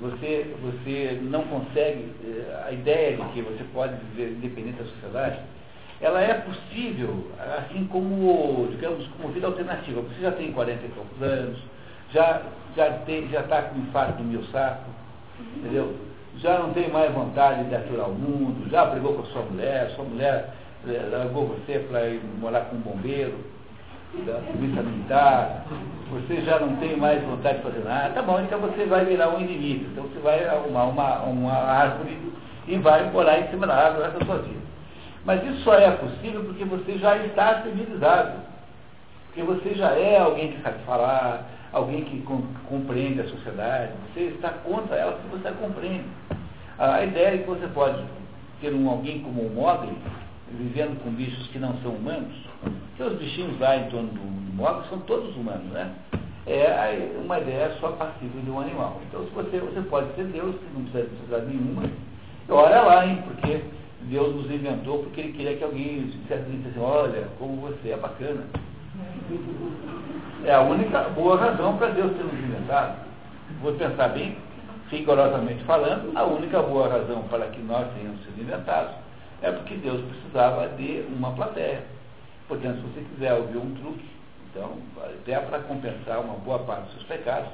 Você, 0.00 0.54
você 0.62 1.20
não 1.22 1.42
consegue, 1.44 2.10
eh, 2.24 2.64
a 2.66 2.72
ideia 2.72 3.16
de 3.18 3.22
que 3.32 3.42
você 3.42 3.62
pode 3.74 3.94
viver 4.06 4.32
independente 4.32 4.78
da 4.78 4.84
sociedade, 4.84 5.38
ela 6.00 6.20
é 6.20 6.34
possível, 6.34 7.26
assim 7.58 7.86
como, 7.86 8.68
digamos, 8.70 9.06
como 9.08 9.28
vida 9.28 9.46
alternativa. 9.46 10.00
Você 10.00 10.22
já 10.22 10.32
tem 10.32 10.50
40 10.50 10.84
e 10.84 10.88
poucos 10.88 11.22
anos, 11.22 11.58
já 12.12 12.42
já 12.74 12.88
está 12.88 13.62
com 13.62 13.78
infarto 13.78 14.22
no 14.22 14.30
meu 14.30 14.44
saco, 14.44 14.90
entendeu? 15.56 15.94
Já 16.38 16.58
não 16.58 16.72
tem 16.72 16.90
mais 16.90 17.12
vontade 17.12 17.68
de 17.68 17.74
aturar 17.74 18.10
o 18.10 18.14
mundo, 18.14 18.68
já 18.70 18.84
brigou 18.86 19.14
com 19.14 19.22
a 19.22 19.26
sua 19.26 19.42
mulher, 19.42 19.90
sua 19.94 20.04
mulher 20.04 20.54
eh, 20.86 21.08
largou 21.10 21.46
você 21.46 21.78
para 21.78 22.06
ir 22.08 22.20
morar 22.38 22.62
com 22.62 22.76
um 22.76 22.80
bombeiro, 22.80 23.34
da 24.24 24.40
polícia 24.52 24.82
militar, 24.82 25.64
você 26.10 26.40
já 26.42 26.58
não 26.60 26.76
tem 26.76 26.96
mais 26.96 27.22
vontade 27.24 27.58
de 27.58 27.64
fazer 27.64 27.84
nada, 27.84 28.14
tá 28.14 28.22
bom, 28.22 28.40
então 28.40 28.58
você 28.60 28.84
vai 28.86 29.04
virar 29.04 29.30
um 29.30 29.40
inimigo, 29.40 29.86
então 29.90 30.04
você 30.04 30.18
vai 30.20 30.44
arrumar 30.46 30.84
uma, 30.84 31.22
uma 31.22 31.52
árvore 31.52 32.16
e 32.66 32.78
vai 32.78 33.10
morar 33.10 33.40
em 33.40 33.48
cima 33.48 33.66
da 33.66 33.74
árvore 33.74 34.08
essa 34.08 34.24
sua 34.24 34.38
vida. 34.38 34.60
Mas 35.24 35.44
isso 35.44 35.62
só 35.62 35.74
é 35.74 35.90
possível 35.90 36.44
porque 36.44 36.64
você 36.64 36.98
já 36.98 37.16
está 37.18 37.62
civilizado, 37.62 38.40
porque 39.26 39.42
você 39.42 39.74
já 39.74 39.90
é 39.90 40.18
alguém 40.18 40.52
que 40.52 40.62
sabe 40.62 40.78
falar, 40.86 41.46
alguém 41.72 42.04
que 42.04 42.24
compreende 42.68 43.20
a 43.20 43.28
sociedade, 43.28 43.92
você 44.14 44.20
está 44.20 44.50
contra 44.50 44.96
ela 44.96 45.12
porque 45.12 45.36
você 45.36 45.48
a 45.48 45.52
compreende. 45.52 46.06
A 46.78 47.04
ideia 47.04 47.34
é 47.34 47.38
que 47.38 47.48
você 47.48 47.66
pode 47.68 48.02
ter 48.60 48.72
um, 48.72 48.88
alguém 48.88 49.20
como 49.20 49.44
um 49.44 49.54
Mogli, 49.54 49.96
vivendo 50.52 51.02
com 51.02 51.10
bichos 51.10 51.46
que 51.48 51.58
não 51.58 51.74
são 51.82 51.92
humanos, 51.92 52.34
que 52.96 53.02
os 53.02 53.18
bichinhos 53.18 53.58
lá 53.58 53.76
em 53.76 53.90
torno 53.90 54.08
do 54.08 54.54
Mogli 54.54 54.88
são 54.88 54.98
todos 55.00 55.36
humanos, 55.36 55.66
né? 55.72 55.92
É 56.46 57.10
uma 57.22 57.40
ideia 57.40 57.72
só 57.80 57.88
passível 57.92 58.40
de 58.40 58.50
um 58.50 58.60
animal. 58.60 59.00
Então, 59.08 59.24
se 59.24 59.30
você, 59.30 59.58
você 59.58 59.80
pode 59.82 60.14
ser 60.14 60.24
Deus, 60.26 60.54
que 60.54 60.74
não 60.74 60.82
precisa 60.82 61.10
de 61.10 61.16
sociedade 61.18 61.46
nenhuma, 61.46 61.90
olha 62.48 62.82
lá, 62.82 63.04
hein, 63.04 63.22
porque 63.26 63.62
Deus 64.02 64.34
nos 64.34 64.50
inventou 64.50 65.00
porque 65.00 65.20
ele 65.20 65.32
queria 65.32 65.56
que 65.56 65.64
alguém 65.64 66.06
dissesse 66.06 66.42
assim, 66.42 66.80
olha, 66.80 67.26
como 67.38 67.56
você 67.56 67.90
é 67.90 67.96
bacana. 67.96 68.44
É 70.44 70.54
a 70.54 70.60
única 70.60 71.00
boa 71.10 71.36
razão 71.36 71.76
para 71.76 71.88
Deus 71.88 72.12
ter 72.12 72.22
nos 72.22 72.34
inventado. 72.34 72.96
Vou 73.60 73.72
pensar 73.72 74.08
bem, 74.10 74.36
rigorosamente 74.88 75.64
falando, 75.64 76.16
a 76.16 76.24
única 76.24 76.62
boa 76.62 76.88
razão 76.88 77.22
para 77.24 77.46
que 77.46 77.60
nós 77.62 77.88
tenhamos 77.94 78.22
sido 78.24 78.40
inventados 78.40 79.05
é 79.42 79.50
porque 79.52 79.74
Deus 79.76 80.00
precisava 80.02 80.68
de 80.76 81.04
uma 81.14 81.32
plateia. 81.32 81.84
Portanto, 82.48 82.76
se 82.76 82.82
você 82.82 83.00
quiser 83.14 83.34
ouvir 83.34 83.58
um 83.58 83.74
truque, 83.74 84.08
então, 84.50 84.78
até 84.96 85.38
para 85.40 85.58
compensar 85.60 86.20
uma 86.20 86.34
boa 86.34 86.60
parte 86.60 86.84
dos 86.84 86.92
seus 86.92 87.04
pecados, 87.04 87.50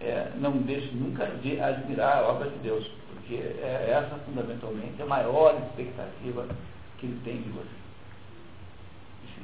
é, 0.00 0.30
não 0.36 0.52
deixe 0.58 0.94
nunca 0.94 1.26
de 1.26 1.60
admirar 1.60 2.18
a 2.18 2.28
obra 2.28 2.50
de 2.50 2.58
Deus, 2.58 2.86
porque 3.08 3.34
é 3.34 3.90
essa 3.90 4.16
fundamentalmente 4.24 5.00
a 5.00 5.06
maior 5.06 5.58
expectativa 5.58 6.46
que 6.98 7.06
ele 7.06 7.20
tem 7.24 7.42
de 7.42 7.48
você. 7.50 7.68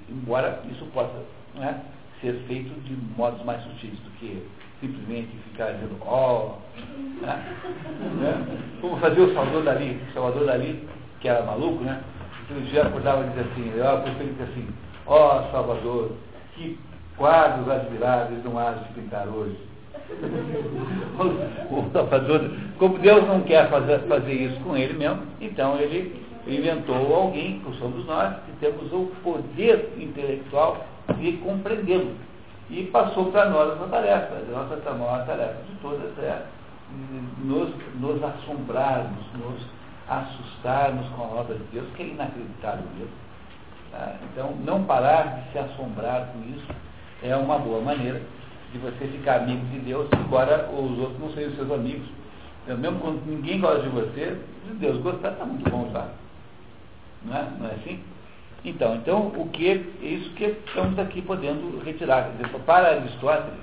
Embora 0.08 0.62
isso 0.70 0.84
possa 0.92 1.22
né, 1.54 1.82
ser 2.20 2.34
feito 2.46 2.78
de 2.82 2.94
modos 3.16 3.42
mais 3.44 3.62
sutis 3.62 3.98
do 4.00 4.10
que 4.18 4.46
simplesmente 4.80 5.28
ficar 5.50 5.72
dizendo 5.72 5.96
ó, 6.02 6.58
oh, 6.58 7.24
né, 7.24 7.36
né, 8.20 8.58
como 8.80 8.98
fazia 8.98 9.24
o 9.24 9.32
Salvador 9.32 9.64
Dali, 9.64 10.00
o 10.10 10.12
Salvador 10.12 10.46
Dali, 10.46 10.88
que 11.24 11.28
era 11.28 11.42
maluco, 11.42 11.82
né? 11.82 12.02
Um 12.50 12.60
dia 12.64 12.82
acordava 12.82 13.24
e 13.24 13.28
dizia 13.30 13.44
assim, 13.44 13.80
ó, 13.80 13.96
prefiro 14.02 14.34
assim, 14.42 14.68
ó 15.06 15.38
oh, 15.38 15.50
Salvador, 15.50 16.12
que 16.54 16.78
quadros 17.16 17.66
admiráveis 17.66 18.44
não 18.44 18.58
há 18.58 18.72
de 18.72 18.92
pintar 18.92 19.26
hoje. 19.26 19.56
o 21.70 21.90
Salvador, 21.94 22.50
como 22.78 22.98
Deus 22.98 23.26
não 23.26 23.40
quer 23.40 23.70
fazer, 23.70 24.00
fazer 24.00 24.34
isso 24.34 24.60
com 24.60 24.76
ele 24.76 24.92
mesmo, 24.92 25.22
então 25.40 25.78
ele 25.78 26.22
inventou 26.46 27.14
alguém, 27.14 27.58
que 27.60 27.74
somos 27.78 28.04
nós, 28.04 28.34
que 28.44 28.52
temos 28.60 28.92
o 28.92 29.10
poder 29.22 29.94
intelectual 29.96 30.84
de 31.18 31.32
compreendê-lo. 31.38 32.12
E 32.68 32.82
passou 32.92 33.32
para 33.32 33.48
nós 33.48 33.72
essa 33.72 33.88
tarefa. 33.88 34.34
A 34.34 34.52
nossa 34.52 34.92
maior 34.92 35.24
tarefa 35.24 35.56
de 35.70 35.74
todas 35.80 36.18
é 36.18 36.44
nos, 37.42 37.70
nos 37.98 38.22
assombrarmos, 38.22 39.24
nos 39.38 39.66
assustarmos 40.08 41.06
com 41.10 41.22
a 41.22 41.40
obra 41.40 41.56
de 41.56 41.64
Deus, 41.72 41.86
que 41.96 42.02
é 42.02 42.06
inacreditável 42.06 42.84
mesmo. 42.98 43.14
Tá? 43.90 44.16
Então, 44.30 44.54
não 44.64 44.84
parar 44.84 45.40
de 45.40 45.52
se 45.52 45.58
assombrar 45.58 46.28
com 46.32 46.40
isso 46.54 46.66
é 47.22 47.34
uma 47.36 47.58
boa 47.58 47.80
maneira 47.80 48.20
de 48.72 48.78
você 48.78 49.06
ficar 49.06 49.42
amigo 49.42 49.64
de 49.66 49.78
Deus, 49.80 50.08
embora 50.12 50.68
os 50.70 50.98
outros 50.98 51.18
não 51.20 51.30
sejam 51.32 51.54
seus 51.54 51.70
amigos. 51.70 52.06
Então, 52.64 52.76
mesmo 52.76 52.98
quando 52.98 53.24
ninguém 53.26 53.60
gosta 53.60 53.82
de 53.82 53.88
você, 53.88 54.40
se 54.66 54.74
Deus 54.74 54.98
gostar, 54.98 55.32
está 55.32 55.44
muito 55.44 55.68
bom 55.70 55.88
já. 55.92 56.08
Não 57.24 57.36
é, 57.36 57.46
não 57.58 57.66
é 57.68 57.72
assim? 57.72 58.00
Então, 58.64 58.96
então, 58.96 59.26
o 59.36 59.48
que 59.50 59.68
é 59.68 59.74
isso 60.04 60.30
que 60.30 60.44
estamos 60.44 60.98
aqui 60.98 61.20
podendo 61.22 61.82
retirar. 61.84 62.30
Para 62.64 62.96
Aristóteles, 62.96 63.60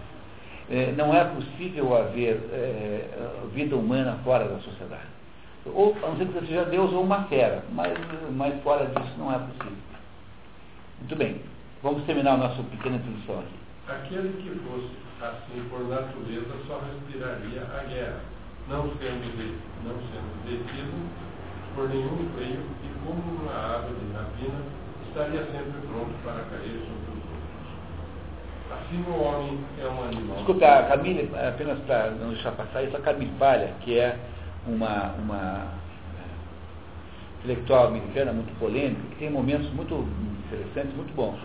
é, 0.69 0.93
não 0.95 1.13
é 1.13 1.23
possível 1.23 1.97
haver 1.97 2.35
é, 2.53 3.07
vida 3.53 3.75
humana 3.75 4.19
fora 4.23 4.45
da 4.45 4.59
sociedade. 4.59 5.20
Ou, 5.65 5.95
a 6.03 6.07
não 6.07 6.17
ser 6.17 6.25
que 6.27 6.39
seja 6.47 6.65
Deus 6.65 6.91
ou 6.91 7.03
uma 7.03 7.23
fera, 7.25 7.63
mas, 7.71 7.93
mas 8.31 8.61
fora 8.63 8.85
disso 8.87 9.13
não 9.17 9.31
é 9.31 9.37
possível. 9.37 9.77
Muito 10.99 11.15
bem, 11.15 11.41
vamos 11.83 12.03
terminar 12.05 12.33
a 12.33 12.37
nossa 12.37 12.63
pequena 12.63 12.95
introdução 12.95 13.39
aqui. 13.39 13.61
Aquele 13.87 14.41
que 14.41 14.49
fosse 14.65 14.89
assim 15.21 15.63
por 15.69 15.87
natureza 15.87 16.49
só 16.67 16.79
respiraria 16.79 17.61
a 17.61 17.83
guerra, 17.83 18.19
não 18.67 18.89
sendo, 18.97 19.37
de, 19.37 19.55
não 19.85 19.95
sendo 20.09 20.45
detido 20.45 21.09
por 21.75 21.89
nenhum 21.89 22.29
freio 22.35 22.61
e 22.83 23.05
como 23.05 23.21
uma 23.41 23.75
ave 23.75 23.93
de 23.93 24.13
rapina 24.13 24.61
estaria 25.07 25.45
sempre 25.45 25.87
pronto 25.87 26.11
para 26.23 26.43
cair 26.49 26.79
sobre 26.79 27.05
os 27.05 27.21
outros. 27.21 27.51
Assim 28.71 29.03
o 29.07 29.21
homem 29.21 29.59
é 29.79 29.87
um 29.87 30.03
animal. 30.05 30.37
Escuta, 30.39 30.79
a 30.79 30.83
Camille, 30.87 31.29
apenas 31.35 31.79
para 31.81 32.11
não 32.11 32.29
deixar 32.29 32.51
passar 32.53 32.83
isso, 32.83 32.97
a 32.97 33.01
Camille 33.01 33.31
Palha, 33.37 33.73
que 33.81 33.99
é 33.99 34.17
uma, 34.67 35.13
uma 35.13 35.67
intelectual 37.39 37.87
americana 37.87 38.31
muito 38.31 38.57
polêmica, 38.59 39.01
que 39.11 39.15
tem 39.17 39.29
momentos 39.29 39.69
muito 39.73 40.07
interessantes, 40.45 40.95
muito 40.95 41.13
bons. 41.15 41.39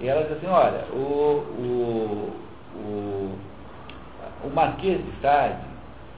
E 0.00 0.08
ela 0.08 0.22
diz 0.22 0.32
assim, 0.32 0.46
olha, 0.46 0.84
o, 0.92 1.44
o, 1.58 2.32
o, 2.76 3.38
o 4.44 4.50
Marquês 4.54 4.98
de 5.04 5.20
Sade 5.20 5.62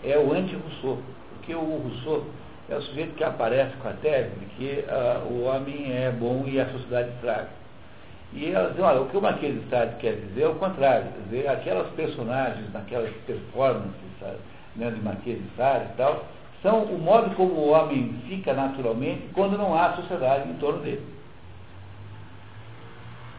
é 0.04 0.18
o 0.18 0.32
anti-Rousseau, 0.32 0.98
porque 1.34 1.54
o 1.54 1.60
Rousseau 1.60 2.24
é 2.68 2.76
o 2.76 2.82
sujeito 2.82 3.14
que 3.14 3.24
aparece 3.24 3.76
com 3.76 3.88
a 3.88 3.92
tese 3.92 4.30
de 4.30 4.46
que 4.56 4.84
uh, 4.88 5.32
o 5.32 5.44
homem 5.44 5.92
é 5.92 6.10
bom 6.10 6.44
e 6.46 6.60
a 6.60 6.66
sociedade 6.66 7.10
estraga. 7.10 7.48
E 8.32 8.50
elas 8.50 8.70
dizem, 8.70 8.84
olha, 8.84 9.00
o 9.02 9.08
que 9.08 9.16
o 9.16 9.22
Marquês 9.22 9.54
de 9.54 9.70
Sade 9.70 9.96
quer 9.96 10.16
dizer 10.16 10.42
é 10.42 10.48
o 10.48 10.56
contrário. 10.56 11.06
Quer 11.06 11.22
dizer, 11.36 11.48
aquelas 11.48 11.88
personagens, 11.90 12.72
naquelas 12.72 13.14
performances 13.26 13.92
sabe, 14.18 14.38
né, 14.76 14.90
de 14.90 15.00
Marquês 15.00 15.38
de 15.38 15.56
Sade 15.56 15.86
e 15.92 15.96
tal, 15.96 16.24
são 16.62 16.82
o 16.84 16.98
modo 16.98 17.34
como 17.36 17.52
o 17.52 17.68
homem 17.70 18.20
fica 18.28 18.52
naturalmente 18.52 19.28
quando 19.34 19.56
não 19.56 19.76
há 19.76 19.94
sociedade 19.94 20.48
em 20.48 20.54
torno 20.54 20.80
dele. 20.80 21.16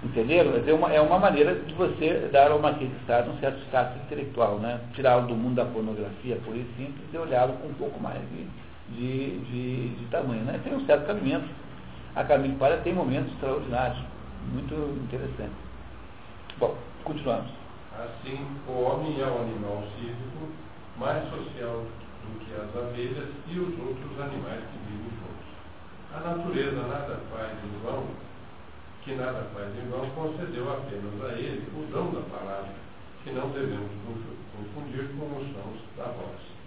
Entenderam? 0.03 0.51
É 0.65 0.73
uma, 0.73 0.93
é 0.93 1.01
uma 1.01 1.17
maneira 1.17 1.55
de 1.55 1.73
você 1.73 2.29
dar 2.31 2.51
ao 2.51 2.59
Marquês 2.59 2.89
de 2.89 3.05
Sade 3.05 3.29
um 3.29 3.37
certo 3.39 3.59
status 3.65 3.97
intelectual, 4.03 4.59
né? 4.59 4.79
tirá-lo 4.93 5.27
do 5.27 5.35
mundo 5.35 5.55
da 5.55 5.65
pornografia, 5.65 6.37
por 6.45 6.53
simples, 6.53 7.05
e 7.11 7.17
olhá-lo 7.17 7.53
com 7.53 7.67
um 7.67 7.73
pouco 7.73 7.99
mais 7.99 8.21
de, 8.29 8.47
de, 8.95 9.39
de, 9.39 9.89
de 9.95 10.05
tamanho. 10.05 10.43
Né? 10.43 10.59
Tem 10.63 10.73
um 10.75 10.85
certo 10.85 11.07
caminho. 11.07 11.43
A 12.15 12.23
Camille 12.23 12.55
Palha 12.55 12.77
tem 12.77 12.93
momentos 12.93 13.31
extraordinários, 13.33 13.99
muito 14.53 14.73
interessantes. 15.03 15.57
Bom, 16.59 16.75
continuamos. 17.03 17.51
Assim, 17.93 18.39
o 18.67 18.81
homem 18.83 19.19
é 19.19 19.25
o 19.25 19.41
animal 19.41 19.83
cívico 19.97 20.47
mais 20.97 21.23
social 21.29 21.85
do 22.25 22.45
que 22.45 22.53
as 22.53 22.75
abelhas 22.75 23.29
e 23.47 23.59
os 23.59 23.79
outros 23.79 24.19
animais 24.19 24.63
que 24.71 24.77
vivem 24.89 25.11
juntos. 25.13 25.47
A 26.13 26.19
natureza 26.19 26.81
nada 26.87 27.19
faz 27.31 27.53
em 27.63 27.79
vão, 27.83 28.07
que 29.03 29.13
nada 29.15 29.47
faz 29.53 29.69
em 29.77 29.89
vão, 29.89 30.09
concedeu 30.11 30.71
apenas 30.71 31.23
a 31.23 31.33
ele 31.37 31.67
o 31.75 31.85
dom 31.91 32.11
da 32.11 32.21
palavra, 32.35 32.73
que 33.23 33.31
não 33.31 33.49
devemos 33.49 33.91
confundir 34.55 35.09
com 35.17 35.37
os 35.37 35.45
sons 35.53 35.79
da 35.95 36.05
voz. 36.05 36.57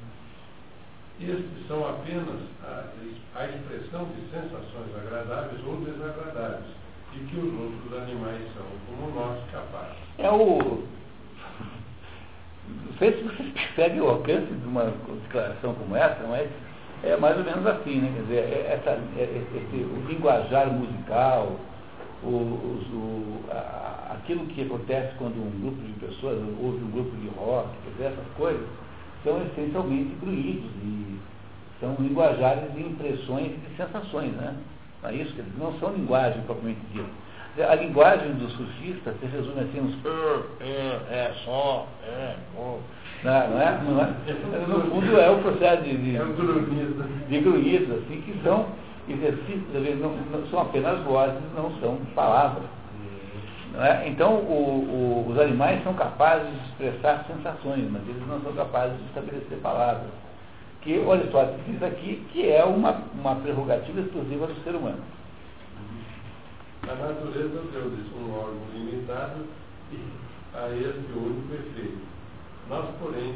Estes 1.20 1.66
são 1.68 1.86
apenas 1.86 2.40
a, 2.64 2.88
a 3.34 3.46
expressão 3.46 4.06
de 4.06 4.22
sensações 4.30 4.96
agradáveis 4.96 5.60
ou 5.66 5.76
desagradáveis, 5.84 6.64
e 7.12 7.18
que 7.18 7.36
os 7.36 7.52
outros 7.60 8.02
animais 8.02 8.42
são, 8.54 8.64
como 8.86 9.12
nós, 9.12 9.38
capazes. 9.50 9.98
É 10.18 10.30
o. 10.30 10.82
Sei 12.98 13.12
se 13.12 13.22
vocês 13.22 13.52
percebem 13.52 14.00
o 14.00 14.08
alcance 14.08 14.52
de 14.52 14.66
uma 14.66 14.92
declaração 15.22 15.74
como 15.74 15.96
essa, 15.96 16.22
mas 16.28 16.48
é 17.02 17.16
mais 17.16 17.36
ou 17.38 17.44
menos 17.44 17.66
assim, 17.66 17.96
né? 17.96 18.12
Quer 18.14 18.22
dizer, 18.22 18.36
é 18.36 18.78
essa, 18.78 18.90
é, 19.16 19.22
esse, 19.22 19.76
o 19.76 20.04
linguajar 20.06 20.70
musical, 20.70 21.56
o, 22.22 22.26
o, 22.26 23.44
a, 23.50 24.16
aquilo 24.16 24.44
que 24.46 24.62
acontece 24.62 25.14
quando 25.16 25.36
um 25.36 25.60
grupo 25.62 25.82
de 25.82 25.92
pessoas 25.94 26.38
ouve 26.62 26.84
um 26.84 26.90
grupo 26.90 27.16
de 27.16 27.28
rock, 27.28 27.68
quer 27.84 27.90
dizer, 27.90 28.04
essas 28.04 28.32
coisas, 28.36 28.66
são 29.24 29.42
essencialmente 29.46 30.14
gruídos 30.20 30.70
e 30.82 31.18
são 31.80 31.96
linguajares 31.98 32.72
de 32.74 32.82
impressões 32.82 33.52
e 33.52 33.56
de 33.56 33.76
sensações, 33.76 34.32
né? 34.32 34.54
Não 35.02 35.08
é 35.08 35.14
isso? 35.14 35.34
Não 35.58 35.72
são 35.78 35.94
linguagem 35.94 36.42
propriamente 36.42 36.80
dita. 36.92 37.08
A 37.68 37.74
linguagem 37.74 38.32
do 38.34 38.48
surfista 38.50 39.14
se 39.20 39.26
resume 39.26 39.60
assim, 39.60 39.80
uns 39.80 39.94
é, 40.60 40.66
é, 41.10 41.32
só, 41.44 41.86
é, 42.04 42.34
oh. 42.56 42.78
não, 43.24 43.32
é, 43.32 43.80
não 43.82 44.00
é? 44.00 44.66
No 44.66 44.80
fundo 44.90 45.18
é 45.18 45.30
o 45.30 45.38
processo 45.38 45.82
de, 45.82 45.96
de, 45.96 46.16
é 46.16 46.22
um 46.22 46.32
gruído. 46.32 47.26
de 47.28 47.92
assim, 47.92 48.20
que 48.22 48.40
são 48.42 48.66
exercícios, 49.08 50.00
não, 50.00 50.10
não, 50.30 50.46
são 50.48 50.60
apenas 50.60 51.00
vozes, 51.04 51.40
não 51.54 51.70
são 51.80 51.96
palavras. 52.14 52.64
Não 53.72 53.84
é? 53.84 54.08
Então, 54.08 54.34
o, 54.34 55.24
o, 55.26 55.30
os 55.30 55.38
animais 55.38 55.82
são 55.84 55.94
capazes 55.94 56.48
de 56.50 56.68
expressar 56.68 57.24
sensações, 57.26 57.88
mas 57.90 58.02
eles 58.08 58.26
não 58.26 58.40
são 58.40 58.52
capazes 58.52 58.96
de 58.98 59.04
estabelecer 59.04 59.58
palavras. 59.58 60.10
Que 60.82 60.98
o 60.98 61.12
Aristóteles 61.12 61.60
diz 61.66 61.82
aqui 61.82 62.24
que 62.32 62.50
é 62.50 62.64
uma, 62.64 63.02
uma 63.14 63.36
prerrogativa 63.36 64.00
exclusiva 64.00 64.46
do 64.46 64.64
ser 64.64 64.74
humano. 64.74 64.98
A 66.88 66.94
natureza 66.94 67.62
deu-lhes 67.72 68.12
um 68.16 68.32
órgão 68.32 68.66
limitado 68.72 69.44
e 69.92 69.98
a 70.54 70.68
este 70.70 71.12
único 71.12 71.54
efeito. 71.54 72.00
Nós, 72.68 72.86
porém, 73.00 73.34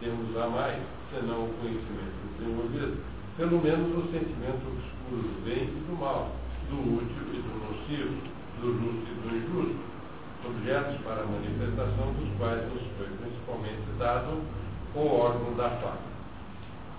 temos 0.00 0.36
a 0.36 0.48
mais, 0.48 0.82
senão 1.12 1.44
o 1.44 1.54
conhecimento 1.60 2.38
desenvolvido, 2.38 3.02
pelo 3.36 3.62
menos 3.62 3.96
o 3.98 4.10
sentimento 4.10 4.66
obscuro 4.66 5.22
do 5.22 5.44
bem 5.44 5.64
e 5.64 5.84
do 5.86 5.96
mal, 5.98 6.32
do 6.70 6.76
útil 6.96 7.28
e 7.34 7.42
do 7.42 7.54
nocivo, 7.66 8.22
do 8.60 8.72
justo 8.72 9.06
e 9.06 9.14
do 9.22 9.36
injusto, 9.36 9.78
objetos 10.46 11.00
para 11.02 11.22
a 11.22 11.26
manifestação 11.26 12.12
dos 12.14 12.36
quais 12.38 12.62
nos 12.72 12.82
foi 12.96 13.06
principalmente 13.20 13.98
dado 13.98 14.42
o 14.94 15.06
órgão 15.06 15.54
da 15.56 15.70
fala. 15.82 16.08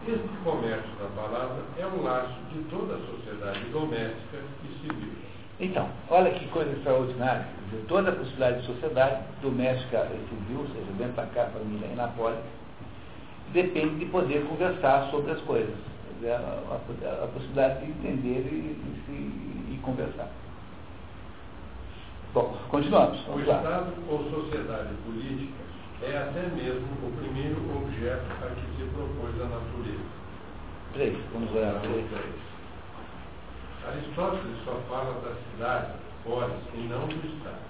Este 0.07 0.29
comércio 0.43 0.95
da 0.95 1.09
palavra 1.15 1.63
é 1.77 1.85
um 1.85 2.03
laço 2.03 2.39
de 2.53 2.63
toda 2.69 2.95
a 2.95 2.99
sociedade 2.99 3.65
doméstica 3.71 4.39
e 4.63 4.79
civil. 4.79 5.28
Então, 5.59 5.89
olha 6.09 6.31
que 6.31 6.47
coisa 6.47 6.71
extraordinária. 6.71 7.45
De 7.69 7.77
toda 7.87 8.09
a 8.09 8.15
possibilidade 8.15 8.61
de 8.61 8.67
sociedade 8.67 9.23
doméstica 9.41 10.07
e 10.13 10.29
civil, 10.29 10.61
ou 10.61 10.67
seja, 10.67 10.91
dentro 10.97 11.15
da 11.17 11.25
casa, 11.27 11.51
família 11.51 11.87
e 11.91 11.95
na 11.95 12.07
poli, 12.07 12.37
depende 13.51 13.95
de 13.95 14.05
poder 14.05 14.45
conversar 14.45 15.09
sobre 15.11 15.31
as 15.31 15.41
coisas. 15.41 15.75
A, 16.23 16.73
a, 16.73 17.23
a 17.23 17.27
possibilidade 17.27 17.85
de 17.85 17.91
entender 17.91 18.47
e, 18.51 18.77
e, 19.09 19.73
e 19.73 19.79
conversar. 19.83 20.29
Bom, 22.33 22.57
continuamos. 22.69 23.19
o 23.27 23.39
Estado 23.39 23.93
ou 24.09 24.23
sociedade 24.29 24.93
política 25.05 25.53
é 26.03 26.17
até 26.17 26.41
mesmo 26.55 26.87
o 27.03 27.11
primeiro 27.17 27.57
objeto 27.75 28.25
a 28.43 28.49
que 28.49 28.77
se 28.77 28.89
propôs 28.89 29.35
a 29.41 29.45
natureza. 29.45 30.19
Três, 30.93 31.17
vamos 31.33 31.51
olhar 31.55 31.79
três. 31.81 32.48
Aristóteles 33.89 34.57
só 34.65 34.75
fala 34.87 35.13
da 35.21 35.33
cidade, 35.51 35.93
polis, 36.23 36.55
e 36.75 36.87
não 36.87 37.07
do 37.07 37.27
Estado. 37.27 37.69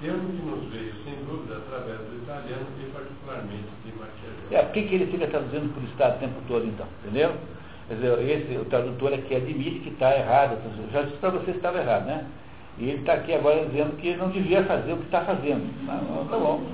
Termo 0.00 0.28
que 0.28 0.42
nos 0.42 0.72
veio, 0.72 0.92
sem 1.04 1.14
dúvida, 1.24 1.58
através 1.58 1.98
do 2.00 2.22
italiano 2.22 2.66
e 2.80 2.90
particularmente 2.90 3.68
de 3.84 3.92
Maquiavel. 3.92 4.50
É, 4.50 4.62
por 4.62 4.72
que, 4.72 4.82
que 4.82 4.94
ele 4.96 5.06
fica 5.06 5.26
traduzindo 5.28 5.72
por 5.72 5.82
Estado 5.84 6.16
o 6.16 6.18
tempo 6.18 6.40
todo, 6.48 6.66
então? 6.66 6.86
Entendeu? 7.02 7.34
Quer 7.88 7.94
dizer, 7.94 8.30
esse, 8.30 8.58
o 8.58 8.64
tradutor 8.64 9.12
aqui 9.12 9.36
admite 9.36 9.80
que 9.80 9.90
está 9.90 10.16
errado. 10.16 10.58
Já 10.90 11.02
disse 11.02 11.16
para 11.18 11.30
você 11.30 11.52
que 11.52 11.58
estava 11.58 11.78
errado, 11.78 12.06
né? 12.06 12.26
E 12.78 12.88
ele 12.88 13.00
está 13.00 13.14
aqui 13.14 13.34
agora 13.34 13.64
dizendo 13.66 13.96
que 13.96 14.16
não 14.16 14.30
devia 14.30 14.64
fazer 14.64 14.92
o 14.92 14.96
que 14.96 15.04
está 15.04 15.20
fazendo. 15.20 15.64
Não, 15.84 16.02
não, 16.02 16.26
tá 16.26 16.36
bom. 16.36 16.66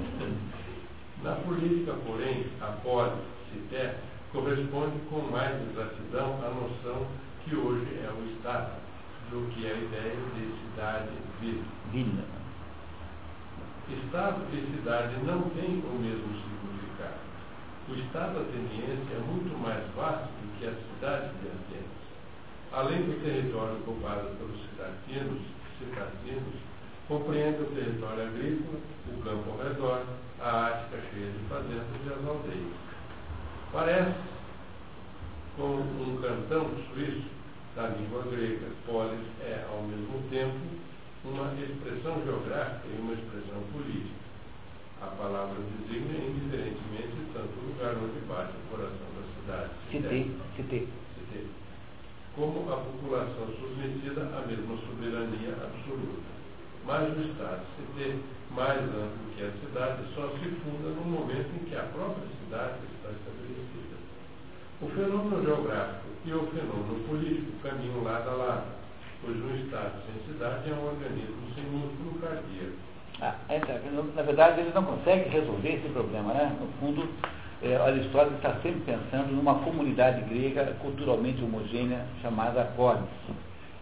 Na 1.22 1.32
política, 1.32 1.92
porém, 2.06 2.46
a 2.62 2.66
polis, 2.82 3.12
cité, 3.52 3.96
corresponde 4.32 4.98
com 5.10 5.20
mais 5.30 5.56
exatidão 5.70 6.38
à 6.44 6.50
noção 6.50 7.06
que 7.44 7.56
hoje 7.56 7.98
é 8.02 8.10
o 8.10 8.36
Estado, 8.36 8.78
do 9.30 9.48
que 9.50 9.66
a 9.66 9.74
ideia 9.74 10.16
de 10.34 10.54
cidade 10.60 11.10
vida. 11.90 12.24
Estado 13.88 14.46
e 14.52 14.76
cidade 14.76 15.16
não 15.24 15.42
têm 15.50 15.82
o 15.82 15.98
mesmo 15.98 16.30
significado. 16.30 17.20
O 17.88 17.94
Estado 17.94 18.38
ateniense 18.38 19.06
é 19.12 19.18
muito 19.18 19.58
mais 19.58 19.82
vasto 19.96 20.28
do 20.28 20.58
que 20.58 20.66
a 20.66 20.74
cidade 20.74 21.30
de 21.40 21.48
Atenas. 21.48 22.00
Além 22.72 23.02
do 23.02 23.20
território 23.24 23.78
ocupado 23.78 24.30
pelos 24.38 24.60
cidadinos, 24.70 25.42
cidadinos 25.78 26.54
compreende 27.08 27.62
o 27.62 27.74
território 27.74 28.28
agrícola, 28.28 28.78
o 29.08 29.22
campo 29.22 29.50
ao 29.50 29.58
redor, 29.58 30.04
a 30.40 30.66
Ática 30.66 31.02
cheia 31.10 31.32
de 31.32 31.38
fazendas 31.48 31.86
e 32.06 32.12
as 32.12 32.28
aldeias. 32.28 32.89
Parece 33.72 34.14
como 35.56 35.78
um 35.78 36.20
cantão 36.20 36.70
suíço 36.92 37.28
da 37.76 37.86
língua 37.88 38.24
grega. 38.30 38.66
Polis 38.84 39.20
é, 39.42 39.64
ao 39.70 39.82
mesmo 39.82 40.22
tempo, 40.28 40.58
uma 41.24 41.52
expressão 41.54 42.20
geográfica 42.24 42.88
e 42.88 43.00
uma 43.00 43.12
expressão 43.12 43.62
política. 43.72 44.18
A 45.02 45.06
palavra 45.06 45.54
designa 45.54 46.18
indiferentemente 46.18 47.30
tanto 47.32 47.54
o 47.60 47.68
lugar 47.68 47.94
onde 47.94 48.20
bate 48.26 48.52
o 48.52 48.70
coração 48.70 49.06
da 49.14 49.22
cidade. 49.38 49.70
Citei. 49.90 50.36
Citei. 50.56 50.88
Como 52.34 52.72
a 52.72 52.76
população 52.76 53.46
submetida 53.58 54.22
à 54.36 54.46
mesma 54.46 54.76
soberania 54.78 55.52
absoluta. 55.52 56.39
O 56.86 57.20
Estado, 57.22 57.60
citei, 57.76 58.18
mais 58.50 58.80
amplo 58.80 59.30
que 59.36 59.44
a 59.44 59.50
cidade, 59.60 60.02
só 60.14 60.28
se 60.28 60.48
funda 60.60 60.88
no 60.88 61.04
momento 61.04 61.50
em 61.54 61.64
que 61.64 61.76
a 61.76 61.82
própria 61.82 62.26
cidade 62.42 62.78
está 62.96 63.10
estabelecida. 63.10 63.96
O 64.82 64.88
fenômeno 64.88 65.44
geográfico 65.44 66.08
e 66.24 66.32
o 66.32 66.46
fenômeno 66.48 67.04
político 67.06 67.52
caminham 67.62 68.02
lado 68.02 68.30
a 68.30 68.32
lado, 68.32 68.66
pois 69.22 69.36
um 69.36 69.56
Estado 69.56 70.02
sem 70.06 70.32
cidade 70.32 70.70
é 70.70 70.74
um 70.74 70.86
organismo 70.86 71.36
sem 71.54 71.64
músculo 71.64 72.18
cardíaco. 72.20 72.90
Ah, 73.20 73.34
é, 73.50 73.60
na 74.16 74.22
verdade, 74.22 74.60
ele 74.60 74.72
não 74.74 74.84
consegue 74.84 75.28
resolver 75.28 75.74
esse 75.74 75.88
problema, 75.90 76.32
né? 76.32 76.56
No 76.58 76.66
fundo, 76.80 77.08
é, 77.62 77.76
Aristóteles 77.76 78.36
está 78.36 78.54
sempre 78.62 78.80
pensando 78.80 79.30
numa 79.32 79.56
comunidade 79.56 80.22
grega 80.22 80.74
culturalmente 80.80 81.44
homogênea 81.44 82.06
chamada 82.22 82.64
polis. 82.76 83.04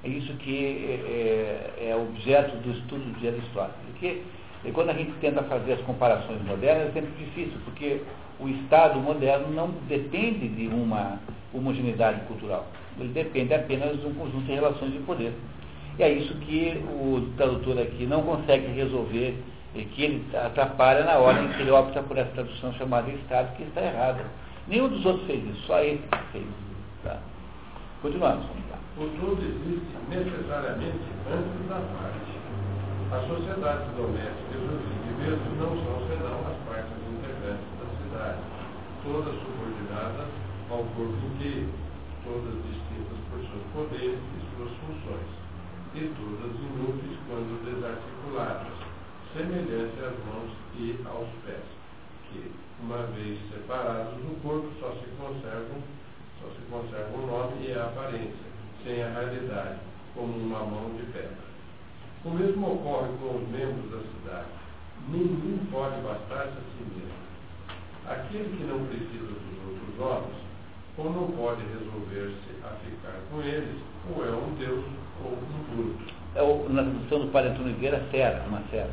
É 0.04 0.08
isso 0.08 0.32
que 0.34 0.66
é, 0.66 1.82
é, 1.82 1.90
é 1.90 1.96
objeto 1.96 2.56
do 2.58 2.70
estudo 2.70 3.18
de 3.18 3.28
Aristóteles. 3.28 3.74
Porque 3.86 4.22
e 4.64 4.72
quando 4.72 4.90
a 4.90 4.92
gente 4.92 5.12
tenta 5.20 5.42
fazer 5.44 5.74
as 5.74 5.80
comparações 5.82 6.42
modernas, 6.42 6.88
é 6.88 6.92
sempre 6.92 7.10
difícil, 7.24 7.58
porque 7.64 8.02
o 8.40 8.48
Estado 8.48 8.98
moderno 8.98 9.50
não 9.52 9.70
depende 9.88 10.48
de 10.48 10.66
uma 10.68 11.20
homogeneidade 11.54 12.20
cultural. 12.22 12.66
Ele 12.98 13.10
depende 13.10 13.54
apenas 13.54 14.00
de 14.00 14.06
um 14.06 14.14
conjunto 14.14 14.46
de 14.46 14.52
relações 14.52 14.92
de 14.92 14.98
poder. 15.00 15.32
E 15.98 16.02
é 16.02 16.10
isso 16.10 16.34
que 16.40 16.82
o 16.88 17.32
tradutor 17.36 17.78
aqui 17.78 18.04
não 18.06 18.22
consegue 18.22 18.66
resolver, 18.72 19.40
e 19.74 19.84
que 19.84 20.02
ele 20.02 20.24
atrapalha 20.36 21.04
na 21.04 21.18
hora 21.18 21.42
em 21.42 21.48
que 21.48 21.62
ele 21.62 21.70
opta 21.70 22.02
por 22.02 22.16
essa 22.18 22.30
tradução 22.32 22.72
chamada 22.74 23.10
Estado, 23.10 23.56
que 23.56 23.62
está 23.62 23.82
errada. 23.82 24.24
Nenhum 24.66 24.88
dos 24.88 25.04
outros 25.06 25.26
fez 25.26 25.44
isso, 25.44 25.66
só 25.66 25.80
ele 25.80 26.00
fez. 26.32 26.44
Tá? 27.04 27.18
Continuamos. 28.02 28.44
O 28.44 28.87
todo 29.06 29.38
existe 29.38 29.94
necessariamente 30.10 31.06
antes 31.30 31.68
da 31.70 31.78
parte. 31.78 32.34
As 33.14 33.22
sociedades 33.30 33.86
domésticas 33.94 34.58
e 34.58 34.66
os 34.66 34.82
indivíduos 34.90 35.54
não 35.54 35.70
são 35.86 36.02
senão 36.10 36.42
as 36.50 36.58
partes 36.66 36.98
integrantes 37.06 37.70
da 37.78 37.86
cidade, 37.94 38.42
todas 39.06 39.38
subordinadas 39.38 40.26
ao 40.68 40.82
corpo 40.98 41.14
inteiro, 41.30 41.70
todas 42.26 42.58
distintas 42.66 43.18
por 43.30 43.38
seus 43.38 43.64
poderes 43.70 44.18
e 44.18 44.38
suas 44.50 44.72
funções, 44.82 45.30
e 45.94 46.02
todas 46.18 46.58
inúteis 46.58 47.16
quando 47.30 47.54
desarticuladas, 47.62 48.76
semelhante 49.32 49.94
às 50.02 50.18
mãos 50.26 50.50
e 50.74 50.98
aos 51.06 51.30
pés, 51.46 51.64
que, 52.28 52.50
uma 52.82 53.06
vez 53.14 53.38
separados 53.54 54.18
do 54.26 54.42
corpo, 54.42 54.68
só 54.80 54.90
se 54.98 55.06
conservam, 55.16 55.80
só 56.42 56.48
se 56.50 56.60
conserva 56.68 57.16
o 57.16 57.26
nome 57.26 57.64
e 57.64 57.72
a 57.72 57.86
aparência, 57.86 58.47
sem 58.84 59.02
a 59.02 59.08
realidade, 59.08 59.78
como 60.14 60.32
uma 60.32 60.60
mão 60.60 60.90
de 60.96 61.04
pedra. 61.12 61.48
O 62.24 62.30
mesmo 62.30 62.74
ocorre 62.74 63.08
com 63.20 63.36
os 63.36 63.48
membros 63.48 63.90
da 63.90 63.98
cidade. 63.98 64.48
Nenhum 65.08 65.58
pode 65.70 66.00
bastar-se 66.02 66.52
a 66.52 66.62
si 66.76 66.84
mesmo. 66.94 67.28
Aquele 68.08 68.56
que 68.56 68.64
não 68.64 68.84
precisa 68.86 69.26
dos 69.26 69.58
outros 69.66 70.00
homens, 70.00 70.36
ou 70.98 71.12
não 71.12 71.30
pode 71.36 71.62
resolver-se 71.62 72.64
a 72.64 72.70
ficar 72.84 73.14
com 73.30 73.40
eles, 73.40 73.76
ou 74.14 74.26
é 74.26 74.30
um 74.30 74.54
Deus 74.54 74.84
ou 75.24 75.32
um 75.32 75.76
bruto. 75.76 76.14
É 76.34 76.42
o, 76.42 76.68
na 76.68 76.82
tradução 76.82 77.20
do 77.20 77.32
Padre 77.32 77.50
Antônio 77.50 77.74
Vieira, 77.76 78.00
fera, 78.10 78.44
uma 78.48 78.60
fera. 78.70 78.90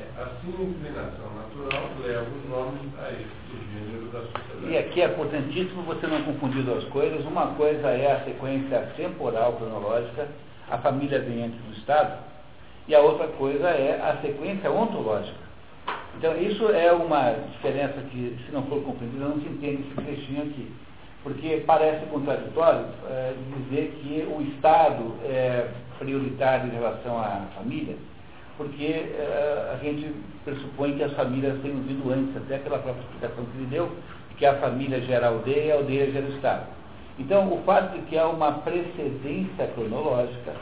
É, 0.00 0.22
assim 0.22 0.54
a 0.58 0.62
inclinação 0.62 1.34
natural 1.34 1.90
leva 2.02 2.26
os 2.30 2.48
nomes 2.48 2.80
a 2.98 3.12
este 3.12 3.50
gênero 3.72 4.06
da 4.12 4.20
sociedade. 4.20 4.72
E 4.72 4.78
aqui 4.78 5.02
é 5.02 5.06
importantíssimo 5.06 5.82
você 5.82 6.06
não 6.06 6.22
confundir 6.22 6.62
duas 6.62 6.84
coisas. 6.84 7.24
Uma 7.26 7.48
coisa 7.48 7.88
é 7.88 8.12
a 8.12 8.24
sequência 8.24 8.80
temporal 8.96 9.52
cronológica, 9.54 10.28
a 10.70 10.78
família 10.78 11.20
vem 11.20 11.44
antes 11.44 11.60
do 11.60 11.72
Estado, 11.74 12.18
e 12.88 12.94
a 12.94 13.00
outra 13.00 13.28
coisa 13.28 13.68
é 13.68 14.00
a 14.00 14.16
sequência 14.22 14.70
ontológica. 14.70 15.50
Então, 16.16 16.36
isso 16.36 16.68
é 16.70 16.92
uma 16.92 17.32
diferença 17.52 18.00
que, 18.10 18.36
se 18.44 18.52
não 18.52 18.64
for 18.64 18.82
compreendida, 18.82 19.26
não 19.26 19.40
se 19.40 19.46
entende 19.46 19.82
esse 19.82 19.94
trechinho 19.94 20.42
aqui. 20.42 20.70
Porque 21.22 21.62
parece 21.66 22.06
contraditório 22.06 22.86
é, 23.08 23.34
dizer 23.56 23.92
que 24.00 24.26
o 24.30 24.42
Estado 24.42 25.14
é 25.24 25.68
prioritário 25.98 26.66
em 26.66 26.74
relação 26.74 27.18
à 27.18 27.46
família, 27.54 27.96
porque 28.60 28.84
é, 28.84 29.70
a 29.72 29.82
gente 29.82 30.14
pressupõe 30.44 30.94
que 30.94 31.02
as 31.02 31.14
famílias 31.14 31.58
tenham 31.62 31.78
vindo 31.78 32.12
antes, 32.12 32.36
até 32.36 32.58
pela 32.58 32.78
própria 32.78 33.00
explicação 33.00 33.42
que 33.46 33.56
ele 33.56 33.66
deu, 33.70 33.90
que 34.36 34.44
a 34.44 34.56
família 34.56 35.00
gera 35.00 35.28
a 35.28 35.30
aldeia 35.30 35.64
e 35.64 35.72
a 35.72 35.74
aldeia 35.76 36.12
gera 36.12 36.26
o 36.26 36.34
Estado. 36.34 36.66
Então, 37.18 37.50
o 37.50 37.62
fato 37.64 37.96
de 37.96 38.02
que 38.02 38.18
há 38.18 38.26
uma 38.28 38.52
precedência 38.52 39.66
cronológica 39.68 40.52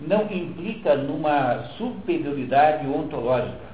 não 0.00 0.22
implica 0.22 0.96
numa 0.96 1.58
superioridade 1.78 2.88
ontológica. 2.88 3.72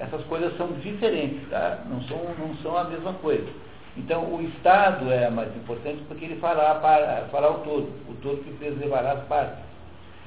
Essas 0.00 0.24
coisas 0.24 0.56
são 0.56 0.72
diferentes, 0.72 1.48
tá? 1.48 1.84
não, 1.88 2.02
são, 2.02 2.18
não 2.36 2.56
são 2.56 2.76
a 2.76 2.84
mesma 2.84 3.12
coisa. 3.12 3.46
Então, 3.96 4.24
o 4.24 4.42
Estado 4.42 5.12
é 5.12 5.30
mais 5.30 5.54
importante 5.54 6.02
porque 6.08 6.24
ele 6.24 6.40
fará, 6.40 6.74
para, 6.74 7.28
fará 7.30 7.52
o 7.52 7.60
todo, 7.60 7.88
o 8.10 8.14
todo 8.20 8.42
que 8.42 8.50
preservará 8.54 9.12
as 9.12 9.24
partes. 9.26 9.64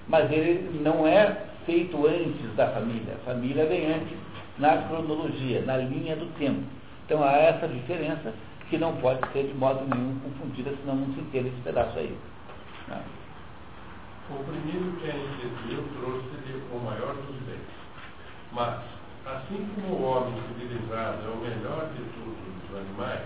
Mas 0.07 0.31
ele 0.31 0.79
não 0.81 1.05
é 1.05 1.49
feito 1.69 2.07
antes 2.07 2.55
da 2.55 2.67
família. 2.71 3.13
A 3.13 3.25
família 3.25 3.63
vem 3.67 3.93
antes 3.93 4.17
na 4.57 4.75
cronologia, 4.87 5.61
na 5.61 5.77
linha 5.77 6.15
do 6.15 6.25
tempo. 6.39 6.63
Então, 7.05 7.23
há 7.23 7.33
essa 7.33 7.67
diferença 7.67 8.33
que 8.69 8.77
não 8.79 8.95
pode 8.97 9.21
ser 9.31 9.43
de 9.43 9.53
modo 9.53 9.85
nenhum 9.85 10.19
confundida, 10.19 10.73
senão 10.81 10.95
não 10.95 11.13
se 11.13 11.19
entende 11.19 11.49
esse 11.49 11.61
pedaço 11.61 11.97
aí. 11.99 12.17
Não. 12.87 13.01
O 14.35 14.43
primeiro 14.43 14.97
que 14.97 15.11
a 15.11 15.15
instituiu 15.15 15.83
trouxe-lhe 15.99 16.61
o 16.73 16.79
maior 16.79 17.13
dos 17.13 17.35
bens. 17.45 17.61
Mas, 18.51 18.79
assim 19.27 19.67
como 19.75 19.93
o 19.93 20.03
homem 20.03 20.41
civilizado 20.47 21.19
é 21.23 21.29
o 21.29 21.37
melhor 21.37 21.89
de 21.93 22.01
todos 22.17 22.69
os 22.69 22.77
animais, 22.77 23.21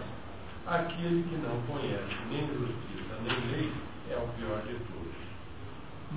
aquele 0.68 1.24
que 1.24 1.36
não 1.38 1.62
conhece 1.68 2.16
nem 2.30 2.48
justiça 2.48 3.16
nem 3.24 3.52
lei 3.52 3.72
é 4.12 4.18
o 4.18 4.28
pior 4.38 4.62
de 4.64 4.74
todos. 4.74 5.14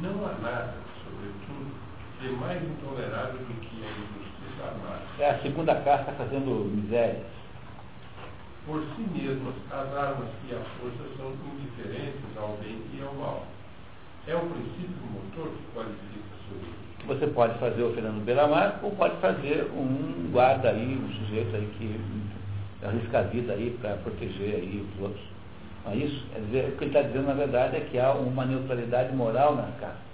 Não 0.03 0.27
há 0.27 0.32
nada, 0.43 0.74
sobretudo, 1.03 1.85
de 2.27 2.32
mais 2.36 2.62
intolerável 2.62 3.39
do 3.39 3.61
que 3.61 3.85
a 3.85 3.90
injustiça 3.90 4.65
armada. 4.65 5.03
É 5.19 5.31
a 5.31 5.39
segunda 5.43 5.74
carta 5.77 6.12
fazendo 6.12 6.70
miséria. 6.74 7.23
Por 8.66 8.82
si 8.82 9.03
mesmas, 9.15 9.55
as 9.70 9.94
armas 9.94 10.28
e 10.48 10.55
a 10.55 10.59
força 10.81 11.05
são 11.16 11.32
indiferentes 11.55 12.36
ao 12.36 12.59
bem 12.61 12.82
e 12.94 13.03
ao 13.03 13.15
mal. 13.15 13.47
É 14.27 14.35
o 14.35 14.40
princípio 14.40 15.07
motor 15.12 15.53
que 15.53 15.73
qualifica 15.73 16.27
seu 16.48 16.57
uso. 16.57 16.86
Você 17.07 17.28
pode 17.28 17.57
fazer 17.61 17.82
o 17.85 17.94
Fernando 17.94 18.24
Beiramar 18.24 18.81
ou 18.82 18.90
pode 18.90 19.16
fazer 19.20 19.70
um 19.73 20.28
guarda 20.32 20.70
aí, 20.70 20.98
um 20.98 21.12
sujeito 21.12 21.55
aí 21.55 21.70
que 21.78 22.85
arrisca 22.85 23.20
a 23.20 23.23
vida 23.23 23.53
aí 23.53 23.78
para 23.81 23.94
proteger 23.98 24.57
aí 24.57 24.85
os 24.85 25.03
outros. 25.03 25.24
Não 25.85 25.93
é 25.93 25.97
isso? 25.97 26.27
Quer 26.32 26.40
dizer, 26.40 26.69
o 26.70 26.77
que 26.77 26.85
ele 26.85 26.90
está 26.90 27.03
dizendo 27.03 27.27
na 27.27 27.35
verdade 27.35 27.77
é 27.77 27.81
que 27.81 27.97
há 28.01 28.11
uma 28.12 28.44
neutralidade 28.44 29.15
moral 29.15 29.55
nas 29.55 29.70
castas. 29.77 30.05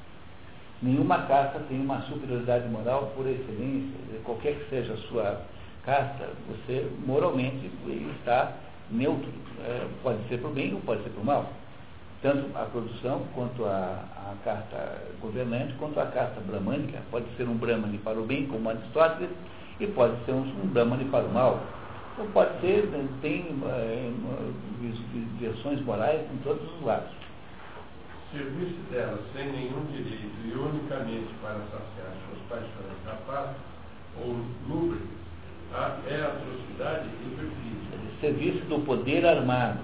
Nenhuma 0.83 1.19
casta 1.27 1.61
tem 1.69 1.81
uma 1.81 2.01
superioridade 2.03 2.69
moral 2.69 3.13
por 3.15 3.25
excelência, 3.29 3.95
qualquer 4.25 4.57
que 4.57 4.69
seja 4.69 4.95
a 4.95 4.97
sua 5.09 5.41
casta, 5.85 6.29
você 6.49 6.91
moralmente 7.07 7.71
está 8.19 8.53
neutro. 8.91 9.31
É, 9.65 9.87
pode 10.03 10.19
ser 10.29 10.39
para 10.39 10.51
o 10.51 10.53
bem 10.53 10.75
ou 10.75 10.81
pode 10.81 11.05
ser 11.05 11.11
para 11.11 11.23
o 11.23 11.25
mal. 11.25 11.53
Tanto 12.21 12.57
a 12.57 12.65
produção 12.65 13.23
quanto 13.33 13.65
a, 13.65 14.05
a 14.17 14.35
carta 14.45 15.03
governante, 15.21 15.73
quanto 15.75 16.01
a 16.01 16.07
carta 16.07 16.41
bramânica, 16.41 16.99
pode 17.11 17.27
ser 17.37 17.49
um 17.49 17.57
brahmane 17.57 17.99
para 17.99 18.19
o 18.19 18.25
bem, 18.25 18.47
como 18.47 18.69
Aristóteles, 18.69 19.31
e 19.79 19.87
pode 19.87 20.15
ser 20.25 20.33
um, 20.33 20.41
um 20.41 20.67
brahmane 20.67 21.05
para 21.07 21.25
o 21.25 21.33
mal. 21.33 21.61
Ou 22.19 22.27
pode 22.27 22.61
ser, 22.61 22.87
né, 22.87 23.09
tem 23.23 23.47
é, 23.67 24.11
versões 25.41 25.81
morais 25.85 26.21
em 26.33 26.39
todos 26.39 26.63
os 26.75 26.85
lados. 26.85 27.22
Servir-se 28.33 28.81
dela 28.91 29.19
sem 29.35 29.53
nenhum 29.53 29.85
direito 29.93 30.33
e 30.45 30.53
unicamente 30.53 31.29
para 31.43 31.61
saciar 31.71 32.15
suas 32.27 32.41
paixões 32.49 32.97
rapazes 33.05 33.57
ou 34.19 34.37
lúbricas 34.69 35.23
é 36.09 36.23
atrocidade 36.23 37.09
e 37.09 37.37
perfídia. 37.37 38.21
Serviço 38.21 38.65
do 38.67 38.85
poder 38.85 39.27
armado 39.27 39.81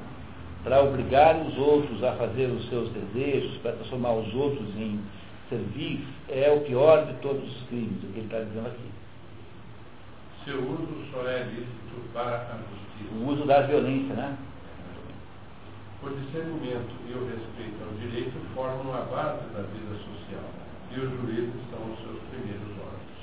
para 0.65 0.83
obrigar 0.83 1.37
os 1.37 1.57
outros 1.57 2.03
a 2.03 2.13
fazer 2.13 2.47
os 2.47 2.69
seus 2.69 2.91
desejos, 2.91 3.57
para 3.59 3.73
transformar 3.73 4.13
os 4.15 4.35
outros 4.35 4.69
em 4.77 5.01
serviços, 5.49 6.09
é 6.29 6.51
o 6.51 6.61
pior 6.61 7.07
de 7.07 7.15
todos 7.21 7.43
os 7.45 7.63
crimes, 7.69 8.03
o 8.03 8.07
que 8.09 8.19
ele 8.19 8.27
está 8.27 8.41
dizendo 8.41 8.67
aqui. 8.67 8.91
Seu 10.45 10.59
uso 10.59 11.07
só 11.13 11.23
é 11.27 11.45
lícito 11.45 12.03
para 12.13 12.37
a 12.37 12.59
justiça. 12.71 13.15
O 13.15 13.29
uso 13.29 13.47
da 13.47 13.63
violência, 13.63 14.15
né? 14.15 14.37
O 16.01 16.11
discernimento 16.11 16.95
e 17.09 17.13
o 17.13 17.27
respeito 17.27 17.77
ao 17.83 17.93
direito 17.99 18.39
formam 18.55 18.95
a 18.95 19.01
base 19.01 19.49
da 19.53 19.63
vida 19.63 19.95
social, 19.99 20.45
e 20.93 21.01
os 21.01 21.11
juízes 21.11 21.61
são 21.71 21.93
os 21.93 21.99
seus 22.01 22.23
primeiros 22.31 22.71
órgãos. 22.79 23.19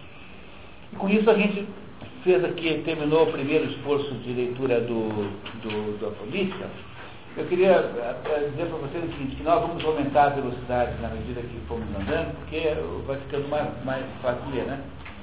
E 0.91 0.95
com 0.97 1.09
isso 1.09 1.29
a 1.29 1.35
gente 1.35 1.67
fez 2.23 2.43
aqui, 2.43 2.81
terminou 2.83 3.29
o 3.29 3.31
primeiro 3.31 3.65
esforço 3.65 4.13
de 4.15 4.33
leitura 4.33 4.81
do, 4.81 5.09
do, 5.61 6.01
da 6.01 6.11
política, 6.17 6.67
eu 7.37 7.45
queria 7.47 7.71
eh, 7.71 8.49
dizer 8.49 8.67
para 8.67 8.77
vocês 8.77 9.03
o 9.03 9.07
seguinte, 9.07 9.35
que 9.35 9.43
nós 9.43 9.59
vamos 9.59 9.83
aumentar 9.83 10.27
a 10.27 10.29
velocidade 10.29 11.01
na 11.01 11.09
medida 11.09 11.41
que 11.41 11.59
formos 11.67 11.87
andando, 11.99 12.33
porque 12.37 12.61
vai 13.05 13.17
ficando 13.17 13.49
mais, 13.49 13.67
mais 13.83 14.05
fácil 14.21 14.49
ler, 14.53 14.63
né? 14.63 14.81